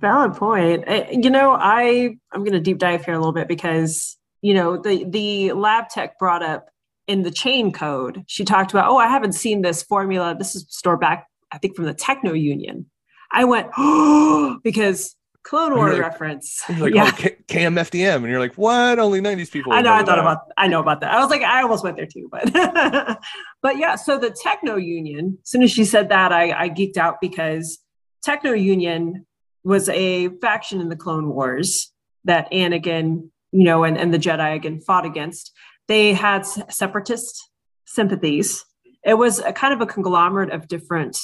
valid 0.00 0.34
point. 0.34 0.88
Uh, 0.88 1.04
You 1.10 1.30
know, 1.30 1.52
I 1.52 2.16
I'm 2.32 2.42
going 2.44 2.52
to 2.52 2.60
deep 2.60 2.78
dive 2.78 3.04
here 3.04 3.14
a 3.14 3.18
little 3.18 3.32
bit 3.32 3.48
because 3.48 4.16
you 4.42 4.54
know 4.54 4.76
the 4.76 5.04
the 5.04 5.52
lab 5.52 5.88
tech 5.88 6.18
brought 6.18 6.42
up 6.42 6.68
in 7.06 7.22
the 7.22 7.30
chain 7.30 7.72
code. 7.72 8.22
She 8.26 8.44
talked 8.44 8.70
about, 8.70 8.90
oh, 8.90 8.98
I 8.98 9.08
haven't 9.08 9.32
seen 9.32 9.62
this 9.62 9.82
formula. 9.82 10.36
This 10.38 10.54
is 10.54 10.66
stored 10.68 11.00
back, 11.00 11.26
I 11.50 11.56
think, 11.58 11.74
from 11.74 11.86
the 11.86 11.94
Techno 11.94 12.34
Union. 12.34 12.86
I 13.32 13.44
went, 13.44 13.68
oh, 13.78 14.58
because 14.62 15.16
Clone 15.48 15.74
War 15.74 15.86
Really? 15.86 16.00
reference. 16.00 16.62
Like, 16.78 16.94
yeah. 16.94 17.04
oh, 17.04 17.22
KMFDM, 17.48 18.16
and 18.16 18.26
you're 18.26 18.38
like, 18.38 18.54
what? 18.54 18.98
Only 18.98 19.20
90s 19.20 19.50
people. 19.50 19.72
I 19.72 19.80
know. 19.80 19.92
I 19.92 20.04
thought 20.04 20.18
about. 20.18 20.42
I 20.58 20.68
know 20.68 20.80
about 20.80 21.00
that. 21.00 21.12
I 21.12 21.20
was 21.20 21.30
like, 21.30 21.42
I 21.42 21.62
almost 21.62 21.82
went 21.82 21.96
there 21.96 22.06
too, 22.06 22.28
but 22.30 22.52
but 23.62 23.78
yeah. 23.78 23.96
So 23.96 24.18
the 24.18 24.30
Techno 24.30 24.76
Union. 24.76 25.38
As 25.42 25.50
soon 25.50 25.62
as 25.62 25.70
she 25.70 25.84
said 25.86 26.10
that, 26.10 26.32
I, 26.32 26.64
I 26.64 26.68
geeked 26.68 26.98
out 26.98 27.16
because 27.20 27.78
Techno 28.22 28.52
Union 28.52 29.26
was 29.64 29.88
a 29.88 30.28
faction 30.40 30.80
in 30.82 30.90
the 30.90 30.96
Clone 30.96 31.30
Wars 31.30 31.92
that 32.24 32.50
Anakin, 32.52 33.30
you 33.50 33.64
know, 33.64 33.84
and, 33.84 33.96
and 33.96 34.12
the 34.12 34.18
Jedi 34.18 34.54
again 34.54 34.80
fought 34.80 35.06
against. 35.06 35.52
They 35.88 36.12
had 36.12 36.44
separatist 36.44 37.50
sympathies. 37.86 38.64
It 39.02 39.14
was 39.14 39.38
a 39.38 39.54
kind 39.54 39.72
of 39.72 39.80
a 39.80 39.86
conglomerate 39.86 40.50
of 40.52 40.68
different 40.68 41.18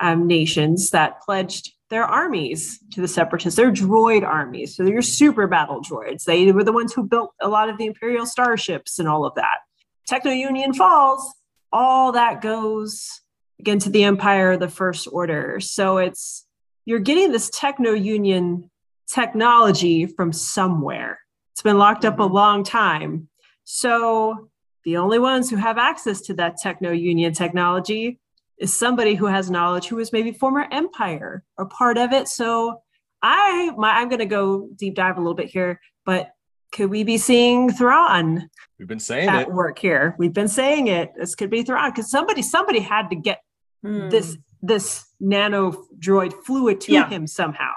um, 0.00 0.26
nations 0.26 0.90
that 0.90 1.22
pledged 1.22 1.72
their 1.92 2.04
armies 2.04 2.80
to 2.92 3.00
the 3.00 3.08
separatists. 3.08 3.56
They're 3.56 3.70
droid 3.70 4.26
armies, 4.26 4.74
so 4.74 4.82
they're 4.82 4.94
your 4.94 5.02
super 5.02 5.46
battle 5.46 5.82
droids. 5.82 6.24
They 6.24 6.50
were 6.50 6.64
the 6.64 6.72
ones 6.72 6.92
who 6.92 7.04
built 7.04 7.34
a 7.40 7.48
lot 7.48 7.68
of 7.68 7.76
the 7.76 7.86
Imperial 7.86 8.26
starships 8.26 8.98
and 8.98 9.08
all 9.08 9.24
of 9.24 9.34
that. 9.34 9.58
Techno 10.06 10.32
Union 10.32 10.72
falls, 10.72 11.34
all 11.70 12.12
that 12.12 12.40
goes 12.40 13.20
again 13.60 13.78
to 13.80 13.90
the 13.90 14.04
Empire, 14.04 14.56
the 14.56 14.68
First 14.68 15.06
Order. 15.12 15.60
So 15.60 15.98
it's 15.98 16.46
you're 16.86 16.98
getting 16.98 17.30
this 17.30 17.50
Techno 17.50 17.92
Union 17.92 18.70
technology 19.06 20.06
from 20.06 20.32
somewhere. 20.32 21.18
It's 21.52 21.62
been 21.62 21.78
locked 21.78 22.04
up 22.06 22.18
a 22.18 22.22
mm-hmm. 22.22 22.34
long 22.34 22.64
time. 22.64 23.28
So 23.64 24.48
the 24.84 24.96
only 24.96 25.18
ones 25.18 25.50
who 25.50 25.56
have 25.56 25.78
access 25.78 26.22
to 26.22 26.34
that 26.34 26.56
techno 26.56 26.90
union 26.90 27.32
technology 27.34 28.18
is 28.62 28.72
somebody 28.78 29.14
who 29.14 29.26
has 29.26 29.50
knowledge 29.50 29.86
who 29.88 29.96
was 29.96 30.12
maybe 30.12 30.32
former 30.32 30.66
empire 30.70 31.42
or 31.58 31.66
part 31.66 31.98
of 31.98 32.12
it. 32.12 32.28
So 32.28 32.80
I 33.22 33.70
my 33.76 33.90
I'm 33.90 34.08
gonna 34.08 34.26
go 34.26 34.68
deep 34.76 34.94
dive 34.94 35.16
a 35.16 35.20
little 35.20 35.34
bit 35.34 35.50
here, 35.50 35.80
but 36.06 36.30
could 36.72 36.88
we 36.88 37.04
be 37.04 37.18
seeing 37.18 37.70
Thrawn 37.70 38.48
We've 38.78 38.88
been 38.88 38.98
saying 39.00 39.28
at 39.28 39.42
it. 39.42 39.52
work 39.52 39.78
here? 39.78 40.14
We've 40.18 40.32
been 40.32 40.48
saying 40.48 40.86
it. 40.86 41.12
This 41.18 41.34
could 41.34 41.50
be 41.50 41.62
Thrawn 41.62 41.90
because 41.90 42.10
somebody 42.10 42.40
somebody 42.42 42.80
had 42.80 43.10
to 43.10 43.16
get 43.16 43.40
Hmm. 43.84 44.08
this 44.10 44.36
this 44.62 45.04
nano 45.20 45.72
droid 45.98 46.32
fluid 46.46 46.80
to 46.82 46.92
Yeah. 46.92 47.08
him 47.08 47.26
somehow. 47.26 47.72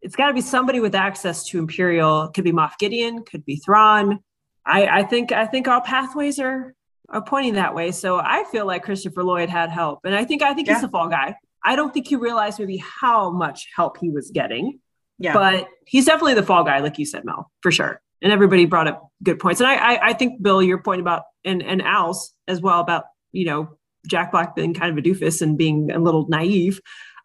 It's 0.00 0.16
got 0.16 0.28
to 0.28 0.32
be 0.34 0.40
somebody 0.40 0.80
with 0.80 0.94
access 0.94 1.44
to 1.48 1.58
Imperial. 1.58 2.28
Could 2.34 2.44
be 2.44 2.52
Moff 2.52 2.78
Gideon. 2.78 3.22
Could 3.30 3.44
be 3.44 3.56
Thrawn. 3.56 4.20
I, 4.64 4.86
I 5.00 5.02
think 5.02 5.32
I 5.32 5.44
think 5.46 5.68
all 5.68 5.82
pathways 5.82 6.38
are 6.40 6.74
are 7.10 7.22
pointing 7.22 7.54
that 7.54 7.74
way. 7.74 7.90
So 7.90 8.18
I 8.18 8.44
feel 8.52 8.66
like 8.66 8.82
Christopher 8.84 9.24
Lloyd 9.24 9.48
had 9.48 9.70
help, 9.70 10.00
and 10.04 10.14
I 10.14 10.24
think 10.24 10.42
I 10.42 10.54
think 10.54 10.68
he's 10.68 10.76
Yeah. 10.76 10.82
the 10.82 10.88
fall 10.88 11.08
guy. 11.08 11.34
I 11.64 11.76
don't 11.76 11.92
think 11.92 12.06
he 12.08 12.16
realized 12.16 12.58
maybe 12.58 12.78
how 13.00 13.30
much 13.30 13.68
help 13.76 13.98
he 13.98 14.08
was 14.10 14.30
getting, 14.30 14.78
Yeah. 15.18 15.34
but 15.34 15.68
he's 15.86 16.06
definitely 16.06 16.34
the 16.34 16.42
fall 16.42 16.64
guy, 16.64 16.78
like 16.78 16.98
you 16.98 17.04
said, 17.04 17.24
Mel, 17.24 17.50
for 17.62 17.70
sure. 17.70 18.00
And 18.22 18.32
everybody 18.32 18.64
brought 18.64 18.86
up 18.86 19.08
good 19.22 19.38
points, 19.38 19.60
and 19.60 19.68
I 19.68 19.74
I, 19.74 20.06
I 20.08 20.12
think 20.12 20.42
Bill, 20.42 20.62
your 20.62 20.82
point 20.82 21.00
about 21.00 21.22
and 21.44 21.62
and 21.62 21.82
Al's 21.82 22.32
as 22.48 22.60
well 22.60 22.80
about 22.80 23.04
you 23.32 23.46
know 23.46 23.76
Jack 24.06 24.30
Black 24.32 24.54
being 24.54 24.72
kind 24.74 24.90
of 24.90 24.98
a 24.98 25.06
doofus 25.06 25.42
and 25.42 25.58
being 25.58 25.90
a 25.90 25.98
little 25.98 26.26
naive. 26.28 26.80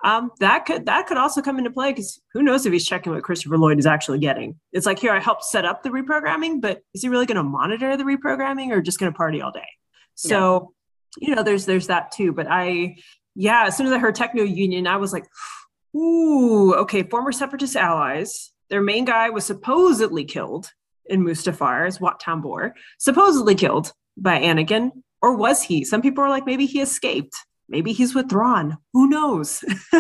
Um, 0.06 0.32
that 0.40 0.68
could 0.68 0.86
that 0.86 1.07
could 1.07 1.18
also 1.18 1.41
come 1.41 1.57
into 1.57 1.72
play 1.72 1.91
because 1.91 2.22
who 2.34 2.44
knows 2.44 2.65
if 2.68 2.72
he's 2.72 2.86
checking 2.86 3.11
what 3.11 3.23
Christopher 3.23 3.57
Lloyd 3.57 3.80
is 3.80 3.88
actually 3.88 4.19
getting. 4.19 4.60
It's 4.72 4.86
like 4.86 4.99
here 4.99 5.11
I 5.11 5.19
helped 5.19 5.44
set 5.44 5.65
up 5.65 5.82
the 5.82 5.90
reprogramming, 5.90 6.61
but 6.61 6.84
is 6.94 7.02
he 7.02 7.10
really 7.10 7.26
going 7.26 7.38
to 7.38 7.44
monitor 7.44 7.98
the 7.98 8.03
reprogramming 8.03 8.69
or 8.69 8.82
just 8.84 8.99
going 8.99 9.11
to 9.11 9.18
party 9.18 9.41
all 9.41 9.52
day? 9.52 9.68
So 10.14 10.73
you 11.18 11.34
know, 11.34 11.41
there's 11.41 11.65
there's 11.65 11.88
that 11.88 12.11
too. 12.11 12.34
But 12.34 12.45
I 12.48 12.98
yeah, 13.34 13.65
as 13.65 13.76
soon 13.76 13.88
as 13.88 13.94
I 13.94 13.98
heard 13.98 14.14
Techno 14.14 14.44
Union, 14.44 14.86
I 14.86 14.98
was 14.98 15.11
like, 15.11 15.26
ooh, 15.95 16.76
okay, 16.76 17.02
former 17.02 17.32
separatist 17.32 17.76
allies. 17.76 18.52
Their 18.69 18.82
main 18.82 19.06
guy 19.06 19.32
was 19.32 19.44
supposedly 19.45 20.23
killed 20.23 20.72
in 21.07 21.23
Mustafar 21.23 21.88
as 21.88 21.99
Wat 21.99 22.22
Tambor, 22.22 22.72
supposedly 22.99 23.56
killed 23.56 23.91
by 24.18 24.40
Anakin, 24.40 24.91
or 25.22 25.36
was 25.36 25.64
he? 25.64 25.84
Some 25.84 26.02
people 26.02 26.23
are 26.23 26.30
like, 26.30 26.45
maybe 26.45 26.65
he 26.65 26.82
escaped. 26.82 27.36
Maybe 27.67 27.93
he's 27.93 28.13
withdrawn. 28.13 28.77
Who 28.93 29.09
knows 29.09 29.63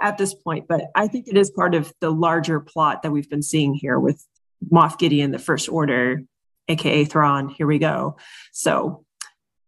at 0.00 0.18
this 0.18 0.34
point? 0.34 0.66
But 0.68 0.86
I 0.94 1.06
think 1.06 1.28
it 1.28 1.36
is 1.36 1.50
part 1.50 1.74
of 1.74 1.92
the 2.00 2.10
larger 2.10 2.60
plot 2.60 3.02
that 3.02 3.12
we've 3.12 3.30
been 3.30 3.42
seeing 3.42 3.74
here 3.74 3.98
with 3.98 4.24
Moff 4.72 4.98
Gideon, 4.98 5.30
the 5.30 5.38
First 5.38 5.68
Order, 5.68 6.22
aka 6.68 7.04
Thrawn. 7.04 7.48
Here 7.48 7.66
we 7.66 7.78
go. 7.78 8.16
So, 8.52 9.04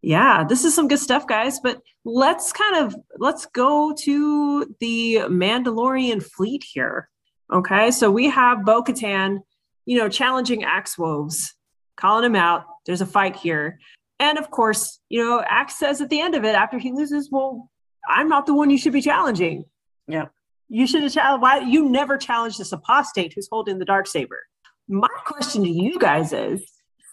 yeah, 0.03 0.45
this 0.45 0.65
is 0.65 0.75
some 0.75 0.89
good 0.89 0.99
stuff, 0.99 1.27
guys. 1.27 1.61
But 1.61 1.81
let's 2.05 2.53
kind 2.53 2.77
of 2.77 2.97
let's 3.19 3.47
go 3.47 3.95
to 4.01 4.75
the 4.81 5.17
Mandalorian 5.29 6.23
fleet 6.23 6.65
here. 6.65 7.09
Okay, 7.53 7.91
so 7.91 8.11
we 8.11 8.31
have 8.31 8.65
Bo 8.65 8.83
Katan, 8.83 9.39
you 9.85 9.99
know, 9.99 10.09
challenging 10.09 10.65
Axe 10.65 10.97
Woves, 10.97 11.55
calling 11.97 12.25
him 12.25 12.37
out. 12.37 12.65
There's 12.87 13.01
a 13.01 13.07
fight 13.07 13.37
here. 13.37 13.79
And 14.21 14.39
of 14.39 14.51
course, 14.51 15.01
you 15.09 15.25
know, 15.25 15.43
Axe 15.49 15.79
says 15.79 16.01
at 16.01 16.11
the 16.11 16.21
end 16.21 16.35
of 16.35 16.45
it, 16.45 16.55
after 16.55 16.79
he 16.79 16.93
loses, 16.93 17.31
well, 17.33 17.71
I'm 18.07 18.29
not 18.29 18.47
the 18.47 18.55
one 18.55 18.71
you 18.71 18.79
should 18.79 18.93
be 18.93 19.01
challenging. 19.01 19.65
Yeah. 20.07 20.27
You 20.69 20.87
should 20.87 21.03
have 21.03 21.13
challenged 21.13 21.43
why 21.43 21.61
you 21.61 21.89
never 21.89 22.17
challenged 22.19 22.61
this 22.61 22.71
apostate 22.71 23.33
who's 23.35 23.49
holding 23.51 23.79
the 23.79 23.85
dark 23.85 24.07
saber. 24.07 24.43
My 24.89 25.09
question 25.25 25.65
to 25.65 25.71
you 25.71 25.99
guys 25.99 26.33
is 26.33 26.63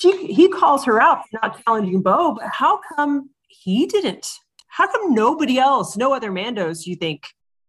she, 0.01 0.27
he 0.27 0.49
calls 0.49 0.83
her 0.85 1.01
out 1.01 1.23
for 1.29 1.39
not 1.41 1.63
challenging 1.63 2.01
Bo, 2.01 2.35
but 2.35 2.49
how 2.51 2.81
come 2.95 3.29
he 3.47 3.85
didn't? 3.85 4.29
How 4.67 4.91
come 4.91 5.13
nobody 5.13 5.57
else, 5.57 5.97
no 5.97 6.13
other 6.13 6.31
Mandos, 6.31 6.85
you 6.85 6.95
think, 6.95 7.23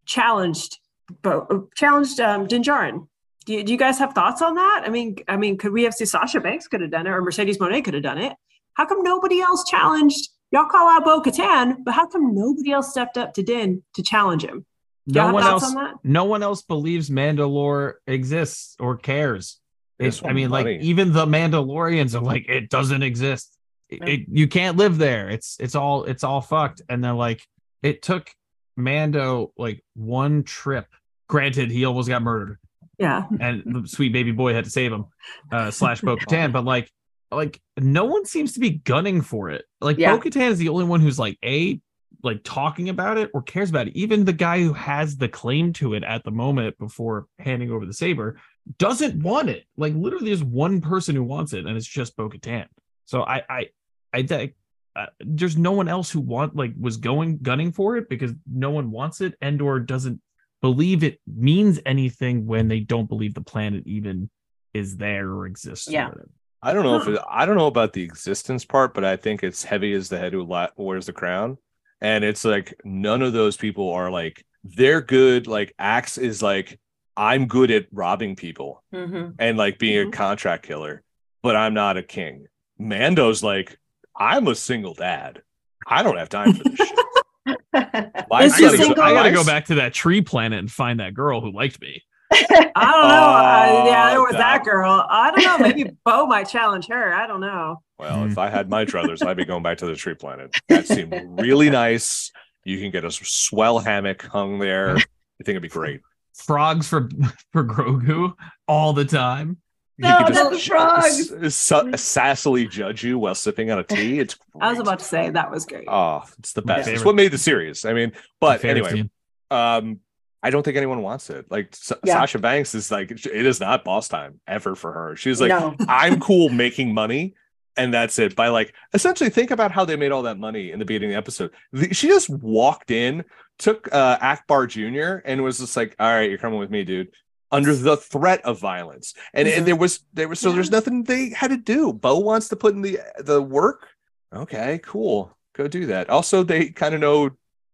challenged 0.05 0.79
Bo, 1.21 1.69
challenged 1.75 2.19
um, 2.19 2.45
Din 2.45 2.61
Djarin? 2.61 3.07
Do 3.45 3.53
you, 3.53 3.63
do 3.63 3.71
you 3.71 3.79
guys 3.79 3.97
have 3.99 4.13
thoughts 4.13 4.41
on 4.41 4.55
that? 4.55 4.83
I 4.85 4.89
mean, 4.89 5.15
I 5.27 5.37
mean, 5.37 5.57
could 5.57 5.71
we 5.71 5.83
have 5.83 5.93
seen 5.93 6.07
Sasha 6.07 6.39
Banks 6.39 6.67
could 6.67 6.81
have 6.81 6.91
done 6.91 7.07
it, 7.07 7.09
or 7.09 7.21
Mercedes 7.21 7.57
Moné 7.57 7.83
could 7.83 7.95
have 7.95 8.03
done 8.03 8.19
it? 8.19 8.33
How 8.79 8.85
come 8.85 9.03
nobody 9.03 9.41
else 9.41 9.65
challenged? 9.69 10.29
Y'all 10.51 10.63
call 10.69 10.87
out 10.87 11.03
Bo 11.03 11.21
Katan, 11.21 11.83
but 11.83 11.93
how 11.93 12.07
come 12.07 12.33
nobody 12.33 12.71
else 12.71 12.91
stepped 12.91 13.17
up 13.17 13.33
to 13.33 13.43
Din 13.43 13.83
to 13.95 14.01
challenge 14.01 14.45
him? 14.45 14.65
No 15.05 15.15
Y'all 15.15 15.25
have 15.25 15.33
one 15.33 15.43
else. 15.43 15.75
on? 15.75 15.93
No 16.05 16.23
one 16.23 16.41
else 16.43 16.61
believes 16.61 17.09
Mandalore 17.09 17.95
exists 18.07 18.77
or 18.79 18.95
cares. 18.95 19.59
It's 19.99 20.19
It's, 20.19 20.25
I 20.25 20.31
mean, 20.31 20.49
money. 20.49 20.75
like 20.75 20.81
even 20.81 21.11
the 21.11 21.25
Mandalorians 21.25 22.15
are 22.15 22.21
like, 22.23 22.47
it 22.47 22.69
doesn't 22.69 23.03
exist. 23.03 23.57
It- 23.89 24.07
it- 24.07 24.25
you 24.31 24.47
can't 24.47 24.77
live 24.77 24.97
there. 24.97 25.27
It's 25.29 25.57
it's 25.59 25.75
all 25.75 26.05
it's 26.05 26.23
all 26.23 26.39
fucked. 26.39 26.81
And 26.87 27.03
then 27.03 27.17
like 27.17 27.41
it 27.83 28.01
took 28.01 28.31
Mando 28.77 29.51
like 29.57 29.83
one 29.95 30.43
trip. 30.43 30.87
Granted, 31.27 31.69
he 31.69 31.83
almost 31.83 32.07
got 32.07 32.21
murdered, 32.23 32.59
Yeah. 32.97 33.23
and 33.41 33.61
the 33.65 33.87
sweet 33.89 34.13
baby 34.13 34.31
boy 34.31 34.53
had 34.53 34.63
to 34.63 34.69
save 34.71 34.93
him, 34.93 35.05
uh, 35.51 35.69
slash 35.69 35.99
Bo 35.99 36.15
Katan. 36.15 36.51
But 36.53 36.63
like, 36.63 36.89
like 37.31 37.59
no 37.77 38.05
one 38.05 38.25
seems 38.25 38.53
to 38.53 38.59
be 38.59 38.71
gunning 38.71 39.21
for 39.21 39.49
it. 39.49 39.65
Like 39.81 39.97
Yeah. 39.97 40.15
Bo 40.15 40.21
Katan 40.21 40.49
is 40.49 40.57
the 40.57 40.69
only 40.69 40.85
one 40.85 40.99
who's 40.99 41.19
like 41.19 41.37
a 41.43 41.79
like 42.23 42.41
talking 42.43 42.89
about 42.89 43.17
it 43.17 43.29
or 43.33 43.41
cares 43.41 43.69
about 43.69 43.87
it. 43.87 43.95
Even 43.95 44.25
the 44.25 44.33
guy 44.33 44.61
who 44.61 44.73
has 44.73 45.17
the 45.17 45.29
claim 45.29 45.71
to 45.73 45.93
it 45.93 46.03
at 46.03 46.23
the 46.23 46.31
moment 46.31 46.77
before 46.77 47.27
handing 47.37 47.71
over 47.71 47.85
the 47.85 47.93
saber 47.93 48.39
doesn't 48.77 49.21
want 49.23 49.49
it. 49.49 49.65
Like 49.77 49.93
literally, 49.93 50.27
there's 50.27 50.43
one 50.43 50.81
person 50.81 51.15
who 51.15 51.23
wants 51.23 51.53
it, 51.53 51.65
and 51.65 51.77
it's 51.77 51.87
just 51.87 52.15
Bo 52.17 52.29
Katan. 52.29 52.65
So 53.05 53.23
I, 53.23 53.43
I, 53.49 53.69
I, 54.13 54.23
think 54.23 54.55
uh, 54.95 55.07
there's 55.19 55.57
no 55.57 55.71
one 55.71 55.87
else 55.87 56.11
who 56.11 56.19
want 56.19 56.55
like 56.55 56.73
was 56.79 56.97
going 56.97 57.39
gunning 57.41 57.71
for 57.71 57.97
it 57.97 58.09
because 58.09 58.33
no 58.51 58.69
one 58.69 58.91
wants 58.91 59.21
it 59.21 59.35
and 59.41 59.61
or 59.61 59.79
doesn't 59.79 60.21
believe 60.61 61.03
it 61.03 61.19
means 61.25 61.79
anything 61.85 62.45
when 62.45 62.67
they 62.67 62.81
don't 62.81 63.07
believe 63.07 63.33
the 63.33 63.41
planet 63.41 63.83
even 63.85 64.29
is 64.73 64.97
there 64.97 65.29
or 65.29 65.47
exists. 65.47 65.87
or 65.87 65.91
Yeah. 65.91 66.09
whatever. 66.09 66.29
I 66.61 66.73
don't 66.73 66.83
know 66.83 66.97
if 66.97 67.07
it, 67.07 67.19
I 67.29 67.45
don't 67.45 67.55
know 67.57 67.67
about 67.67 67.93
the 67.93 68.03
existence 68.03 68.65
part, 68.65 68.93
but 68.93 69.05
I 69.05 69.15
think 69.15 69.43
it's 69.43 69.63
heavy 69.63 69.93
as 69.93 70.09
the 70.09 70.17
head 70.17 70.33
who 70.33 70.43
wears 70.77 71.05
the 71.05 71.13
crown, 71.13 71.57
and 72.01 72.23
it's 72.23 72.43
like 72.43 72.73
none 72.83 73.21
of 73.21 73.33
those 73.33 73.55
people 73.57 73.91
are 73.91 74.11
like 74.11 74.45
they're 74.63 75.01
good. 75.01 75.47
Like 75.47 75.73
Axe 75.79 76.17
is 76.17 76.41
like 76.43 76.79
I'm 77.15 77.45
good 77.47 77.71
at 77.71 77.87
robbing 77.91 78.35
people 78.35 78.83
Mhm. 78.93 79.35
and 79.39 79.57
like 79.57 79.79
being 79.79 80.07
a 80.07 80.11
contract 80.11 80.65
killer, 80.65 81.01
but 81.43 81.55
I'm 81.55 81.73
not 81.73 81.97
a 81.97 82.03
king. 82.03 82.47
Mando's 82.77 83.41
like 83.43 83.77
I'm 84.17 84.47
a 84.47 84.55
single 84.55 84.93
dad. 84.93 85.41
I 85.87 86.03
don't 86.03 86.17
have 86.17 86.29
time 86.29 86.53
for 86.53 86.63
this 86.63 86.77
shit. 86.77 86.99
I 87.73 88.43
Is 88.43 88.57
gotta, 88.59 88.77
go. 88.95 89.01
I 89.01 89.13
gotta 89.13 89.31
go 89.31 89.43
back 89.45 89.65
to 89.65 89.75
that 89.75 89.93
tree 89.93 90.21
planet 90.21 90.59
and 90.59 90.69
find 90.71 90.99
that 90.99 91.13
girl 91.13 91.39
who 91.41 91.51
liked 91.51 91.79
me. 91.81 92.03
I 92.31 92.37
don't 92.41 92.73
know. 92.73 92.79
I, 92.79 93.83
yeah, 93.87 94.09
there 94.11 94.19
Oh, 94.19 94.23
was 94.23 94.31
that 94.33 94.39
that- 94.39 94.63
girl. 94.63 95.05
I 95.09 95.31
don't 95.31 95.43
know. 95.43 95.57
Maybe 95.67 95.91
Bo 96.05 96.25
might 96.27 96.47
challenge 96.49 96.87
her. 96.87 97.13
I 97.13 97.27
don't 97.27 97.41
know. 97.41 97.81
Well, 97.97 98.25
if 98.25 98.37
I 98.37 98.49
had 98.49 98.69
my 98.69 98.85
druthers, 98.85 99.25
I'd 99.25 99.37
be 99.37 99.45
going 99.45 99.63
back 99.63 99.79
to 99.79 99.85
the 99.85 99.95
tree 99.95 100.13
planet. 100.15 100.55
That 100.69 100.87
seemed 100.87 101.13
really 101.41 101.69
nice. 101.69 102.31
You 102.63 102.79
can 102.79 102.91
get 102.91 103.03
a 103.05 103.11
swell 103.11 103.79
hammock 103.79 104.21
hung 104.23 104.59
there. 104.59 104.91
I 104.97 105.01
think 105.43 105.49
it'd 105.49 105.61
be 105.61 105.67
great. 105.69 106.01
Frogs 106.35 106.87
for 106.87 107.09
for 107.51 107.63
Grogu 107.65 108.33
all 108.67 108.93
the 108.93 109.05
time. 109.05 109.57
You 109.97 110.07
No, 110.07 110.23
could 110.25 110.35
the 110.53 110.59
frogs. 110.59 111.31
s- 111.33 111.71
s- 111.71 111.71
sassily 111.71 112.69
judge 112.69 113.03
you 113.03 113.19
while 113.19 113.35
sipping 113.35 113.69
on 113.71 113.79
a 113.79 113.83
tea. 113.83 114.19
It's 114.19 114.35
great. 114.35 114.61
I 114.63 114.69
was 114.69 114.79
about 114.79 114.99
to 114.99 115.05
say 115.05 115.29
that 115.31 115.51
was 115.51 115.65
great. 115.65 115.85
Oh, 115.89 116.23
it's 116.37 116.53
the 116.53 116.61
My 116.61 116.77
best. 116.77 116.87
It's 116.89 117.03
what 117.03 117.15
made 117.15 117.31
the 117.31 117.37
series. 117.37 117.83
I 117.83 117.91
mean, 117.93 118.13
but 118.39 118.63
anyway, 118.63 118.91
scene. 118.91 119.09
um, 119.51 119.99
I 120.41 120.49
don't 120.49 120.63
think 120.63 120.77
anyone 120.77 121.01
wants 121.01 121.29
it. 121.29 121.45
Like 121.49 121.75
Yeah. 122.03 122.13
Sasha 122.13 122.39
Banks 122.39 122.73
is 122.75 122.91
like, 122.91 123.11
it 123.11 123.25
is 123.25 123.59
not 123.59 123.83
boss 123.83 124.07
time 124.07 124.39
ever 124.47 124.75
for 124.75 124.93
her. 124.93 125.15
She's 125.15 125.41
like, 125.41 125.49
no. 125.49 125.75
I'm 125.87 126.19
cool 126.29 126.49
making 126.49 126.93
money. 126.93 127.35
And 127.77 127.93
that's 127.93 128.19
it. 128.19 128.35
By 128.35 128.49
like, 128.49 128.73
essentially, 128.93 129.29
think 129.29 129.51
about 129.51 129.71
how 129.71 129.85
they 129.85 129.95
made 129.95 130.11
all 130.11 130.23
that 130.23 130.37
money 130.37 130.71
in 130.71 130.79
the 130.79 130.85
beginning 130.85 131.09
of 131.09 131.13
the 131.13 131.17
episode. 131.17 131.51
The- 131.71 131.93
she 131.93 132.07
just 132.07 132.29
walked 132.29 132.91
in, 132.91 133.23
took 133.57 133.87
uh, 133.93 134.17
Ackbar 134.17 134.67
Jr., 134.67 135.21
and 135.25 135.41
was 135.43 135.59
just 135.59 135.77
like, 135.77 135.95
"All 135.97 136.11
right, 136.11 136.29
you're 136.29 136.39
coming 136.39 136.59
with 136.59 136.69
me, 136.71 136.83
dude." 136.83 137.09
Under 137.51 137.73
the 137.73 137.95
threat 137.95 138.41
of 138.43 138.59
violence, 138.59 139.13
and 139.33 139.47
and 139.47 139.65
there 139.65 139.77
was 139.77 140.01
there 140.13 140.27
was 140.27 140.41
so 140.41 140.51
there's 140.51 140.71
nothing 140.71 141.03
they 141.03 141.29
had 141.29 141.51
to 141.51 141.57
do. 141.57 141.93
Bo 141.93 142.19
wants 142.19 142.49
to 142.49 142.57
put 142.57 142.73
in 142.75 142.81
the 142.81 142.99
the 143.19 143.41
work. 143.41 143.87
Okay, 144.33 144.81
cool, 144.83 145.35
go 145.55 145.67
do 145.69 145.85
that. 145.85 146.09
Also, 146.09 146.43
they 146.43 146.69
kind 146.71 146.93
of 146.93 146.99
know 146.99 147.29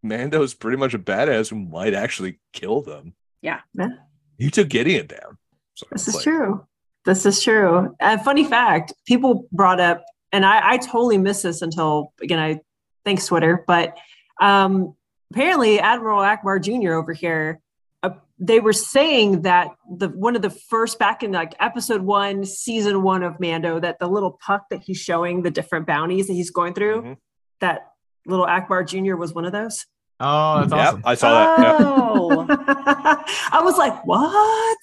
Mando's 0.08 0.54
pretty 0.54 0.78
much 0.78 0.94
a 0.94 1.00
badass 1.00 1.50
who 1.50 1.56
might 1.58 1.94
actually 1.94 2.40
kill 2.54 2.82
them. 2.82 3.14
Yeah. 3.42 3.62
Yeah. 3.74 3.90
he 4.38 4.50
took 4.50 4.70
Gideon 4.70 5.08
down. 5.08 5.38
So 5.76 5.86
This 5.92 6.08
is 6.08 6.16
like- 6.16 6.24
true. 6.24 6.66
This 7.06 7.26
is 7.26 7.44
true. 7.44 7.96
And 8.00 8.20
funny 8.22 8.46
fact, 8.46 8.94
people 9.06 9.48
brought 9.52 9.80
up, 9.80 10.04
and 10.32 10.44
I, 10.46 10.72
I 10.72 10.78
totally 10.78 11.18
missed 11.20 11.44
this 11.44 11.62
until 11.62 12.12
again, 12.22 12.40
I 12.40 12.62
thanks 13.04 13.28
Twitter, 13.28 13.64
but 13.68 13.96
um 14.42 14.96
apparently 15.32 15.80
Admiral 15.80 16.22
Ackbar 16.22 16.62
Jr. 16.62 16.94
over 16.94 17.14
here 17.14 17.60
uh, 18.04 18.10
they 18.40 18.60
were 18.60 18.74
saying 18.74 19.42
that 19.44 19.70
the 19.98 20.10
one 20.10 20.36
of 20.36 20.42
the 20.42 20.50
first 20.50 20.98
back 21.00 21.22
in 21.24 21.32
like 21.32 21.54
episode 21.60 22.02
one, 22.02 22.44
season 22.46 23.04
one 23.04 23.22
of 23.24 23.40
Mando, 23.40 23.80
that 23.80 24.00
the 24.00 24.08
little 24.08 24.38
puck 24.46 24.64
that 24.72 24.82
he's 24.84 24.98
showing 24.98 25.44
the 25.44 25.52
different 25.52 25.86
bounties 25.88 26.28
that 26.28 26.34
he's 26.34 26.52
going 26.52 26.74
through, 26.74 27.02
Mhm. 27.02 27.18
that 27.62 27.92
little 28.26 28.46
Ackbar 28.48 28.88
Jr. 28.88 29.16
was 29.16 29.34
one 29.34 29.46
of 29.46 29.52
those. 29.52 29.86
Oh, 30.20 30.66
that's 30.66 30.72
Yep, 30.72 30.80
awesome. 30.80 31.02
I 31.06 31.16
saw 31.16 31.56
that. 31.56 31.60
Yep. 31.60 31.76
Oh, 31.80 32.46
I 33.52 33.62
was 33.62 33.78
like, 33.78 34.06
what? 34.06 34.78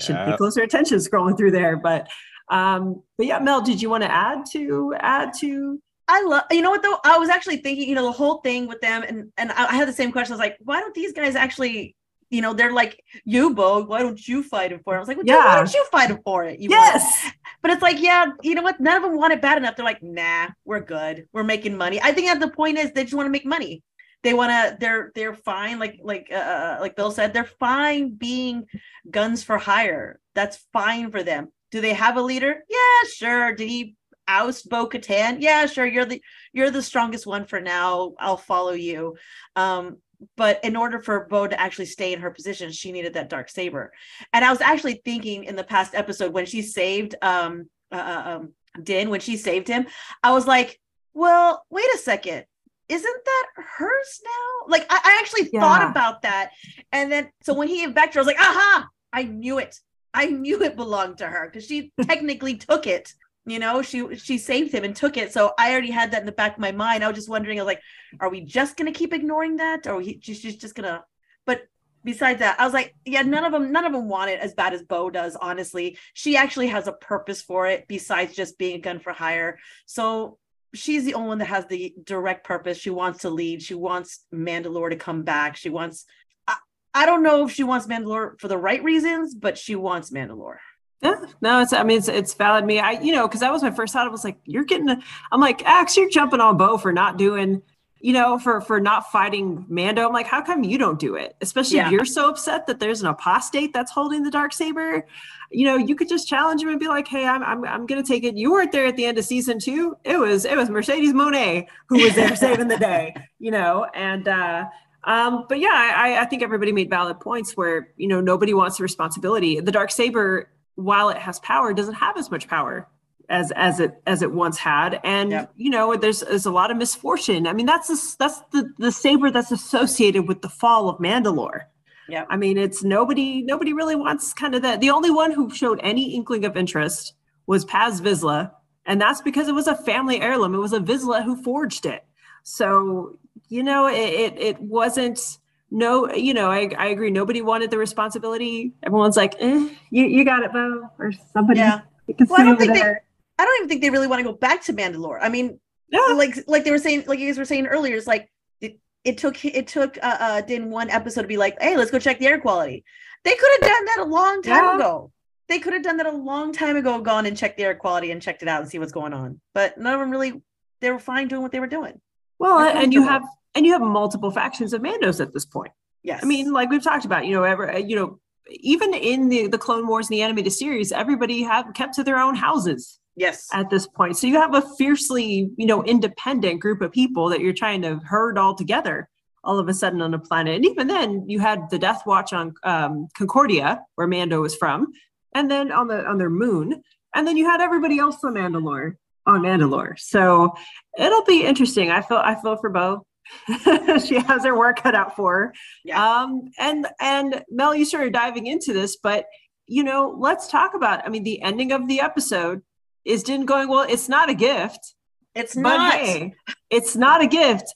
Should 0.00 0.16
pay 0.16 0.36
closer 0.36 0.62
attention 0.62 0.98
scrolling 0.98 1.36
through 1.36 1.50
there. 1.50 1.76
But 1.76 2.08
um, 2.48 3.02
but 3.16 3.26
yeah, 3.26 3.40
Mel, 3.40 3.60
did 3.60 3.82
you 3.82 3.90
want 3.90 4.04
to 4.04 4.10
add 4.10 4.46
to 4.52 4.94
add 4.98 5.32
to 5.40 5.80
I 6.08 6.22
love. 6.22 6.44
You 6.50 6.62
know 6.62 6.70
what 6.70 6.82
though? 6.82 6.98
I 7.04 7.18
was 7.18 7.28
actually 7.28 7.58
thinking. 7.58 7.88
You 7.88 7.94
know, 7.94 8.04
the 8.04 8.12
whole 8.12 8.38
thing 8.38 8.66
with 8.66 8.80
them, 8.80 9.04
and 9.06 9.30
and 9.36 9.52
I 9.52 9.66
I 9.66 9.74
had 9.74 9.86
the 9.86 9.92
same 9.92 10.10
question. 10.10 10.32
I 10.32 10.36
was 10.36 10.40
like, 10.40 10.56
why 10.60 10.80
don't 10.80 10.94
these 10.94 11.12
guys 11.12 11.36
actually? 11.36 11.94
You 12.30 12.42
know, 12.42 12.52
they're 12.52 12.74
like, 12.74 13.02
you, 13.24 13.54
Bo, 13.54 13.84
why 13.84 14.02
don't 14.02 14.28
you 14.28 14.42
fight 14.42 14.70
him 14.70 14.80
for 14.84 14.92
it? 14.92 14.96
I 14.98 15.00
was 15.00 15.08
like, 15.08 15.16
well, 15.16 15.24
dude, 15.24 15.36
why 15.36 15.56
don't 15.56 15.72
you 15.72 15.86
fight 15.90 16.10
him 16.10 16.20
for 16.22 16.44
it? 16.44 16.60
You 16.60 16.68
Yes. 16.68 17.30
But 17.62 17.70
it's 17.70 17.80
like, 17.80 18.02
yeah, 18.02 18.26
you 18.42 18.54
know 18.54 18.60
what? 18.60 18.78
None 18.78 18.98
of 18.98 19.02
them 19.02 19.16
want 19.16 19.32
it 19.32 19.40
bad 19.40 19.56
enough. 19.56 19.76
They're 19.76 19.84
like, 19.84 20.02
nah, 20.02 20.48
we're 20.66 20.80
good. 20.80 21.26
We're 21.32 21.42
making 21.42 21.76
money. 21.78 21.98
I 22.02 22.12
think 22.12 22.26
that 22.26 22.38
the 22.38 22.50
point 22.50 22.76
is 22.76 22.92
they 22.92 23.04
just 23.04 23.14
want 23.14 23.26
to 23.26 23.30
make 23.30 23.46
money. 23.46 23.82
They 24.22 24.34
want 24.34 24.50
to. 24.50 24.76
They're 24.78 25.12
they're 25.14 25.34
fine. 25.34 25.78
Like 25.78 26.00
like 26.02 26.30
uh 26.32 26.78
like 26.80 26.96
Bill 26.96 27.10
said, 27.10 27.32
they're 27.32 27.44
fine 27.44 28.14
being 28.14 28.66
guns 29.10 29.42
for 29.44 29.58
hire. 29.58 30.20
That's 30.34 30.66
fine 30.72 31.10
for 31.10 31.22
them. 31.22 31.48
Do 31.70 31.80
they 31.80 31.92
have 31.94 32.16
a 32.16 32.22
leader? 32.22 32.62
Yeah, 32.68 33.08
sure. 33.08 33.54
Did 33.54 33.68
he 33.68 33.96
oust 34.26 34.68
Bo 34.68 34.88
Katan? 34.88 35.38
Yeah, 35.40 35.66
sure. 35.66 35.86
You're 35.86 36.04
the 36.04 36.22
you're 36.52 36.70
the 36.70 36.82
strongest 36.82 37.26
one 37.26 37.44
for 37.44 37.60
now. 37.60 38.14
I'll 38.18 38.36
follow 38.36 38.72
you. 38.72 39.16
Um, 39.56 39.98
but 40.36 40.64
in 40.64 40.74
order 40.74 40.98
for 40.98 41.26
Bo 41.26 41.46
to 41.46 41.60
actually 41.60 41.86
stay 41.86 42.12
in 42.12 42.20
her 42.20 42.30
position, 42.30 42.72
she 42.72 42.90
needed 42.90 43.14
that 43.14 43.30
dark 43.30 43.48
saber. 43.48 43.92
And 44.32 44.44
I 44.44 44.50
was 44.50 44.60
actually 44.60 45.00
thinking 45.04 45.44
in 45.44 45.54
the 45.54 45.62
past 45.62 45.94
episode 45.94 46.32
when 46.32 46.46
she 46.46 46.62
saved 46.62 47.14
um, 47.22 47.68
uh, 47.92 48.22
um 48.26 48.52
Din, 48.82 49.10
when 49.10 49.20
she 49.20 49.36
saved 49.36 49.68
him, 49.68 49.86
I 50.22 50.32
was 50.32 50.46
like, 50.46 50.80
well, 51.14 51.64
wait 51.70 51.86
a 51.94 51.98
second. 51.98 52.44
Isn't 52.88 53.24
that 53.24 53.46
hers 53.56 54.20
now? 54.24 54.66
Like 54.68 54.86
I, 54.90 55.00
I 55.04 55.18
actually 55.20 55.44
thought 55.44 55.90
about 55.90 56.22
that. 56.22 56.50
And 56.92 57.12
then 57.12 57.30
so 57.42 57.54
when 57.54 57.68
he 57.68 57.86
back 57.86 58.16
I 58.16 58.20
was 58.20 58.26
like, 58.26 58.40
aha, 58.40 58.88
I 59.12 59.24
knew 59.24 59.58
it. 59.58 59.78
I 60.14 60.26
knew 60.26 60.62
it 60.62 60.76
belonged 60.76 61.18
to 61.18 61.26
her 61.26 61.46
because 61.46 61.66
she 61.66 61.92
technically 62.02 62.56
took 62.56 62.86
it. 62.86 63.12
You 63.46 63.58
know, 63.58 63.80
she 63.82 64.16
she 64.16 64.36
saved 64.36 64.72
him 64.72 64.84
and 64.84 64.94
took 64.94 65.16
it. 65.16 65.32
So 65.32 65.52
I 65.58 65.72
already 65.72 65.90
had 65.90 66.10
that 66.10 66.20
in 66.20 66.26
the 66.26 66.32
back 66.32 66.54
of 66.54 66.58
my 66.58 66.72
mind. 66.72 67.02
I 67.02 67.08
was 67.08 67.16
just 67.16 67.30
wondering, 67.30 67.58
I 67.58 67.62
was 67.62 67.66
like, 67.66 67.82
are 68.20 68.28
we 68.28 68.42
just 68.42 68.76
gonna 68.76 68.92
keep 68.92 69.14
ignoring 69.14 69.56
that, 69.56 69.86
or 69.86 70.00
he, 70.00 70.20
she's 70.22 70.42
just 70.42 70.60
just 70.60 70.74
gonna? 70.74 71.04
But 71.46 71.62
besides 72.04 72.40
that, 72.40 72.60
I 72.60 72.64
was 72.64 72.74
like, 72.74 72.94
yeah, 73.06 73.22
none 73.22 73.44
of 73.44 73.52
them, 73.52 73.72
none 73.72 73.86
of 73.86 73.92
them 73.92 74.08
want 74.08 74.30
it 74.30 74.40
as 74.40 74.52
bad 74.52 74.74
as 74.74 74.82
Bo 74.82 75.08
does. 75.08 75.34
Honestly, 75.36 75.96
she 76.12 76.36
actually 76.36 76.66
has 76.68 76.88
a 76.88 76.92
purpose 76.92 77.40
for 77.40 77.66
it 77.66 77.86
besides 77.88 78.34
just 78.34 78.58
being 78.58 78.76
a 78.76 78.80
gun 78.80 78.98
for 78.98 79.12
hire. 79.14 79.58
So 79.86 80.38
she's 80.74 81.04
the 81.04 81.14
only 81.14 81.28
one 81.28 81.38
that 81.38 81.46
has 81.46 81.66
the 81.66 81.94
direct 82.04 82.44
purpose. 82.44 82.78
She 82.78 82.90
wants 82.90 83.20
to 83.20 83.30
lead. 83.30 83.62
She 83.62 83.74
wants 83.74 84.24
Mandalore 84.34 84.90
to 84.90 84.96
come 84.96 85.22
back. 85.22 85.56
She 85.56 85.70
wants. 85.70 86.04
I, 86.46 86.56
I 86.94 87.06
don't 87.06 87.22
know 87.22 87.46
if 87.46 87.52
she 87.52 87.64
wants 87.64 87.86
Mandalore 87.86 88.38
for 88.40 88.48
the 88.48 88.58
right 88.58 88.82
reasons, 88.82 89.34
but 89.34 89.58
she 89.58 89.74
wants 89.74 90.10
Mandalore. 90.10 90.58
Yeah, 91.00 91.20
no, 91.40 91.60
it's 91.60 91.72
I 91.72 91.84
mean 91.84 91.98
it's 91.98 92.08
it's 92.08 92.34
valid. 92.34 92.64
Me, 92.64 92.80
I 92.80 92.92
you 92.92 93.12
know 93.12 93.28
because 93.28 93.40
that 93.40 93.52
was 93.52 93.62
my 93.62 93.70
first 93.70 93.92
thought. 93.92 94.06
I 94.06 94.10
was 94.10 94.24
like, 94.24 94.38
you're 94.44 94.64
getting. 94.64 94.88
A, 94.88 94.98
I'm 95.30 95.40
like, 95.40 95.64
Axe, 95.64 95.96
you're 95.96 96.10
jumping 96.10 96.40
on 96.40 96.56
Bo 96.56 96.76
for 96.76 96.92
not 96.92 97.16
doing, 97.16 97.62
you 98.00 98.12
know, 98.12 98.38
for 98.38 98.60
for 98.60 98.80
not 98.80 99.10
fighting 99.10 99.64
Mando. 99.68 100.06
I'm 100.06 100.12
like, 100.12 100.26
how 100.26 100.40
come 100.42 100.62
you 100.64 100.78
don't 100.78 100.98
do 100.98 101.14
it? 101.16 101.36
Especially 101.40 101.76
Yeah. 101.78 101.86
if 101.86 101.92
you're 101.92 102.04
so 102.04 102.28
upset 102.28 102.66
that 102.66 102.78
there's 102.80 103.00
an 103.00 103.08
apostate 103.08 103.72
that's 103.72 103.90
holding 103.90 104.22
the 104.22 104.30
dark 104.30 104.52
saber. 104.52 105.06
You 105.50 105.64
know, 105.66 105.76
you 105.76 105.96
could 105.96 106.08
just 106.08 106.28
challenge 106.28 106.62
him 106.62 106.68
and 106.68 106.78
be 106.78 106.88
like, 106.88 107.08
hey, 107.08 107.26
I'm 107.26 107.42
I'm 107.42 107.64
I'm 107.64 107.86
gonna 107.86 108.02
take 108.02 108.22
it. 108.24 108.36
You 108.36 108.52
weren't 108.52 108.70
there 108.72 108.86
at 108.86 108.96
the 108.96 109.04
end 109.04 109.18
of 109.18 109.24
season 109.24 109.58
two. 109.58 109.96
It 110.04 110.18
was 110.18 110.44
it 110.44 110.56
was 110.56 110.70
Mercedes 110.70 111.12
Moné 111.12 111.66
who 111.88 112.02
was 112.02 112.14
there 112.14 112.36
saving 112.44 112.68
the 112.68 112.78
day. 112.78 113.14
You 113.38 113.50
know, 113.50 113.86
and. 113.94 114.28
uh 114.28 114.66
um, 115.04 115.46
but 115.48 115.58
yeah, 115.60 115.70
I, 115.96 116.18
I 116.20 116.24
think 116.26 116.42
everybody 116.42 116.72
made 116.72 116.90
valid 116.90 117.20
points 117.20 117.56
where 117.56 117.92
you 117.96 118.08
know 118.08 118.20
nobody 118.20 118.52
wants 118.52 118.76
the 118.78 118.82
responsibility. 118.82 119.58
The 119.60 119.70
dark 119.72 119.90
saber 119.92 120.50
while 120.74 121.08
it 121.08 121.16
has 121.16 121.38
power 121.38 121.72
doesn't 121.72 121.94
have 121.94 122.18
as 122.18 122.30
much 122.32 122.48
power 122.48 122.86
as 123.28 123.52
as 123.56 123.78
it 123.80 124.00
as 124.06 124.22
it 124.22 124.32
once 124.32 124.56
had 124.56 125.00
and 125.04 125.30
Yep. 125.30 125.52
you 125.56 125.70
know 125.70 125.94
there's 125.96 126.20
there's 126.20 126.46
a 126.46 126.50
lot 126.50 126.70
of 126.70 126.76
misfortune 126.76 127.46
i 127.46 127.52
mean 127.52 127.66
that's 127.66 127.88
the, 127.88 128.16
that's 128.18 128.40
the 128.52 128.72
the 128.78 128.90
saber 128.90 129.30
that's 129.30 129.52
associated 129.52 130.26
with 130.26 130.40
the 130.40 130.48
fall 130.48 130.88
of 130.88 130.98
mandalore 130.98 131.62
yeah 132.08 132.24
i 132.30 132.36
mean 132.36 132.56
it's 132.56 132.82
nobody 132.82 133.42
nobody 133.42 133.72
really 133.72 133.96
wants 133.96 134.32
kind 134.32 134.54
of 134.54 134.62
that 134.62 134.80
the 134.80 134.90
only 134.90 135.10
one 135.10 135.30
who 135.30 135.52
showed 135.54 135.78
any 135.82 136.14
inkling 136.14 136.44
of 136.44 136.56
interest 136.56 137.14
was 137.46 137.64
paz 137.66 138.00
vizsla 138.00 138.50
and 138.86 139.00
that's 139.00 139.20
because 139.20 139.46
it 139.48 139.54
was 139.54 139.66
a 139.66 139.76
family 139.76 140.20
heirloom 140.20 140.54
it 140.54 140.58
was 140.58 140.72
a 140.72 140.80
vizsla 140.80 141.22
who 141.22 141.40
forged 141.42 141.84
it 141.84 142.04
so 142.44 143.18
you 143.48 143.62
know 143.62 143.86
it 143.86 143.94
it, 143.94 144.38
it 144.38 144.60
wasn't 144.60 145.38
no, 145.70 146.10
you 146.14 146.32
know, 146.32 146.50
I, 146.50 146.70
I 146.78 146.86
agree. 146.86 147.10
Nobody 147.10 147.42
wanted 147.42 147.70
the 147.70 147.76
responsibility. 147.76 148.72
Everyone's 148.82 149.18
like, 149.18 149.34
eh, 149.38 149.68
you, 149.90 150.06
you 150.06 150.24
got 150.24 150.42
it, 150.42 150.50
Bo, 150.50 150.88
or 150.98 151.12
somebody. 151.34 151.60
Yeah. 151.60 151.82
Well, 152.26 152.40
I 152.40 152.44
don't 152.44 152.58
think 152.58 152.72
there. 152.72 153.02
I 153.38 153.44
don't 153.44 153.56
even 153.58 153.68
think 153.68 153.82
they 153.82 153.90
really 153.90 154.06
want 154.06 154.20
to 154.20 154.24
go 154.24 154.36
back 154.36 154.62
to 154.64 154.72
Mandalore. 154.72 155.18
I 155.20 155.28
mean, 155.28 155.58
Yeah. 155.90 156.00
like 156.16 156.36
like 156.46 156.64
they 156.64 156.70
were 156.70 156.78
saying, 156.78 157.04
like 157.06 157.18
you 157.18 157.26
guys 157.28 157.38
were 157.38 157.44
saying 157.44 157.66
earlier, 157.66 157.96
it's 157.96 158.06
like 158.06 158.30
it, 158.60 158.78
it 159.04 159.18
took 159.18 159.44
it 159.44 159.66
took 159.68 159.96
uh, 160.02 160.16
uh 160.20 160.40
Din 160.42 160.70
one 160.70 160.90
episode 160.90 161.22
to 161.22 161.28
be 161.28 161.36
like, 161.36 161.56
hey, 161.60 161.76
let's 161.76 161.90
go 161.90 161.98
check 161.98 162.18
the 162.18 162.26
air 162.26 162.40
quality. 162.40 162.84
They 163.24 163.34
could 163.34 163.50
have 163.60 163.70
done 163.70 163.84
that 163.86 163.98
a 164.00 164.04
long 164.04 164.42
time 164.42 164.64
Yeah. 164.64 164.74
ago. 164.76 165.12
They 165.48 165.58
could 165.58 165.72
have 165.72 165.82
done 165.82 165.96
that 165.96 166.06
a 166.06 166.12
long 166.12 166.52
time 166.52 166.76
ago, 166.76 167.00
gone 167.00 167.24
and 167.24 167.36
checked 167.36 167.56
the 167.56 167.64
air 167.64 167.74
quality 167.74 168.10
and 168.10 168.20
checked 168.20 168.42
it 168.42 168.48
out 168.48 168.60
and 168.60 168.70
see 168.70 168.78
what's 168.78 168.92
going 168.92 169.14
on. 169.14 169.40
But 169.54 169.78
none 169.78 169.94
of 169.94 170.00
them 170.00 170.10
really. 170.10 170.42
They 170.80 170.90
were 170.90 170.98
fine 170.98 171.26
doing 171.28 171.42
what 171.42 171.50
they 171.52 171.58
were 171.60 171.66
doing. 171.66 172.00
Well, 172.38 172.58
They're 172.58 172.76
and 172.76 172.92
you 172.92 173.02
have 173.02 173.22
and 173.54 173.66
you 173.66 173.72
have 173.72 173.80
multiple 173.82 174.30
factions 174.30 174.72
of 174.72 174.80
Mandos 174.82 175.20
at 175.20 175.32
this 175.32 175.44
point. 175.44 175.72
Yes. 176.04 176.20
I 176.22 176.26
mean, 176.26 176.52
like 176.52 176.70
we've 176.70 176.82
talked 176.84 177.04
about, 177.04 177.26
you 177.26 177.32
know, 177.34 177.42
ever, 177.42 177.78
you 177.78 177.96
know, 177.96 178.20
even 178.50 178.94
in 178.94 179.28
the 179.28 179.48
the 179.48 179.58
Clone 179.58 179.86
Wars 179.88 180.08
and 180.08 180.16
the 180.16 180.22
animated 180.22 180.52
series, 180.52 180.92
everybody 180.92 181.42
have 181.42 181.72
kept 181.74 181.94
to 181.94 182.04
their 182.04 182.18
own 182.18 182.34
houses 182.36 183.00
yes. 183.18 183.48
at 183.52 183.70
this 183.70 183.86
point. 183.86 184.16
So 184.16 184.26
you 184.26 184.40
have 184.40 184.54
a 184.54 184.62
fiercely, 184.76 185.50
you 185.56 185.66
know, 185.66 185.82
independent 185.84 186.60
group 186.60 186.80
of 186.80 186.92
people 186.92 187.28
that 187.30 187.40
you're 187.40 187.52
trying 187.52 187.82
to 187.82 188.00
herd 188.04 188.38
all 188.38 188.54
together 188.54 189.08
all 189.44 189.58
of 189.58 189.68
a 189.68 189.74
sudden 189.74 190.02
on 190.02 190.14
a 190.14 190.18
planet. 190.18 190.56
And 190.56 190.66
even 190.66 190.86
then, 190.88 191.24
you 191.28 191.40
had 191.40 191.70
the 191.70 191.78
Death 191.78 192.02
Watch 192.06 192.32
on 192.32 192.54
um, 192.64 193.08
Concordia, 193.16 193.80
where 193.94 194.06
Mando 194.06 194.42
was 194.42 194.54
from, 194.54 194.92
and 195.34 195.50
then 195.50 195.72
on 195.72 195.88
the 195.88 196.04
on 196.04 196.18
their 196.18 196.30
moon, 196.30 196.82
and 197.14 197.26
then 197.26 197.36
you 197.36 197.48
had 197.48 197.60
everybody 197.60 197.98
else 197.98 198.22
on 198.24 198.34
Mandalore 198.34 198.96
on 199.26 199.42
Mandalore. 199.42 199.98
So 199.98 200.54
it'll 200.98 201.24
be 201.24 201.44
interesting. 201.44 201.90
I 201.90 202.02
feel 202.02 202.18
I 202.18 202.34
feel 202.40 202.56
for 202.56 202.70
Bo. 202.70 203.04
she 204.04 204.18
has 204.20 204.44
her 204.44 204.56
work 204.56 204.82
cut 204.82 204.94
out 204.94 205.14
for 205.14 205.32
her. 205.34 205.54
Yeah. 205.84 206.02
Um, 206.02 206.50
and 206.58 206.86
and 207.00 207.44
Mel, 207.50 207.74
you 207.74 207.84
started 207.84 208.12
diving 208.12 208.46
into 208.46 208.72
this, 208.72 208.96
but 208.96 209.26
you 209.66 209.84
know, 209.84 210.16
let's 210.18 210.48
talk 210.48 210.74
about. 210.74 211.06
I 211.06 211.10
mean, 211.10 211.24
the 211.24 211.42
ending 211.42 211.72
of 211.72 211.86
the 211.88 212.00
episode 212.00 212.62
is 213.08 213.22
didn't 213.22 213.46
going 213.46 213.68
well. 213.68 213.86
It's 213.88 214.08
not 214.08 214.28
a 214.28 214.34
gift, 214.34 214.94
It's 215.34 215.56
not. 215.56 215.94
hey, 215.94 216.34
it's 216.70 216.94
not 216.94 217.22
a 217.22 217.26
gift. 217.26 217.72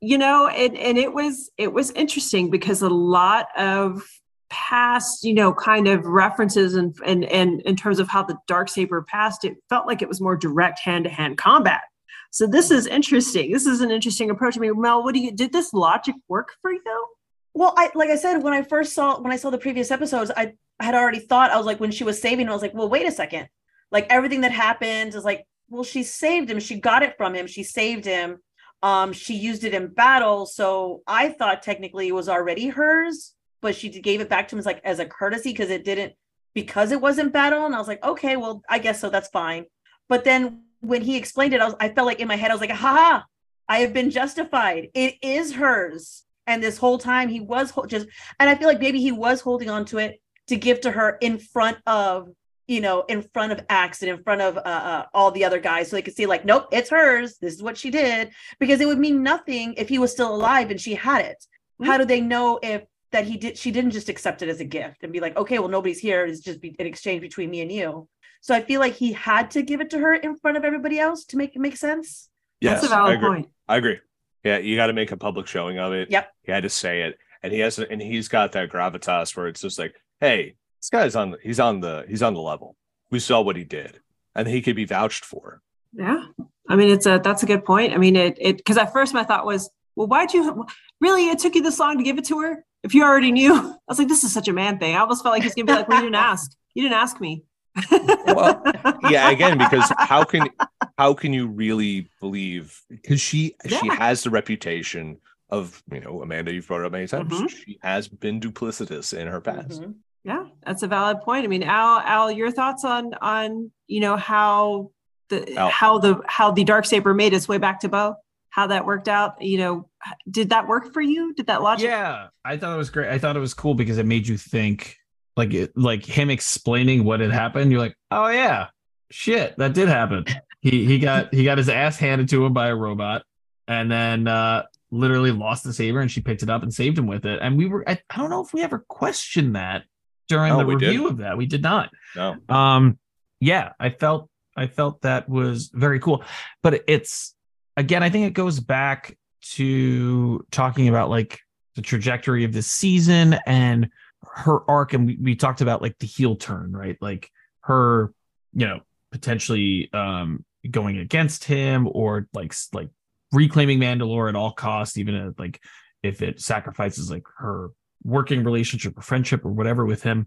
You 0.00 0.16
know, 0.16 0.46
and 0.48 0.78
and 0.78 0.96
it 0.96 1.12
was 1.12 1.50
it 1.58 1.72
was 1.72 1.90
interesting 1.90 2.50
because 2.50 2.80
a 2.80 2.88
lot 2.88 3.48
of 3.58 4.02
past, 4.48 5.24
you 5.24 5.34
know, 5.34 5.52
kind 5.52 5.88
of 5.88 6.06
references 6.06 6.74
and 6.74 6.94
and 7.04 7.24
and 7.24 7.60
in 7.62 7.76
terms 7.76 7.98
of 7.98 8.08
how 8.08 8.22
the 8.22 8.38
dark 8.46 8.68
saber 8.68 9.02
passed, 9.02 9.44
it 9.44 9.56
felt 9.68 9.86
like 9.86 10.00
it 10.00 10.08
was 10.08 10.20
more 10.20 10.36
direct 10.36 10.78
hand 10.78 11.04
to 11.04 11.10
hand 11.10 11.36
combat. 11.36 11.82
So 12.30 12.46
this 12.46 12.70
is 12.70 12.86
interesting. 12.86 13.50
This 13.50 13.66
is 13.66 13.80
an 13.80 13.90
interesting 13.90 14.30
approach. 14.30 14.56
I 14.56 14.60
mean, 14.60 14.80
Mel, 14.80 15.02
what 15.02 15.14
do 15.14 15.20
you 15.20 15.32
did 15.32 15.52
this 15.52 15.74
logic 15.74 16.14
work 16.28 16.54
for 16.62 16.72
you? 16.72 17.06
Well, 17.52 17.74
I 17.76 17.90
like 17.94 18.08
I 18.08 18.16
said 18.16 18.38
when 18.38 18.52
I 18.52 18.62
first 18.62 18.94
saw 18.94 19.20
when 19.20 19.32
I 19.32 19.36
saw 19.36 19.50
the 19.50 19.58
previous 19.58 19.90
episodes, 19.90 20.30
I 20.36 20.54
had 20.80 20.94
already 20.94 21.18
thought 21.18 21.50
I 21.50 21.56
was 21.56 21.66
like 21.66 21.80
when 21.80 21.90
she 21.90 22.04
was 22.04 22.22
saving, 22.22 22.48
I 22.48 22.52
was 22.52 22.62
like, 22.62 22.72
well, 22.72 22.88
wait 22.88 23.06
a 23.06 23.12
second, 23.12 23.48
like 23.90 24.06
everything 24.10 24.42
that 24.42 24.52
happened 24.52 25.14
is 25.14 25.24
like, 25.24 25.46
well, 25.68 25.84
she 25.84 26.02
saved 26.02 26.50
him, 26.50 26.60
she 26.60 26.80
got 26.80 27.02
it 27.02 27.16
from 27.16 27.34
him, 27.34 27.46
she 27.46 27.62
saved 27.62 28.04
him, 28.04 28.38
um, 28.82 29.12
she 29.12 29.34
used 29.34 29.64
it 29.64 29.74
in 29.74 29.88
battle, 29.88 30.46
so 30.46 31.02
I 31.06 31.28
thought 31.30 31.62
technically 31.62 32.08
it 32.08 32.14
was 32.14 32.28
already 32.28 32.68
hers, 32.68 33.34
but 33.60 33.74
she 33.74 33.88
gave 33.88 34.20
it 34.20 34.28
back 34.28 34.48
to 34.48 34.56
him 34.56 34.58
as 34.58 34.66
like 34.66 34.80
as 34.84 34.98
a 34.98 35.06
courtesy 35.06 35.52
because 35.52 35.70
it 35.70 35.84
didn't 35.84 36.14
because 36.54 36.90
it 36.90 37.00
wasn't 37.00 37.32
battle, 37.32 37.66
and 37.66 37.74
I 37.74 37.78
was 37.78 37.88
like, 37.88 38.04
okay, 38.04 38.36
well, 38.36 38.62
I 38.68 38.78
guess 38.78 39.00
so, 39.00 39.10
that's 39.10 39.28
fine. 39.28 39.66
But 40.08 40.24
then 40.24 40.64
when 40.80 41.02
he 41.02 41.16
explained 41.16 41.54
it, 41.54 41.60
I 41.60 41.66
was 41.66 41.74
I 41.78 41.90
felt 41.90 42.06
like 42.06 42.20
in 42.20 42.28
my 42.28 42.36
head 42.36 42.50
I 42.50 42.54
was 42.54 42.60
like, 42.60 42.70
ha, 42.70 43.24
I 43.70 43.78
have 43.78 43.92
been 43.92 44.10
justified. 44.10 44.88
It 44.94 45.14
is 45.22 45.54
hers. 45.54 46.24
And 46.48 46.60
this 46.60 46.76
whole 46.76 46.98
time 46.98 47.28
he 47.28 47.38
was 47.38 47.70
ho- 47.70 47.86
just, 47.86 48.08
and 48.40 48.50
I 48.50 48.56
feel 48.56 48.66
like 48.66 48.80
maybe 48.80 49.00
he 49.00 49.12
was 49.12 49.40
holding 49.40 49.70
on 49.70 49.84
to 49.86 49.98
it 49.98 50.20
to 50.48 50.56
give 50.56 50.80
to 50.80 50.90
her 50.90 51.16
in 51.20 51.38
front 51.38 51.78
of, 51.86 52.30
you 52.70 52.80
know, 52.80 53.02
in 53.08 53.20
front 53.34 53.50
of 53.50 53.60
Axe 53.68 54.00
and 54.02 54.10
in 54.12 54.22
front 54.22 54.40
of 54.40 54.56
uh, 54.56 54.60
uh, 54.60 55.06
all 55.12 55.32
the 55.32 55.44
other 55.44 55.58
guys, 55.58 55.90
so 55.90 55.96
they 55.96 56.02
could 56.02 56.14
see 56.14 56.26
like, 56.26 56.44
nope, 56.44 56.68
it's 56.70 56.88
hers. 56.88 57.36
This 57.38 57.54
is 57.54 57.62
what 57.64 57.76
she 57.76 57.90
did, 57.90 58.30
because 58.60 58.80
it 58.80 58.86
would 58.86 58.98
mean 58.98 59.24
nothing 59.24 59.74
if 59.76 59.88
he 59.88 59.98
was 59.98 60.12
still 60.12 60.32
alive 60.32 60.70
and 60.70 60.80
she 60.80 60.94
had 60.94 61.24
it. 61.24 61.44
How 61.82 61.98
do 61.98 62.04
they 62.04 62.20
know 62.20 62.60
if 62.62 62.84
that 63.10 63.24
he 63.24 63.38
did 63.38 63.58
she 63.58 63.72
didn't 63.72 63.90
just 63.90 64.08
accept 64.08 64.42
it 64.42 64.48
as 64.48 64.60
a 64.60 64.64
gift 64.64 65.02
and 65.02 65.12
be 65.12 65.18
like, 65.18 65.36
okay, 65.36 65.58
well, 65.58 65.68
nobody's 65.68 65.98
here. 65.98 66.24
It's 66.24 66.40
just 66.40 66.60
be, 66.60 66.76
an 66.78 66.86
exchange 66.86 67.22
between 67.22 67.50
me 67.50 67.60
and 67.60 67.72
you. 67.72 68.06
So 68.40 68.54
I 68.54 68.62
feel 68.62 68.78
like 68.78 68.94
he 68.94 69.12
had 69.14 69.50
to 69.52 69.62
give 69.62 69.80
it 69.80 69.90
to 69.90 69.98
her 69.98 70.14
in 70.14 70.36
front 70.36 70.56
of 70.56 70.64
everybody 70.64 71.00
else 71.00 71.24
to 71.26 71.36
make 71.36 71.56
it 71.56 71.58
make 71.58 71.76
sense. 71.76 72.28
Yes, 72.60 72.82
That's 72.82 72.92
a 72.92 72.96
I 72.96 72.98
valid 72.98 73.16
agree. 73.16 73.28
point. 73.28 73.48
I 73.66 73.76
agree. 73.78 73.98
Yeah, 74.44 74.58
you 74.58 74.76
got 74.76 74.86
to 74.86 74.92
make 74.92 75.10
a 75.10 75.16
public 75.16 75.48
showing 75.48 75.78
of 75.78 75.92
it. 75.92 76.10
Yep. 76.10 76.30
He 76.44 76.52
had 76.52 76.62
to 76.62 76.70
say 76.70 77.02
it, 77.02 77.18
and 77.42 77.52
he 77.52 77.58
has, 77.58 77.80
and 77.80 78.00
he's 78.00 78.28
got 78.28 78.52
that 78.52 78.70
gravitas 78.70 79.36
where 79.36 79.48
it's 79.48 79.60
just 79.60 79.78
like, 79.78 79.94
hey, 80.20 80.54
this 80.80 80.90
guy's 80.90 81.14
on, 81.16 81.36
he's 81.42 81.60
on 81.60 81.80
the, 81.80 82.04
he's 82.08 82.22
on 82.22 82.34
the 82.34 82.40
level. 82.40 82.76
We 83.10 83.18
saw 83.18 83.40
what 83.40 83.56
he 83.56 83.64
did, 83.64 84.00
and 84.34 84.46
he 84.48 84.62
could 84.62 84.76
be 84.76 84.84
vouched 84.84 85.24
for. 85.24 85.62
Yeah. 85.92 86.24
I 86.68 86.76
mean, 86.76 86.90
it's 86.90 87.06
a 87.06 87.20
that's 87.22 87.42
a 87.42 87.46
good 87.46 87.64
point. 87.64 87.92
I 87.92 87.96
mean, 87.98 88.14
it 88.14 88.36
it 88.40 88.56
because 88.58 88.76
at 88.76 88.92
first 88.92 89.12
my 89.12 89.24
thought 89.24 89.44
was, 89.44 89.68
well, 89.96 90.06
why'd 90.06 90.32
you 90.32 90.64
really? 91.00 91.28
It 91.28 91.40
took 91.40 91.56
you 91.56 91.62
this 91.62 91.80
long 91.80 91.98
to 91.98 92.04
give 92.04 92.16
it 92.16 92.24
to 92.26 92.40
her 92.40 92.64
if 92.84 92.94
you 92.94 93.02
already 93.02 93.32
knew. 93.32 93.52
I 93.56 93.76
was 93.88 93.98
like, 93.98 94.06
this 94.06 94.22
is 94.22 94.32
such 94.32 94.46
a 94.46 94.52
man 94.52 94.78
thing. 94.78 94.94
I 94.94 95.00
almost 95.00 95.24
felt 95.24 95.32
like 95.32 95.42
he's 95.42 95.54
gonna 95.54 95.66
be 95.66 95.72
like, 95.72 95.88
well, 95.88 95.98
you 95.98 96.04
didn't 96.04 96.14
ask. 96.14 96.52
You 96.74 96.82
didn't 96.84 96.94
ask 96.98 97.20
me. 97.20 97.42
Well, 98.26 98.62
yeah, 99.10 99.30
again, 99.30 99.58
because 99.58 99.92
how 99.98 100.22
can 100.22 100.48
how 100.96 101.14
can 101.14 101.32
you 101.32 101.48
really 101.48 102.08
believe? 102.20 102.80
Because 102.88 103.20
she 103.20 103.56
she 103.66 103.88
has 103.88 104.22
the 104.22 104.30
reputation 104.30 105.18
of 105.50 105.82
you 105.92 106.00
know 106.00 106.22
Amanda. 106.22 106.52
You've 106.52 106.68
brought 106.68 106.84
up 106.84 106.92
many 106.92 107.08
times. 107.08 107.32
Mhm. 107.32 107.50
She 107.50 107.78
has 107.82 108.06
been 108.06 108.40
duplicitous 108.40 109.12
in 109.16 109.26
her 109.26 109.40
past. 109.40 109.82
Mhm. 109.82 109.94
Yeah, 110.24 110.44
that's 110.64 110.82
a 110.82 110.86
valid 110.86 111.22
point. 111.22 111.44
I 111.44 111.48
mean, 111.48 111.62
Al, 111.62 112.00
Al, 112.00 112.30
your 112.30 112.50
thoughts 112.50 112.84
on 112.84 113.14
on 113.14 113.70
you 113.86 114.00
know 114.00 114.16
how 114.16 114.90
the 115.30 115.56
Al. 115.56 115.70
how 115.70 115.98
the 115.98 116.20
how 116.26 116.50
the 116.50 116.64
dark 116.64 116.84
saber 116.84 117.14
made 117.14 117.32
its 117.32 117.48
way 117.48 117.58
back 117.58 117.80
to 117.80 117.88
Bo, 117.88 118.16
how 118.50 118.66
that 118.66 118.84
worked 118.84 119.08
out. 119.08 119.40
You 119.40 119.58
know, 119.58 119.88
did 120.30 120.50
that 120.50 120.68
work 120.68 120.92
for 120.92 121.00
you? 121.00 121.32
Did 121.34 121.46
that 121.46 121.62
logic? 121.62 121.88
Yeah, 121.88 122.28
I 122.44 122.58
thought 122.58 122.74
it 122.74 122.78
was 122.78 122.90
great. 122.90 123.08
I 123.08 123.18
thought 123.18 123.36
it 123.36 123.40
was 123.40 123.54
cool 123.54 123.74
because 123.74 123.96
it 123.96 124.04
made 124.04 124.28
you 124.28 124.36
think, 124.36 124.96
like, 125.36 125.54
it, 125.54 125.76
like 125.76 126.04
him 126.04 126.28
explaining 126.28 127.04
what 127.04 127.20
had 127.20 127.30
happened. 127.30 127.70
You're 127.70 127.80
like, 127.80 127.96
oh 128.10 128.28
yeah, 128.28 128.68
shit, 129.10 129.56
that 129.56 129.72
did 129.72 129.88
happen. 129.88 130.26
He 130.60 130.84
he 130.84 130.98
got 130.98 131.32
he 131.32 131.44
got 131.44 131.56
his 131.56 131.70
ass 131.70 131.96
handed 131.96 132.28
to 132.28 132.44
him 132.44 132.52
by 132.52 132.68
a 132.68 132.76
robot, 132.76 133.22
and 133.66 133.90
then 133.90 134.28
uh 134.28 134.64
literally 134.90 135.30
lost 135.30 135.64
the 135.64 135.72
saber, 135.72 136.00
and 136.00 136.10
she 136.10 136.20
picked 136.20 136.42
it 136.42 136.50
up 136.50 136.62
and 136.62 136.74
saved 136.74 136.98
him 136.98 137.06
with 137.06 137.24
it. 137.24 137.38
And 137.40 137.56
we 137.56 137.66
were, 137.66 137.88
I, 137.88 137.98
I 138.10 138.18
don't 138.18 138.28
know 138.28 138.42
if 138.42 138.52
we 138.52 138.60
ever 138.62 138.84
questioned 138.88 139.54
that 139.56 139.84
during 140.30 140.52
No, 140.52 140.58
the 140.58 140.64
review 140.64 140.90
didn't. 140.92 141.06
of 141.06 141.16
that. 141.18 141.36
We 141.36 141.44
did 141.46 141.62
not. 141.62 141.90
No, 142.16 142.36
um 142.48 142.98
yeah 143.40 143.72
i 143.80 143.88
felt 143.88 144.28
i 144.56 144.66
felt 144.66 145.00
that 145.02 145.28
was 145.28 145.70
very 145.72 145.98
cool 146.00 146.22
but 146.62 146.82
it's 146.88 147.34
again 147.76 148.02
i 148.02 148.10
think 148.10 148.26
it 148.26 148.34
goes 148.34 148.60
back 148.60 149.16
to 149.42 150.44
talking 150.50 150.88
about 150.88 151.08
like 151.08 151.40
the 151.76 151.82
trajectory 151.82 152.44
of 152.44 152.52
this 152.52 152.66
season 152.66 153.38
and 153.46 153.88
her 154.34 154.68
arc 154.70 154.92
and 154.92 155.06
we, 155.06 155.16
we 155.22 155.34
talked 155.36 155.60
about 155.62 155.80
like 155.80 155.96
the 156.00 156.06
heel 156.06 156.36
turn 156.36 156.72
right 156.72 156.98
like 157.00 157.30
her 157.60 158.12
you 158.52 158.66
know 158.66 158.80
potentially 159.12 159.88
um 159.94 160.44
going 160.70 160.98
against 160.98 161.44
him 161.44 161.88
or 161.90 162.28
like 162.34 162.52
like 162.74 162.90
reclaiming 163.32 163.78
mandalore 163.78 164.28
at 164.28 164.36
all 164.36 164.52
costs 164.52 164.98
even 164.98 165.14
if, 165.14 165.38
like 165.38 165.60
if 166.02 166.20
it 166.20 166.40
sacrifices 166.40 167.10
like 167.10 167.22
her 167.38 167.70
working 168.02 168.44
relationship 168.44 168.96
or 168.98 169.02
friendship 169.02 169.44
or 169.44 169.50
whatever 169.50 169.84
with 169.84 170.02
him 170.02 170.26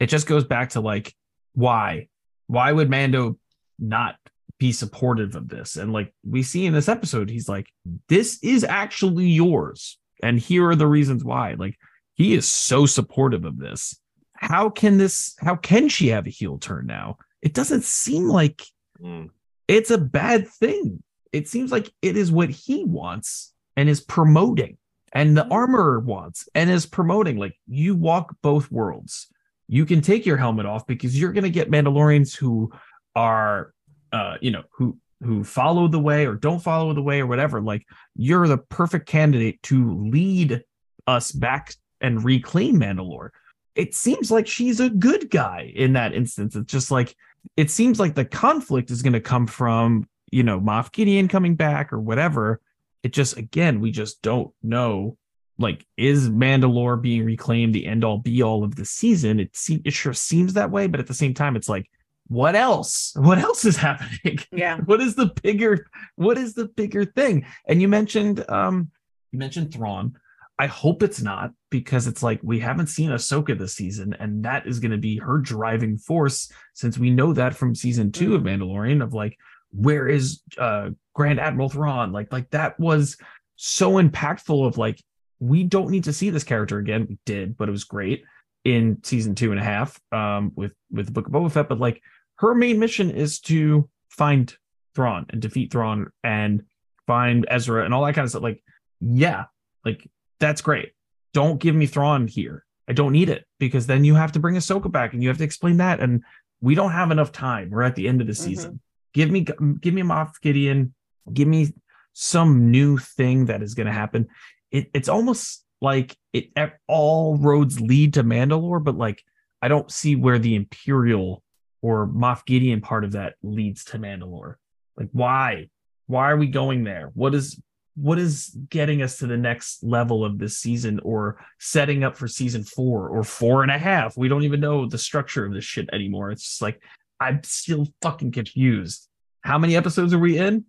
it 0.00 0.06
just 0.06 0.26
goes 0.26 0.44
back 0.44 0.70
to 0.70 0.80
like 0.80 1.14
why? 1.54 2.08
Why 2.46 2.72
would 2.72 2.90
mando 2.90 3.38
not 3.78 4.16
be 4.58 4.72
supportive 4.72 5.36
of 5.36 5.48
this? 5.48 5.76
And 5.76 5.92
like 5.92 6.12
we 6.26 6.42
see 6.42 6.66
in 6.66 6.72
this 6.72 6.88
episode 6.88 7.30
he's 7.30 7.48
like 7.48 7.66
this 8.08 8.38
is 8.42 8.64
actually 8.64 9.26
yours 9.26 9.98
and 10.22 10.38
here 10.40 10.68
are 10.68 10.74
the 10.76 10.86
reasons 10.86 11.24
why. 11.24 11.54
Like 11.54 11.76
he 12.14 12.34
is 12.34 12.48
so 12.48 12.84
supportive 12.86 13.44
of 13.44 13.58
this. 13.58 14.00
How 14.34 14.70
can 14.70 14.98
this 14.98 15.34
how 15.40 15.56
can 15.56 15.88
she 15.88 16.08
have 16.08 16.26
a 16.26 16.30
heel 16.30 16.58
turn 16.58 16.86
now? 16.86 17.18
It 17.42 17.54
doesn't 17.54 17.84
seem 17.84 18.28
like 18.28 18.62
Mm. 19.00 19.30
it's 19.68 19.90
a 19.90 19.98
bad 19.98 20.48
thing. 20.48 21.02
It 21.32 21.48
seems 21.48 21.70
like 21.72 21.92
it 22.02 22.16
is 22.16 22.30
what 22.32 22.50
he 22.50 22.84
wants 22.84 23.52
and 23.76 23.88
is 23.88 24.00
promoting 24.00 24.78
and 25.12 25.36
the 25.36 25.46
armor 25.48 26.00
wants 26.00 26.48
and 26.54 26.70
is 26.70 26.86
promoting 26.86 27.36
like 27.36 27.54
you 27.66 27.94
walk 27.94 28.34
both 28.42 28.70
worlds. 28.70 29.28
You 29.68 29.86
can 29.86 30.00
take 30.00 30.26
your 30.26 30.36
helmet 30.36 30.66
off 30.66 30.86
because 30.86 31.18
you're 31.18 31.32
going 31.32 31.44
to 31.44 31.50
get 31.50 31.70
mandalorians 31.70 32.36
who 32.36 32.72
are 33.14 33.74
uh 34.12 34.36
you 34.40 34.50
know 34.50 34.62
who 34.70 34.96
who 35.22 35.44
follow 35.44 35.86
the 35.86 35.98
way 35.98 36.26
or 36.26 36.34
don't 36.34 36.62
follow 36.62 36.92
the 36.94 37.02
way 37.02 37.20
or 37.20 37.26
whatever. 37.26 37.60
Like 37.60 37.86
you're 38.16 38.48
the 38.48 38.58
perfect 38.58 39.06
candidate 39.06 39.62
to 39.64 39.94
lead 39.94 40.64
us 41.06 41.30
back 41.30 41.74
and 42.00 42.24
reclaim 42.24 42.80
mandalore. 42.80 43.30
It 43.74 43.94
seems 43.94 44.30
like 44.30 44.46
she's 44.46 44.80
a 44.80 44.90
good 44.90 45.30
guy 45.30 45.72
in 45.74 45.92
that 45.92 46.14
instance. 46.14 46.56
It's 46.56 46.70
just 46.70 46.90
like 46.90 47.14
it 47.56 47.70
seems 47.70 48.00
like 48.00 48.14
the 48.14 48.24
conflict 48.24 48.90
is 48.90 49.02
going 49.02 49.12
to 49.12 49.20
come 49.20 49.46
from 49.46 50.08
you 50.30 50.42
know 50.42 50.60
moff 50.60 50.90
gideon 50.92 51.28
coming 51.28 51.54
back 51.54 51.92
or 51.92 52.00
whatever 52.00 52.60
it 53.02 53.12
just 53.12 53.36
again 53.36 53.80
we 53.80 53.90
just 53.90 54.22
don't 54.22 54.52
know 54.62 55.16
like 55.58 55.86
is 55.96 56.28
mandalore 56.28 57.00
being 57.00 57.24
reclaimed 57.24 57.74
the 57.74 57.86
end 57.86 58.04
all 58.04 58.18
be 58.18 58.42
all 58.42 58.64
of 58.64 58.76
the 58.76 58.84
season? 58.84 59.40
It 59.40 59.56
se- 59.56 59.82
it 59.84 59.92
sure 59.92 60.14
seems 60.14 60.54
that 60.54 60.70
way 60.70 60.86
but 60.86 61.00
at 61.00 61.06
the 61.06 61.14
same 61.14 61.34
time 61.34 61.56
it's 61.56 61.68
like 61.68 61.88
what 62.28 62.54
else? 62.56 63.14
What 63.18 63.38
else 63.38 63.64
is 63.64 63.76
happening? 63.76 64.38
Yeah. 64.52 64.78
what 64.84 65.00
is 65.00 65.14
the 65.14 65.32
bigger 65.42 65.86
what 66.16 66.38
is 66.38 66.54
the 66.54 66.66
bigger 66.66 67.04
thing? 67.04 67.46
And 67.66 67.80
you 67.80 67.88
mentioned 67.88 68.44
um 68.48 68.90
you 69.32 69.38
mentioned 69.38 69.72
Thrawn. 69.72 70.16
I 70.58 70.66
hope 70.66 71.02
it's 71.02 71.20
not 71.20 71.52
because 71.70 72.06
it's 72.06 72.22
like 72.22 72.38
we 72.42 72.60
haven't 72.60 72.86
seen 72.86 73.10
Ahsoka 73.10 73.58
this 73.58 73.74
season, 73.74 74.14
and 74.20 74.44
that 74.44 74.66
is 74.66 74.78
going 74.78 74.92
to 74.92 74.98
be 74.98 75.16
her 75.16 75.38
driving 75.38 75.96
force 75.96 76.52
since 76.74 76.98
we 76.98 77.10
know 77.10 77.32
that 77.32 77.56
from 77.56 77.74
season 77.74 78.12
2 78.12 78.34
of 78.36 78.42
Mandalorian 78.42 79.02
of 79.02 79.14
like 79.14 79.38
where 79.70 80.06
is 80.06 80.42
uh 80.58 80.90
Grand 81.14 81.40
Admiral 81.40 81.68
Thrawn? 81.68 82.12
Like 82.12 82.32
like 82.32 82.50
that 82.50 82.78
was 82.78 83.16
so 83.56 83.92
impactful 83.92 84.66
of 84.66 84.78
like 84.78 85.02
we 85.40 85.64
don't 85.64 85.90
need 85.90 86.04
to 86.04 86.12
see 86.12 86.30
this 86.30 86.44
character 86.44 86.78
again. 86.78 87.06
We 87.08 87.18
did, 87.26 87.56
but 87.56 87.68
it 87.68 87.72
was 87.72 87.84
great 87.84 88.24
in 88.64 88.98
season 89.02 89.34
two 89.34 89.50
and 89.50 89.60
a 89.60 89.64
half 89.64 90.00
um 90.12 90.52
with 90.54 90.72
with 90.90 91.06
the 91.06 91.12
Book 91.12 91.26
of 91.26 91.32
Boba 91.32 91.50
Fett. 91.50 91.68
But 91.68 91.80
like 91.80 92.00
her 92.36 92.54
main 92.54 92.78
mission 92.78 93.10
is 93.10 93.40
to 93.40 93.88
find 94.08 94.54
Thrawn 94.94 95.26
and 95.30 95.40
defeat 95.40 95.72
Thrawn 95.72 96.10
and 96.22 96.62
find 97.06 97.46
Ezra 97.50 97.84
and 97.84 97.92
all 97.94 98.04
that 98.04 98.14
kind 98.14 98.24
of 98.24 98.30
stuff. 98.30 98.42
Like, 98.42 98.62
yeah, 99.00 99.44
like 99.84 100.08
that's 100.38 100.60
great. 100.60 100.92
Don't 101.32 101.58
give 101.60 101.74
me 101.74 101.86
Thrawn 101.86 102.26
here. 102.26 102.64
I 102.88 102.92
don't 102.92 103.12
need 103.12 103.28
it 103.30 103.44
because 103.58 103.86
then 103.86 104.04
you 104.04 104.14
have 104.16 104.32
to 104.32 104.40
bring 104.40 104.56
Ahsoka 104.56 104.90
back 104.90 105.12
and 105.12 105.22
you 105.22 105.28
have 105.28 105.38
to 105.38 105.44
explain 105.44 105.78
that. 105.78 106.00
And 106.00 106.22
we 106.60 106.74
don't 106.74 106.92
have 106.92 107.10
enough 107.10 107.32
time. 107.32 107.70
We're 107.70 107.82
at 107.82 107.94
the 107.94 108.06
end 108.06 108.20
of 108.20 108.26
the 108.26 108.32
Mhm. 108.32 108.36
season. 108.36 108.80
Give 109.14 109.30
me, 109.30 109.40
give 109.80 109.94
me 109.94 110.02
Moff 110.02 110.40
Gideon. 110.42 110.94
Give 111.32 111.48
me 111.48 111.72
some 112.12 112.70
new 112.70 112.98
thing 112.98 113.46
that 113.46 113.62
is 113.62 113.74
going 113.74 113.86
to 113.86 113.92
happen. 113.92 114.28
It, 114.70 114.90
it's 114.94 115.08
almost 115.08 115.64
like 115.80 116.16
it 116.32 116.50
all 116.86 117.36
roads 117.36 117.80
lead 117.80 118.14
to 118.14 118.24
Mandalore, 118.24 118.82
but 118.82 118.96
like 118.96 119.22
I 119.60 119.68
don't 119.68 119.90
see 119.90 120.16
where 120.16 120.38
the 120.38 120.54
Imperial 120.54 121.42
or 121.82 122.06
Moff 122.06 122.44
Gideon 122.46 122.80
part 122.80 123.04
of 123.04 123.12
that 123.12 123.34
leads 123.42 123.84
to 123.86 123.98
Mandalore. 123.98 124.54
Like 124.96 125.08
why? 125.12 125.68
Why 126.06 126.30
are 126.30 126.36
we 126.36 126.46
going 126.46 126.84
there? 126.84 127.10
What 127.14 127.34
is 127.34 127.60
what 127.94 128.18
is 128.18 128.56
getting 128.70 129.02
us 129.02 129.18
to 129.18 129.26
the 129.26 129.36
next 129.36 129.84
level 129.84 130.24
of 130.24 130.38
this 130.38 130.56
season 130.56 130.98
or 131.02 131.44
setting 131.58 132.04
up 132.04 132.16
for 132.16 132.26
season 132.26 132.64
four 132.64 133.08
or 133.08 133.22
four 133.22 133.62
and 133.62 133.70
a 133.70 133.78
half? 133.78 134.16
We 134.16 134.28
don't 134.28 134.44
even 134.44 134.60
know 134.60 134.86
the 134.86 134.98
structure 134.98 135.44
of 135.44 135.52
this 135.52 135.64
shit 135.64 135.88
anymore. 135.92 136.30
It's 136.30 136.44
just 136.44 136.62
like 136.62 136.82
I'm 137.20 137.42
still 137.44 137.88
fucking 138.00 138.32
confused. 138.32 139.08
How 139.42 139.58
many 139.58 139.76
episodes 139.76 140.14
are 140.14 140.18
we 140.18 140.38
in? 140.38 140.64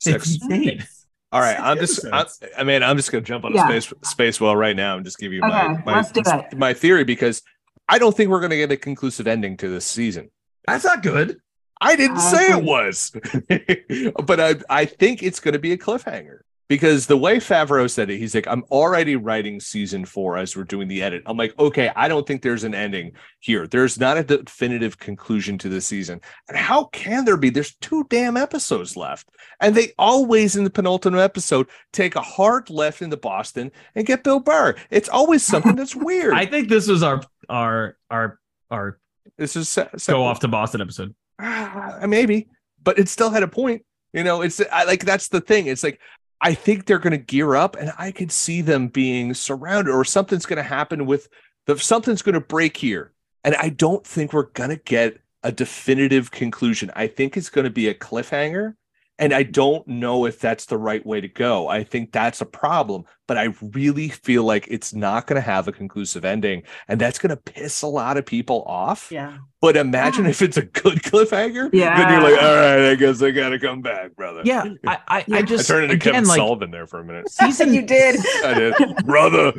Six. 0.00 0.38
All 1.32 1.40
right, 1.40 1.58
I'm 1.58 1.78
just. 1.78 2.04
I. 2.12 2.26
I 2.56 2.62
mean, 2.64 2.82
I'm 2.82 2.96
just 2.96 3.10
gonna 3.10 3.22
jump 3.24 3.44
on 3.44 3.52
a 3.52 3.56
Yeah. 3.56 3.66
space 3.66 3.92
space 4.02 4.40
well 4.40 4.54
right 4.54 4.76
now 4.76 4.96
and 4.96 5.04
just 5.04 5.18
give 5.18 5.32
you 5.32 5.42
Okay, 5.42 5.68
my 5.68 5.82
my, 5.84 5.92
let's 5.96 6.12
do 6.12 6.22
it. 6.24 6.56
my 6.56 6.72
theory 6.74 7.04
because 7.04 7.42
I 7.88 7.98
don't 7.98 8.16
think 8.16 8.30
we're 8.30 8.40
gonna 8.40 8.56
get 8.56 8.70
a 8.70 8.76
conclusive 8.76 9.26
ending 9.26 9.56
to 9.58 9.68
this 9.68 9.84
season. 9.86 10.30
That's 10.66 10.84
not 10.84 11.02
good. 11.02 11.38
I 11.80 11.96
didn't 11.96 12.18
I 12.18 12.32
say 12.32 12.50
it 12.52 12.62
was, 12.62 13.10
but 14.26 14.40
I 14.40 14.54
I 14.70 14.84
think 14.84 15.22
it's 15.22 15.40
going 15.40 15.52
to 15.54 15.58
be 15.58 15.72
a 15.72 15.76
cliffhanger 15.76 16.38
because 16.68 17.06
the 17.06 17.16
way 17.16 17.36
Favreau 17.36 17.90
said 17.90 18.10
it, 18.10 18.18
he's 18.18 18.34
like, 18.34 18.46
I'm 18.46 18.64
already 18.70 19.16
writing 19.16 19.60
season 19.60 20.04
four 20.04 20.36
as 20.38 20.56
we're 20.56 20.64
doing 20.64 20.88
the 20.88 21.02
edit. 21.02 21.22
I'm 21.26 21.36
like, 21.36 21.58
okay, 21.58 21.90
I 21.94 22.08
don't 22.08 22.26
think 22.26 22.42
there's 22.42 22.64
an 22.64 22.74
ending 22.74 23.12
here. 23.40 23.66
There's 23.66 24.00
not 24.00 24.16
a 24.16 24.24
definitive 24.24 24.98
conclusion 24.98 25.58
to 25.58 25.68
the 25.68 25.80
season, 25.80 26.20
and 26.48 26.56
how 26.56 26.84
can 26.86 27.24
there 27.24 27.36
be? 27.36 27.50
There's 27.50 27.74
two 27.76 28.04
damn 28.08 28.36
episodes 28.36 28.96
left, 28.96 29.28
and 29.60 29.74
they 29.74 29.92
always 29.98 30.56
in 30.56 30.64
the 30.64 30.70
penultimate 30.70 31.20
episode 31.20 31.68
take 31.92 32.16
a 32.16 32.22
hard 32.22 32.70
left 32.70 33.02
into 33.02 33.16
Boston 33.16 33.70
and 33.94 34.06
get 34.06 34.24
Bill 34.24 34.40
Burr. 34.40 34.74
It's 34.90 35.08
always 35.08 35.42
something 35.46 35.76
that's 35.76 35.96
weird. 35.96 36.34
I 36.34 36.46
think 36.46 36.68
this 36.68 36.88
was 36.88 37.02
our 37.02 37.22
our 37.48 37.96
our 38.10 38.38
our 38.70 38.98
this 39.36 39.56
is 39.56 39.68
se- 39.68 39.88
go 40.06 40.24
off 40.24 40.40
to 40.40 40.48
Boston 40.48 40.80
episode. 40.80 41.14
Ah, 41.38 42.00
maybe, 42.08 42.48
but 42.82 42.98
it 42.98 43.08
still 43.08 43.30
had 43.30 43.42
a 43.42 43.48
point. 43.48 43.84
You 44.12 44.22
know, 44.22 44.42
it's 44.42 44.60
I, 44.72 44.84
like 44.84 45.04
that's 45.04 45.28
the 45.28 45.40
thing. 45.40 45.66
It's 45.66 45.82
like 45.82 46.00
I 46.40 46.54
think 46.54 46.86
they're 46.86 46.98
going 46.98 47.12
to 47.12 47.18
gear 47.18 47.54
up, 47.54 47.76
and 47.76 47.92
I 47.98 48.12
could 48.12 48.32
see 48.32 48.60
them 48.60 48.88
being 48.88 49.34
surrounded, 49.34 49.92
or 49.92 50.04
something's 50.04 50.46
going 50.46 50.58
to 50.58 50.62
happen 50.62 51.06
with 51.06 51.28
the 51.66 51.78
something's 51.78 52.22
going 52.22 52.34
to 52.34 52.40
break 52.40 52.76
here, 52.76 53.12
and 53.42 53.54
I 53.56 53.70
don't 53.70 54.06
think 54.06 54.32
we're 54.32 54.50
going 54.50 54.70
to 54.70 54.76
get 54.76 55.20
a 55.42 55.52
definitive 55.52 56.30
conclusion. 56.30 56.90
I 56.96 57.06
think 57.06 57.36
it's 57.36 57.50
going 57.50 57.64
to 57.64 57.70
be 57.70 57.88
a 57.88 57.94
cliffhanger. 57.94 58.74
And 59.18 59.32
I 59.32 59.44
don't 59.44 59.86
know 59.86 60.26
if 60.26 60.40
that's 60.40 60.66
the 60.66 60.76
right 60.76 61.04
way 61.06 61.20
to 61.20 61.28
go. 61.28 61.68
I 61.68 61.84
think 61.84 62.10
that's 62.10 62.40
a 62.40 62.46
problem, 62.46 63.04
but 63.28 63.38
I 63.38 63.54
really 63.62 64.08
feel 64.08 64.42
like 64.42 64.66
it's 64.68 64.92
not 64.92 65.28
going 65.28 65.36
to 65.36 65.46
have 65.46 65.68
a 65.68 65.72
conclusive 65.72 66.24
ending. 66.24 66.64
And 66.88 67.00
that's 67.00 67.20
going 67.20 67.30
to 67.30 67.36
piss 67.36 67.82
a 67.82 67.86
lot 67.86 68.16
of 68.16 68.26
people 68.26 68.64
off. 68.66 69.12
Yeah. 69.12 69.38
But 69.60 69.76
imagine 69.76 70.26
if 70.26 70.42
it's 70.42 70.56
a 70.56 70.62
good 70.62 70.98
cliffhanger. 71.02 71.70
Yeah. 71.72 71.96
Then 71.96 72.12
you're 72.12 72.30
like, 72.30 72.42
all 72.42 72.54
right, 72.56 72.90
I 72.90 72.94
guess 72.96 73.22
I 73.22 73.30
got 73.30 73.50
to 73.50 73.60
come 73.60 73.82
back, 73.82 74.16
brother. 74.16 74.42
Yeah, 74.44 74.64
I 74.84 74.92
I, 74.94 74.98
I 75.08 75.24
Yeah. 75.28 75.36
I 75.36 75.42
just 75.42 75.68
turned 75.68 75.84
into 75.84 75.94
again, 75.94 76.14
Kevin 76.14 76.28
like, 76.28 76.36
Sullivan 76.36 76.70
there 76.72 76.88
for 76.88 76.98
a 76.98 77.04
minute. 77.04 77.28
season 77.30 77.72
you 77.72 77.82
did. 77.82 78.18
I 78.44 78.54
did. 78.54 78.74
brother. 79.06 79.52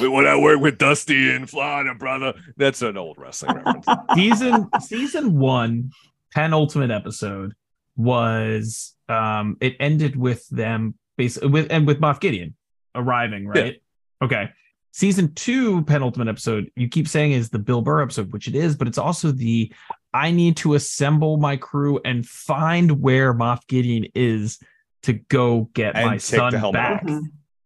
when 0.00 0.26
I 0.28 0.36
work 0.36 0.60
with 0.60 0.78
Dusty 0.78 1.34
in 1.34 1.46
Florida, 1.46 1.92
brother. 1.92 2.34
That's 2.56 2.82
an 2.82 2.96
old 2.96 3.18
wrestling 3.18 3.56
reference. 3.56 3.86
season 4.14 4.68
season 4.80 5.38
one 5.40 5.90
penultimate 6.32 6.92
episode 6.92 7.52
was 7.96 8.94
um 9.08 9.56
it 9.60 9.76
ended 9.80 10.16
with 10.16 10.48
them 10.48 10.94
basically 11.16 11.48
with 11.48 11.66
and 11.70 11.86
with 11.86 12.00
Moff 12.00 12.20
Gideon 12.20 12.54
arriving 12.94 13.46
right 13.46 13.80
okay 14.22 14.50
season 14.92 15.32
two 15.34 15.82
penultimate 15.84 16.28
episode 16.28 16.70
you 16.76 16.88
keep 16.88 17.08
saying 17.08 17.32
is 17.32 17.50
the 17.50 17.58
Bill 17.58 17.82
Burr 17.82 18.02
episode 18.02 18.32
which 18.32 18.48
it 18.48 18.54
is 18.54 18.76
but 18.76 18.88
it's 18.88 18.98
also 18.98 19.30
the 19.30 19.72
I 20.12 20.30
need 20.30 20.56
to 20.58 20.74
assemble 20.74 21.36
my 21.38 21.56
crew 21.56 22.00
and 22.04 22.24
find 22.26 23.00
where 23.02 23.34
Moff 23.34 23.66
Gideon 23.66 24.06
is 24.14 24.58
to 25.02 25.12
go 25.14 25.68
get 25.74 25.96
And 25.96 26.06
my 26.06 26.16
son 26.18 26.52
back 26.72 27.02
off. 27.02 27.08
Mhm. 27.08 27.22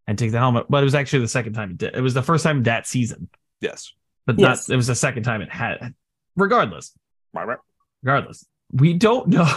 and 0.07 0.19
take 0.19 0.33
the 0.33 0.39
helmet 0.39 0.67
but 0.69 0.83
it 0.83 0.85
was 0.85 0.95
actually 0.95 1.21
the 1.21 1.29
second 1.29 1.53
time 1.55 1.71
it 1.71 1.79
did 1.79 1.95
it 1.95 2.01
was 2.01 2.15
the 2.15 2.23
first 2.23 2.45
time 2.45 2.63
that 2.65 2.87
season 2.87 3.29
Yes. 3.61 3.93
but 4.27 4.39
Yes. 4.39 4.69
not 4.69 4.75
it 4.75 4.77
was 4.77 4.87
the 4.89 4.95
second 4.95 5.23
time 5.23 5.41
it 5.43 5.51
had 5.51 5.95
regardless 6.37 6.97
Right, 7.35 7.47
right. 7.47 7.59
regardless 8.03 8.47
we 8.73 8.93
don't 8.95 9.29
know 9.37 9.51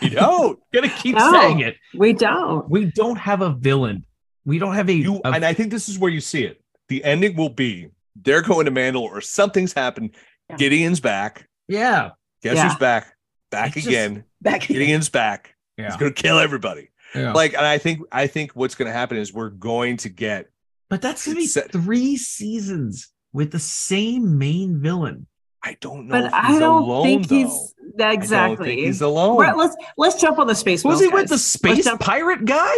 You 0.00 0.10
don't. 0.10 0.58
gonna 0.72 0.88
keep 0.88 1.16
No. 1.16 1.32
saying 1.32 1.60
it 1.60 1.76
We 1.94 2.12
don't. 2.12 2.68
we 2.70 2.86
don't 2.86 3.16
have 3.18 3.40
a 3.42 3.50
villain 3.54 4.04
we 4.44 4.58
don't 4.58 4.74
have 4.74 4.88
a, 4.88 4.92
You 4.92 5.20
a- 5.24 5.30
and 5.32 5.44
I 5.44 5.52
think 5.54 5.70
this 5.70 5.88
is 5.88 5.98
where 6.00 6.10
you 6.10 6.20
see 6.20 6.42
it. 6.44 6.60
The 6.88 7.04
ending 7.04 7.36
will 7.36 7.48
be 7.48 7.88
they're 8.16 8.42
going 8.42 8.66
to 8.66 8.72
Mandalore 8.72 9.10
or 9.10 9.20
something's 9.20 9.72
happened. 9.72 10.14
Yeah. 10.50 10.56
Gideon's 10.56 11.00
back. 11.00 11.48
yeah 11.68 12.10
Guess 12.42 12.56
Yeah. 12.56 12.68
who's 12.68 12.76
back? 12.78 13.14
Back 13.50 13.76
It's 13.76 13.86
again. 13.86 14.24
Back 14.40 14.64
again. 14.64 14.78
Gideon's 14.78 15.08
back. 15.08 15.54
yeah, 15.78 15.86
He's 15.86 15.96
gonna 15.96 16.12
kill 16.12 16.38
everybody. 16.38 16.90
yeah. 17.14 17.32
Like, 17.32 17.54
and 17.54 17.64
I 17.64 17.78
think 17.78 18.00
I 18.10 18.26
think 18.26 18.52
what's 18.52 18.74
gonna 18.74 18.92
happen 18.92 19.16
is 19.16 19.32
we're 19.32 19.50
going 19.50 19.96
to 19.98 20.08
get 20.08 20.48
but 20.90 21.00
that's 21.02 21.24
gonna 21.24 21.36
be 21.36 21.46
Set- 21.46 21.70
three 21.72 22.16
seasons 22.16 23.10
with 23.32 23.50
the 23.52 23.58
same 23.58 24.38
main 24.38 24.80
villain 24.80 25.26
I 25.64 25.76
don't 25.80 26.08
know 26.08 26.16
But 26.20 26.24
if 26.26 26.34
I 26.34 26.58
don't 26.58 26.82
alone 26.82 27.04
think 27.04 27.28
though. 27.28 27.34
he's 27.36 27.46
I 27.46 27.50
don't 27.50 27.58
think 27.58 27.71
exactly. 27.98 28.76
he's 28.84 29.00
alone. 29.00 29.38
Right, 29.38 29.56
let's 29.56 29.76
let's 29.96 30.20
jump 30.20 30.38
on 30.38 30.46
the 30.46 30.54
space. 30.54 30.84
was 30.84 31.00
wheels, 31.00 31.10
he 31.10 31.14
with 31.14 31.28
the 31.28 31.34
Let's 31.34 31.42
space 31.44 31.84
jump- 31.84 32.00
pirate 32.00 32.44
guy 32.44 32.74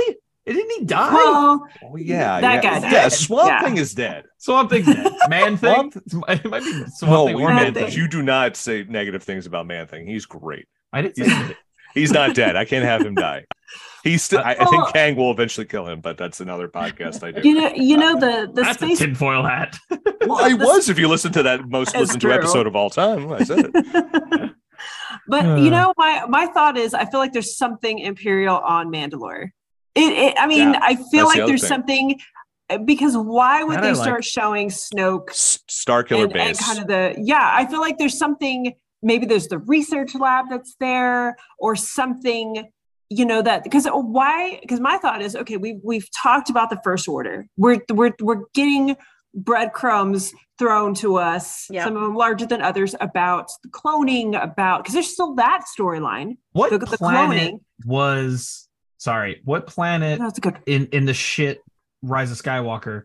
didn't 0.46 0.70
he 0.78 0.84
die 0.84 1.14
Well, 1.14 1.66
oh 1.84 1.96
yeah, 1.96 2.38
that 2.40 2.62
yeah. 2.62 2.80
guy 2.80 2.86
Yeah, 2.90 3.02
died. 3.04 3.12
Swamp 3.12 3.48
Yeah. 3.48 3.62
Thing 3.62 3.76
is 3.78 3.94
dead. 3.94 4.24
swamp 4.36 4.68
thing's 4.70 4.86
dead 4.86 5.10
man 5.30 5.56
thing 5.56 5.90
Swamp- 5.90 5.96
it 6.28 6.44
might 6.44 6.62
be 6.62 6.84
No, 7.02 7.26
thing 7.26 7.36
or 7.36 7.48
Man 7.48 7.56
man 7.56 7.74
Thing. 7.74 7.86
thing 7.86 7.94
you 7.96 8.06
do 8.08 8.20
not 8.22 8.54
say 8.56 8.84
negative 8.86 9.22
things 9.22 9.46
about 9.46 9.66
Man 9.66 9.86
Thing. 9.86 10.06
He's 10.06 10.26
great. 10.26 10.66
i 10.92 11.00
didn't 11.00 11.16
He's- 11.16 11.48
that. 11.48 11.56
He's 11.94 12.10
not 12.10 12.34
dead. 12.34 12.56
I 12.56 12.64
can't 12.64 12.84
have 12.84 13.02
him 13.02 13.14
die. 13.14 13.44
He's 14.02 14.20
still. 14.24 14.40
I, 14.40 14.54
I 14.54 14.56
Well- 14.64 14.70
think 14.70 14.92
Kang 14.92 15.14
will 15.16 15.30
eventually 15.30 15.64
kill 15.64 15.86
him, 15.86 16.00
but 16.00 16.18
that's 16.18 16.40
another 16.40 16.66
podcast 16.68 17.22
I 17.22 17.30
do. 17.40 17.48
you 17.48 17.54
know, 17.54 17.72
you 17.74 17.96
know 17.96 18.18
the 18.18 18.50
the 18.52 18.62
that's 18.64 18.78
space. 18.78 19.00
a 19.00 19.06
tinfoil 19.06 19.44
hat 19.44 19.78
Well, 20.26 20.38
I 20.44 20.54
was 20.54 20.88
if 20.88 20.98
you 20.98 21.06
listen 21.08 21.30
to 21.32 21.42
that 21.44 21.68
most 21.68 21.92
That's 21.92 22.00
listened 22.00 22.20
to 22.22 22.32
episode 22.32 22.66
of 22.66 22.74
all 22.76 22.90
time. 22.90 23.32
I 23.32 23.44
said 23.44 23.70
it. 23.72 24.50
but 25.28 25.44
Uh. 25.44 25.56
you 25.56 25.70
know, 25.70 25.92
my 25.96 26.24
my 26.28 26.46
thought 26.46 26.76
is, 26.76 26.94
I 26.94 27.04
feel 27.06 27.20
like 27.20 27.32
there's 27.32 27.56
something 27.56 27.98
imperial 27.98 28.56
on 28.58 28.88
Mandalore. 28.92 29.48
It, 29.94 30.12
it 30.12 30.34
I 30.38 30.46
mean, 30.46 30.72
Yeah, 30.72 30.80
I 30.82 30.94
feel 30.96 31.02
that's 31.02 31.12
the 31.12 31.24
like 31.40 31.46
there's 31.46 31.60
thing. 31.60 31.68
something 31.68 32.20
because 32.86 33.16
why 33.16 33.62
would 33.62 33.76
That 33.76 33.84
I 33.84 33.88
they 33.88 33.92
like. 33.98 34.02
start 34.08 34.24
showing 34.24 34.68
Snoke 34.70 35.30
S- 35.30 35.60
Star 35.68 36.02
Killer 36.02 36.24
and, 36.24 36.32
and 36.36 36.48
base. 36.56 36.66
kind 36.66 36.78
of 36.78 36.86
the 36.86 37.14
yeah? 37.18 37.50
I 37.54 37.66
feel 37.66 37.80
like 37.80 37.98
there's 37.98 38.18
something. 38.18 38.74
Maybe 39.02 39.26
there's 39.26 39.48
the 39.48 39.58
research 39.58 40.14
lab 40.14 40.46
that's 40.50 40.74
there, 40.80 41.36
or 41.58 41.76
something. 41.76 42.70
You 43.10 43.26
know 43.26 43.42
that 43.42 43.62
because 43.64 43.86
why? 43.86 44.58
Because 44.62 44.80
my 44.80 44.96
thought 44.96 45.20
is 45.20 45.36
okay. 45.36 45.58
We 45.58 45.78
we've 45.84 46.08
talked 46.22 46.48
about 46.48 46.70
the 46.70 46.80
first 46.82 47.06
order. 47.06 47.46
We're 47.58 47.80
we're 47.92 48.12
we're 48.20 48.44
getting 48.54 48.96
breadcrumbs 49.34 50.32
thrown 50.58 50.94
to 50.94 51.16
us. 51.16 51.66
Yeah. 51.70 51.84
Some 51.84 51.96
of 51.96 52.02
them 52.02 52.14
larger 52.14 52.46
than 52.46 52.62
others 52.62 52.94
about 53.00 53.50
the 53.62 53.68
cloning. 53.68 54.40
About 54.42 54.82
because 54.82 54.94
there's 54.94 55.12
still 55.12 55.34
that 55.36 55.64
storyline. 55.78 56.36
what 56.52 56.70
The, 56.70 56.78
the 56.78 56.86
planet 56.96 57.54
cloning. 57.54 57.60
was 57.84 58.68
sorry 58.98 59.40
what 59.44 59.66
planet 59.66 60.18
That's 60.18 60.38
a 60.38 60.40
good. 60.40 60.58
in 60.66 60.86
in 60.86 61.04
the 61.04 61.14
shit 61.14 61.60
Rise 62.02 62.30
of 62.30 62.38
Skywalker, 62.40 63.02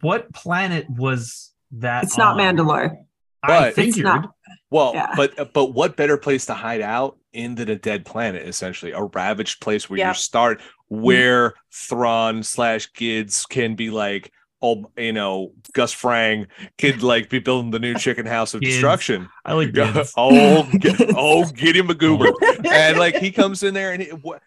what 0.00 0.32
planet 0.32 0.88
was 0.90 1.52
that? 1.72 2.04
It's 2.04 2.16
not 2.18 2.38
on? 2.40 2.56
Mandalore. 2.56 2.96
I 3.42 3.46
But- 3.46 3.66
It's 3.68 3.76
figured. 3.76 4.04
not. 4.04 4.30
Well, 4.70 4.92
Yeah. 4.94 5.12
but 5.16 5.52
but 5.54 5.66
what 5.74 5.96
better 5.96 6.16
place 6.16 6.46
to 6.46 6.54
hide 6.54 6.80
out 6.80 7.18
in 7.32 7.54
than 7.54 7.68
a 7.70 7.76
dead 7.76 8.04
planet? 8.04 8.46
Essentially, 8.48 8.92
a 8.92 9.02
ravaged 9.04 9.60
place 9.60 9.88
where 9.88 9.98
Yeah. 9.98 10.08
you 10.08 10.14
start, 10.14 10.60
where 10.88 11.54
Thrawn 11.72 12.42
slash 12.42 12.90
Gids 12.92 13.48
can 13.48 13.74
be 13.76 13.90
like, 13.90 14.32
oh, 14.62 14.90
you 14.96 15.12
know, 15.12 15.52
Gus 15.72 15.92
Fring 15.92 16.46
could 16.78 17.02
like 17.12 17.28
be 17.30 17.38
building 17.38 17.70
the 17.70 17.78
new 17.78 17.94
chicken 17.94 18.26
house 18.26 18.54
of 18.54 18.60
Gids. 18.60 18.66
destruction. 18.72 19.28
I 19.44 19.52
like 19.54 19.72
this. 19.72 20.12
oh, 20.16 20.68
get, 20.78 20.96
oh, 21.16 21.44
Gideon 21.50 21.88
McGoober, 21.88 22.32
and 22.66 22.98
like 22.98 23.16
he 23.16 23.30
comes 23.30 23.62
in 23.62 23.74
there 23.74 23.92
and 23.92 24.02
it, 24.02 24.22
what? 24.22 24.42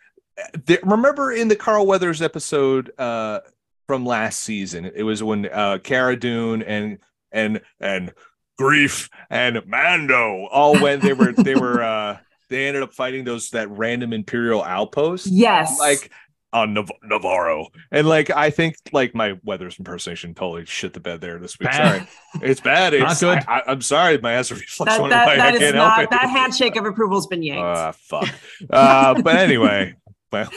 There, 0.65 0.79
remember 0.83 1.31
in 1.31 1.47
the 1.49 1.55
Carl 1.55 1.85
Weathers 1.85 2.21
episode 2.21 2.91
uh 2.99 3.41
from 3.87 4.05
last 4.05 4.39
season, 4.41 4.89
it 4.95 5.03
was 5.03 5.21
when 5.21 5.45
uh 5.47 5.77
Cara 5.83 6.15
Dune 6.17 6.61
and 6.63 6.97
and 7.31 7.61
and 7.79 8.11
Greef 8.59 9.09
and 9.29 9.61
Mando 9.67 10.47
all 10.51 10.73
went. 10.81 11.01
They 11.03 11.13
were 11.13 11.31
they 11.33 11.55
were 11.55 11.81
uh 11.83 12.17
they 12.49 12.67
ended 12.67 12.83
up 12.83 12.93
fighting 12.93 13.23
those 13.23 13.49
that 13.51 13.69
random 13.69 14.13
Imperial 14.13 14.63
outpost 14.63 15.27
Yes. 15.27 15.77
like 15.79 16.11
on 16.53 16.73
Nav- 16.73 16.91
Nevarro. 17.09 17.67
And 17.91 18.07
like 18.07 18.29
I 18.29 18.49
think 18.49 18.75
like 18.91 19.15
my 19.15 19.37
Weathers 19.43 19.79
impersonation 19.79 20.33
totally 20.33 20.65
shit 20.65 20.93
the 20.93 20.99
bed 20.99 21.21
there 21.21 21.39
this 21.39 21.57
week. 21.59 21.69
Bad. 21.69 22.07
Sorry, 22.33 22.49
it's 22.49 22.61
bad. 22.61 22.93
It's 22.93 23.21
Not 23.21 23.43
good. 23.43 23.49
I, 23.49 23.63
am 23.67 23.81
sorry, 23.81 24.17
my 24.17 24.33
ass 24.33 24.51
reflex 24.51 24.91
that, 24.91 25.01
went 25.01 25.11
that, 25.11 25.27
away. 25.27 25.37
that 25.37 25.55
I 25.55 25.57
can't 25.57 25.75
not 25.75 25.93
help 25.95 26.03
it. 26.05 26.09
that 26.11 26.29
handshake 26.29 26.75
of 26.75 26.85
approval's 26.85 27.27
been 27.27 27.43
yanked. 27.43 27.61
Uh, 27.61 27.91
fuck. 27.93 28.29
Uh, 28.69 29.21
but 29.21 29.35
anyway, 29.35 29.95
well, 30.31 30.49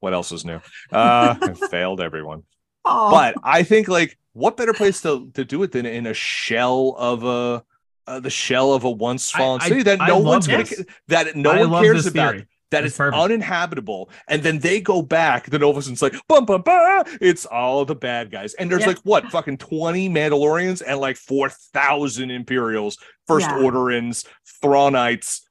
what 0.00 0.12
else 0.14 0.32
is 0.32 0.44
new? 0.44 0.60
Uh, 0.92 1.36
I 1.40 1.54
failed 1.70 2.00
everyone. 2.00 2.42
Aw. 2.84 3.10
But 3.10 3.34
I 3.42 3.62
think 3.62 3.88
like 3.88 4.18
what 4.32 4.56
better 4.56 4.72
place 4.72 5.00
to 5.02 5.30
to 5.34 5.44
do 5.44 5.62
it 5.62 5.72
than 5.72 5.86
in 5.86 6.06
a 6.06 6.14
shell 6.14 6.94
of 6.98 7.24
a 7.24 7.64
uh, 8.06 8.20
the 8.20 8.30
shell 8.30 8.72
of 8.74 8.84
a 8.84 8.90
once 8.90 9.30
fallen 9.30 9.60
I- 9.62 9.68
city 9.68 9.82
that 9.84 10.00
I 10.00 10.08
no 10.08 10.18
love 10.18 10.24
one's 10.26 10.46
gonna 10.46 10.64
this. 10.64 10.84
that 11.08 11.34
no 11.36 11.50
I 11.50 11.64
one 11.66 11.82
cares 11.82 12.06
about 12.06 12.32
theory. 12.34 12.46
That 12.70 12.84
It's 12.84 12.92
it's 12.92 12.98
perfect. 12.98 13.22
uninhabitable 13.22 14.10
and 14.28 14.42
then 14.42 14.58
they 14.58 14.80
go 14.80 15.02
back 15.02 15.46
then 15.46 15.62
all 15.62 15.70
of 15.70 15.76
a 15.76 15.82
sudden 15.82 15.92
it's 15.94 16.02
like 16.02 16.14
bum 16.28 16.44
bum 16.46 16.62
bum 16.62 17.04
it's 17.20 17.46
all 17.46 17.84
the 17.84 17.94
bad 17.94 18.30
guys 18.30 18.54
and 18.54 18.70
there's 18.70 18.80
Yeah. 18.82 18.88
like 18.88 18.98
what 19.04 19.24
fucking 19.30 19.58
20 19.58 20.08
mandalorians 20.08 20.82
and 20.86 20.98
like 21.00 21.16
4000 21.16 22.30
imperials 22.30 22.98
first 23.26 23.46
Yeah. 23.48 23.58
orderins 23.58 24.24
thronites 24.60 25.45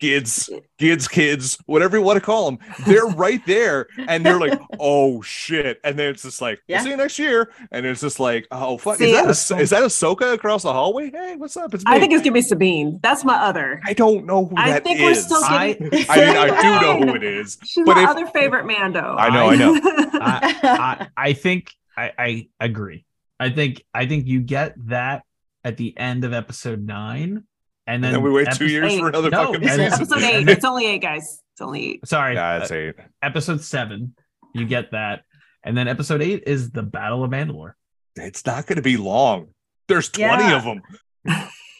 kids 0.00 0.48
kids 0.78 1.08
kids 1.08 1.58
whatever 1.66 1.96
you 1.96 2.02
want 2.02 2.16
to 2.16 2.24
call 2.24 2.46
them 2.50 2.58
they're 2.86 3.04
right 3.16 3.44
there 3.46 3.86
and 4.08 4.24
they're 4.24 4.38
like 4.38 4.58
oh 4.78 5.20
shit 5.22 5.80
and 5.84 5.98
then 5.98 6.10
it's 6.10 6.22
just 6.22 6.40
like 6.40 6.60
Yeah. 6.68 6.76
we'll 6.78 6.84
see 6.84 6.90
you 6.90 6.96
next 6.96 7.18
year 7.18 7.52
and 7.72 7.84
it's 7.84 8.00
just 8.00 8.20
like 8.20 8.46
oh 8.50 8.78
fuck 8.78 8.96
See, 8.98 9.10
is 9.10 9.48
that 9.48 9.56
a, 9.58 9.60
is 9.60 9.70
that 9.70 9.82
Ahsoka 9.82 10.32
across 10.34 10.62
the 10.62 10.72
hallway 10.72 11.10
hey 11.10 11.34
what's 11.36 11.56
up 11.56 11.74
it's 11.74 11.84
me 11.84 11.92
I 11.92 11.98
think 12.00 12.12
it's 12.12 12.22
gonna 12.22 12.32
be 12.34 12.42
Sabine. 12.42 13.00
That's 13.02 13.24
my 13.24 13.34
other. 13.36 13.80
I 13.84 13.92
don't 13.92 14.24
know 14.24 14.46
who 14.46 14.54
I 14.56 14.70
that 14.70 14.84
think 14.84 15.00
we're 15.00 15.10
is. 15.10 15.24
still 15.24 15.42
I- 15.44 15.72
getting. 15.72 16.06
I 16.08 16.16
mean, 16.16 16.36
I 16.36 16.62
do 16.62 16.80
know 16.86 17.06
who 17.06 17.14
it 17.16 17.24
is. 17.24 17.58
She's 17.64 17.84
but 17.84 17.96
my 17.96 18.04
if- 18.04 18.10
other 18.10 18.26
favorite 18.26 18.66
Mando. 18.66 19.16
I 19.18 19.28
know, 19.30 19.50
I 19.50 19.56
know. 19.56 19.80
I, 20.14 20.58
I, 20.62 21.08
I 21.16 21.32
think 21.32 21.72
I, 21.96 22.12
I 22.18 22.48
agree. 22.60 23.04
I 23.40 23.50
think 23.50 23.82
I 23.92 24.06
think 24.06 24.26
you 24.26 24.40
get 24.40 24.74
that 24.88 25.22
at 25.64 25.76
the 25.76 25.96
end 25.98 26.24
of 26.24 26.32
episode 26.32 26.84
nine, 26.86 27.44
and 27.88 28.04
then 28.04 28.14
And 28.14 28.16
then 28.16 28.22
we 28.22 28.30
wait 28.30 28.44
two 28.44 28.66
episode- 28.66 28.70
years 28.70 28.98
for 28.98 29.08
another 29.08 29.30
No, 29.30 29.38
fucking 29.46 29.54
and 29.56 29.64
then- 29.64 29.90
season. 29.90 30.02
episode 30.14 30.22
eight. 30.22 30.48
It's 30.48 30.64
only 30.64 30.86
eight, 30.86 30.98
guys. 31.02 31.42
It's 31.54 31.60
only 31.60 31.90
eight. 31.92 32.06
Sorry, 32.06 32.34
Yeah, 32.34 32.58
that's 32.58 32.70
uh, 32.70 32.74
eight. 32.74 32.94
episode 33.22 33.62
seven. 33.62 34.14
You 34.54 34.64
get 34.66 34.92
that, 34.92 35.22
and 35.64 35.76
then 35.76 35.88
episode 35.88 36.22
eight 36.22 36.44
is 36.46 36.70
the 36.70 36.82
Battle 36.82 37.24
of 37.24 37.30
Mandalore. 37.30 37.72
It's 38.16 38.44
not 38.46 38.66
going 38.66 38.76
to 38.76 38.82
be 38.82 38.96
long. 38.96 39.48
There's 39.88 40.08
20 40.10 40.44
Yeah. 40.44 40.56
of 40.58 40.64
them. 40.64 40.82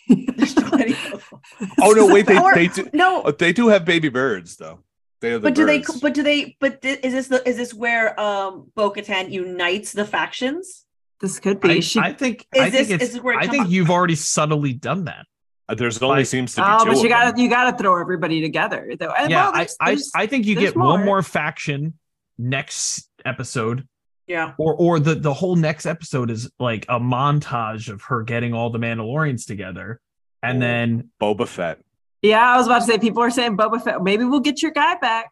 There's 0.09 0.55
20 0.55 0.93
of 1.13 1.29
them. 1.31 1.41
Oh 1.81 1.91
no, 1.93 2.07
wait, 2.07 2.27
they 2.27 2.39
Or- 2.39 2.55
they 2.55 2.69
do 2.69 2.89
No, 2.93 3.23
oh, 3.25 3.31
they 3.31 3.53
do 3.53 3.69
have 3.69 3.85
baby 3.85 4.09
birds 4.09 4.57
though. 4.57 4.81
They 5.21 5.33
are 5.33 5.39
the 5.39 5.49
But 5.49 5.55
do 5.55 5.67
they? 5.67 5.83
But 6.01 6.15
do 6.15 6.23
they? 6.23 6.57
But 6.61 6.81
thi- 6.83 6.99
is 7.03 7.13
this 7.13 7.29
the? 7.29 7.47
Is 7.49 7.57
this 7.57 7.75
where 7.75 8.19
um 8.21 8.71
Bo-Katan 8.77 9.31
unites 9.33 9.93
the 9.93 10.05
factions? 10.05 10.85
This 11.21 11.41
could 11.41 11.61
be. 11.61 11.71
I, 11.71 11.81
she, 11.81 11.99
I 11.99 12.13
think 12.13 12.47
Is 12.55 12.63
I 12.63 12.71
think 12.71 12.89
this- 12.89 12.91
it's 12.95 13.05
is 13.05 13.13
this 13.15 13.23
where 13.23 13.37
I 13.37 13.49
think 13.49 13.65
up? 13.65 13.71
you've 13.71 13.91
already 13.91 14.15
subtly 14.15 14.73
done 14.73 15.05
that. 15.07 15.27
Uh, 15.69 15.75
There's 15.75 16.01
only 16.03 16.19
like- 16.19 16.27
seems 16.27 16.55
to 16.55 16.63
be 16.63 16.67
oh, 16.67 16.85
two 16.85 16.93
but 16.93 17.03
you 17.03 17.09
gotta 17.09 17.41
you 17.41 17.49
gotta 17.51 17.77
throw 17.77 18.01
everybody 18.01 18.41
together 18.41 18.91
though. 18.99 19.11
And 19.13 19.31
yeah, 19.31 19.45
well, 19.45 19.53
I, 19.55 19.57
there's- 19.59 19.77
I 19.81 19.87
there's- 19.91 20.11
I 20.15 20.27
think 20.27 20.47
you 20.47 20.55
there's 20.55 20.69
get 20.73 20.77
one 20.77 21.01
more. 21.01 21.05
more 21.05 21.23
faction 21.23 21.95
next 22.39 23.09
episode 23.25 23.87
Yeah. 24.27 24.55
or 24.59 24.75
or 24.75 25.01
the 25.01 25.15
the 25.15 25.35
whole 25.35 25.57
next 25.57 25.85
episode 25.87 26.31
is 26.31 26.51
like 26.59 26.87
a 26.89 26.99
montage 26.99 27.89
of 27.93 28.03
her 28.05 28.23
getting 28.23 28.55
all 28.55 28.71
the 28.71 28.79
Mandalorians 28.79 29.47
together, 29.47 30.01
and 30.43 30.57
Oh. 30.59 30.61
then 30.61 31.11
Boba 31.21 31.47
Fett. 31.47 31.81
Yeah, 32.23 32.41
I 32.55 32.57
was 32.57 32.67
about 32.67 32.81
to 32.81 32.85
say 32.87 32.99
people 32.99 33.23
are 33.23 33.31
saying 33.31 33.57
Boba 33.57 33.83
Fett. 33.83 34.03
Maybe 34.03 34.25
we'll 34.25 34.41
get 34.41 34.63
your 34.63 34.71
guy 34.73 34.97
back. 34.97 35.31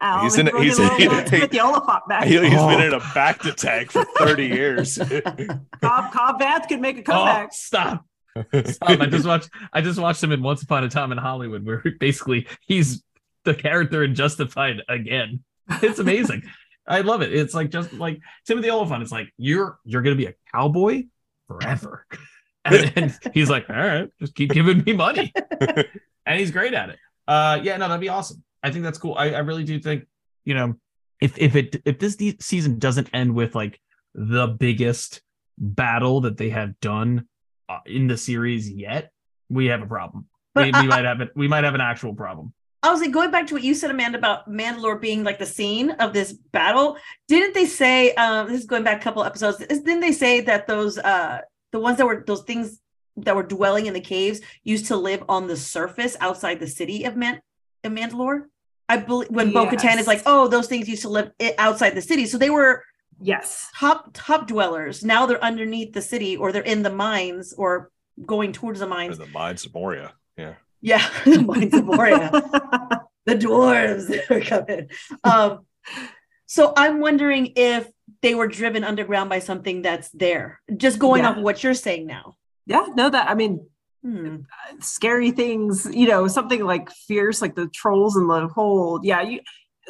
Al, 0.00 0.22
He's 0.22 0.38
in- 0.38 0.46
he's 0.58 0.78
get 0.78 0.92
a 0.92 0.94
in- 0.96 1.08
little 1.10 1.18
he- 1.24 1.30
Timothy 1.30 1.60
Olyphant 1.60 2.08
back. 2.08 2.24
He, 2.24 2.34
has 2.34 2.52
Oh. 2.60 2.68
been 2.68 2.80
in 2.86 2.94
a 2.94 3.00
back 3.14 3.40
to 3.40 3.52
tank 3.52 3.90
for 3.92 4.04
30 4.18 4.46
years. 4.46 4.96
Cobb, 5.82 6.12
Cobb 6.12 6.40
Vanth 6.40 6.68
could 6.68 6.80
make 6.80 6.96
a 6.96 7.00
oh, 7.00 7.04
comeback. 7.04 7.52
stop. 7.52 8.04
Stop. 8.36 9.00
I 9.00 9.06
just 9.10 9.26
watched 9.26 9.50
I 9.72 9.80
just 9.80 9.98
watched 9.98 10.22
him 10.22 10.32
in 10.32 10.42
Once 10.42 10.62
Upon 10.62 10.84
a 10.84 10.88
Time 10.88 11.12
in 11.12 11.18
Hollywood, 11.18 11.64
where 11.64 11.82
basically 12.00 12.46
he's 12.66 13.02
the 13.44 13.54
character 13.54 14.02
in 14.02 14.14
Justified 14.14 14.82
again. 14.88 15.44
It's 15.82 15.98
amazing. 15.98 16.42
I 16.86 17.00
love 17.00 17.22
it. 17.22 17.32
It's 17.32 17.54
like 17.54 17.70
just 17.70 17.92
like 17.94 18.20
Timothy 18.46 18.70
Olyphant. 18.70 19.02
It's 19.02 19.12
like 19.12 19.32
you're 19.38 19.78
you're 19.84 20.02
gonna 20.02 20.16
be 20.16 20.26
a 20.26 20.34
cowboy 20.52 21.04
forever. 21.48 22.06
And, 22.66 22.92
and 22.96 23.18
he's 23.34 23.50
like, 23.50 23.68
all 23.68 23.76
right, 23.76 24.08
just 24.18 24.34
keep 24.34 24.50
giving 24.50 24.82
me 24.84 24.94
money. 24.94 25.32
and 26.26 26.38
he's 26.40 26.50
great 26.50 26.74
at 26.74 26.90
it. 26.90 26.98
Uh 27.28 27.60
yeah, 27.62 27.76
no, 27.76 27.88
that'd 27.88 28.00
be 28.00 28.08
awesome. 28.08 28.42
I 28.62 28.70
think 28.70 28.84
that's 28.84 28.98
cool. 28.98 29.14
I, 29.14 29.30
I 29.30 29.38
really 29.40 29.64
do 29.64 29.78
think, 29.78 30.06
you 30.44 30.54
know, 30.54 30.74
if 31.20 31.38
if 31.38 31.56
it 31.56 31.80
if 31.84 31.98
this 31.98 32.16
de- 32.16 32.36
season 32.40 32.78
doesn't 32.78 33.08
end 33.12 33.34
with 33.34 33.54
like 33.54 33.80
the 34.14 34.46
biggest 34.46 35.22
battle 35.58 36.22
that 36.22 36.36
they 36.36 36.50
have 36.50 36.78
done 36.80 37.28
in 37.86 38.06
the 38.06 38.16
series 38.16 38.70
yet, 38.70 39.12
we 39.48 39.66
have 39.66 39.82
a 39.82 39.86
problem. 39.86 40.26
But 40.54 40.72
we, 40.72 40.80
we 40.82 40.86
might 40.86 41.04
have 41.04 41.20
it. 41.20 41.30
We 41.34 41.48
might 41.48 41.64
have 41.64 41.74
an 41.74 41.80
actual 41.80 42.14
problem. 42.14 42.52
I 42.82 42.90
was 42.90 43.00
like 43.00 43.12
going 43.12 43.30
back 43.30 43.46
to 43.46 43.54
what 43.54 43.64
you 43.64 43.74
said, 43.74 43.90
Amanda, 43.90 44.18
about 44.18 44.48
Mandalore 44.48 45.00
being 45.00 45.24
like 45.24 45.38
the 45.38 45.46
scene 45.46 45.90
of 45.92 46.12
this 46.12 46.32
battle. 46.32 46.98
Didn't 47.28 47.54
they 47.54 47.64
say? 47.64 48.14
Um, 48.14 48.48
this 48.48 48.60
is 48.60 48.66
going 48.66 48.84
back 48.84 49.00
a 49.00 49.02
couple 49.02 49.24
episodes. 49.24 49.58
Didn't 49.58 50.00
they 50.00 50.12
say 50.12 50.42
that 50.42 50.66
those 50.66 50.98
uh 50.98 51.40
the 51.72 51.80
ones 51.80 51.96
that 51.98 52.06
were 52.06 52.22
those 52.26 52.42
things 52.42 52.80
that 53.16 53.34
were 53.34 53.42
dwelling 53.42 53.86
in 53.86 53.94
the 53.94 54.00
caves 54.00 54.40
used 54.64 54.86
to 54.86 54.96
live 54.96 55.24
on 55.28 55.46
the 55.46 55.56
surface 55.56 56.16
outside 56.20 56.60
the 56.60 56.66
city 56.66 57.04
of 57.04 57.16
Man 57.16 57.40
of 57.84 57.92
Mandalore? 57.92 58.44
I 58.86 58.98
believe 58.98 59.30
when 59.30 59.50
Bo-Katan 59.50 59.98
is 59.98 60.06
like, 60.06 60.22
oh, 60.26 60.46
those 60.46 60.66
things 60.66 60.86
used 60.86 61.02
to 61.02 61.08
live 61.08 61.32
outside 61.56 61.94
the 61.94 62.02
city, 62.02 62.26
so 62.26 62.36
they 62.36 62.50
were 62.50 62.84
Yes. 63.20 63.70
top 63.78 64.10
top 64.12 64.46
dwellers. 64.46 65.04
Now 65.04 65.26
they're 65.26 65.42
underneath 65.42 65.92
the 65.92 66.02
city, 66.02 66.36
or 66.36 66.52
they're 66.52 66.62
in 66.62 66.82
the 66.82 66.90
mines, 66.90 67.52
or 67.56 67.90
going 68.24 68.52
towards 68.52 68.80
the 68.80 68.86
Or 68.86 68.90
mines. 68.90 69.18
the 69.18 69.26
Mines 69.26 69.64
of 69.66 69.74
Moria. 69.74 70.12
Yeah. 70.36 70.54
Yeah, 70.80 71.08
the 71.24 71.42
mines 71.42 71.74
of 71.74 71.84
Moria. 71.86 72.30
the 73.26 73.34
dwarves 73.36 74.10
are 74.30 74.40
coming. 74.40 74.90
Um, 75.24 75.66
so 76.46 76.72
I'm 76.76 77.00
wondering 77.00 77.52
if 77.56 77.88
they 78.22 78.34
were 78.34 78.46
driven 78.48 78.84
underground 78.84 79.30
by 79.30 79.38
something 79.38 79.82
that's 79.82 80.10
there. 80.10 80.60
Just 80.76 80.98
going 80.98 81.22
Yeah. 81.22 81.30
off 81.30 81.36
of 81.38 81.42
what 81.42 81.62
you're 81.64 81.74
saying 81.74 82.06
now. 82.06 82.34
yeah, 82.66 82.86
no, 82.94 83.08
that 83.10 83.28
I 83.30 83.34
mean, 83.34 83.66
Hmm. 84.02 84.40
scary 84.80 85.30
things, 85.30 85.88
you 85.90 86.06
know, 86.06 86.28
something 86.28 86.62
like 86.62 86.90
fierce, 86.90 87.40
like 87.40 87.54
the 87.54 87.68
trolls 87.68 88.16
and 88.16 88.28
the 88.28 88.48
hold 88.48 89.02
yeah, 89.06 89.22
you, 89.22 89.40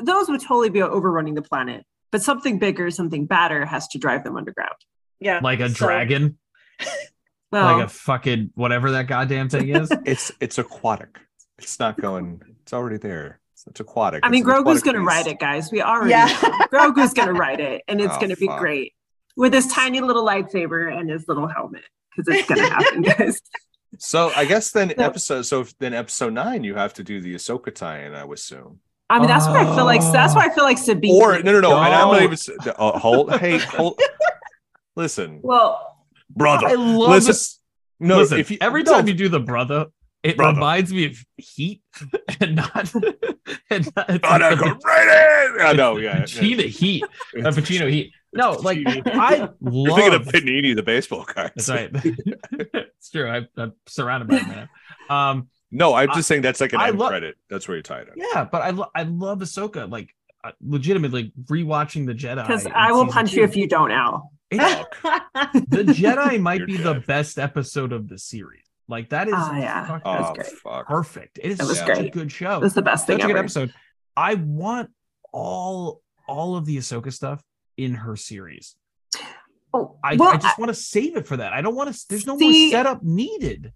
those 0.01 0.29
would 0.29 0.41
totally 0.41 0.71
be 0.71 0.81
overrunning 0.83 1.35
the 1.35 1.43
planet. 1.43 1.85
But 2.15 2.23
something 2.23 2.61
bigger, 2.61 2.93
something 2.93 3.27
badder 3.27 3.66
has 3.66 3.89
to 3.89 3.99
drive 3.99 4.23
them 4.23 4.36
underground. 4.36 4.77
Yeah, 5.19 5.41
Like 5.43 5.59
a 5.59 5.69
so- 5.69 5.85
dragon, 5.86 6.39
Well, 7.51 7.78
like 7.78 7.86
a 7.86 7.89
fucking 7.89 8.53
whatever 8.55 8.93
that 8.93 9.09
goddamn 9.09 9.49
thing 9.49 9.69
is. 9.70 9.91
It's 10.07 10.31
it's 10.39 10.59
aquatic. 10.59 11.19
It's 11.59 11.81
not 11.81 12.01
going, 12.01 12.41
it's 12.62 12.73
already 12.73 12.99
there. 12.99 13.41
It's, 13.55 13.66
it's 13.66 13.81
aquatic. 13.81 14.20
I 14.24 14.28
mean, 14.28 14.43
It's 14.43 14.49
Grogu's 14.49 14.82
going 14.85 14.95
to 14.95 15.01
beast. 15.01 15.09
ride 15.09 15.27
it, 15.27 15.41
guys. 15.41 15.73
We 15.73 15.82
already 15.82 16.11
Yeah. 16.11 16.28
Grogu's 16.73 17.15
going 17.15 17.27
to 17.27 17.35
ride 17.35 17.59
it, 17.59 17.82
and 17.89 18.01
it's 18.01 18.15
Oh, 18.16 18.20
going 18.20 18.31
to 18.31 18.36
be 18.36 18.47
fuck. 18.47 18.61
great 18.61 18.93
with 19.36 19.53
his 19.53 19.66
tiny 19.66 20.01
little 20.01 20.24
lightsaber 20.24 20.97
and 20.97 21.11
his 21.11 21.27
little 21.27 21.49
helmet 21.49 21.82
because 22.16 22.32
it's 22.39 22.49
going 22.49 22.61
to 22.65 22.73
happen, 22.73 23.03
guys. 23.03 23.41
So 23.99 24.31
I 24.36 24.45
guess 24.45 24.70
then 24.70 24.91
So- 24.97 25.03
episode, 25.05 25.43
so 25.47 25.65
then 25.81 25.95
episode 25.95 26.32
nine, 26.32 26.62
you 26.62 26.77
have 26.77 26.95
to 26.95 27.03
do 27.03 27.20
the 27.20 27.35
Ahsoka 27.35 27.74
tie-in, 27.74 28.15
I 28.15 28.24
would 28.24 28.39
assume. 28.39 28.78
I 29.11 29.19
mean, 29.19 29.29
that's 29.29 29.47
why 29.47 29.61
I 29.61 29.75
feel 29.77 29.85
like 29.85 30.01
that's 30.01 30.35
why 30.35 30.47
I 30.47 30.55
feel 30.55 30.65
like 30.65 30.79
Sabine. 30.79 31.21
Or 31.23 31.39
no, 31.43 31.53
no, 31.53 31.61
no. 31.61 31.77
And 31.77 31.95
I'm 31.95 32.09
not 32.09 32.23
even. 32.23 32.33
s- 32.33 32.49
Uh, 32.77 32.99
hold. 32.99 33.33
Hey, 33.39 33.59
hold. 33.59 34.01
Listen, 34.97 35.41
well, 35.43 35.99
brother. 36.31 36.67
I 36.69 36.75
love 36.75 37.11
listen. 37.11 37.29
this. 37.29 37.61
No, 38.01 38.19
Listen, 38.19 38.39
if 38.41 38.51
you 38.51 38.59
every 38.61 38.83
no, 38.83 38.93
time 38.93 39.09
you 39.09 39.15
do 39.15 39.29
the 39.29 39.41
brother, 39.41 39.87
it 40.23 40.37
Brother. 40.37 40.55
reminds 40.57 40.93
me 40.93 41.07
of 41.07 41.17
Heat 41.37 41.83
and 42.41 42.57
not 42.57 42.93
and 43.71 43.89
not, 43.97 44.11
Oh, 44.25 44.37
no, 44.37 44.57
go 44.57 44.79
right 44.85 45.51
in. 45.57 45.61
I 45.67 45.73
know. 45.75 45.97
Yeah. 45.99 46.19
yeah. 46.19 46.23
Pacino 46.25 46.65
Heat, 46.67 47.05
uh, 47.05 47.39
Pacino 47.51 47.91
Heat. 47.91 48.13
No, 48.33 48.53
like 48.53 48.79
I 49.07 49.37
love. 49.37 49.55
You're 49.61 49.97
thinking 49.97 50.15
of 50.15 50.27
love. 50.27 50.35
Panini, 50.35 50.75
the 50.75 50.83
baseball 50.83 51.25
cards. 51.25 51.67
That's 51.67 51.93
right. 51.95 52.15
it's 52.75 53.11
true. 53.11 53.29
I, 53.31 53.43
I'm 53.57 53.73
surrounded 53.87 54.29
by 54.29 54.39
them. 54.39 54.69
Um, 55.09 55.49
No, 55.75 55.95
I'm 55.95 56.09
just 56.15 56.29
saying 56.29 56.43
that's 56.43 56.61
like 56.61 56.73
an 56.73 56.81
I 56.81 56.89
end 56.89 56.99
love- 56.99 57.11
credit. 57.11 57.37
That's 57.51 57.67
where 57.69 57.77
you 57.77 57.83
tie 57.83 58.01
it 58.01 58.09
up. 58.09 58.15
yeah, 58.17 58.45
but 58.51 58.63
I 58.63 58.71
lo- 58.71 58.91
I 58.95 59.03
love 59.03 59.41
Ahsoka. 59.41 59.91
Like 59.91 60.15
uh, 60.43 60.53
legitimately 60.63 61.33
rewatching 61.45 62.07
the 62.07 62.15
Jedi. 62.15 62.47
because 62.47 62.67
I 62.67 62.93
will 62.93 63.07
punch 63.09 63.33
two. 63.33 63.39
you 63.39 63.45
if 63.45 63.57
you 63.57 63.67
don't, 63.67 63.91
Al. 63.91 64.31
The 64.53 65.85
Jedi 65.87 66.41
might 66.49 66.59
You're 66.59 66.67
be 66.67 66.77
the 66.77 67.03
best 67.07 67.39
episode 67.39 67.93
of 67.93 68.09
the 68.09 68.19
series. 68.19 68.63
Like 68.89 69.09
that 69.11 69.29
is 69.29 69.35
Ah, 69.37 69.57
yeah. 69.59 69.87
fuck- 69.87 70.05
That 70.05 70.21
was 70.21 70.31
Oh, 70.31 70.35
great. 70.35 70.47
fuck. 70.47 70.87
perfect. 70.87 71.39
It 71.43 71.51
is 71.53 71.59
That 71.59 71.67
was 71.67 71.79
such 71.79 71.89
a 71.89 71.95
great. 71.95 72.13
good 72.13 72.31
show. 72.31 72.63
It's 72.63 72.75
the 72.75 72.83
best 72.83 73.07
thing 73.07 73.17
such 73.19 73.25
a 73.25 73.27
good 73.29 73.37
ever. 73.37 73.45
episode. 73.45 73.73
I 74.17 74.35
want 74.35 74.91
all 75.33 76.03
all 76.29 76.57
of 76.57 76.67
the 76.67 76.77
Ahsoka 76.77 77.13
stuff 77.13 77.43
in 77.77 77.95
her 77.95 78.15
series. 78.17 78.77
Oh, 79.73 79.97
I, 80.05 80.15
well, 80.17 80.29
I 80.29 80.37
just 80.37 80.59
want 80.59 80.69
to 80.69 80.75
save 80.75 81.17
it 81.17 81.27
for 81.27 81.37
that. 81.39 81.53
I 81.53 81.61
don't 81.61 81.75
want 81.75 81.93
to. 81.93 82.05
There's 82.09 82.27
no 82.27 82.39
See- 82.39 82.67
more 82.67 82.71
setup 82.79 83.03
needed. 83.03 83.73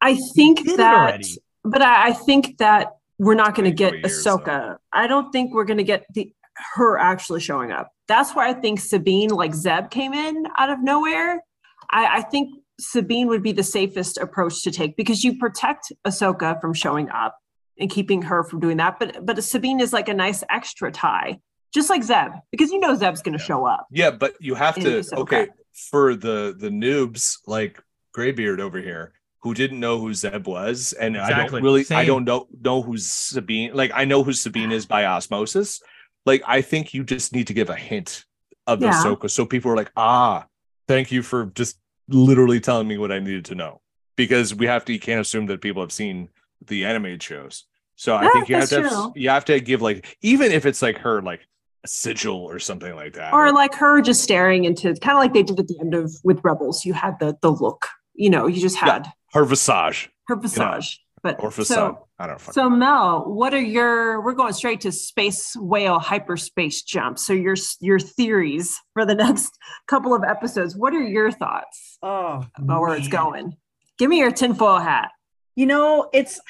I 0.00 0.16
think 0.34 0.64
that, 0.76 1.20
but 1.64 1.82
I, 1.82 2.08
I 2.08 2.12
think 2.12 2.58
that 2.58 2.96
we're 3.18 3.34
not 3.34 3.54
going 3.54 3.64
to 3.64 3.74
get 3.74 3.90
20 3.90 4.08
years, 4.08 4.24
Ahsoka. 4.24 4.76
I 4.92 5.06
don't 5.06 5.30
think 5.32 5.52
we're 5.52 5.64
going 5.64 5.78
to 5.78 5.84
get 5.84 6.06
the 6.14 6.32
her 6.74 6.98
actually 6.98 7.40
showing 7.40 7.70
up. 7.72 7.92
That's 8.08 8.34
why 8.34 8.48
I 8.48 8.52
think 8.52 8.80
Sabine, 8.80 9.30
like 9.30 9.54
Zeb, 9.54 9.90
came 9.90 10.12
in 10.12 10.46
out 10.56 10.70
of 10.70 10.82
nowhere. 10.82 11.42
I, 11.90 12.18
I 12.18 12.22
think 12.22 12.54
Sabine 12.80 13.28
would 13.28 13.42
be 13.42 13.52
the 13.52 13.62
safest 13.62 14.18
approach 14.18 14.62
to 14.62 14.70
take 14.70 14.96
because 14.96 15.24
you 15.24 15.38
protect 15.38 15.92
Ahsoka 16.06 16.60
from 16.60 16.74
showing 16.74 17.10
up 17.10 17.36
and 17.78 17.90
keeping 17.90 18.22
her 18.22 18.42
from 18.44 18.60
doing 18.60 18.76
that. 18.78 18.98
But 18.98 19.24
but 19.24 19.42
Sabine 19.42 19.80
is 19.80 19.92
like 19.92 20.08
a 20.08 20.14
nice 20.14 20.42
extra 20.50 20.90
tie, 20.90 21.38
just 21.72 21.90
like 21.90 22.02
Zeb, 22.02 22.32
because 22.50 22.70
you 22.70 22.80
know 22.80 22.94
Zeb's 22.94 23.22
going 23.22 23.36
to 23.36 23.42
Yeah. 23.42 23.46
show 23.46 23.66
up. 23.66 23.86
Yeah, 23.90 24.10
but 24.10 24.34
you 24.40 24.54
have 24.54 24.74
to. 24.76 25.04
Okay, 25.16 25.48
for 25.90 26.14
the 26.14 26.54
the 26.58 26.70
noobs 26.70 27.38
like 27.46 27.82
Graybeard 28.12 28.60
over 28.60 28.80
here 28.80 29.12
who 29.48 29.54
didn't 29.54 29.80
know 29.80 29.98
who 29.98 30.12
Zeb 30.12 30.46
was, 30.46 30.92
and 30.92 31.16
I 31.16 31.46
don't 31.46 31.62
really, 31.62 31.84
I 31.90 32.04
don't 32.04 32.24
know 32.24 32.46
know 32.60 32.82
who 32.82 32.98
Sabine. 32.98 33.72
Like 33.74 33.90
I 33.94 34.04
know 34.04 34.22
who 34.22 34.32
Sabine 34.32 34.72
is 34.72 34.84
by 34.86 35.06
osmosis. 35.06 35.80
Like 36.26 36.42
I 36.46 36.60
think 36.60 36.92
you 36.92 37.02
just 37.02 37.32
need 37.32 37.46
to 37.46 37.54
give 37.54 37.70
a 37.70 37.74
hint 37.74 38.24
of 38.66 38.82
Yeah. 38.82 38.92
Ahsoka, 38.92 39.30
so 39.30 39.46
people 39.46 39.70
are 39.72 39.76
like, 39.76 39.90
ah, 39.96 40.46
thank 40.86 41.10
you 41.10 41.22
for 41.22 41.46
just 41.46 41.78
literally 42.08 42.60
telling 42.60 42.86
me 42.86 42.98
what 42.98 43.10
I 43.10 43.18
needed 43.20 43.46
to 43.46 43.54
know, 43.54 43.80
because 44.16 44.54
we 44.54 44.66
have 44.66 44.84
to. 44.84 44.92
You 44.92 45.00
can't 45.00 45.20
assume 45.20 45.46
that 45.46 45.62
people 45.62 45.82
have 45.82 45.92
seen 45.92 46.28
the 46.66 46.84
animated 46.84 47.22
shows. 47.22 47.64
So 47.96 48.14
I 48.14 48.28
think 48.28 48.48
you 48.48 48.56
have 48.56 48.68
to 48.68 48.82
have, 48.82 49.12
you 49.16 49.30
have 49.30 49.44
to 49.46 49.58
give 49.60 49.80
like 49.80 50.18
even 50.20 50.52
if 50.52 50.66
it's 50.66 50.82
like 50.82 50.98
her 50.98 51.22
like 51.22 51.40
a 51.84 51.88
sigil 51.88 52.36
or 52.36 52.58
something 52.58 52.94
like 52.94 53.14
that. 53.14 53.32
or 53.32 53.50
like 53.52 53.74
her 53.74 54.00
just 54.02 54.22
staring 54.22 54.64
into 54.64 54.94
kind 54.96 55.16
of 55.16 55.20
like 55.22 55.32
they 55.32 55.42
did 55.42 55.58
at 55.58 55.68
the 55.68 55.78
end 55.80 55.94
of 55.94 56.12
with 56.24 56.40
rebels 56.44 56.84
you 56.84 56.92
had 56.92 57.18
the 57.20 57.36
the 57.40 57.50
look 57.50 57.86
you 58.14 58.28
know 58.30 58.48
you 58.48 58.60
just 58.60 58.76
Yeah. 58.76 59.02
Had 59.32 59.38
her 59.38 59.44
visage 59.44 60.10
her 60.28 60.36
visage 60.36 61.00
but 61.22 61.42
or 61.42 61.50
facade. 61.50 61.76
so 61.76 62.08
I 62.18 62.26
don't 62.26 62.40
fucking 62.40 62.54
so 62.54 62.70
mel 62.70 63.24
what 63.26 63.52
are 63.54 63.60
your 63.60 64.22
we're 64.22 64.34
going 64.34 64.52
straight 64.52 64.80
to 64.82 64.92
space 64.92 65.56
whale 65.56 65.98
hyperspace 65.98 66.82
jump 66.82 67.18
so 67.18 67.32
your 67.32 67.56
your 67.80 67.98
theories 67.98 68.78
for 68.92 69.04
the 69.04 69.14
next 69.24 69.58
couple 69.86 70.14
of 70.14 70.22
episodes 70.24 70.76
what 70.76 70.94
are 70.94 71.02
your 71.02 71.30
thoughts 71.30 71.98
oh, 72.02 72.46
about 72.56 72.80
where 72.80 72.96
it's 72.96 73.08
going 73.08 73.56
give 73.98 74.08
me 74.10 74.18
your 74.18 74.30
tinfoil 74.30 74.78
hat 74.78 75.10
You 75.58 75.66
know, 75.66 76.08
it's. 76.12 76.40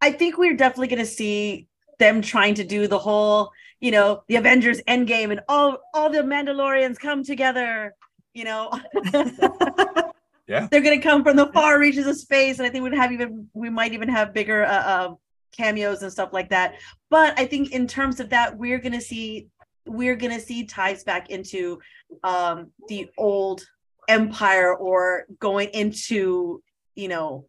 I 0.00 0.10
think 0.10 0.36
we're 0.36 0.56
definitely 0.56 0.88
going 0.88 0.98
to 0.98 1.06
see 1.06 1.68
them 2.00 2.20
trying 2.20 2.54
to 2.54 2.64
do 2.64 2.88
the 2.88 2.98
whole, 2.98 3.52
you 3.78 3.92
know, 3.92 4.24
the 4.26 4.34
Avengers 4.34 4.82
Endgame 4.88 5.30
and 5.30 5.40
all 5.48 5.78
all 5.94 6.10
the 6.10 6.22
Mandalorians 6.22 6.98
come 6.98 7.22
together. 7.22 7.94
You 8.34 8.44
know. 8.44 8.72
Yeah. 10.50 10.66
They're 10.68 10.80
going 10.80 11.00
to 11.00 11.08
come 11.08 11.22
from 11.22 11.36
the 11.36 11.46
far 11.52 11.78
reaches 11.78 12.08
of 12.08 12.16
space, 12.16 12.58
and 12.58 12.66
I 12.66 12.70
think 12.70 12.82
we'd 12.82 12.92
have 12.94 13.12
even 13.12 13.48
we 13.54 13.70
might 13.70 13.92
even 13.92 14.08
have 14.08 14.34
bigger 14.34 14.64
uh, 14.64 14.82
uh 14.82 15.14
cameos 15.56 16.02
and 16.02 16.10
stuff 16.10 16.30
like 16.32 16.50
that. 16.50 16.74
But 17.08 17.38
I 17.38 17.46
think 17.46 17.70
in 17.70 17.86
terms 17.86 18.18
of 18.18 18.30
that, 18.30 18.58
we're 18.58 18.80
gonna 18.80 19.00
see 19.00 19.46
we're 19.86 20.16
gonna 20.16 20.40
see 20.40 20.64
ties 20.64 21.04
back 21.04 21.30
into 21.30 21.78
um 22.24 22.72
the 22.88 23.08
old 23.16 23.64
empire 24.08 24.74
or 24.74 25.26
going 25.38 25.68
into 25.68 26.60
you 26.96 27.06
know 27.06 27.46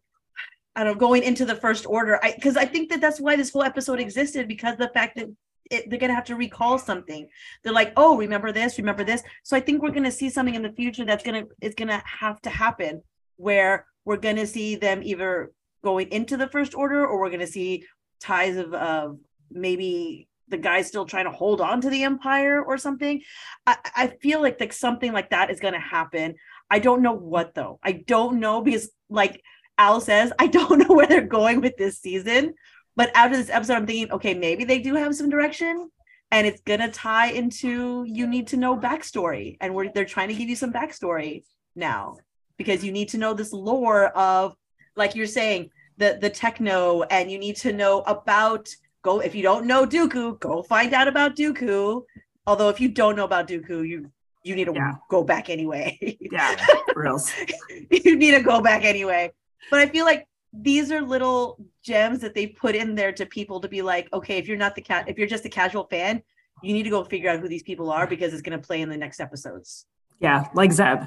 I 0.76 0.84
don't 0.84 0.92
know, 0.92 0.98
going 1.00 1.24
into 1.24 1.44
the 1.44 1.56
first 1.56 1.84
order. 1.86 2.20
I 2.22 2.34
because 2.36 2.56
I 2.56 2.66
think 2.66 2.88
that 2.90 3.00
that's 3.00 3.20
why 3.20 3.34
this 3.34 3.50
whole 3.50 3.64
episode 3.64 3.98
existed 3.98 4.46
because 4.46 4.76
the 4.76 4.92
fact 4.94 5.16
that 5.16 5.26
it, 5.72 5.88
they're 5.88 5.98
gonna 5.98 6.14
have 6.14 6.24
to 6.24 6.36
recall 6.36 6.78
something. 6.78 7.28
They're 7.62 7.72
like, 7.72 7.92
oh, 7.96 8.16
remember 8.16 8.52
this, 8.52 8.78
remember 8.78 9.04
this. 9.04 9.22
So 9.42 9.56
I 9.56 9.60
think 9.60 9.82
we're 9.82 9.90
gonna 9.90 10.10
see 10.10 10.30
something 10.30 10.54
in 10.54 10.62
the 10.62 10.72
future 10.72 11.04
that's 11.04 11.24
gonna 11.24 11.44
is 11.60 11.74
gonna 11.74 12.02
have 12.06 12.40
to 12.42 12.50
happen 12.50 13.02
where 13.36 13.86
we're 14.04 14.16
gonna 14.16 14.46
see 14.46 14.76
them 14.76 15.02
either 15.02 15.52
going 15.82 16.08
into 16.12 16.36
the 16.36 16.48
first 16.48 16.74
order 16.74 17.06
or 17.06 17.20
we're 17.20 17.30
gonna 17.30 17.46
see 17.46 17.84
ties 18.20 18.56
of 18.56 18.72
of 18.74 19.18
maybe 19.50 20.28
the 20.48 20.58
guys 20.58 20.86
still 20.86 21.06
trying 21.06 21.24
to 21.24 21.30
hold 21.30 21.60
on 21.60 21.80
to 21.80 21.90
the 21.90 22.02
empire 22.04 22.62
or 22.62 22.76
something. 22.76 23.22
I, 23.66 23.76
I 23.96 24.06
feel 24.20 24.40
like 24.42 24.60
like 24.60 24.72
something 24.72 25.12
like 25.12 25.30
that 25.30 25.50
is 25.50 25.60
gonna 25.60 25.80
happen. 25.80 26.34
I 26.70 26.78
don't 26.78 27.02
know 27.02 27.14
what 27.14 27.54
though. 27.54 27.78
I 27.82 27.92
don't 27.92 28.38
know 28.38 28.60
because 28.60 28.90
like 29.08 29.42
Al 29.78 30.00
says, 30.00 30.32
I 30.38 30.46
don't 30.46 30.78
know 30.88 30.94
where 30.94 31.06
they're 31.06 31.22
going 31.22 31.60
with 31.60 31.76
this 31.76 31.98
season. 31.98 32.54
But 32.96 33.10
after 33.14 33.36
this 33.36 33.50
episode, 33.50 33.74
I'm 33.74 33.86
thinking, 33.86 34.12
okay, 34.12 34.34
maybe 34.34 34.64
they 34.64 34.78
do 34.78 34.94
have 34.94 35.14
some 35.14 35.30
direction 35.30 35.90
and 36.30 36.46
it's 36.46 36.60
gonna 36.62 36.90
tie 36.90 37.30
into 37.30 38.04
you 38.06 38.26
need 38.26 38.46
to 38.48 38.56
know 38.56 38.76
backstory. 38.76 39.56
And 39.60 39.74
we're 39.74 39.90
they're 39.92 40.04
trying 40.04 40.28
to 40.28 40.34
give 40.34 40.48
you 40.48 40.56
some 40.56 40.72
backstory 40.72 41.42
now 41.76 42.16
because 42.58 42.84
you 42.84 42.92
need 42.92 43.08
to 43.10 43.18
know 43.18 43.34
this 43.34 43.52
lore 43.52 44.06
of 44.08 44.54
like 44.96 45.14
you're 45.14 45.26
saying, 45.26 45.70
the 45.98 46.18
the 46.20 46.30
techno, 46.30 47.02
and 47.04 47.30
you 47.30 47.38
need 47.38 47.56
to 47.56 47.72
know 47.72 48.00
about 48.02 48.68
go 49.02 49.20
if 49.20 49.34
you 49.34 49.42
don't 49.42 49.66
know 49.66 49.86
Dooku, 49.86 50.38
go 50.40 50.62
find 50.62 50.92
out 50.94 51.08
about 51.08 51.36
Dooku. 51.36 52.02
Although 52.46 52.68
if 52.70 52.80
you 52.80 52.88
don't 52.88 53.16
know 53.16 53.24
about 53.24 53.46
Dooku, 53.48 53.86
you 53.88 54.10
you 54.44 54.54
need 54.56 54.64
to 54.66 54.72
Yeah. 54.74 54.94
go 55.08 55.22
back 55.22 55.48
anyway. 55.50 55.98
Yeah, 56.20 56.56
reals. 56.94 57.32
you 57.90 58.16
need 58.16 58.32
to 58.32 58.40
go 58.42 58.60
back 58.60 58.84
anyway. 58.84 59.32
But 59.70 59.80
I 59.80 59.86
feel 59.86 60.04
like 60.04 60.26
these 60.52 60.92
are 60.92 61.00
little 61.00 61.58
gems 61.82 62.20
that 62.20 62.34
they 62.34 62.46
put 62.46 62.74
in 62.74 62.94
there 62.94 63.12
to 63.12 63.24
people 63.26 63.60
to 63.60 63.68
be 63.68 63.82
like, 63.82 64.08
okay, 64.12 64.38
if 64.38 64.46
you're 64.46 64.56
not 64.58 64.74
the 64.74 64.82
cat, 64.82 65.08
if 65.08 65.16
you're 65.18 65.26
just 65.26 65.44
a 65.44 65.48
casual 65.48 65.84
fan, 65.84 66.22
you 66.62 66.72
need 66.72 66.82
to 66.84 66.90
go 66.90 67.02
figure 67.04 67.30
out 67.30 67.40
who 67.40 67.48
these 67.48 67.62
people 67.62 67.90
are 67.90 68.06
because 68.06 68.32
it's 68.32 68.42
going 68.42 68.58
to 68.58 68.64
play 68.64 68.80
in 68.82 68.88
the 68.88 68.96
next 68.96 69.18
episodes. 69.20 69.86
Yeah, 70.20 70.46
like 70.54 70.70
Zeb. 70.72 71.04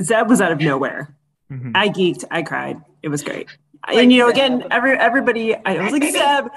Zeb 0.00 0.28
was 0.28 0.40
out 0.40 0.52
of 0.52 0.60
nowhere. 0.60 1.16
Mhm. 1.50 1.72
I 1.74 1.88
geeked. 1.88 2.24
I 2.30 2.42
cried. 2.42 2.80
It 3.02 3.08
was 3.08 3.22
great. 3.22 3.48
Like 3.88 3.96
and 3.96 4.12
you 4.12 4.18
know, 4.18 4.26
Zeb. 4.28 4.34
again, 4.36 4.66
every 4.70 4.92
everybody. 4.98 5.54
I 5.54 5.82
was 5.82 5.92
like 5.92 6.02
Zeb. 6.04 6.48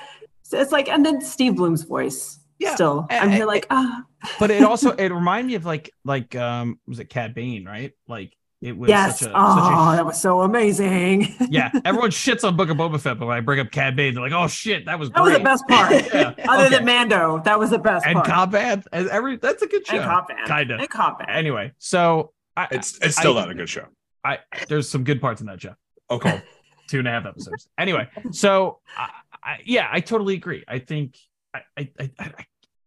So 0.41 0.59
it's 0.59 0.71
like, 0.73 0.89
and 0.89 1.05
then 1.05 1.21
Steve 1.21 1.55
Blum's 1.55 1.83
voice. 1.83 2.39
Yeah, 2.59 2.75
Still, 2.75 3.07
a- 3.09 3.15
I'm 3.15 3.29
a- 3.29 3.35
here 3.35 3.45
like, 3.45 3.65
ah, 3.69 4.03
but 4.39 4.51
it 4.51 4.63
also 4.63 4.91
it 4.97 5.11
reminded 5.11 5.47
me 5.47 5.55
of 5.55 5.65
like 5.65 5.91
like 6.05 6.35
um 6.35 6.79
was 6.87 6.99
it 6.99 7.05
Cad 7.09 7.33
Bane, 7.33 7.65
right? 7.65 7.91
Like 8.07 8.35
it 8.63 8.77
was 8.77 8.89
yes. 8.89 9.19
such 9.19 9.29
a, 9.29 9.33
oh, 9.35 9.55
such 9.55 9.93
a 9.93 9.95
that 9.97 10.05
was 10.05 10.21
so 10.21 10.41
amazing. 10.41 11.35
yeah, 11.49 11.69
everyone 11.85 12.11
shits 12.11 12.47
on 12.47 12.55
Book 12.55 12.69
of 12.69 12.77
Boba 12.77 12.99
Fett, 12.99 13.19
but 13.19 13.25
when 13.27 13.37
I 13.37 13.41
bring 13.41 13.59
up 13.59 13.71
Cad 13.71 13.95
Bane, 13.95 14.13
they're 14.13 14.23
like, 14.23 14.31
"Oh 14.31 14.47
shit, 14.47 14.85
that 14.85 14.97
was 14.97 15.09
that 15.11 15.21
was 15.21 15.33
the 15.33 15.39
best 15.39 15.67
part. 15.67 15.91
Yeah, 16.13 16.33
Other 16.47 16.65
okay. 16.65 16.75
than 16.77 16.85
Mando, 16.85 17.41
that 17.43 17.59
was 17.59 17.69
the 17.71 17.79
best 17.79 18.05
and 18.05 18.15
part. 18.15 18.27
Cobb 18.27 18.53
Vanth, 18.53 18.85
and 18.91 19.09
every 19.09 19.37
that's 19.37 19.61
a 19.61 19.67
good 19.67 19.85
show. 19.85 19.97
and 19.97 20.05
Cop 20.05 20.27
Band. 20.27 20.47
Kinda. 20.47 20.77
And 20.79 20.89
Cop 20.89 21.19
Band. 21.19 21.31
Anyway, 21.31 21.71
so 21.77 22.31
I, 22.55 22.67
It's 22.71 22.97
it's 23.01 23.17
still 23.17 23.37
I- 23.37 23.41
not 23.41 23.51
a 23.51 23.55
good 23.55 23.69
show. 23.69 23.85
I 24.23 24.39
there's 24.69 24.89
some 24.89 25.03
good 25.03 25.19
parts 25.21 25.41
in 25.41 25.47
that 25.47 25.61
show. 25.61 25.73
Okay. 26.09 26.41
Two 26.89 26.99
and 26.99 27.07
a 27.07 27.11
half 27.11 27.25
episodes. 27.25 27.67
Anyway, 27.77 28.07
so 28.31 28.79
I, 28.97 29.09
I, 29.43 29.57
yeah, 29.65 29.87
I 29.91 29.99
totally 30.01 30.35
agree. 30.35 30.63
I 30.67 30.79
think 30.79 31.17
I 31.53 31.61
I, 31.77 31.89
I 31.99 32.11
I 32.19 32.31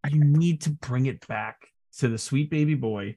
I 0.05 0.11
need 0.13 0.63
to 0.63 0.71
bring 0.71 1.07
it 1.07 1.27
back 1.27 1.67
to 1.99 2.09
the 2.09 2.19
sweet 2.19 2.51
baby 2.51 2.75
boy, 2.75 3.17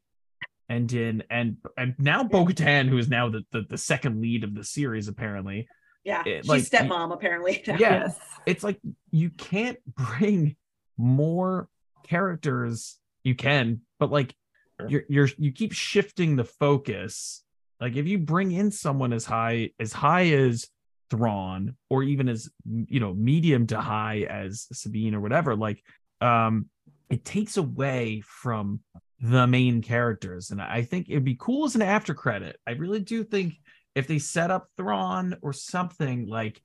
and 0.69 0.87
Din, 0.87 1.23
and 1.29 1.57
and 1.77 1.95
now 1.97 2.23
Bo-Katan, 2.23 2.87
who 2.87 2.97
is 2.97 3.09
now 3.09 3.29
the, 3.29 3.43
the 3.51 3.63
the 3.69 3.77
second 3.77 4.21
lead 4.21 4.43
of 4.43 4.53
the 4.55 4.63
series, 4.63 5.07
apparently. 5.07 5.67
Yeah, 6.05 6.23
It- 6.25 6.45
she's 6.45 6.49
like, 6.49 6.63
stepmom 6.63 7.11
apparently. 7.13 7.61
Yeah, 7.67 7.77
Yes. 7.79 8.17
it's 8.45 8.63
like 8.63 8.79
you 9.11 9.29
can't 9.31 9.77
bring 9.95 10.55
more 10.97 11.67
characters 12.03 12.97
you 13.23 13.35
can 13.35 13.81
but 13.99 14.11
like 14.11 14.33
Sure. 14.79 14.89
you're 14.89 15.03
you're 15.09 15.29
you 15.37 15.51
keep 15.51 15.73
shifting 15.73 16.35
the 16.37 16.43
focus 16.45 17.43
like 17.81 17.95
if 17.97 18.07
you 18.07 18.17
bring 18.17 18.51
in 18.51 18.71
someone 18.71 19.11
as 19.13 19.25
high 19.25 19.71
as 19.79 19.91
high 19.93 20.27
as 20.31 20.67
Thrawn 21.09 21.75
or 21.89 22.03
even 22.03 22.29
as 22.29 22.49
you 22.65 22.99
know 22.99 23.13
medium 23.13 23.67
to 23.67 23.79
high 23.81 24.25
as 24.29 24.67
Sabine 24.71 25.15
or 25.15 25.19
whatever 25.21 25.55
like 25.55 25.83
um 26.21 26.69
it 27.09 27.25
takes 27.25 27.57
away 27.57 28.21
from 28.25 28.79
the 29.21 29.45
main 29.45 29.81
characters 29.81 30.51
and 30.51 30.61
I 30.61 30.81
think 30.81 31.09
it'd 31.09 31.25
be 31.25 31.37
cool 31.37 31.65
as 31.65 31.75
an 31.75 31.81
after 31.81 32.13
credit 32.13 32.57
I 32.65 32.71
really 32.71 33.01
do 33.01 33.23
think 33.23 33.55
if 33.95 34.07
they 34.07 34.19
set 34.19 34.51
up 34.51 34.69
Thrawn 34.77 35.35
or 35.41 35.51
something 35.51 36.27
like 36.27 36.61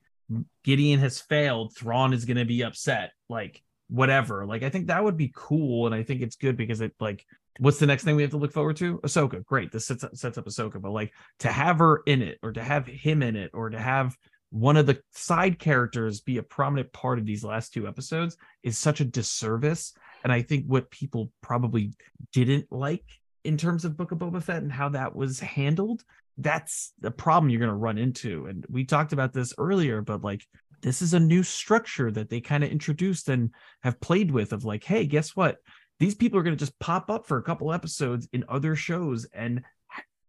Gideon 0.62 1.00
has 1.00 1.20
failed, 1.20 1.76
Thrawn 1.76 2.12
is 2.12 2.24
going 2.24 2.36
to 2.36 2.44
be 2.44 2.62
upset, 2.62 3.12
like 3.28 3.62
whatever. 3.88 4.46
Like 4.46 4.62
I 4.62 4.70
think 4.70 4.86
that 4.86 5.04
would 5.04 5.16
be 5.16 5.32
cool, 5.34 5.86
and 5.86 5.94
I 5.94 6.02
think 6.02 6.22
it's 6.22 6.36
good 6.36 6.56
because 6.56 6.80
it 6.80 6.94
like 7.00 7.24
what's 7.58 7.78
the 7.78 7.86
next 7.86 8.04
thing 8.04 8.16
we 8.16 8.22
have 8.22 8.32
to 8.32 8.36
look 8.36 8.52
forward 8.52 8.76
to? 8.76 8.98
Ahsoka, 8.98 9.44
great. 9.44 9.70
This 9.70 9.86
sets 9.86 10.02
up, 10.02 10.16
sets 10.16 10.38
up 10.38 10.46
Ahsoka, 10.46 10.80
but 10.80 10.90
like 10.90 11.12
to 11.40 11.48
have 11.48 11.78
her 11.78 12.02
in 12.06 12.22
it, 12.22 12.38
or 12.42 12.52
to 12.52 12.62
have 12.62 12.86
him 12.86 13.22
in 13.22 13.36
it, 13.36 13.50
or 13.54 13.70
to 13.70 13.78
have 13.78 14.16
one 14.50 14.76
of 14.76 14.86
the 14.86 15.00
side 15.12 15.58
characters 15.58 16.20
be 16.20 16.38
a 16.38 16.42
prominent 16.42 16.92
part 16.92 17.18
of 17.18 17.26
these 17.26 17.44
last 17.44 17.72
two 17.72 17.88
episodes 17.88 18.36
is 18.62 18.78
such 18.78 19.00
a 19.00 19.04
disservice. 19.04 19.92
And 20.24 20.32
I 20.32 20.42
think 20.42 20.64
what 20.66 20.90
people 20.90 21.30
probably 21.42 21.92
didn't 22.32 22.66
like 22.72 23.04
in 23.44 23.56
terms 23.56 23.84
of 23.84 23.96
Book 23.96 24.10
of 24.10 24.18
Boba 24.18 24.42
Fett 24.42 24.62
and 24.62 24.72
how 24.72 24.88
that 24.90 25.14
was 25.14 25.38
handled 25.38 26.02
that's 26.38 26.92
the 27.00 27.10
problem 27.10 27.50
you're 27.50 27.60
going 27.60 27.70
to 27.70 27.76
run 27.76 27.98
into. 27.98 28.46
And 28.46 28.66
we 28.68 28.84
talked 28.84 29.12
about 29.12 29.32
this 29.32 29.54
earlier 29.58 30.02
but 30.02 30.22
like 30.22 30.42
this 30.82 31.00
is 31.00 31.14
a 31.14 31.20
new 31.20 31.42
structure 31.42 32.10
that 32.10 32.28
they 32.28 32.40
kind 32.40 32.64
of 32.64 32.70
introduced 32.70 33.28
and 33.28 33.50
have 33.82 34.00
played 34.00 34.30
with 34.30 34.52
of 34.52 34.64
like 34.64 34.84
hey 34.84 35.06
guess 35.06 35.36
what? 35.36 35.58
These 36.00 36.14
people 36.14 36.38
are 36.38 36.42
going 36.42 36.56
to 36.56 36.64
just 36.64 36.78
pop 36.80 37.08
up 37.10 37.26
for 37.26 37.38
a 37.38 37.42
couple 37.42 37.72
episodes 37.72 38.28
in 38.32 38.44
other 38.48 38.74
shows 38.74 39.26
and 39.32 39.62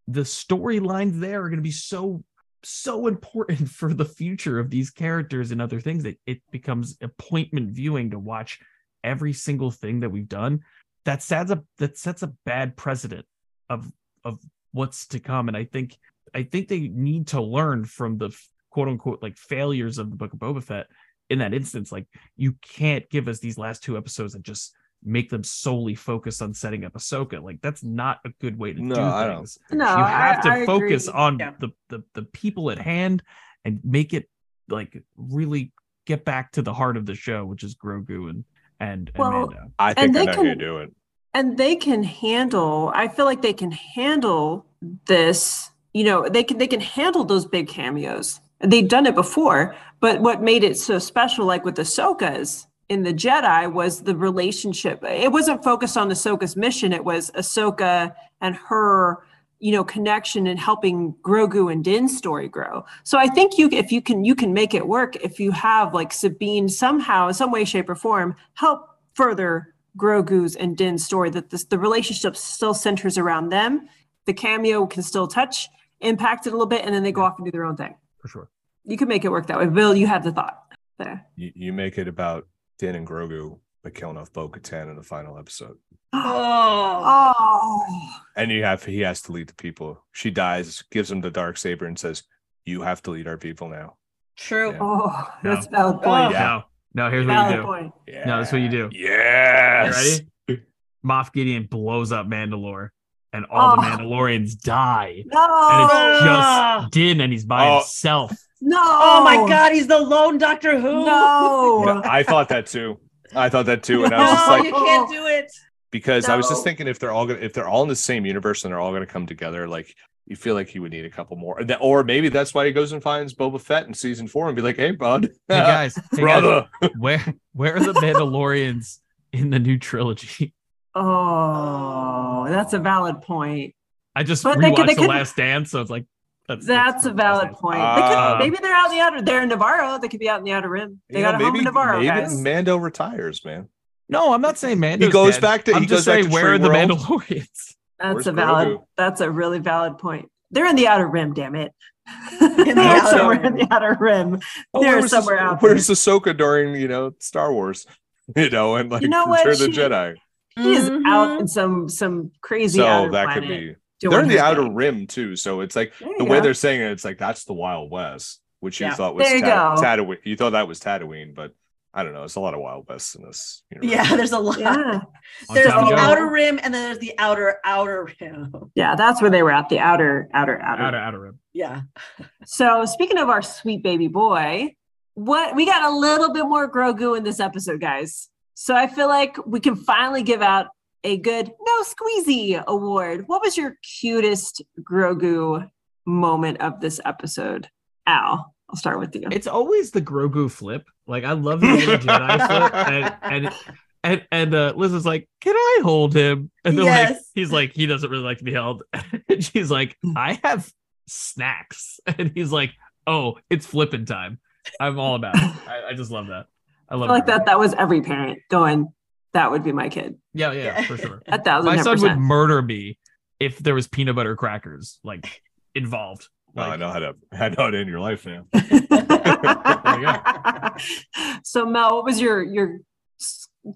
the 0.07 0.21
storylines 0.21 1.19
there 1.19 1.41
are 1.41 1.49
going 1.49 1.57
to 1.57 1.63
be 1.63 1.71
so 1.71 2.23
so 2.63 3.07
important 3.07 3.69
for 3.79 3.93
the 3.93 4.05
future 4.05 4.59
of 4.59 4.69
these 4.69 4.89
characters 4.89 5.51
and 5.51 5.61
other 5.61 5.79
things 5.79 6.03
that 6.03 6.19
it 6.25 6.41
becomes 6.51 6.97
appointment 7.01 7.71
viewing 7.71 8.11
to 8.11 8.19
watch 8.19 8.59
every 9.05 9.33
single 9.33 9.71
thing 9.71 9.99
that 10.01 10.09
we've 10.09 10.27
done 10.27 10.59
that 11.05 11.21
sets 11.21 11.51
a 11.51 11.63
that 11.77 11.97
sets 11.97 12.23
a 12.23 12.33
bad 12.45 12.75
precedent 12.75 13.25
of 13.69 13.91
of 14.23 14.39
what's 14.71 15.05
to 15.07 15.19
come 15.19 15.47
and 15.47 15.55
i 15.55 15.63
think 15.63 15.95
i 16.33 16.41
think 16.43 16.67
they 16.67 16.87
need 16.89 17.27
to 17.27 17.39
learn 17.41 17.85
from 17.85 18.17
the 18.17 18.29
quote 18.71 18.87
unquote 18.89 19.21
like 19.21 19.37
failures 19.37 19.97
of 19.99 20.09
the 20.09 20.15
book 20.17 20.33
of 20.33 20.39
boba 20.39 20.61
fett 20.63 20.87
in 21.29 21.39
that 21.39 21.53
instance 21.53 21.91
like 21.91 22.07
you 22.35 22.53
can't 22.61 23.09
give 23.09 23.27
us 23.27 23.39
these 23.39 23.57
last 23.57 23.83
two 23.83 23.95
episodes 23.97 24.35
and 24.35 24.43
just 24.43 24.73
make 25.07 25.29
them 25.29 25.43
solely 25.43 25.93
focus 25.93 26.41
on 26.41 26.51
setting 26.51 26.83
up 26.83 26.93
Ahsoka. 26.93 27.39
Like 27.43 27.61
that's 27.61 27.83
not 27.83 28.17
a 28.25 28.29
good 28.41 28.57
way 28.57 28.73
to 28.73 28.81
No, 28.81 28.95
do 28.95 29.01
I 29.01 29.27
don't. 29.27 29.35
things. 29.37 29.59
No, 29.71 29.85
you 29.97 30.03
have 30.03 30.39
I- 30.39 30.41
to 30.41 30.49
I 30.51 30.65
focus 30.65 31.07
agree. 31.07 31.19
on 31.21 31.39
Yeah. 31.39 31.51
the, 31.59 31.69
the 31.89 32.03
the 32.15 32.23
people 32.23 32.71
at 32.71 32.79
hand 32.79 33.21
and 33.65 33.79
make 33.83 34.13
it 34.15 34.27
like 34.67 35.03
really 35.15 35.73
get 36.07 36.25
back 36.25 36.51
to 36.53 36.63
the 36.63 36.73
heart 36.73 36.97
of 36.97 37.05
the 37.05 37.13
show, 37.13 37.45
which 37.45 37.63
is 37.63 37.75
Grogu 37.75 38.31
and 38.31 38.45
and, 38.79 39.09
and 39.09 39.11
Well, 39.17 39.31
Mando. 39.31 39.71
I 39.79 39.89
And 39.97 40.13
think 40.13 40.15
I 40.15 40.19
they 40.19 40.25
know 40.25 40.33
can- 40.33 40.45
you 40.45 40.55
do 40.55 40.77
it. 40.79 40.91
and 41.33 41.57
they 41.57 41.75
can 41.75 42.03
handle 42.03 42.91
i 42.95 43.07
feel 43.07 43.25
like 43.25 43.41
they 43.41 43.53
can 43.53 43.71
handle 43.71 44.65
this 45.07 45.69
you 45.93 46.03
know 46.03 46.27
they 46.29 46.43
can 46.43 46.57
they 46.57 46.67
can 46.67 46.79
handle 46.81 47.23
those 47.25 47.45
big 47.45 47.67
cameos 47.67 48.39
they've 48.61 48.87
done 48.87 49.05
it 49.05 49.15
before 49.15 49.75
but 49.99 50.21
what 50.21 50.41
made 50.41 50.63
it 50.63 50.77
so 50.77 50.97
special 50.99 51.45
like 51.45 51.65
with 51.65 51.75
ahsoka's 51.75 52.67
in 52.89 53.03
the 53.03 53.13
jedi 53.13 53.71
was 53.71 54.03
the 54.03 54.15
relationship 54.15 55.03
it 55.03 55.31
wasn't 55.31 55.63
focused 55.63 55.97
on 55.97 56.09
ahsoka's 56.09 56.55
mission 56.55 56.93
it 56.93 57.03
was 57.03 57.31
ahsoka 57.31 58.13
and 58.41 58.55
her 58.55 59.23
you 59.59 59.71
know 59.71 59.83
connection 59.83 60.47
and 60.47 60.59
helping 60.59 61.13
grogu 61.21 61.71
and 61.71 61.83
din's 61.83 62.15
story 62.15 62.47
grow 62.47 62.83
so 63.03 63.17
i 63.17 63.27
think 63.27 63.57
you 63.57 63.69
if 63.71 63.91
you 63.91 64.01
can 64.01 64.25
you 64.25 64.35
can 64.35 64.53
make 64.53 64.73
it 64.73 64.87
work 64.87 65.15
if 65.17 65.39
you 65.39 65.51
have 65.51 65.93
like 65.93 66.11
sabine 66.11 66.67
somehow 66.67 67.27
in 67.27 67.33
some 67.33 67.51
way 67.51 67.63
shape 67.63 67.89
or 67.89 67.95
form 67.95 68.35
help 68.53 68.89
further 69.13 69.75
Grogu's 69.97 70.55
and 70.55 70.75
Din's 70.75 71.05
story 71.05 71.29
that 71.31 71.49
this, 71.49 71.65
the 71.65 71.79
relationship 71.79 72.35
still 72.35 72.73
centers 72.73 73.17
around 73.17 73.49
them. 73.49 73.87
The 74.25 74.33
cameo 74.33 74.85
can 74.87 75.03
still 75.03 75.27
touch, 75.27 75.69
impact 76.01 76.47
it 76.47 76.49
a 76.49 76.51
little 76.51 76.65
bit, 76.65 76.83
and 76.83 76.93
then 76.93 77.03
they 77.03 77.11
go 77.11 77.23
off 77.23 77.35
and 77.37 77.45
do 77.45 77.51
their 77.51 77.65
own 77.65 77.77
thing. 77.77 77.95
For 78.19 78.27
sure. 78.27 78.49
You 78.83 78.97
can 78.97 79.07
make 79.07 79.25
it 79.25 79.29
work 79.29 79.47
that 79.47 79.57
way. 79.57 79.67
Bill, 79.67 79.95
you 79.95 80.07
had 80.07 80.23
the 80.23 80.31
thought 80.31 80.63
there. 80.97 81.25
You, 81.35 81.51
you 81.55 81.73
make 81.73 81.97
it 81.97 82.07
about 82.07 82.47
Din 82.77 82.95
and 82.95 83.07
Grogu, 83.07 83.59
but 83.85 83.93
killing 83.93 84.17
off 84.17 84.33
Bo 84.33 84.49
Katan 84.49 84.89
in 84.89 84.95
the 84.95 85.03
final 85.03 85.37
episode. 85.37 85.77
Oh, 86.11 87.03
Oh, 87.05 88.09
And 88.35 88.51
you 88.51 88.63
have 88.63 88.83
he 88.83 89.01
has 89.01 89.21
to 89.23 89.31
lead 89.31 89.47
the 89.47 89.53
people. 89.53 90.03
She 90.11 90.31
dies, 90.31 90.83
gives 90.91 91.11
him 91.11 91.21
the 91.21 91.29
dark 91.29 91.57
saber, 91.57 91.85
and 91.85 91.97
says, 91.99 92.23
"You 92.65 92.81
have 92.81 93.01
to 93.03 93.11
lead 93.11 93.27
our 93.27 93.37
people 93.37 93.69
now." 93.69 93.95
true. 94.37 94.71
Yeah. 94.71 94.77
oh, 94.81 95.27
No. 95.43 95.53
that's 95.55 95.67
a 95.67 95.69
valid 95.69 95.95
Oh. 95.97 95.99
point. 95.99 96.31
Yeah. 96.33 96.61
No, 96.95 97.05
No, 97.05 97.11
here's 97.11 97.25
what 97.27 97.49
you 97.51 97.55
do. 97.57 97.63
point. 97.63 97.93
Yeah. 98.07 98.25
No, 98.25 98.37
that's 98.39 98.51
what 98.51 98.61
you 98.61 98.69
do. 98.69 98.89
Yes. 98.91 100.19
You 100.49 100.55
ready? 100.55 100.63
Moff 101.05 101.31
Gideon 101.31 101.67
blows 101.69 102.11
up 102.11 102.25
Mandalore, 102.27 102.89
and 103.31 103.45
all 103.51 103.75
the 103.75 103.81
Oh. 103.83 103.85
Mandalorians 103.85 104.59
die. 104.59 105.23
No. 105.27 105.39
And 105.41 105.83
it's 105.83 106.23
Ah. 106.23 106.79
just 106.81 106.91
Din, 106.93 107.21
and 107.21 107.31
he's 107.31 107.45
by 107.45 107.67
Oh. 107.67 107.75
himself. 107.79 108.31
no. 108.61 108.79
Oh 108.81 109.23
my 109.23 109.47
god, 109.47 109.73
he's 109.73 109.85
the 109.87 109.99
lone 109.99 110.37
Doctor 110.39 110.79
Who. 110.79 111.05
No. 111.05 111.83
Yeah, 112.03 112.11
I 112.11 112.23
thought 112.23 112.49
that 112.49 112.65
too. 112.65 112.99
I 113.35 113.49
thought 113.49 113.65
that 113.67 113.83
too, 113.83 114.03
and 114.05 114.13
I 114.13 114.19
was 114.21 114.29
just 114.31 114.47
like, 114.49 114.63
you 114.65 114.71
can't 114.71 115.09
do 115.09 115.25
it. 115.27 115.51
because 115.91 116.27
I 116.29 116.35
was 116.35 116.47
just 116.49 116.63
thinking 116.63 116.87
if 116.87 116.99
they're 116.99 117.11
all 117.11 117.25
gonna 117.25 117.39
if 117.39 117.53
they're 117.53 117.67
all 117.67 117.83
in 117.83 117.89
the 117.89 117.95
same 117.95 118.25
universe 118.25 118.63
and 118.63 118.71
they're 118.71 118.79
all 118.79 118.91
gonna 118.93 119.05
come 119.05 119.25
together, 119.25 119.67
like 119.67 119.95
you 120.27 120.35
feel 120.35 120.55
like 120.55 120.67
he 120.67 120.79
would 120.79 120.91
need 120.91 121.05
a 121.05 121.09
couple 121.09 121.37
more, 121.37 121.61
Or 121.79 122.03
maybe 122.03 122.29
that's 122.29 122.53
why 122.53 122.65
he 122.65 122.71
goes 122.71 122.91
and 122.93 123.01
finds 123.03 123.33
Boba 123.35 123.61
Fett 123.61 123.85
in 123.87 123.93
season 123.93 124.27
four 124.27 124.47
and 124.47 124.55
be 124.55 124.61
like, 124.63 124.75
"Hey, 124.77 124.91
bud, 124.91 125.25
Hey 125.47 125.59
guys, 125.59 125.95
hey 125.95 126.01
guys, 126.11 126.19
brother." 126.19 126.67
where 126.97 127.23
where 127.53 127.75
are 127.75 127.79
the 127.79 127.93
Mandalorians 127.93 128.99
in 129.31 129.49
the 129.51 129.59
new 129.59 129.77
trilogy? 129.77 130.53
Oh, 130.95 132.45
that's 132.47 132.73
a 132.73 132.79
valid 132.79 133.21
point. 133.21 133.75
I 134.15 134.23
just 134.23 134.43
But 134.43 134.59
they 134.59 134.69
rewatched 134.71 134.75
could- 134.77 134.87
they 134.89 134.93
The 134.95 135.01
could- 135.01 135.09
Last 135.09 135.35
Dance, 135.35 135.71
so 135.71 135.81
it's 135.81 135.89
like 135.91 136.05
that's 136.47 136.65
That's 136.65 137.05
a 137.05 137.11
valid 137.11 137.53
point. 137.53 137.79
Uh, 137.79 137.95
they 137.95 138.01
could, 138.15 138.37
maybe 138.39 138.57
they're 138.61 138.75
out 138.75 138.91
in 138.91 138.97
the 138.97 139.01
outer. 139.03 139.21
They're 139.21 139.41
in 139.43 139.49
Nevarro. 139.49 139.99
They 140.01 140.07
could 140.07 140.19
be 140.19 140.29
out 140.29 140.39
in 140.39 140.45
the 140.45 140.51
outer 140.51 140.69
rim. 140.69 141.01
They 141.09 141.19
You 141.19 141.23
know, 141.25 141.31
got 141.31 141.41
a 141.41 141.45
home 141.45 141.55
in 141.55 141.65
Nevarro, 141.65 141.93
maybe 141.97 142.07
guys. 142.07 142.39
Mando 142.41 142.77
retires, 142.77 143.43
man. 143.43 143.69
No, 144.07 144.33
I'm 144.33 144.41
not 144.41 144.57
saying 144.57 144.79
Mando. 144.79 145.05
He 145.07 145.11
goes 145.11 145.33
dead. 145.35 145.41
back 145.41 145.63
to- 145.65 145.73
I'm 145.73 145.81
he 145.81 145.87
just 145.87 146.05
goes 146.05 146.13
back 146.13 146.21
saying 146.21 146.27
to 146.27 146.31
where 146.33 146.53
are 146.53 146.57
the 146.59 146.69
World. 146.69 146.91
Mandalorians? 146.91 147.75
That's 147.99 148.13
Where's 148.13 148.27
a 148.27 148.31
valid. 148.33 148.67
Grogu? 148.67 148.83
That's 148.97 149.21
a 149.21 149.31
really 149.31 149.59
valid 149.59 149.97
point. 149.97 150.29
They're 150.51 150.67
in 150.67 150.75
the 150.75 150.87
outer 150.87 151.07
rim. 151.07 151.33
Damn 151.33 151.55
it. 151.55 151.71
the 152.39 152.75
outer 152.77 153.07
somewhere 153.17 153.39
rim. 153.41 153.45
in 153.45 153.55
the 153.55 153.67
outer 153.73 153.97
rim. 153.99 154.39
Oh, 154.73 154.81
They're 154.81 155.07
somewhere 155.07 155.39
out 155.39 155.59
there. 155.61 155.71
Where's 155.71 155.87
Ahsoka 155.87 156.37
during 156.37 156.75
you 156.79 156.87
know 156.87 157.13
Star 157.19 157.51
Wars? 157.51 157.85
You 158.35 158.49
know, 158.49 158.75
and 158.75 158.89
like 158.91 159.03
You 159.03 159.07
know 159.07 159.25
what? 159.27 159.45
Return 159.45 159.53
of 159.53 159.59
the 159.59 159.71
She- 159.71 159.79
Jedi. 159.81 160.15
He 160.55 160.73
is 160.73 160.89
Mhm. 160.89 161.03
out 161.05 161.39
in 161.39 161.47
some 161.47 161.87
some 161.89 162.31
crazy. 162.41 162.79
So 162.79 162.85
outer 162.85 163.11
that 163.11 163.33
could 163.35 163.47
be. 163.47 163.75
Doing 164.09 164.11
They're 164.13 164.23
in 164.23 164.29
the 164.29 164.39
outer 164.39 164.63
thing. 164.63 164.75
rim 164.75 165.07
too, 165.07 165.35
so 165.35 165.61
it's 165.61 165.75
like 165.75 165.93
There 165.99 166.09
you 166.09 166.17
the 166.19 166.25
way 166.25 166.39
they're 166.39 166.53
saying 166.53 166.81
it, 166.81 166.91
it's 166.91 167.05
like 167.05 167.17
that's 167.17 167.43
the 167.45 167.53
Wild 167.53 167.91
West, 167.91 168.41
which 168.59 168.79
you 168.79 168.87
Yeah. 168.87 168.93
thought 168.95 169.15
was 169.15 169.25
There 169.27 169.35
you 169.37 169.41
Ta- 169.43 169.75
go. 169.75 169.81
Tatooine. 169.81 170.17
You 170.23 170.35
thought 170.35 170.51
that 170.51 170.67
was 170.67 170.79
Tatooine, 170.79 171.33
but 171.35 171.53
I 171.97 172.03
don't 172.03 172.11
know. 172.11 172.23
It's 172.23 172.35
a 172.35 172.41
lot 172.41 172.53
of 172.53 172.59
Wild 172.59 172.85
West 172.89 173.15
in 173.15 173.23
this. 173.23 173.63
Universe. 173.71 173.89
Yeah, 173.89 174.15
there's 174.17 174.33
a 174.33 174.39
lot. 174.39 174.59
Yeah, 174.59 174.99
There's 175.53 175.67
the 175.67 175.71
top 175.71 175.93
of 175.93 175.97
outer 175.97 176.27
rim 176.29 176.59
and 176.61 176.73
then 176.73 176.83
there's 176.89 176.99
the 176.99 177.13
outer 177.17 177.59
outer 177.63 178.09
rim. 178.19 178.53
yeah, 178.75 178.95
that's 178.95 179.21
where 179.21 179.31
they 179.31 179.43
were 179.43 179.51
at 179.51 179.69
the 179.69 179.79
outer 179.79 180.27
outer 180.33 180.61
outer. 180.61 180.81
Outer 180.83 180.97
outer 180.97 181.19
rim. 181.19 181.39
Yeah. 181.53 181.81
So 182.45 182.85
speaking 182.85 183.17
of 183.17 183.29
our 183.29 183.41
sweet 183.41 183.81
baby 183.81 184.07
boy, 184.07 184.75
what 185.13 185.55
we 185.55 185.65
got 185.65 185.89
a 185.89 185.95
little 185.95 186.31
bit 186.33 186.43
more 186.45 186.69
Grogu 186.69 187.17
in 187.17 187.23
this 187.23 187.39
episode, 187.39 187.79
guys. 187.81 188.29
So 188.53 188.75
I 188.75 188.87
feel 188.87 189.07
like 189.07 189.37
we 189.45 189.59
can 189.59 189.75
finally 189.75 190.21
give 190.23 190.41
out 190.41 190.67
a 191.05 191.17
good 191.17 191.51
no 191.61 191.83
squeezy 191.83 192.61
award. 192.65 193.27
What 193.27 193.41
was 193.41 193.55
your 193.55 193.77
cutest 194.01 194.61
Grogu 194.81 195.69
moment 196.05 196.59
of 196.61 196.81
this 196.81 196.99
episode? 197.05 197.69
Al, 198.07 198.53
I'll 198.69 198.75
start 198.75 198.99
with 198.99 199.15
you. 199.15 199.27
It's 199.31 199.47
always 199.47 199.91
the 199.91 200.01
Grogu 200.01 200.49
flip. 200.49 200.83
Like 201.07 201.23
I 201.23 201.33
love 201.33 201.61
the 201.61 201.67
Jedi 201.67 202.47
flip, 202.47 202.73
and 202.73 203.15
and 203.21 203.55
and, 204.03 204.27
and 204.31 204.55
uh, 204.55 204.73
Liz 204.75 204.93
is 204.93 205.05
like, 205.05 205.29
"Can 205.41 205.55
I 205.55 205.79
hold 205.83 206.15
him?" 206.15 206.51
And 206.63 206.77
they're 206.77 206.85
like, 206.85 207.17
"He's 207.35 207.51
like, 207.51 207.73
he 207.73 207.85
doesn't 207.85 208.09
really 208.09 208.23
like 208.23 208.39
to 208.39 208.43
be 208.43 208.53
held." 208.53 208.83
and 209.29 209.43
she's 209.43 209.69
like, 209.69 209.95
"I 210.15 210.39
have 210.43 210.71
snacks," 211.07 211.99
and 212.07 212.31
he's 212.33 212.51
like, 212.51 212.71
"Oh, 213.05 213.37
it's 213.49 213.65
flipping 213.65 214.05
time." 214.05 214.39
I'm 214.79 214.99
all 214.99 215.13
about 215.13 215.35
it. 215.35 215.67
I, 215.67 215.89
I 215.89 215.93
just 215.93 216.09
love 216.09 216.27
that. 216.27 216.47
I 216.89 216.95
I 216.95 216.97
love 216.97 217.07
feel 217.07 217.15
like 217.15 217.25
that. 217.27 217.45
That 217.45 217.59
was 217.59 217.75
every 217.75 218.01
parent 218.01 218.39
going. 218.49 218.91
That 219.35 219.51
would 219.51 219.63
be 219.65 219.73
my 219.73 219.89
kid. 219.89 220.15
Yeah, 220.33 220.53
yeah, 220.53 220.83
for 220.83 220.95
sure. 220.95 221.21
A 221.27 221.37
thousand 221.37 221.75
My 221.75 221.81
son 221.81 221.99
would 221.99 222.17
murder 222.17 222.61
me 222.61 222.97
if 223.37 223.59
there 223.59 223.75
was 223.75 223.85
peanut 223.85 224.15
butter 224.15 224.37
crackers 224.37 224.97
like 225.03 225.41
involved. 225.75 226.29
Well, 226.53 226.71
I 226.71 226.77
know 226.77 226.89
how 226.89 226.99
to. 226.99 227.15
I 227.33 227.49
know 227.49 227.55
how 227.57 227.69
to 227.69 227.77
end 227.77 227.89
your 227.89 227.99
life 227.99 228.25
now. 228.25 228.45
so 231.43 231.65
Mel, 231.65 231.95
what 231.95 232.05
was 232.05 232.21
your 232.21 232.41
your 232.43 232.79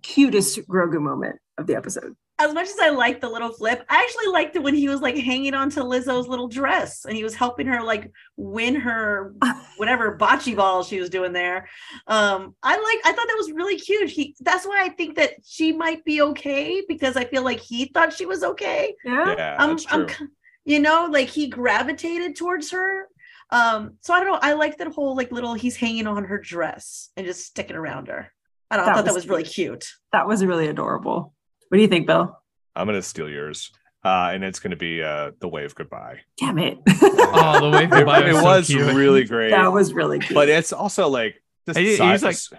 cutest 0.02 0.66
Grogu 0.66 1.02
moment 1.02 1.36
of 1.58 1.68
the 1.68 1.76
episode? 1.76 2.16
As 2.40 2.54
much 2.54 2.70
as 2.70 2.80
I 2.82 2.90
liked 2.90 3.20
the 3.20 3.30
little 3.30 3.52
flip, 3.52 3.84
I 3.90 4.02
actually 4.02 4.32
liked 4.32 4.56
it 4.56 4.64
when 4.64 4.74
he 4.74 4.88
was 4.88 5.02
like 5.02 5.18
hanging 5.18 5.54
on 5.54 5.70
to 5.72 5.82
Lizzo's 5.82 6.28
little 6.28 6.48
dress 6.48 7.04
and 7.06 7.16
he 7.16 7.24
was 7.24 7.36
helping 7.36 7.68
her 7.68 7.84
like 7.84 8.12
win 8.38 8.76
her 8.76 9.36
whatever 9.78 10.18
bocce 10.18 10.56
ball 10.56 10.84
she 10.84 11.00
was 11.00 11.10
doing 11.10 11.34
there. 11.34 11.68
Um, 12.08 12.56
I 12.64 12.72
like 12.72 13.00
I 13.06 13.16
thought 13.16 13.28
that 13.28 13.38
was 13.38 13.52
really 13.52 13.78
cute. 13.78 14.10
He 14.10 14.36
that's 14.40 14.66
why 14.66 14.84
I 14.84 14.90
think 14.90 15.16
that 15.18 15.34
she 15.46 15.74
might 15.74 16.06
be 16.06 16.22
okay 16.22 16.82
because 16.88 17.18
I 17.18 17.26
feel 17.26 17.44
like 17.44 17.60
he 17.60 17.86
thought 17.86 18.14
she 18.14 18.26
was 18.26 18.44
okay. 18.44 18.96
Yeah. 19.04 19.36
Yeah, 19.38 19.56
I'm, 19.60 19.72
that's 19.72 19.86
I'm, 19.92 20.08
true. 20.08 20.28
you 20.64 20.80
know, 20.80 21.10
like 21.12 21.28
he 21.28 21.48
gravitated 21.48 22.36
towards 22.38 22.72
her. 22.72 23.08
Um, 23.52 23.96
so 24.02 24.14
I 24.14 24.20
don't 24.20 24.32
know. 24.32 24.40
I 24.42 24.54
like 24.54 24.78
that 24.78 24.88
whole 24.88 25.16
like 25.16 25.32
little 25.32 25.56
he's 25.56 25.76
hanging 25.76 26.08
on 26.08 26.24
her 26.24 26.38
dress 26.38 27.10
and 27.18 27.26
just 27.26 27.46
sticking 27.46 27.76
around 27.76 28.08
her. 28.08 28.32
I 28.72 28.78
don't 28.78 28.86
know. 28.86 28.92
I 28.92 28.96
That 28.96 29.00
thought 29.00 29.06
that 29.06 29.14
was 29.14 29.24
was 29.26 29.30
really 29.30 29.44
cute. 29.44 29.88
That 30.14 30.28
was 30.28 30.46
really 30.46 30.68
adorable. 30.68 31.34
What 31.70 31.78
do 31.78 31.82
you 31.82 31.88
think, 31.88 32.08
Bill? 32.08 32.38
I'm 32.76 32.88
gonna 32.88 33.02
steal 33.02 33.30
yours, 33.30 33.72
uh, 34.04 34.32
and 34.34 34.44
it's 34.44 34.60
gonna 34.60 34.76
be 34.76 35.02
uh, 35.04 35.32
the 35.40 35.48
wave 35.48 35.74
goodbye. 35.76 36.20
Damn 36.38 36.60
it. 36.60 36.78
Oh, 37.32 37.60
the 37.62 37.70
wave 37.78 37.84
It, 37.84 37.90
goodbye 37.92 38.28
it 38.28 38.34
was, 38.34 38.44
was 38.44 38.68
so 38.68 38.74
cute. 38.74 38.96
really 38.96 39.24
great, 39.24 39.52
that 39.52 39.72
was 39.72 39.94
really 39.94 40.18
cute. 40.20 40.34
but 40.34 40.50
it's 40.50 40.74
also 40.74 41.08
like 41.10 41.42
just 41.68 41.78
he- 41.78 41.96
side, 41.96 42.22
like- 42.24 42.36
side, 42.36 42.56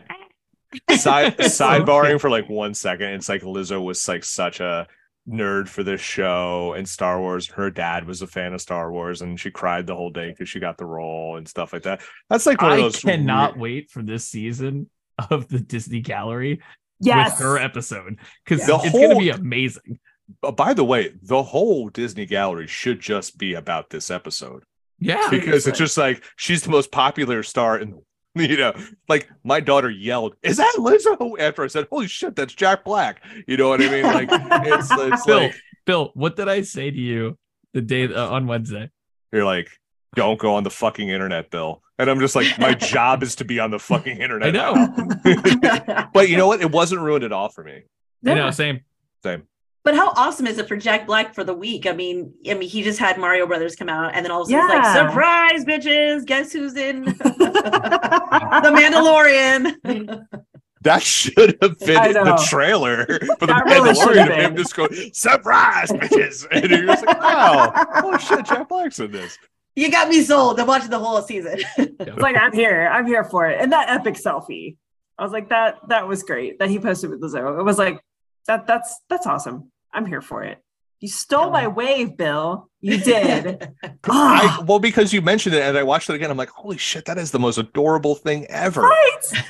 It's 1.39 1.57
so 1.57 1.65
sidebarring 1.65 2.11
cute. 2.11 2.20
for 2.20 2.31
like 2.31 2.49
one 2.49 2.73
second. 2.74 3.09
It's 3.15 3.28
like 3.28 3.43
Lizzo 3.43 3.82
was 3.82 4.07
like 4.07 4.24
such 4.24 4.61
a 4.61 4.87
nerd 5.28 5.69
for 5.69 5.82
this 5.82 6.01
show 6.01 6.74
and 6.77 6.89
Star 6.89 7.19
Wars. 7.20 7.49
Her 7.49 7.70
dad 7.70 8.07
was 8.07 8.23
a 8.23 8.27
fan 8.28 8.55
of 8.55 8.61
Star 8.61 8.93
Wars, 8.93 9.23
and 9.23 9.39
she 9.41 9.51
cried 9.51 9.87
the 9.89 9.97
whole 9.97 10.11
day 10.11 10.31
because 10.31 10.49
she 10.49 10.61
got 10.61 10.78
the 10.78 10.87
role 10.87 11.37
and 11.37 11.49
stuff 11.49 11.73
like 11.73 11.82
that. 11.82 12.01
That's 12.28 12.47
like 12.47 12.62
one 12.62 12.73
of 12.73 12.78
those. 12.78 13.05
I 13.05 13.11
cannot 13.12 13.57
weird- 13.57 13.61
wait 13.61 13.91
for 13.91 14.03
this 14.03 14.28
season 14.28 14.89
of 15.31 15.49
the 15.49 15.59
Disney 15.59 16.01
Gallery 16.01 16.62
yes. 17.01 17.32
with 17.32 17.40
her 17.40 17.59
episode 17.59 18.18
because 18.44 18.66
The 18.66 18.77
it's 18.77 18.93
going 18.93 19.10
to 19.10 19.16
be 19.16 19.31
amazing. 19.31 19.98
By 20.40 20.74
the 20.74 20.85
way, 20.85 21.12
the 21.22 21.43
whole 21.43 21.89
Disney 21.89 22.24
gallery 22.24 22.68
should 22.68 23.01
just 23.01 23.36
be 23.36 23.55
about 23.55 23.90
this 23.90 24.10
episode 24.10 24.62
Yeah, 24.98 25.28
because 25.28 25.66
it's 25.66 25.78
just 25.78 25.98
like 25.98 26.22
she's 26.36 26.62
the 26.62 26.70
most 26.70 26.93
popular 26.93 27.43
star 27.43 27.78
in 27.78 27.90
the 27.90 28.02
you 28.36 28.56
know, 28.56 28.74
like 29.09 29.28
my 29.43 29.60
daughter 29.60 29.90
yelled, 29.90 30.36
"Is 30.43 30.59
that 30.59 30.74
Lizzo?" 30.78 31.39
After 31.40 31.64
I 31.64 31.66
said, 31.66 31.89
"Holy 31.90 32.06
shit, 32.06 32.36
that's 32.36 32.55
Jack 32.55 32.85
Black." 32.85 33.22
You 33.48 33.56
know 33.56 33.68
what 33.68 33.82
I 33.82 33.90
mean? 33.90 34.05
Like 34.05 34.28
it's 34.31 34.89
it's 34.90 35.27
Bill, 35.27 35.39
like 35.39 35.56
Bill, 35.85 36.10
what 36.14 36.36
did 36.36 36.48
I 36.48 36.62
say 36.62 36.90
to 36.90 36.97
you 36.97 37.36
the 37.74 37.81
day 37.81 38.05
uh, 38.05 38.28
on 38.28 38.47
Wednesday? 38.47 38.90
you're 39.32 39.44
like, 39.44 39.70
"Don't 40.15 40.39
go 40.39 40.55
on 40.55 40.65
the 40.65 40.70
fucking 40.70 41.09
internet, 41.09 41.51
Bill." 41.51 41.82
And 41.99 42.09
I'm 42.11 42.19
just 42.19 42.35
like, 42.35 42.59
my 42.59 42.73
job 42.73 43.23
is 43.23 43.35
to 43.37 43.45
be 43.45 43.61
on 43.61 43.70
the 43.70 43.78
fucking 43.78 44.16
internet. 44.23 44.49
I 44.49 44.51
know. 44.53 46.09
but 46.15 46.28
you 46.31 46.37
know 46.39 46.47
what? 46.47 46.61
It 46.62 46.70
wasn't 46.73 47.03
ruined 47.03 47.24
at 47.24 47.32
all 47.32 47.51
for 47.51 47.62
me. 47.62 47.82
You 48.23 48.35
know, 48.35 48.47
Yeah. 48.47 48.51
same. 48.51 48.81
Same. 49.23 49.43
But 49.82 49.95
how 49.95 50.11
awesome 50.16 50.47
is 50.47 50.59
it 50.59 50.69
for 50.69 50.77
Jack 50.77 51.07
Black 51.07 51.35
for 51.35 51.43
the 51.45 51.55
week? 51.55 51.87
I 51.87 51.93
mean, 51.93 52.32
I 52.49 52.53
mean, 52.55 52.69
he 52.69 52.82
just 52.82 52.99
had 52.99 53.19
Mario 53.19 53.47
Brothers 53.47 53.77
come 53.77 53.89
out, 53.89 54.15
and 54.15 54.24
then 54.24 54.31
all 54.31 54.43
of 54.43 54.49
a 54.49 54.51
sudden, 54.51 54.69
Yeah. 54.69 54.74
like, 54.74 55.11
surprise, 55.11 55.65
bitches! 55.65 56.27
Guess 56.27 56.53
who's 56.53 56.77
in 56.77 57.05
the 57.05 58.70
Mandalorian? 58.74 60.27
That 60.82 61.03
should 61.03 61.59
have 61.62 61.78
been 61.78 62.07
in 62.16 62.24
the 62.24 62.47
trailer 62.49 63.05
for 63.39 63.47
the 63.47 63.47
That 63.47 63.65
really 63.66 63.91
Mandalorian 63.93 64.16
have 64.16 64.31
of 64.31 64.37
him 64.37 64.55
been. 64.55 64.57
just 64.62 64.74
go, 64.77 64.89
surprise, 65.12 65.91
bitches. 65.91 66.47
And 66.51 66.70
you're 66.70 66.87
just 66.87 67.05
like, 67.05 67.20
wow, 67.20 67.73
oh 68.03 68.16
shit, 68.19 68.47
Jack 68.47 68.69
Black's 68.69 68.99
in 69.01 69.11
this. 69.11 69.39
You 69.77 69.91
got 69.91 70.09
me 70.09 70.23
sold. 70.23 70.59
I'm 70.61 70.67
watching 70.67 70.91
the 70.91 70.99
whole 70.99 71.21
season. 71.23 71.59
It's 71.79 72.19
like 72.19 72.37
I'm 72.37 72.53
here. 72.53 72.89
I'm 72.91 73.07
here 73.07 73.25
for 73.25 73.47
it. 73.47 73.61
And 73.61 73.73
that 73.73 73.91
epic 73.91 74.15
selfie. 74.15 74.77
I 75.19 75.23
was 75.23 75.33
like, 75.33 75.51
that 75.51 75.77
that 75.89 76.09
was 76.09 76.23
great 76.23 76.59
that 76.61 76.71
he 76.71 76.79
posted 76.79 77.11
with 77.11 77.21
Lizzo. 77.21 77.59
It 77.61 77.63
was 77.63 77.77
like 77.79 78.01
that 78.47 78.67
that's 78.67 78.99
that's 79.11 79.27
awesome. 79.27 79.71
I'm 79.93 80.07
here 80.07 80.23
for 80.23 80.43
it. 80.43 80.59
You 81.01 81.09
stole 81.09 81.51
my 81.51 81.67
wave, 81.69 82.17
Bill. 82.17 82.71
You 82.81 82.97
did. 83.03 83.71
I, 84.09 84.57
Oh, 84.61 84.65
well, 84.67 84.79
because 84.79 85.13
you 85.13 85.21
mentioned 85.23 85.55
it 85.55 85.63
and 85.63 85.77
I 85.77 85.83
watched 85.83 86.09
it 86.11 86.15
again, 86.15 86.31
I'm 86.31 86.37
like, 86.39 86.49
holy 86.51 86.79
shit, 86.79 87.05
that 87.05 87.19
is 87.19 87.31
the 87.31 87.39
most 87.39 87.59
adorable 87.59 88.15
thing 88.15 88.47
ever. 88.47 88.81
right. 88.83 89.45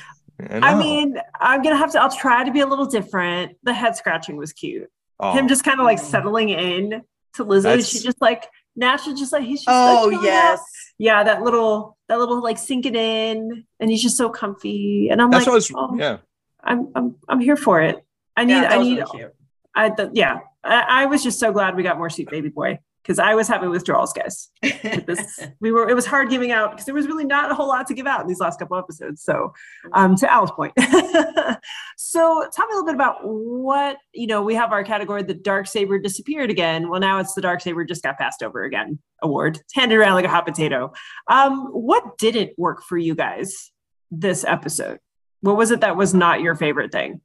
I 0.49 0.71
know. 0.73 0.77
mean, 0.77 1.17
I'm 1.39 1.61
gonna 1.61 1.77
have 1.77 1.91
to. 1.93 2.01
I'll 2.01 2.11
try 2.11 2.43
to 2.43 2.51
be 2.51 2.59
a 2.61 2.67
little 2.67 2.85
different. 2.87 3.55
The 3.63 3.73
head 3.73 3.95
scratching 3.95 4.35
was 4.37 4.51
cute. 4.53 4.89
Oh, 5.19 5.31
Him 5.33 5.47
just 5.47 5.63
kind 5.63 5.79
of 5.79 5.85
like 5.85 5.99
settling 5.99 6.49
in 6.49 7.01
to 7.35 7.45
Lizzo. 7.45 7.63
That's- 7.63 7.87
She 7.87 7.99
just 7.99 8.19
like 8.21 8.45
naturally, 8.75 9.19
just 9.19 9.33
like 9.33 9.43
he's 9.43 9.63
just. 9.63 9.69
oh 9.69 10.09
like, 10.11 10.23
yes. 10.23 10.61
yeah. 10.97 11.23
That 11.23 11.41
little, 11.43 11.97
that 12.07 12.19
little 12.19 12.41
like 12.41 12.57
sinking 12.57 12.95
in, 12.95 13.65
and 13.79 13.89
he's 13.89 14.01
just 14.01 14.17
so 14.17 14.29
comfy. 14.29 15.09
And 15.09 15.21
I'm 15.21 15.29
that's 15.31 15.45
like, 15.45 15.53
was, 15.53 15.71
oh, 15.75 15.95
yeah. 15.97 16.17
I'm, 16.63 16.89
I'm, 16.95 17.15
I'm 17.27 17.39
here 17.39 17.57
for 17.57 17.81
it. 17.81 18.05
I 18.35 18.45
need, 18.45 18.53
Yeah, 18.53 18.69
I 18.69 18.77
need, 18.79 19.03
really. 19.13 19.25
I, 19.73 19.89
th- 19.89 20.09
yeah. 20.13 20.39
I, 20.63 21.03
I 21.03 21.05
was 21.07 21.23
just 21.23 21.39
so 21.39 21.51
glad 21.51 21.75
we 21.75 21.83
got 21.83 21.97
more 21.97 22.09
sweet 22.09 22.29
baby 22.29 22.49
boy. 22.49 22.79
Because 23.01 23.19
I 23.19 23.33
was 23.35 23.47
having 23.47 23.69
withdrawals, 23.69 24.13
guys. 24.13 24.49
This 24.61 25.39
we 25.59 25.71
were 25.71 25.89
it 25.89 25.95
was 25.95 26.05
hard 26.05 26.29
giving 26.29 26.51
out 26.51 26.71
because 26.71 26.85
there 26.85 26.95
was 26.95 27.07
really 27.07 27.25
not 27.25 27.51
a 27.51 27.55
whole 27.55 27.67
lot 27.67 27.87
to 27.87 27.93
give 27.93 28.07
out 28.07 28.21
in 28.21 28.27
these 28.27 28.39
last 28.39 28.59
couple 28.59 28.77
episodes. 28.77 29.23
So 29.23 29.53
um 29.93 30.15
to 30.17 30.31
Al's 30.31 30.51
point. 30.51 30.73
so 31.97 32.47
tell 32.53 32.67
me 32.67 32.73
a 32.73 32.75
little 32.75 32.85
bit 32.85 32.95
about 32.95 33.17
what 33.23 33.97
you 34.13 34.27
know, 34.27 34.41
we 34.43 34.55
have 34.55 34.71
our 34.71 34.83
category 34.83 35.23
the 35.23 35.33
dark 35.33 35.67
saber 35.67 35.99
disappeared 35.99 36.49
again. 36.49 36.89
Well, 36.89 36.99
now 36.99 37.19
it's 37.19 37.33
the 37.33 37.41
dark 37.41 37.61
saber 37.61 37.83
just 37.85 38.03
got 38.03 38.17
passed 38.17 38.43
over 38.43 38.63
again 38.63 38.99
award. 39.21 39.57
It's 39.57 39.75
handed 39.75 39.97
around 39.97 40.13
like 40.13 40.25
a 40.25 40.29
hot 40.29 40.45
potato. 40.45 40.93
Um, 41.27 41.67
what 41.67 42.17
didn't 42.17 42.57
work 42.57 42.83
for 42.83 42.97
you 42.97 43.15
guys 43.15 43.71
this 44.09 44.43
episode? 44.43 44.99
What 45.41 45.57
was 45.57 45.71
it 45.71 45.81
that 45.81 45.97
was 45.97 46.13
not 46.13 46.41
your 46.41 46.55
favorite 46.55 46.91
thing? 46.91 47.21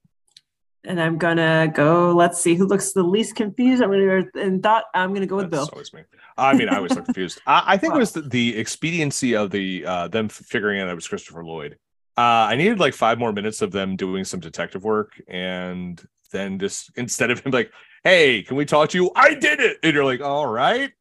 And 0.86 1.00
I'm 1.00 1.18
gonna 1.18 1.70
go. 1.74 2.12
Let's 2.14 2.40
see 2.40 2.54
who 2.54 2.66
looks 2.66 2.92
the 2.92 3.02
least 3.02 3.34
confused. 3.34 3.82
I'm 3.82 3.90
gonna 3.90 4.22
go 4.22 4.40
and 4.40 4.62
thought 4.62 4.84
I'm 4.94 5.12
gonna 5.12 5.26
go 5.26 5.36
with 5.36 5.50
That's 5.50 5.64
Bill. 5.64 5.70
always 5.72 5.92
me. 5.92 6.02
I 6.38 6.54
mean, 6.54 6.68
I 6.68 6.78
was 6.80 6.92
so 6.92 7.02
confused. 7.04 7.40
I, 7.46 7.62
I 7.74 7.76
think 7.76 7.94
it 7.94 7.98
was 7.98 8.12
the, 8.12 8.22
the 8.22 8.56
expediency 8.56 9.34
of 9.34 9.50
the 9.50 9.84
uh, 9.84 10.08
them 10.08 10.28
figuring 10.28 10.80
out 10.80 10.88
it 10.88 10.94
was 10.94 11.08
Christopher 11.08 11.44
Lloyd. 11.44 11.76
Uh, 12.16 12.20
I 12.50 12.56
needed 12.56 12.78
like 12.78 12.94
five 12.94 13.18
more 13.18 13.32
minutes 13.32 13.62
of 13.62 13.72
them 13.72 13.96
doing 13.96 14.24
some 14.24 14.40
detective 14.40 14.84
work, 14.84 15.20
and 15.28 16.00
then 16.32 16.58
just 16.58 16.90
instead 16.96 17.30
of 17.30 17.40
him 17.40 17.52
like, 17.52 17.72
"Hey, 18.04 18.42
can 18.42 18.56
we 18.56 18.64
talk 18.64 18.90
to 18.90 18.98
you?" 18.98 19.10
I 19.16 19.34
did 19.34 19.58
it, 19.60 19.78
and 19.82 19.92
you're 19.92 20.04
like, 20.04 20.20
"All 20.20 20.46
right." 20.46 20.92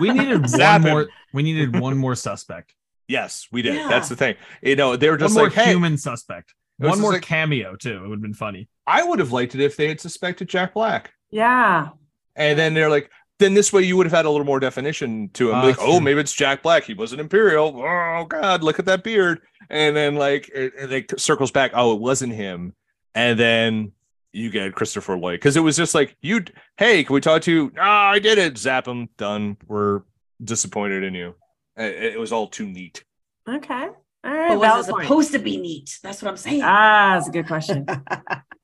We 0.00 0.10
needed 0.12 0.40
one 0.40 0.48
Zap 0.48 0.82
him. 0.82 0.90
more. 0.90 1.08
We 1.34 1.42
needed 1.42 1.78
one 1.80 1.96
more 1.98 2.14
suspect. 2.14 2.74
Yes, 3.08 3.48
we 3.50 3.62
did. 3.62 3.74
Yeah. 3.74 3.88
That's 3.88 4.08
the 4.08 4.16
thing. 4.16 4.36
You 4.62 4.76
know, 4.76 4.94
they 4.96 5.08
were 5.08 5.14
One 5.14 5.20
just 5.20 5.34
more 5.34 5.44
like, 5.44 5.54
"Hey." 5.54 5.70
human 5.70 5.98
suspect. 5.98 6.54
It 6.80 6.86
One 6.86 7.00
more 7.00 7.12
like- 7.12 7.22
cameo 7.22 7.76
too. 7.76 7.96
It 8.04 8.08
would 8.08 8.16
have 8.18 8.22
been 8.22 8.34
funny. 8.34 8.68
I 8.86 9.02
would 9.02 9.18
have 9.18 9.32
liked 9.32 9.54
it 9.54 9.60
if 9.60 9.76
they 9.76 9.88
had 9.88 10.00
suspected 10.00 10.48
Jack 10.48 10.74
Black, 10.74 11.12
Yeah. 11.30 11.88
and 12.36 12.58
then 12.58 12.72
they're 12.74 12.88
like, 12.88 13.10
then 13.38 13.54
this 13.54 13.72
way 13.72 13.82
you 13.82 13.96
would 13.96 14.06
have 14.06 14.12
had 14.12 14.24
a 14.24 14.30
little 14.30 14.46
more 14.46 14.58
definition 14.60 15.28
to 15.34 15.50
him. 15.50 15.54
Ah, 15.56 15.62
like, 15.62 15.76
that's 15.76 15.88
oh, 15.88 16.00
maybe 16.00 16.20
it's 16.20 16.32
Jack 16.32 16.62
Black. 16.62 16.84
He 16.84 16.94
was 16.94 17.12
an 17.12 17.20
Imperial. 17.20 17.68
Oh 17.84 18.24
God, 18.28 18.62
look 18.64 18.78
at 18.78 18.86
that 18.86 19.04
beard. 19.04 19.40
And 19.70 19.94
then 19.94 20.14
like 20.16 20.48
it, 20.54 20.72
it 20.78 20.90
like, 20.90 21.12
circles 21.18 21.50
back. 21.52 21.70
Oh, 21.74 21.92
it 21.94 22.00
wasn't 22.00 22.32
him. 22.32 22.74
And 23.14 23.38
then 23.38 23.92
you 24.32 24.50
get 24.50 24.74
Christopher 24.74 25.16
Lloyd 25.16 25.34
because 25.40 25.56
it 25.56 25.60
was 25.60 25.76
just 25.76 25.94
like 25.94 26.16
you. 26.20 26.42
Hey, 26.76 27.04
can 27.04 27.14
we 27.14 27.20
talk 27.20 27.42
to 27.42 27.52
you? 27.52 27.72
Ah, 27.78 28.08
I 28.10 28.18
did 28.18 28.38
it. 28.38 28.56
Zap 28.58 28.88
him. 28.88 29.08
Done. 29.18 29.56
We're 29.66 30.02
disappointed 30.42 31.04
in 31.04 31.14
you. 31.14 31.34
It, 31.76 32.14
it 32.14 32.18
was 32.20 32.32
all 32.32 32.48
too 32.48 32.66
neat. 32.66 33.04
Okay. 33.48 33.88
All 34.28 34.34
right. 34.34 34.48
But 34.50 34.58
was 34.58 34.88
it 34.88 34.92
point. 34.92 35.04
supposed 35.04 35.32
to 35.32 35.38
be 35.38 35.56
neat? 35.56 35.98
That's 36.02 36.22
what 36.22 36.28
I'm 36.28 36.36
saying. 36.36 36.60
Ah, 36.62 37.14
that's 37.14 37.28
a 37.28 37.32
good 37.32 37.46
question. 37.46 37.86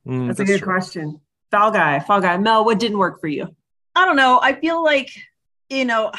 Mm, 0.06 0.26
That's 0.26 0.40
a 0.40 0.44
good 0.44 0.58
true. 0.58 0.66
question. 0.70 1.18
Fall 1.50 1.70
guy, 1.70 1.98
fall 1.98 2.20
guy. 2.20 2.36
Mel, 2.36 2.62
what 2.66 2.78
didn't 2.78 2.98
work 2.98 3.22
for 3.22 3.26
you? 3.26 3.56
I 3.94 4.04
don't 4.04 4.16
know. 4.16 4.38
I 4.42 4.52
feel 4.52 4.84
like, 4.84 5.10
you 5.70 5.86
know, 5.86 6.12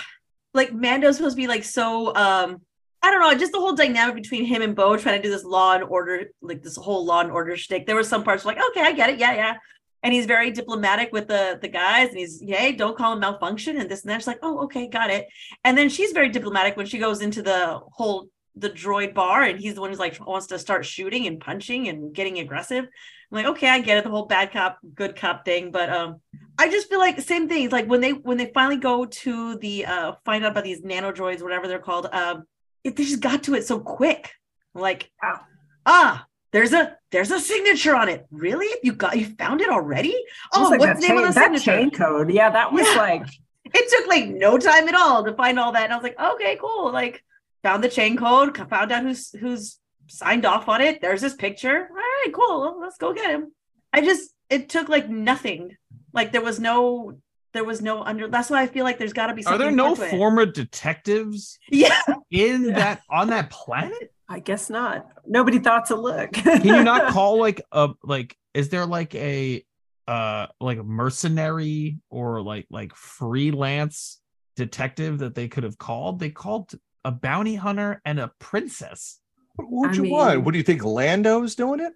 like 0.56 0.74
Mando's 0.74 1.18
supposed 1.18 1.36
to 1.36 1.42
be 1.42 1.46
like 1.46 1.64
so 1.64 2.16
um 2.16 2.62
I 3.04 3.12
don't 3.12 3.22
know, 3.22 3.38
just 3.38 3.52
the 3.52 3.60
whole 3.60 3.76
dynamic 3.76 4.16
between 4.16 4.44
him 4.46 4.64
and 4.64 4.76
Bo 4.76 4.98
trying 4.98 5.22
to 5.22 5.22
do 5.22 5.30
this 5.30 5.44
law 5.44 5.76
and 5.76 5.84
order, 5.84 6.32
like 6.42 6.64
this 6.64 6.76
whole 6.76 7.06
law 7.06 7.22
and 7.22 7.30
order 7.30 7.56
shtick. 7.56 7.86
There 7.86 7.96
were 7.96 8.04
some 8.04 8.24
parts 8.24 8.44
like, 8.44 8.58
okay, 8.72 8.82
I 8.82 8.92
get 8.94 9.12
it, 9.12 9.20
yeah, 9.20 9.36
yeah. 9.36 9.58
And 10.02 10.12
he's 10.12 10.26
very 10.26 10.50
diplomatic 10.50 11.14
with 11.14 11.28
the 11.28 11.60
the 11.62 11.68
guys, 11.68 12.10
and 12.10 12.18
he's, 12.18 12.42
hey, 12.42 12.72
don't 12.72 12.98
call 12.98 13.14
him 13.14 13.20
malfunction 13.20 13.78
and 13.78 13.88
this 13.88 14.02
and 14.02 14.10
that. 14.10 14.22
She's 14.22 14.28
like, 14.28 14.40
oh, 14.42 14.64
okay, 14.64 14.88
got 14.88 15.12
it. 15.12 15.28
And 15.64 15.78
then 15.78 15.90
she's 15.90 16.12
very 16.12 16.30
diplomatic 16.30 16.76
when 16.76 16.88
she 16.88 16.98
goes 16.98 17.22
into 17.22 17.44
the 17.44 17.80
whole 17.92 18.30
the 18.56 18.69
droid 18.69 19.14
bar, 19.14 19.44
and 19.44 19.60
he's 19.60 19.76
the 19.76 19.82
one 19.82 19.90
who's 19.90 19.99
like 19.99 20.18
wants 20.26 20.48
to 20.48 20.60
start 20.60 20.86
shooting 20.86 21.27
and 21.27 21.40
punching 21.40 21.88
and 21.90 22.14
getting 22.14 22.40
aggressive. 22.40 22.86
I'm 22.86 23.36
like, 23.38 23.45
okay, 23.48 23.69
I 23.69 23.80
get 23.80 23.98
it, 23.98 24.03
the 24.03 24.10
whole 24.10 24.26
bad 24.27 24.52
cop, 24.52 24.77
good 24.94 25.15
cop 25.15 25.44
thing, 25.45 25.72
but 25.72 25.90
um, 25.90 26.22
I 26.57 26.69
just 26.69 26.88
feel 26.90 26.99
like 26.99 27.19
same 27.19 27.49
thing. 27.49 27.64
It's 27.65 27.73
like 27.73 27.88
when 27.88 28.02
they 28.02 28.11
when 28.14 28.38
they 28.38 28.52
finally 28.53 28.77
go 28.77 29.06
to 29.06 29.57
the 29.57 29.86
uh 29.86 30.14
find 30.23 30.45
out 30.45 30.52
about 30.52 30.64
these 30.64 30.84
nano 30.84 31.11
droids, 31.11 31.41
whatever 31.41 31.68
they're 31.68 31.80
called, 31.80 32.07
um, 32.11 32.44
it, 32.84 32.95
they 32.95 33.03
just 33.03 33.19
got 33.22 33.44
to 33.44 33.56
it 33.56 33.65
so 33.65 33.80
quick. 33.80 34.32
Like, 34.73 35.10
Wow. 35.23 35.40
ah, 35.86 36.26
there's 36.52 36.72
a 36.73 36.95
there's 37.11 37.32
a 37.32 37.40
signature 37.40 37.95
on 37.95 38.07
it. 38.10 38.26
Really? 38.32 38.68
You 38.84 38.94
got 38.94 39.18
you 39.18 39.26
found 39.38 39.60
it 39.61 39.69
already? 39.69 40.15
Oh, 40.53 40.69
like 40.69 40.80
what's 40.80 41.02
the 41.02 41.07
name 41.07 41.18
chain, 41.18 41.27
of 41.27 41.34
the 41.34 41.40
that 41.40 41.61
chain 41.61 41.91
code? 41.91 42.32
Yeah, 42.32 42.49
that 42.52 42.72
was 42.72 42.86
Yeah. 42.88 42.95
like 43.02 43.23
It 43.73 43.90
took 43.90 44.07
like 44.07 44.27
no 44.27 44.57
time 44.57 44.88
at 44.88 44.95
all 44.95 45.26
to 45.26 45.34
find 45.34 45.60
all 45.60 45.72
that. 45.73 45.86
And 45.86 45.91
I 45.91 45.95
was 45.98 46.03
like, 46.03 46.18
okay, 46.19 46.56
cool. 46.61 46.94
Like, 46.94 47.23
found 47.66 47.84
the 47.84 47.90
chain 47.90 48.16
code, 48.16 48.56
found 48.70 48.92
out 48.92 49.02
who's 49.02 49.32
who's 49.40 49.80
signed 50.08 50.46
off 50.46 50.70
on 50.70 50.82
it. 50.82 51.02
There's 51.02 51.22
this 51.22 51.34
picture. 51.34 51.88
All 51.90 51.96
right, 51.96 52.32
cool. 52.32 52.62
Well, 52.62 52.80
let's 52.80 52.98
go 52.98 53.12
get 53.12 53.32
him. 53.32 53.52
I 53.92 54.02
just 54.02 54.30
it 54.52 54.70
took 54.70 54.88
like 54.88 55.10
nothing. 55.10 55.76
Like 56.14 56.32
there 56.32 56.42
was 56.44 56.60
no 56.60 57.18
there 57.54 57.64
was 57.64 57.82
no 57.82 58.04
under 58.04 58.28
that's 58.28 58.52
why 58.52 58.62
I 58.62 58.68
feel 58.68 58.84
like 58.84 59.00
there's 59.00 59.14
gotta 59.14 59.34
be 59.34 59.44
Are 59.46 59.58
there 59.58 59.72
no 59.72 59.88
more 59.88 59.96
to 59.96 60.04
it. 60.06 60.12
former 60.12 60.46
detectives 60.46 61.58
Yeah. 61.72 62.00
in 62.30 62.66
Yeah. 62.66 62.76
that 62.82 63.02
on 63.10 63.30
that 63.30 63.50
planet? 63.50 64.12
I 64.30 64.40
guess 64.42 64.70
not. 64.70 65.08
Nobody 65.26 65.58
thought 65.60 65.86
to 65.88 65.96
look. 65.96 66.34
Can 66.34 66.64
you 66.64 66.84
not 66.84 67.12
call 67.14 67.40
like 67.40 67.62
a 67.72 67.90
like? 68.04 68.36
Is 68.54 68.70
there 68.70 68.86
like 68.86 69.16
a 69.16 69.64
uh 70.08 70.46
like 70.62 70.78
a 70.78 70.84
mercenary 70.84 71.98
or 72.12 72.42
like 72.44 72.68
like 72.70 72.94
freelance 72.96 74.20
detective 74.56 75.20
that 75.20 75.34
they 75.36 75.48
could 75.48 75.64
have 75.64 75.78
called? 75.78 76.20
They 76.20 76.30
called 76.30 76.72
a 77.06 77.11
bounty 77.11 77.56
hunter 77.56 78.02
and 78.03 78.19
a 78.19 78.32
princess. 78.40 79.19
What'd 79.56 79.94
I 79.94 79.95
you 79.98 80.02
mean- 80.03 80.11
want? 80.11 80.41
What 80.44 80.52
do 80.52 80.57
you 80.57 80.64
think? 80.64 80.84
Lando's 80.84 81.56
doing 81.56 81.80
it? 81.80 81.94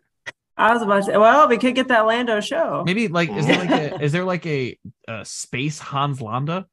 I 0.56 0.73
was 0.73 0.81
about 0.81 0.98
to 0.98 1.03
say, 1.03 1.18
well, 1.18 1.48
we 1.48 1.57
could 1.57 1.73
get 1.76 1.88
that 1.88 2.06
Lando 2.06 2.40
show. 2.41 2.84
Maybe 2.86 3.07
like 3.07 3.30
is 3.31 3.45
there 3.48 3.57
like 3.57 3.69
a 3.72 4.02
is 4.03 4.11
there 4.11 4.26
like 4.26 4.45
a, 4.45 4.77
a 5.07 5.26
space 5.26 5.80
Hans 5.80 6.22
Landa? 6.22 6.68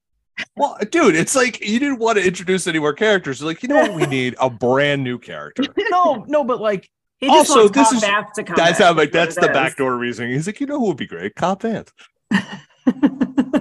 Well, 0.57 0.77
dude, 0.91 1.15
it's 1.17 1.35
like 1.35 1.65
you 1.67 1.79
didn't 1.79 1.99
want 1.99 2.19
to 2.19 2.27
introduce 2.27 2.67
any 2.67 2.79
more 2.79 2.93
characters. 2.93 3.41
You're 3.41 3.49
Like, 3.49 3.63
you 3.63 3.69
know 3.69 3.77
what? 3.77 3.95
We 3.95 4.07
need 4.19 4.35
a 4.41 4.51
brand 4.51 5.03
new 5.05 5.19
character. 5.19 5.63
No, 5.91 6.25
no, 6.29 6.43
but 6.45 6.61
like 6.61 6.91
He 7.19 7.27
just 7.29 7.49
Also, 7.51 7.63
wants 7.73 7.91
this 7.91 7.93
is- 7.93 8.03
Vanth 8.09 8.33
to 8.35 8.43
come 8.45 8.57
That's 8.57 8.79
back, 8.79 8.87
how 8.89 8.95
like 8.95 9.09
is 9.09 9.13
that's 9.13 9.35
the 9.37 9.49
backdoor 9.49 9.97
reasoning. 9.97 10.33
He's 10.33 10.47
like, 10.49 10.61
you 10.61 10.67
know 10.67 10.79
who 10.81 10.89
would 10.89 10.97
be 10.97 11.07
great? 11.07 11.35
Cop 11.37 11.63
Vanth. 11.63 11.91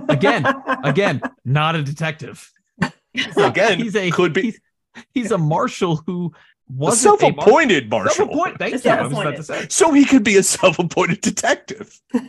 Again, 0.10 0.45
again, 0.84 1.22
not 1.45 1.76
a 1.76 1.84
detective. 1.84 2.52
Again, 3.38 3.80
he's 3.80 3.95
a 3.95 4.11
could 4.11 4.34
be 4.34 4.41
he's, 4.41 4.60
he's 5.13 5.31
a 5.31 5.38
marshal 5.38 5.97
who 6.07 6.31
a 6.34 6.73
wasn't 6.73 7.22
a 7.22 7.26
mar- 7.26 7.34
self-appointed 7.34 7.89
marshal. 7.89 8.13
Self-appointed. 8.15 8.57
Thank 8.59 8.84
you. 8.84 8.91
I 8.91 9.01
was 9.03 9.11
about 9.11 9.35
to 9.35 9.43
say. 9.43 9.67
So 9.69 9.91
he 9.93 10.03
could 10.05 10.23
be 10.23 10.38
a 10.38 10.43
self-appointed 10.43 11.22
detective. 11.22 11.99
Put 12.13 12.23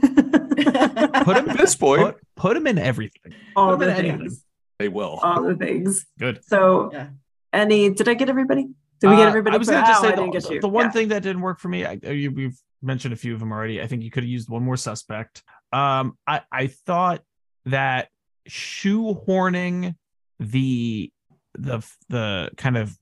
him 1.36 1.48
At 1.50 1.56
this 1.58 1.74
point, 1.74 2.02
put, 2.02 2.16
put 2.36 2.56
him 2.56 2.66
in 2.66 2.78
everything. 2.78 3.34
all 3.56 3.76
Put 3.76 3.88
him 3.88 3.94
the 3.94 3.98
in 4.00 4.06
anything. 4.06 4.18
things. 4.20 4.44
they 4.78 4.88
will. 4.88 5.18
All 5.22 5.42
the 5.42 5.54
things. 5.54 6.04
Good. 6.18 6.44
So, 6.44 6.90
Yeah. 6.92 7.08
any? 7.52 7.90
Did 7.90 8.08
I 8.08 8.14
get 8.14 8.28
everybody? 8.28 8.68
Did 9.00 9.10
we 9.10 9.16
get 9.16 9.26
Uh, 9.26 9.28
everybody? 9.28 9.54
I 9.54 9.58
was 9.58 9.68
gonna 9.68 9.86
just 9.86 10.02
oh, 10.04 10.08
say 10.08 10.14
the, 10.16 10.48
the- 10.54 10.58
the 10.60 10.68
one 10.68 10.86
Yeah. 10.86 10.90
thing 10.92 11.08
that 11.08 11.22
didn't 11.22 11.42
work 11.42 11.58
for 11.60 11.68
me. 11.68 11.84
I, 11.84 11.98
you, 12.02 12.30
we've 12.30 12.58
mentioned 12.82 13.12
a 13.14 13.16
few 13.16 13.34
of 13.34 13.40
them 13.40 13.52
already. 13.52 13.80
I 13.82 13.86
think 13.86 14.02
you 14.02 14.10
could 14.10 14.22
have 14.22 14.30
used 14.30 14.48
one 14.48 14.62
more 14.62 14.76
suspect. 14.76 15.42
Um, 15.72 16.16
I 16.26 16.42
I 16.52 16.66
thought 16.68 17.22
that 17.66 18.08
shoehorning 18.48 19.94
the 20.38 21.10
the 21.58 21.86
the 22.08 22.50
kind 22.56 22.76
of 22.76 22.96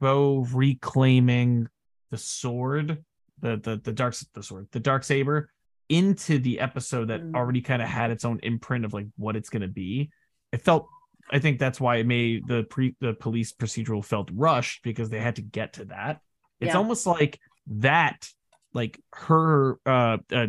bow 0.00 0.46
reclaiming 0.52 1.68
the 2.10 2.18
sword, 2.18 3.04
the 3.40 3.56
the 3.56 3.80
the 3.82 3.92
dark 3.92 4.14
the 4.34 4.42
sword, 4.42 4.68
the 4.72 4.80
dark 4.80 5.04
saber 5.04 5.50
into 5.88 6.38
the 6.38 6.60
episode 6.60 7.08
that 7.08 7.20
Mm. 7.22 7.34
already 7.34 7.60
kind 7.60 7.82
of 7.82 7.88
had 7.88 8.10
its 8.10 8.24
own 8.24 8.40
imprint 8.42 8.84
of 8.84 8.92
like 8.94 9.06
what 9.16 9.36
it's 9.36 9.50
going 9.50 9.62
to 9.62 9.68
be. 9.68 10.10
It 10.52 10.62
felt 10.62 10.88
I 11.30 11.38
think 11.38 11.58
that's 11.58 11.80
why 11.80 11.96
it 11.96 12.06
made 12.06 12.46
the 12.46 12.64
pre 12.64 12.94
the 13.00 13.14
police 13.14 13.52
procedural 13.52 14.04
felt 14.04 14.30
rushed 14.32 14.82
because 14.82 15.10
they 15.10 15.20
had 15.20 15.36
to 15.36 15.42
get 15.42 15.74
to 15.74 15.86
that. 15.86 16.20
It's 16.60 16.70
Yeah. 16.72 16.78
almost 16.78 17.06
like 17.06 17.40
that, 17.66 18.28
like 18.72 19.00
her 19.12 19.78
uh, 19.86 20.18
uh 20.32 20.46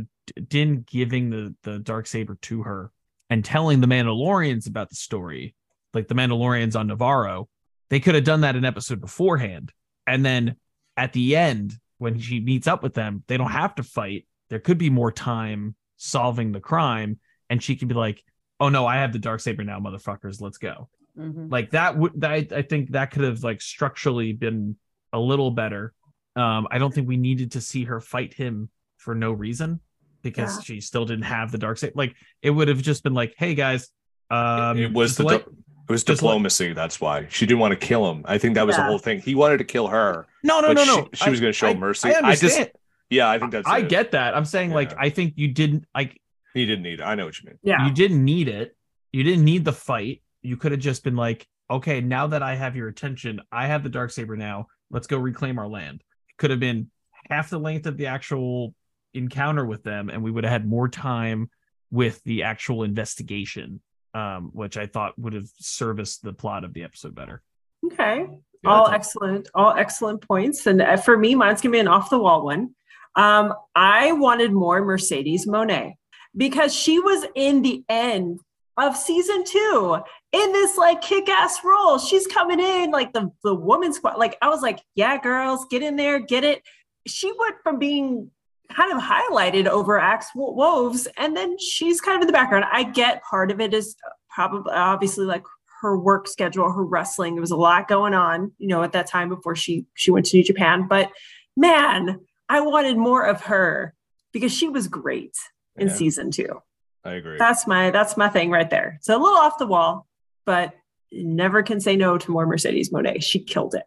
Din 0.48 0.84
giving 0.88 1.30
the 1.30 1.56
the 1.64 1.80
dark 1.80 2.08
saber 2.08 2.36
to 2.44 2.64
her 2.64 2.92
and 3.30 3.44
telling 3.46 3.80
the 3.82 3.88
Mandalorians 3.88 4.68
about 4.68 4.90
the 4.90 4.96
story, 4.96 5.56
like 5.96 6.08
the 6.08 6.16
Mandalorians 6.16 6.78
on 6.80 6.90
Nevarro. 6.90 7.48
They 7.90 8.00
could 8.00 8.16
have 8.16 8.24
done 8.24 8.42
that 8.42 8.56
an 8.56 8.66
episode 8.66 9.00
beforehand, 9.02 9.72
and 10.06 10.24
then 10.26 10.56
at 10.98 11.14
the 11.14 11.36
end 11.36 11.74
when 11.98 12.20
she 12.20 12.40
meets 12.40 12.68
up 12.68 12.84
with 12.84 12.94
them, 12.94 13.24
they 13.28 13.38
don't 13.38 13.52
have 13.52 13.76
to 13.76 13.84
fight. 13.84 14.28
There 14.50 14.60
could 14.60 14.78
be 14.78 14.90
more 14.90 15.12
time 15.12 15.76
solving 15.98 16.52
the 16.52 16.60
crime, 16.60 17.20
and 17.50 17.64
she 17.64 17.76
can 17.76 17.88
be 17.88 17.96
like, 17.96 18.24
"Oh 18.60 18.70
no, 18.70 18.86
I 18.86 18.98
have 18.98 19.14
the 19.14 19.20
dark 19.20 19.40
saber 19.40 19.64
now, 19.64 19.80
motherfuckers. 19.80 20.42
Let's 20.42 20.58
go." 20.58 20.90
Mhm. 21.18 21.50
like 21.50 21.72
that 21.72 21.98
would 21.98 22.22
I, 22.26 22.46
I 22.54 22.62
think 22.62 22.92
that 22.92 23.12
could 23.12 23.24
have 23.24 23.42
like 23.42 23.62
structurally 23.62 24.34
been 24.34 24.76
a 25.14 25.18
little 25.20 25.50
better 25.50 25.94
um 26.36 26.68
i 26.72 26.78
don't 26.78 26.94
think 26.94 27.08
we 27.08 27.16
needed 27.16 27.54
to 27.54 27.62
see 27.62 27.86
her 27.86 28.02
fight 28.02 28.34
him 28.34 28.70
for 28.98 29.16
no 29.16 29.32
reason 29.32 29.80
because 30.24 30.58
Yeah. 30.58 30.62
she 30.64 30.82
still 30.82 31.06
didn't 31.06 31.24
have 31.24 31.54
the 31.54 31.58
dark 31.58 31.78
side 31.78 31.94
like 31.96 32.14
it 32.42 32.50
would 32.50 32.68
have 32.68 32.82
just 32.82 33.02
been 33.02 33.14
like 33.14 33.34
hey 33.38 33.56
guys 33.56 33.88
um 34.30 34.78
it 34.78 34.92
was 34.92 35.16
the 35.16 35.24
let- 35.24 35.46
di- 35.46 35.52
it 35.88 35.92
was 35.92 36.04
just 36.04 36.22
let- 36.22 36.30
diplomacy. 36.30 36.74
That's 36.74 37.00
why 37.00 37.28
she 37.30 37.46
didn't 37.46 37.60
want 37.60 37.80
to 37.80 37.88
kill 37.88 38.10
him. 38.10 38.24
I 38.26 38.38
think 38.38 38.56
that 38.56 38.66
was 38.66 38.76
the 38.76 38.84
whole 38.84 38.98
thing. 39.00 39.20
He 39.22 39.36
wanted 39.36 39.58
to 39.60 39.64
kill 39.64 39.88
her. 39.88 40.28
no 40.44 40.60
no 40.60 40.70
but 40.70 40.76
no 40.76 40.84
she, 40.84 41.02
no 41.02 41.10
she 41.14 41.30
was 41.30 41.40
going 41.40 41.54
to 41.54 41.58
show 41.58 41.68
I- 41.70 41.74
mercy. 41.76 42.14
I, 42.14 42.30
I, 42.30 42.36
just 42.36 42.62
yeah, 43.10 43.30
I 43.30 43.40
think 43.40 43.52
that's. 43.52 43.68
I 43.68 43.80
it. 43.80 43.90
get 43.90 44.12
that 44.12 44.36
i'm 44.36 44.46
saying 44.46 44.72
like 44.72 44.94
i 44.98 45.10
think 45.10 45.34
you 45.36 45.50
didn't 45.50 45.86
like 45.94 46.20
He 46.56 46.66
didn't 46.66 46.84
need 46.84 47.00
it. 47.00 47.04
I 47.04 47.14
know 47.16 47.26
what 47.26 47.40
you 47.40 47.48
mean. 47.48 47.60
Yeah. 47.62 47.86
you 47.86 47.94
didn't 47.94 48.24
need 48.24 48.48
it 48.48 48.76
you 49.12 49.24
didn't 49.24 49.46
need 49.46 49.64
the 49.64 49.74
fight 49.74 50.22
you 50.46 50.58
could 50.58 50.72
have 50.72 50.82
just 50.82 51.04
been 51.04 51.16
like, 51.16 51.48
okay, 51.72 52.00
now 52.02 52.28
that 52.28 52.44
I 52.44 52.56
have 52.56 52.76
your 52.76 52.88
attention, 52.88 53.42
I 53.52 53.66
have 53.68 53.82
the 53.84 53.90
dark 53.90 54.12
saber 54.12 54.38
now. 54.38 54.68
Let's 54.92 55.08
go 55.08 55.18
reclaim 55.18 55.58
our 55.58 55.68
land. 55.68 56.04
It 56.30 56.38
could 56.38 56.52
have 56.52 56.60
been 56.60 56.92
half 57.30 57.50
the 57.50 57.58
length 57.58 57.88
of 57.88 57.98
the 57.98 58.08
actual 58.08 58.76
encounter 59.14 59.66
with 59.66 59.84
them, 59.84 60.10
and 60.10 60.22
we 60.24 60.30
would 60.30 60.44
have 60.44 60.52
had 60.52 60.68
more 60.68 60.88
time 60.88 61.50
with 61.92 62.22
the 62.26 62.44
actual 62.44 62.84
investigation, 62.84 63.82
um, 64.16 64.50
which 64.54 64.78
I 64.78 64.88
thought 64.88 65.20
would 65.20 65.34
have 65.34 65.50
serviced 65.60 66.24
the 66.24 66.34
plot 66.34 66.64
of 66.64 66.74
the 66.74 66.84
episode 66.84 67.14
better. 67.14 67.44
Okay. 67.86 68.28
Yeah, 68.64 68.70
all 68.70 68.88
excellent, 68.88 69.50
all 69.54 69.74
excellent 69.74 70.22
points. 70.22 70.66
And 70.66 70.82
uh, 70.82 70.98
for 70.98 71.18
me, 71.18 71.36
mine's 71.36 71.62
gonna 71.62 71.74
be 71.74 71.80
an 71.80 71.88
off 71.88 72.10
the 72.10 72.18
wall 72.18 72.46
one. 72.46 72.74
Um, 73.16 73.54
I 73.76 74.14
wanted 74.14 74.54
more 74.54 74.84
Mercedes 74.84 75.46
Moné 75.46 75.94
because 76.36 76.74
she 76.74 77.00
was 77.00 77.26
in 77.36 77.62
the 77.62 77.84
end 77.90 78.40
of 78.78 78.98
season 78.98 79.44
two 79.46 80.00
in 80.32 80.52
this 80.52 80.78
like 80.78 81.02
kick-ass 81.02 81.64
role. 81.64 81.98
She's 81.98 82.28
coming 82.28 82.60
in 82.60 82.92
like 82.92 83.14
the 83.14 83.30
the 83.44 83.54
woman 83.54 83.94
squad. 83.94 84.18
Like 84.18 84.38
I 84.42 84.50
was 84.50 84.62
like, 84.62 84.82
yeah, 84.96 85.22
girls, 85.22 85.66
get 85.70 85.84
in 85.84 85.98
there, 85.98 86.20
get 86.20 86.44
it. 86.44 86.64
She 87.06 87.32
went 87.38 87.56
from 87.62 87.80
being 87.80 88.32
kind 88.74 88.92
of 88.94 89.02
highlighted 89.02 89.68
over 89.68 90.00
Axe 90.00 90.28
Wo- 90.36 90.54
Wolves, 90.54 91.08
and 91.18 91.36
then 91.36 91.58
she's 91.60 92.02
kind 92.02 92.16
of 92.18 92.22
in 92.22 92.28
the 92.28 92.34
background. 92.34 92.66
I 92.72 92.84
get 92.84 93.24
part 93.24 93.52
of 93.52 93.60
it 93.62 93.74
is 93.74 93.96
probably 94.30 94.72
obviously 94.74 95.26
like 95.26 95.44
her 95.82 95.98
work 95.98 96.28
schedule, 96.28 96.72
her 96.72 96.84
wrestling. 96.84 97.36
There 97.36 97.42
was 97.42 97.52
a 97.52 97.56
lot 97.58 97.88
going 97.88 98.14
on, 98.14 98.52
you 98.58 98.68
know, 98.68 98.84
at 98.84 98.94
that 98.94 99.08
time 99.08 99.30
before 99.30 99.56
she 99.56 99.86
she 99.94 100.12
went 100.12 100.26
to 100.28 100.38
New 100.38 100.44
Japan. 100.44 100.88
But 100.88 101.12
man, 101.58 102.20
I 102.50 102.62
wanted 102.62 102.98
more 102.98 103.24
of 103.26 103.42
her 103.44 103.94
because 104.32 104.54
she 104.56 104.68
was 104.70 104.88
great 104.88 105.36
in 105.78 105.88
Yeah. 105.88 105.94
season 105.94 106.32
two. 106.32 106.62
I 107.04 107.14
agree. 107.14 107.38
That's 107.38 107.68
my 107.68 107.92
that's 107.92 108.18
my 108.18 108.30
thing 108.30 108.50
right 108.52 108.70
there. 108.70 108.98
So 109.02 109.16
a 109.16 109.22
little 109.22 109.38
off 109.38 109.58
the 109.60 109.68
wall, 109.68 110.08
but 110.46 110.74
never 111.12 111.62
can 111.64 111.80
say 111.80 111.96
no 111.96 112.18
to 112.18 112.32
more 112.32 112.46
Mercedes 112.46 112.90
Moné. 112.92 113.22
She 113.22 113.40
killed 113.40 113.76
it. 113.76 113.84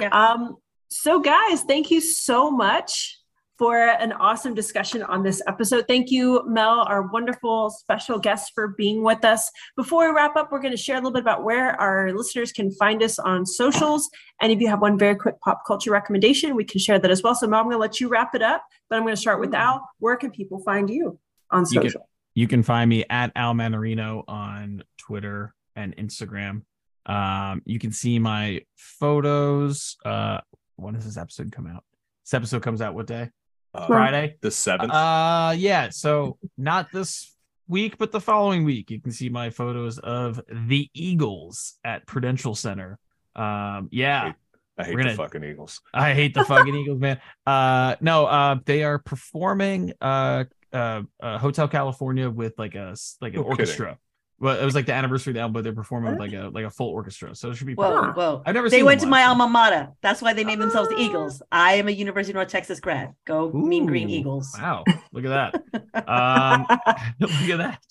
Yeah. 0.00 0.08
Um, 0.08 0.56
so 0.90 1.18
guys, 1.20 1.62
thank 1.62 1.90
you 1.90 2.00
so 2.00 2.50
much 2.50 3.17
for 3.58 3.76
an 3.76 4.12
awesome 4.12 4.54
discussion 4.54 5.02
on 5.02 5.24
this 5.24 5.42
episode. 5.48 5.84
Thank 5.88 6.10
you, 6.12 6.42
Mel, 6.46 6.84
our 6.88 7.02
wonderful 7.02 7.70
special 7.70 8.18
guest, 8.20 8.52
for 8.54 8.68
being 8.68 9.02
with 9.02 9.24
us. 9.24 9.50
Before 9.76 10.08
we 10.08 10.14
wrap 10.14 10.36
up, 10.36 10.52
we're 10.52 10.60
going 10.60 10.72
to 10.72 10.76
share 10.76 10.94
a 10.94 10.98
little 11.00 11.10
bit 11.10 11.22
about 11.22 11.42
where 11.42 11.72
our 11.80 12.12
listeners 12.12 12.52
can 12.52 12.70
find 12.70 13.02
us 13.02 13.18
on 13.18 13.44
socials. 13.44 14.08
And 14.40 14.52
if 14.52 14.60
you 14.60 14.68
have 14.68 14.80
one 14.80 14.96
very 14.96 15.16
quick 15.16 15.40
pop 15.40 15.62
culture 15.66 15.90
recommendation, 15.90 16.54
we 16.54 16.64
can 16.64 16.78
share 16.78 17.00
that 17.00 17.10
as 17.10 17.22
well. 17.22 17.34
So, 17.34 17.48
Mel, 17.48 17.58
I'm 17.58 17.66
going 17.66 17.74
to 17.74 17.80
let 17.80 18.00
you 18.00 18.08
wrap 18.08 18.34
it 18.34 18.42
up, 18.42 18.62
but 18.88 18.96
I'm 18.96 19.02
going 19.02 19.14
to 19.16 19.20
start 19.20 19.40
with 19.40 19.52
Al. 19.54 19.88
Where 19.98 20.16
can 20.16 20.30
people 20.30 20.60
find 20.60 20.88
you 20.88 21.18
on 21.50 21.64
You 21.70 21.80
can- 21.80 21.90
social? 21.90 22.08
You 22.34 22.46
can 22.46 22.62
find 22.62 22.88
me 22.88 23.04
at 23.10 23.32
Al 23.34 23.52
Mannarino 23.54 24.22
on 24.28 24.84
Twitter 24.96 25.52
and 25.74 25.96
Instagram. 25.96 26.62
Um, 27.06 27.62
you 27.64 27.80
can 27.80 27.90
see 27.90 28.20
my 28.20 28.60
photos. 28.76 29.96
Uh, 30.04 30.38
when 30.76 30.94
does 30.94 31.04
this 31.04 31.16
episode 31.16 31.50
come 31.50 31.66
out? 31.66 31.82
This 32.24 32.34
episode 32.34 32.62
comes 32.62 32.80
out 32.80 32.94
what 32.94 33.06
day? 33.08 33.30
Uh, 33.74 33.86
Friday. 33.86 34.36
the 34.40 34.50
seventh. 34.50 34.92
Uh, 34.92 35.54
yeah. 35.56 35.90
So 35.90 36.38
not 36.56 36.88
this 36.92 37.34
week, 37.68 37.98
but 37.98 38.12
the 38.12 38.20
following 38.20 38.64
week, 38.64 38.90
you 38.90 39.00
can 39.00 39.12
see 39.12 39.28
my 39.28 39.50
photos 39.50 39.98
of 39.98 40.40
the 40.50 40.88
Eagles 40.94 41.74
at 41.84 42.06
Prudential 42.06 42.54
Center. 42.54 42.98
Um, 43.36 43.88
yeah. 43.92 44.32
I 44.78 44.84
hate 44.84 44.94
we're 44.94 45.02
the 45.02 45.04
gonna- 45.10 45.16
fucking 45.16 45.44
Eagles. 45.44 45.80
I 45.92 46.14
hate 46.14 46.34
the 46.34 46.44
fucking 46.44 46.74
Eagles, 46.74 47.00
man. 47.00 47.20
Uh, 47.46 47.96
no, 48.00 48.26
uh, 48.26 48.56
they 48.64 48.84
are 48.84 48.98
performing 49.00 49.92
uh, 50.00 50.44
uh, 50.72 51.02
uh, 51.20 51.38
Hotel 51.38 51.66
California 51.68 52.30
with 52.30 52.54
like 52.58 52.74
a 52.74 52.94
like 53.20 53.34
an 53.34 53.42
No 53.42 53.54
kidding. 53.56 53.96
Orchestra. 54.40 54.54
Well, 54.56 54.62
it 54.62 54.64
was 54.64 54.74
like 54.74 54.86
the 54.86 54.92
anniversary 54.94 55.32
of 55.32 55.34
the 55.34 55.40
album, 55.40 55.52
but 55.54 55.64
they're 55.64 55.72
performing 55.72 56.12
with 56.12 56.20
like 56.20 56.32
a 56.32 56.48
like 56.52 56.64
a 56.64 56.70
full 56.70 56.88
orchestra. 56.88 57.34
So 57.34 57.50
it 57.50 57.56
should 57.56 57.66
be. 57.66 57.74
Whoa, 57.74 57.98
pretty- 57.98 58.12
whoa. 58.18 58.42
I've 58.46 58.54
never 58.54 58.70
They 58.70 58.78
seen 58.78 58.84
went 58.86 59.00
to 59.00 59.06
my 59.06 59.22
so- 59.22 59.28
alma 59.30 59.48
mater. 59.48 59.88
That's 60.02 60.22
why 60.22 60.32
they 60.32 60.44
named 60.44 60.62
themselves 60.62 60.88
the 60.88 60.96
Eagles. 60.98 61.42
I 61.52 61.74
am 61.74 61.88
a 61.88 61.90
University 61.90 62.32
of 62.32 62.36
North 62.36 62.48
Texas 62.48 62.80
grad. 62.80 63.14
Go 63.26 63.50
Mean 63.52 63.86
Green 63.86 64.08
Eagles. 64.10 64.54
Wow, 64.58 64.84
look 65.12 65.24
at 65.24 65.52
that. 65.72 66.08
um, 66.08 66.66
look 67.20 67.30
at 67.30 67.58
that. 67.58 67.82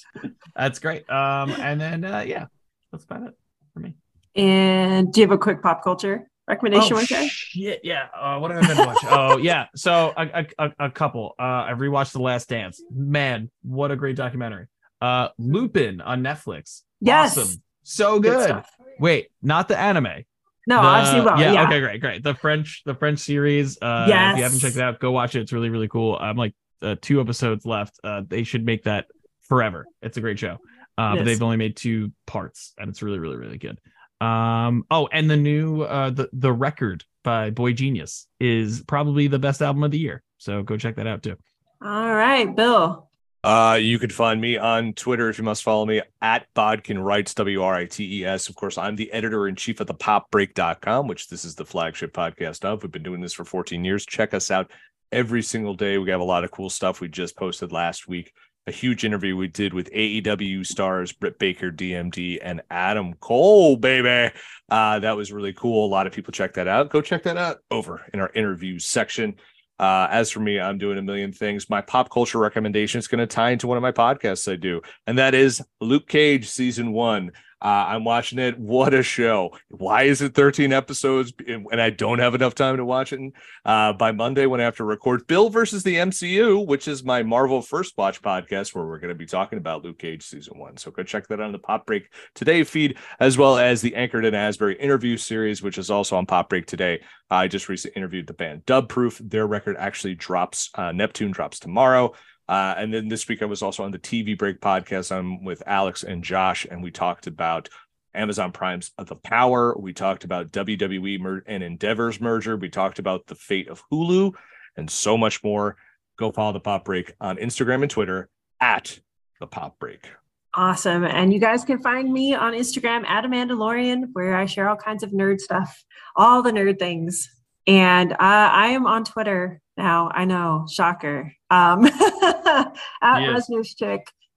That's 0.56 0.80
great. 0.80 1.10
Um, 1.10 1.52
and 1.52 1.80
then 1.82 2.04
uh, 2.04 2.24
yeah, 2.26 2.46
that's 2.92 3.04
about 3.04 3.24
it 3.24 3.34
for 3.74 3.80
me. 3.80 3.96
And 4.36 5.12
do 5.12 5.20
you 5.22 5.28
have 5.28 5.32
a 5.34 5.38
quick 5.38 5.62
pop 5.62 5.84
culture 5.84 6.30
recommendation, 6.48 6.94
oh, 6.94 6.98
one 6.98 7.06
Jay? 7.06 7.28
shit, 7.30 7.82
yeah. 7.84 8.08
Uh, 8.18 8.40
what 8.40 8.52
have 8.52 8.64
I 8.64 8.68
been 8.68 8.86
watching? 8.86 9.10
oh, 9.12 9.38
yeah. 9.38 9.66
So 9.76 10.14
a, 10.16 10.28
a, 10.28 10.48
a, 10.68 10.72
a 10.86 10.92
couple. 10.92 11.36
Uh, 11.40 11.42
I 11.68 11.74
rewatched 11.76 12.14
The 12.14 12.22
Last 12.22 12.48
Dance. 12.48 12.82
Man, 12.90 13.50
what 13.64 13.92
a 13.92 13.96
great 13.98 14.16
documentary. 14.16 14.68
Uh, 15.02 15.30
Lupin 15.38 16.02
on 16.02 16.24
Netflix. 16.24 16.82
Yes. 17.00 17.38
Awesome. 17.38 17.62
So 17.84 18.20
Good 18.20 18.48
good. 18.50 18.64
Wait, 19.00 19.28
not 19.42 19.68
the 19.68 19.78
anime. 19.78 20.26
No, 20.68 20.82
The- 20.82 20.88
I've 20.88 21.08
seen 21.08 21.24
well. 21.24 21.40
yeah, 21.40 21.54
Yeah. 21.54 21.64
Okay, 21.66 21.80
great, 21.80 22.02
great. 22.02 22.24
The 22.24 22.34
French, 22.36 22.82
the 22.86 22.96
French 22.96 23.20
series. 23.20 23.78
Uh, 23.82 24.08
if 24.10 24.38
you 24.38 24.44
haven't 24.44 24.60
checked 24.60 24.76
it 24.76 24.82
out, 24.82 25.00
go 25.00 25.12
watch 25.12 25.36
it. 25.36 25.42
It's 25.42 25.54
really, 25.54 25.70
really 25.70 25.88
cool. 25.88 26.18
I'm 26.20 26.36
like 26.36 26.54
uh, 26.82 26.96
two 27.02 27.22
episodes 27.22 27.66
left. 27.66 28.00
Uh, 28.04 28.24
they 28.28 28.44
should 28.44 28.66
make 28.66 28.84
that 28.84 29.06
forever. 29.48 29.86
It's 30.02 30.18
a 30.18 30.22
great 30.22 30.38
show. 30.40 30.58
Uh, 30.98 31.16
but 31.16 31.26
they've 31.26 31.42
only 31.42 31.58
made 31.58 31.78
two 31.78 32.12
parts, 32.26 32.74
and 32.78 32.90
it's 32.90 33.02
really, 33.04 33.20
really, 33.20 33.38
really 33.38 33.60
good. 33.60 33.80
Um, 34.20 34.84
oh, 34.90 35.08
and 35.12 35.30
the 35.30 35.38
new 35.38 35.84
uh, 35.84 36.10
the 36.10 36.28
the 36.34 36.52
record 36.52 37.04
by 37.24 37.52
Boy 37.52 37.74
Genius 37.74 38.28
is 38.40 38.82
probably 38.82 39.28
the 39.28 39.38
best 39.40 39.62
album 39.62 39.84
of 39.84 39.92
the 39.92 40.00
year. 40.00 40.24
So 40.40 40.64
go 40.64 40.76
check 40.76 40.96
that 40.96 41.06
out 41.08 41.22
too. 41.24 41.38
All 41.84 42.14
right, 42.14 42.54
Bill. 42.56 43.07
Uh, 43.48 43.76
you 43.76 43.98
can 43.98 44.10
find 44.10 44.42
me 44.42 44.58
on 44.58 44.92
Twitter 44.92 45.30
if 45.30 45.38
you 45.38 45.44
must 45.46 45.64
follow 45.64 45.86
me 45.86 46.02
at 46.22 46.46
Bodkin 46.54 47.00
Writes, 47.00 47.34
W 47.36 47.64
R 47.64 47.76
I 47.76 47.86
T 47.86 48.20
E 48.20 48.26
S. 48.26 48.50
Of 48.50 48.58
course, 48.58 48.78
I'm 48.78 48.98
the 48.98 49.10
editor 49.14 49.48
in 49.48 49.56
chief 49.56 49.80
of 49.80 49.88
the 49.88 49.94
popbreak.com, 49.94 51.08
which 51.08 51.30
this 51.30 51.46
is 51.46 51.56
the 51.56 51.64
flagship 51.64 52.12
podcast 52.12 52.66
of. 52.66 52.84
We've 52.84 52.92
been 52.92 53.04
doing 53.04 53.22
this 53.22 53.32
for 53.32 53.46
14 53.46 53.86
years. 53.86 54.06
Check 54.06 54.34
us 54.34 54.52
out 54.52 54.70
every 55.14 55.42
single 55.42 55.76
day. 55.76 55.98
We 55.98 56.10
have 56.10 56.20
a 56.20 56.26
lot 56.26 56.44
of 56.44 56.52
cool 56.52 56.70
stuff. 56.70 57.00
We 57.00 57.08
just 57.08 57.38
posted 57.38 57.72
last 57.72 58.06
week 58.06 58.34
a 58.68 58.72
huge 58.72 59.06
interview 59.06 59.38
we 59.38 59.48
did 59.48 59.74
with 59.74 59.94
AEW 59.94 60.66
stars 60.66 61.14
Britt 61.14 61.40
Baker, 61.40 61.72
DMD, 61.72 62.40
and 62.42 62.62
Adam 62.70 63.14
Cole, 63.14 63.78
baby. 63.78 64.36
Uh, 64.70 65.00
that 65.00 65.16
was 65.16 65.32
really 65.32 65.54
cool. 65.54 65.86
A 65.86 65.88
lot 65.88 66.06
of 66.06 66.12
people 66.12 66.34
check 66.34 66.56
that 66.56 66.68
out. 66.68 66.90
Go 66.90 67.00
check 67.00 67.24
that 67.24 67.38
out 67.38 67.60
over 67.72 68.06
in 68.14 68.20
our 68.20 68.30
interviews 68.36 68.86
section. 68.86 69.38
Uh, 69.80 70.08
as 70.10 70.32
for 70.32 70.40
me, 70.40 70.60
I'm 70.60 70.78
doing 70.78 70.98
a 70.98 71.02
million 71.02 71.32
things. 71.32 71.70
My 71.70 71.82
pop 71.82 72.10
culture 72.10 72.40
recommendation 72.40 73.00
is 73.00 73.08
going 73.08 73.20
to 73.20 73.28
tie 73.28 73.52
into 73.52 73.68
one 73.68 73.78
of 73.78 73.84
my 73.84 73.92
podcasts 73.92 74.52
I 74.52 74.56
do, 74.56 74.82
and 75.06 75.18
that 75.18 75.34
is 75.34 75.62
Luke 75.80 76.08
Cage 76.08 76.50
season 76.50 76.94
one. 76.94 77.32
Uh, 77.62 77.86
I'm 77.88 78.04
watching 78.04 78.38
it. 78.38 78.60
What 78.60 78.94
a 78.94 79.02
show! 79.02 79.58
Why 79.70 80.04
is 80.04 80.22
it 80.22 80.36
13 80.36 80.72
episodes 80.72 81.34
and 81.48 81.82
I 81.82 81.90
don't 81.90 82.20
have 82.20 82.36
enough 82.36 82.54
time 82.54 82.78
to 82.78 82.86
watch 82.86 83.14
it? 83.14 83.34
Uh, 83.66 83.94
by 83.94 84.12
Monday, 84.12 84.46
when 84.46 84.62
I 84.62 84.66
have 84.66 84.76
to 84.78 84.84
record 84.84 85.26
Bill 85.26 85.50
versus 85.50 85.82
the 85.82 85.96
MCU, 85.96 86.66
which 86.66 86.88
is 86.88 87.04
my 87.04 87.24
Marvel 87.24 87.62
First 87.62 87.98
Watch 87.98 88.22
podcast, 88.22 88.76
where 88.76 88.86
we're 88.86 89.00
going 89.00 89.10
to 89.10 89.16
be 89.16 89.26
talking 89.26 89.58
about 89.58 89.84
Luke 89.84 89.98
Cage 89.98 90.24
season 90.24 90.60
one. 90.60 90.78
So 90.78 90.92
go 90.92 91.02
check 91.02 91.28
that 91.28 91.40
out 91.40 91.48
on 91.48 91.52
the 91.52 91.60
Pop 91.60 91.88
Break 91.88 92.12
Today 92.36 92.64
feed, 92.64 92.98
as 93.20 93.38
well 93.38 93.58
as 93.58 93.82
the 93.82 93.96
Anchored 93.96 94.26
and 94.26 94.36
Asbury 94.36 94.76
interview 94.80 95.18
series, 95.18 95.64
which 95.64 95.80
is 95.80 95.90
also 95.90 96.16
on 96.16 96.28
Pop 96.28 96.50
Break 96.50 96.68
Today. 96.68 97.02
I 97.30 97.48
just 97.48 97.70
recently 97.70 97.98
interviewed 97.98 98.28
the 98.28 98.34
band 98.34 98.66
Dub 98.66 98.88
Proof. 98.88 99.20
Their 99.24 99.48
record 99.48 99.78
actually 99.80 100.16
drops, 100.16 100.70
uh, 100.76 100.92
Neptune 100.92 101.32
drops 101.32 101.60
tomorrow. 101.60 102.14
Uh, 102.48 102.76
and 102.78 102.94
then 102.94 103.08
this 103.10 103.28
week 103.28 103.42
I 103.42 103.46
was 103.46 103.62
also 103.62 103.84
on 103.84 103.92
the 103.92 104.00
TV 104.00 104.38
Break 104.38 104.62
podcast. 104.62 105.16
I'm 105.16 105.44
with 105.44 105.62
Alex 105.66 106.04
and 106.04 106.24
Josh, 106.24 106.66
and 106.70 106.82
we 106.82 106.92
talked 106.92 107.28
about 107.28 107.70
Amazon 108.14 108.52
Prime's 108.52 108.92
The 108.98 109.16
Power. 109.16 109.76
We 109.78 109.94
talked 109.94 110.24
about 110.24 110.52
WWE 110.52 111.20
mer- 111.20 111.44
and 111.46 111.64
Endeavor's 111.64 112.20
merger. 112.20 112.58
We 112.58 112.70
talked 112.70 113.00
about 113.00 113.28
the 113.28 113.36
fate 113.36 113.70
of 113.70 113.84
Hulu 113.92 114.34
and 114.76 114.90
so 114.90 115.18
much 115.18 115.44
more. 115.44 115.78
Go 116.18 116.32
follow 116.32 116.54
the 116.54 116.60
Pop 116.60 116.86
Break 116.86 117.14
on 117.22 117.38
Instagram 117.38 117.84
and 117.84 117.92
Twitter 117.92 118.30
at 118.60 119.00
the 119.40 119.48
Pop 119.48 119.78
Break. 119.80 120.08
Awesome. 120.54 121.04
And 121.04 121.32
you 121.32 121.40
guys 121.40 121.64
can 121.64 121.80
find 121.80 122.12
me 122.12 122.34
on 122.34 122.54
Instagram 122.54 123.06
at 123.06 123.24
Amandalorian, 123.24 124.10
where 124.14 124.36
I 124.36 124.46
share 124.46 124.68
all 124.68 124.76
kinds 124.76 125.04
of 125.04 125.12
nerd 125.12 125.40
stuff, 125.40 125.84
all 126.16 126.42
the 126.42 126.52
nerd 126.52 126.80
things. 126.80 127.30
And 127.68 128.14
uh, 128.14 128.16
I 128.20 128.70
am 128.70 128.88
on 128.88 129.04
Twitter 129.04 129.62
now. 129.76 130.10
I 130.12 130.26
know, 130.26 130.66
shocker. 130.72 131.32
Um, 131.52 131.84
at 133.02 133.20
Yes. 133.20 133.50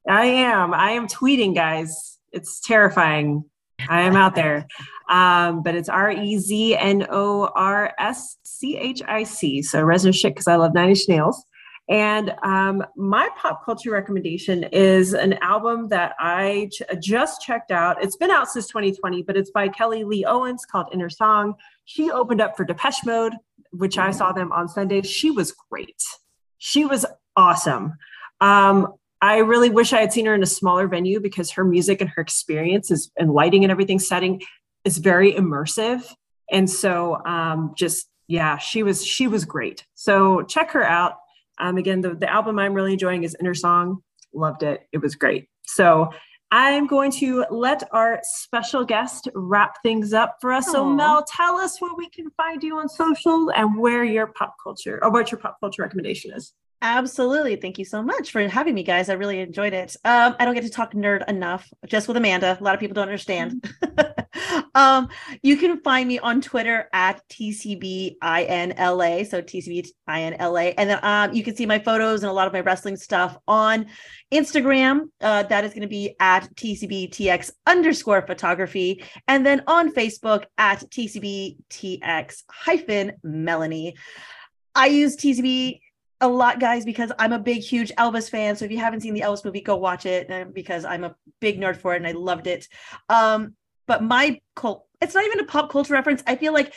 I 0.08 0.24
am. 0.26 0.72
I 0.74 0.90
am 0.92 1.06
tweeting, 1.06 1.54
guys. 1.54 2.18
It's 2.32 2.60
terrifying. 2.60 3.44
I 3.88 4.02
am 4.02 4.16
out 4.16 4.34
there. 4.34 4.66
Um, 5.10 5.64
but 5.64 5.74
it's 5.74 5.88
R 5.88 6.12
E 6.12 6.38
Z 6.38 6.76
N 6.76 7.04
O 7.10 7.50
R 7.56 7.92
S 7.98 8.36
C 8.44 8.76
H 8.76 9.02
I 9.08 9.24
C. 9.24 9.60
So 9.60 9.82
Reznor's 9.82 10.20
Chick 10.20 10.34
because 10.34 10.46
I 10.46 10.54
love 10.54 10.72
Nine 10.72 10.90
Inch 10.90 11.08
Nails. 11.08 11.44
And 11.88 12.32
um, 12.44 12.84
my 12.94 13.28
pop 13.36 13.64
culture 13.64 13.90
recommendation 13.90 14.62
is 14.70 15.12
an 15.12 15.32
album 15.42 15.88
that 15.88 16.14
I 16.20 16.70
ch- 16.72 16.82
just 17.02 17.42
checked 17.42 17.72
out. 17.72 18.00
It's 18.00 18.14
been 18.14 18.30
out 18.30 18.48
since 18.48 18.68
2020, 18.68 19.24
but 19.24 19.36
it's 19.36 19.50
by 19.50 19.66
Kelly 19.66 20.04
Lee 20.04 20.24
Owens 20.24 20.64
called 20.64 20.86
Inner 20.92 21.10
Song. 21.10 21.54
She 21.86 22.12
opened 22.12 22.40
up 22.40 22.56
for 22.56 22.64
Depeche 22.64 23.04
Mode, 23.04 23.34
which 23.72 23.98
I 23.98 24.12
saw 24.12 24.30
them 24.30 24.52
on 24.52 24.68
Sunday. 24.68 25.02
She 25.02 25.32
was 25.32 25.52
great. 25.68 26.00
She 26.58 26.84
was 26.84 27.04
awesome. 27.36 27.94
Um, 28.40 28.94
I 29.22 29.38
really 29.38 29.70
wish 29.70 29.92
I 29.92 30.00
had 30.00 30.12
seen 30.12 30.26
her 30.26 30.34
in 30.34 30.42
a 30.42 30.46
smaller 30.46 30.88
venue 30.88 31.20
because 31.20 31.50
her 31.52 31.64
music 31.64 32.00
and 32.00 32.08
her 32.10 32.22
experience 32.22 32.90
is 32.90 33.10
and 33.18 33.32
lighting 33.32 33.64
and 33.64 33.70
everything 33.70 33.98
setting 33.98 34.40
is 34.84 34.98
very 34.98 35.32
immersive. 35.32 36.02
And 36.50 36.68
so 36.68 37.24
um, 37.26 37.72
just 37.76 38.08
yeah, 38.28 38.58
she 38.58 38.82
was 38.82 39.04
she 39.04 39.26
was 39.26 39.44
great. 39.44 39.84
So 39.94 40.42
check 40.42 40.70
her 40.70 40.84
out. 40.84 41.16
Um, 41.58 41.76
again, 41.76 42.00
the, 42.00 42.14
the 42.14 42.30
album 42.30 42.58
I'm 42.58 42.72
really 42.72 42.92
enjoying 42.92 43.24
is 43.24 43.36
Inner 43.38 43.54
Song. 43.54 44.02
Loved 44.32 44.62
it. 44.62 44.86
It 44.92 44.98
was 44.98 45.14
great. 45.14 45.48
So 45.66 46.10
I'm 46.52 46.86
going 46.86 47.12
to 47.12 47.44
let 47.50 47.88
our 47.92 48.20
special 48.22 48.84
guest 48.84 49.28
wrap 49.34 49.76
things 49.82 50.12
up 50.12 50.36
for 50.40 50.52
us. 50.52 50.70
So 50.70 50.84
Mel, 50.84 51.24
tell 51.24 51.58
us 51.58 51.80
where 51.80 51.94
we 51.94 52.08
can 52.08 52.30
find 52.30 52.62
you 52.62 52.78
on 52.78 52.88
social 52.88 53.52
and 53.52 53.78
where 53.78 54.02
your 54.02 54.28
pop 54.28 54.56
culture 54.62 54.98
or 55.02 55.10
what 55.10 55.30
your 55.30 55.38
pop 55.38 55.58
culture 55.60 55.82
recommendation 55.82 56.32
is. 56.32 56.52
Absolutely. 56.82 57.56
Thank 57.56 57.78
you 57.78 57.84
so 57.84 58.02
much 58.02 58.30
for 58.30 58.40
having 58.48 58.72
me, 58.74 58.82
guys. 58.82 59.10
I 59.10 59.12
really 59.12 59.40
enjoyed 59.40 59.74
it. 59.74 59.96
Um, 60.02 60.34
I 60.40 60.46
don't 60.46 60.54
get 60.54 60.64
to 60.64 60.70
talk 60.70 60.94
nerd 60.94 61.28
enough 61.28 61.68
just 61.86 62.08
with 62.08 62.16
Amanda. 62.16 62.56
A 62.58 62.64
lot 62.64 62.72
of 62.72 62.80
people 62.80 62.94
don't 62.94 63.06
understand. 63.06 63.70
um, 64.74 65.10
you 65.42 65.58
can 65.58 65.82
find 65.82 66.08
me 66.08 66.18
on 66.18 66.40
Twitter 66.40 66.88
at 66.94 67.20
TCBINLA. 67.28 69.26
So 69.26 69.42
TCBINLA. 69.42 70.74
And 70.78 70.88
then 70.90 70.98
um, 71.02 71.34
you 71.34 71.44
can 71.44 71.54
see 71.54 71.66
my 71.66 71.78
photos 71.78 72.22
and 72.22 72.30
a 72.30 72.32
lot 72.32 72.46
of 72.46 72.54
my 72.54 72.60
wrestling 72.60 72.96
stuff 72.96 73.36
on 73.46 73.84
Instagram. 74.32 75.10
Uh, 75.20 75.42
that 75.42 75.64
is 75.64 75.72
going 75.72 75.82
to 75.82 75.86
be 75.86 76.16
at 76.18 76.48
TCBTX 76.54 77.50
underscore 77.66 78.22
photography. 78.22 79.04
And 79.28 79.44
then 79.44 79.62
on 79.66 79.92
Facebook 79.92 80.44
at 80.56 80.78
TCBTX 80.80 82.44
hyphen 82.48 83.12
Melanie. 83.22 83.96
I 84.74 84.86
use 84.86 85.16
TCB 85.16 85.80
a 86.20 86.28
lot, 86.28 86.60
guys, 86.60 86.84
because 86.84 87.12
I'm 87.18 87.32
a 87.32 87.38
big, 87.38 87.62
huge 87.62 87.92
Elvis 87.96 88.30
fan. 88.30 88.56
So 88.56 88.64
if 88.64 88.70
you 88.70 88.78
haven't 88.78 89.00
seen 89.00 89.14
the 89.14 89.20
Elvis 89.20 89.44
movie, 89.44 89.60
go 89.60 89.76
watch 89.76 90.06
it 90.06 90.30
uh, 90.30 90.44
because 90.52 90.84
I'm 90.84 91.04
a 91.04 91.14
big 91.40 91.60
nerd 91.60 91.76
for 91.76 91.94
it 91.94 91.98
and 91.98 92.06
I 92.06 92.12
loved 92.12 92.46
it. 92.46 92.68
Um, 93.08 93.54
but 93.86 94.02
my 94.02 94.40
cult, 94.54 94.86
it's 95.00 95.14
not 95.14 95.24
even 95.24 95.40
a 95.40 95.44
pop 95.44 95.70
culture 95.70 95.94
reference. 95.94 96.22
I 96.26 96.36
feel 96.36 96.52
like 96.52 96.74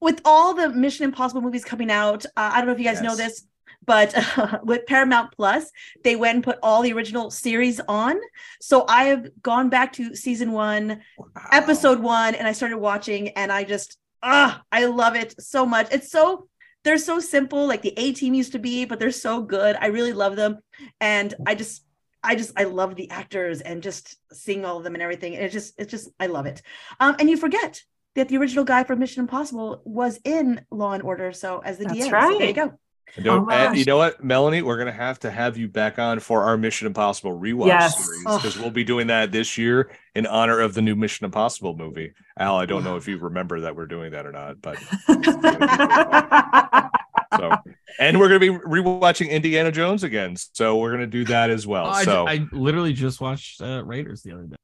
with 0.00 0.20
all 0.24 0.54
the 0.54 0.68
Mission 0.68 1.04
Impossible 1.04 1.40
movies 1.40 1.64
coming 1.64 1.90
out, 1.90 2.24
uh, 2.24 2.30
I 2.36 2.58
don't 2.58 2.66
know 2.66 2.72
if 2.72 2.78
you 2.78 2.84
guys 2.84 3.02
know 3.02 3.16
this, 3.16 3.46
but 3.84 4.14
uh, 4.38 4.60
with 4.64 4.86
Paramount 4.86 5.32
Plus, 5.36 5.70
they 6.04 6.16
went 6.16 6.36
and 6.36 6.44
put 6.44 6.58
all 6.62 6.82
the 6.82 6.92
original 6.92 7.30
series 7.30 7.80
on. 7.88 8.18
So 8.60 8.84
I 8.88 9.04
have 9.04 9.28
gone 9.42 9.68
back 9.70 9.92
to 9.94 10.14
season 10.14 10.52
one, 10.52 11.02
episode 11.52 11.98
one, 12.00 12.34
and 12.34 12.46
I 12.46 12.52
started 12.52 12.78
watching, 12.78 13.30
and 13.30 13.50
I 13.50 13.64
just 13.64 13.98
ah, 14.24 14.62
I 14.72 14.86
love 14.86 15.14
it 15.14 15.40
so 15.40 15.66
much. 15.66 15.88
It's 15.92 16.10
so 16.10 16.48
they're 16.84 16.98
so 16.98 17.18
simple, 17.18 17.66
like 17.66 17.82
the 17.82 17.94
A 17.98 18.12
team 18.12 18.34
used 18.34 18.52
to 18.52 18.58
be, 18.58 18.84
but 18.84 18.98
they're 18.98 19.10
so 19.10 19.42
good. 19.42 19.76
I 19.80 19.86
really 19.86 20.12
love 20.12 20.36
them, 20.36 20.58
and 21.00 21.34
I 21.46 21.54
just. 21.54 21.82
I 22.26 22.36
just 22.36 22.58
I 22.58 22.64
love 22.64 22.96
the 22.96 23.10
actors 23.10 23.60
and 23.60 23.82
just 23.82 24.16
seeing 24.32 24.64
all 24.64 24.78
of 24.78 24.82
them 24.82 24.94
and 24.94 25.02
everything. 25.02 25.34
And 25.34 25.44
it's 25.44 25.52
just 25.52 25.74
it's 25.76 25.90
just 25.90 26.08
I 26.18 26.28
love 26.28 26.46
it. 26.46 26.62
Um, 26.98 27.16
and 27.18 27.28
you 27.28 27.36
forget 27.36 27.82
that 28.14 28.30
the 28.30 28.38
original 28.38 28.64
guy 28.64 28.82
from 28.84 28.98
Mission 28.98 29.20
Impossible 29.20 29.82
was 29.84 30.18
in 30.24 30.64
Law 30.70 30.92
and 30.92 31.02
Order, 31.02 31.32
so 31.34 31.58
as 31.58 31.76
the 31.76 31.84
That's 31.84 31.98
DM. 31.98 32.32
So 32.32 32.38
there 32.38 32.48
you 32.48 32.54
go. 32.54 32.78
And 33.16 33.24
don't- 33.24 33.46
Oh 33.48 33.50
and 33.50 33.76
you 33.76 33.84
know 33.84 33.96
what, 33.96 34.22
Melanie? 34.24 34.62
We're 34.62 34.78
gonna 34.78 34.92
have 34.92 35.18
to 35.20 35.30
have 35.30 35.56
you 35.56 35.68
back 35.68 35.98
on 35.98 36.20
for 36.20 36.44
our 36.44 36.56
Mission 36.56 36.86
Impossible 36.86 37.38
rewatch 37.38 37.66
Yes. 37.68 38.04
series 38.04 38.24
because 38.24 38.58
we'll 38.58 38.70
be 38.70 38.84
doing 38.84 39.06
that 39.08 39.32
this 39.32 39.56
year 39.56 39.90
in 40.14 40.26
honor 40.26 40.60
of 40.60 40.74
the 40.74 40.82
new 40.82 40.94
Mission 40.96 41.24
Impossible 41.24 41.76
movie. 41.76 42.12
Al, 42.38 42.56
I 42.56 42.66
don't 42.66 42.82
know 42.84 42.96
if 42.96 43.06
you 43.06 43.18
remember 43.18 43.60
that 43.60 43.76
we're 43.76 43.86
doing 43.86 44.12
that 44.12 44.26
or 44.26 44.32
not, 44.32 44.60
but 44.60 44.78
so 47.38 47.56
and 47.98 48.18
we're 48.18 48.28
gonna 48.28 48.40
be 48.40 48.48
rewatching 48.50 49.30
Indiana 49.30 49.70
Jones 49.70 50.02
again, 50.04 50.36
so 50.36 50.78
we're 50.78 50.92
gonna 50.92 51.06
do 51.06 51.24
that 51.26 51.50
as 51.50 51.66
well. 51.66 51.86
Oh, 51.86 51.90
I, 51.90 52.04
so 52.04 52.28
I 52.28 52.46
literally 52.52 52.92
just 52.92 53.20
watched 53.20 53.60
uh, 53.60 53.82
Raiders 53.84 54.22
the 54.22 54.32
other 54.32 54.44
day. 54.44 54.56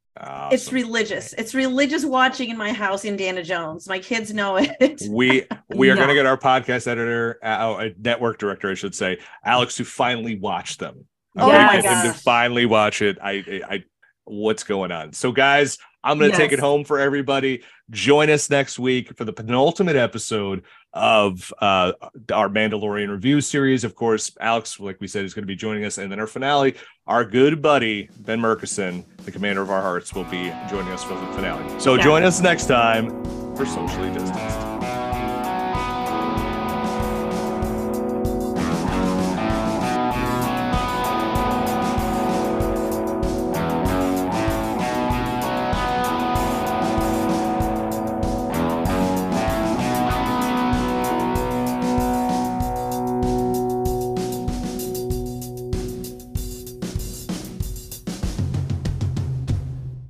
It's 0.53 0.73
religious. 0.73 1.33
It's 1.35 1.55
religious 1.55 2.05
watching 2.05 2.51
in 2.51 2.57
my 2.57 2.73
house, 2.73 3.05
Indiana 3.05 3.43
Jones. 3.43 3.89
My 3.89 3.99
kids 3.99 4.33
know 4.33 4.57
it. 4.57 5.03
we 5.11 5.47
we 5.75 5.91
are 5.91 5.95
No. 5.95 6.01
going 6.03 6.09
to 6.09 6.15
get 6.15 6.27
our 6.27 6.37
podcast 6.39 6.87
editor, 6.87 7.39
uh, 7.43 7.47
uh, 7.47 7.89
network 7.99 8.39
director, 8.39 8.71
I 8.71 8.75
should 8.75 8.95
say, 8.95 9.19
Alex, 9.45 9.77
to 9.77 9.85
finally 9.85 10.37
watch 10.39 10.79
them. 10.79 11.05
Oh 11.39 11.49
Okay, 11.49 11.65
my 11.65 11.81
get 11.81 12.05
him 12.05 12.13
to 12.13 12.19
finally 12.19 12.67
watch 12.67 13.03
it. 13.03 13.19
I, 13.23 13.63
I 13.69 13.85
what's 14.31 14.65
going 14.65 14.93
on? 14.93 15.13
So, 15.13 15.33
guys, 15.33 15.79
I'm 16.03 16.19
going 16.19 16.31
to 16.31 16.37
take 16.37 16.53
it 16.53 16.59
home 16.59 16.85
for 16.85 16.99
everybody. 16.99 17.63
Join 17.91 18.31
us 18.31 18.49
next 18.49 18.79
week 18.79 19.15
for 19.17 19.25
the 19.25 19.33
penultimate 19.33 19.97
episode 19.97 20.63
of 20.95 21.53
uh, 21.61 21.93
our 22.33 22.49
Mandalorian 22.49 23.11
review 23.11 23.41
series. 23.41 23.85
Of 23.85 23.95
course, 23.95 24.35
Alex, 24.41 24.81
like 24.81 25.01
we 25.01 25.07
said, 25.09 25.25
is 25.25 25.35
going 25.35 25.43
to 25.43 25.47
be 25.47 25.57
joining 25.57 25.85
us, 25.85 25.99
and 25.99 26.11
then 26.11 26.19
our 26.19 26.27
finale, 26.27 26.75
our 27.07 27.25
good 27.25 27.61
buddy 27.61 28.09
Ben 28.21 28.41
Murkison, 28.41 29.05
the 29.25 29.33
commander 29.33 29.61
of 29.63 29.71
our 29.71 29.83
hearts, 29.83 30.15
will 30.15 30.25
be 30.25 30.53
joining 30.71 30.93
us 30.93 31.05
for 31.05 31.15
the 31.15 31.27
finale. 31.33 31.81
So, 31.81 31.95
Yeah. 31.95 32.03
join 32.03 32.23
us 32.23 32.41
next 32.41 32.67
time 32.67 33.11
for 33.57 33.67
socially 33.67 34.11
distanced. 34.13 34.70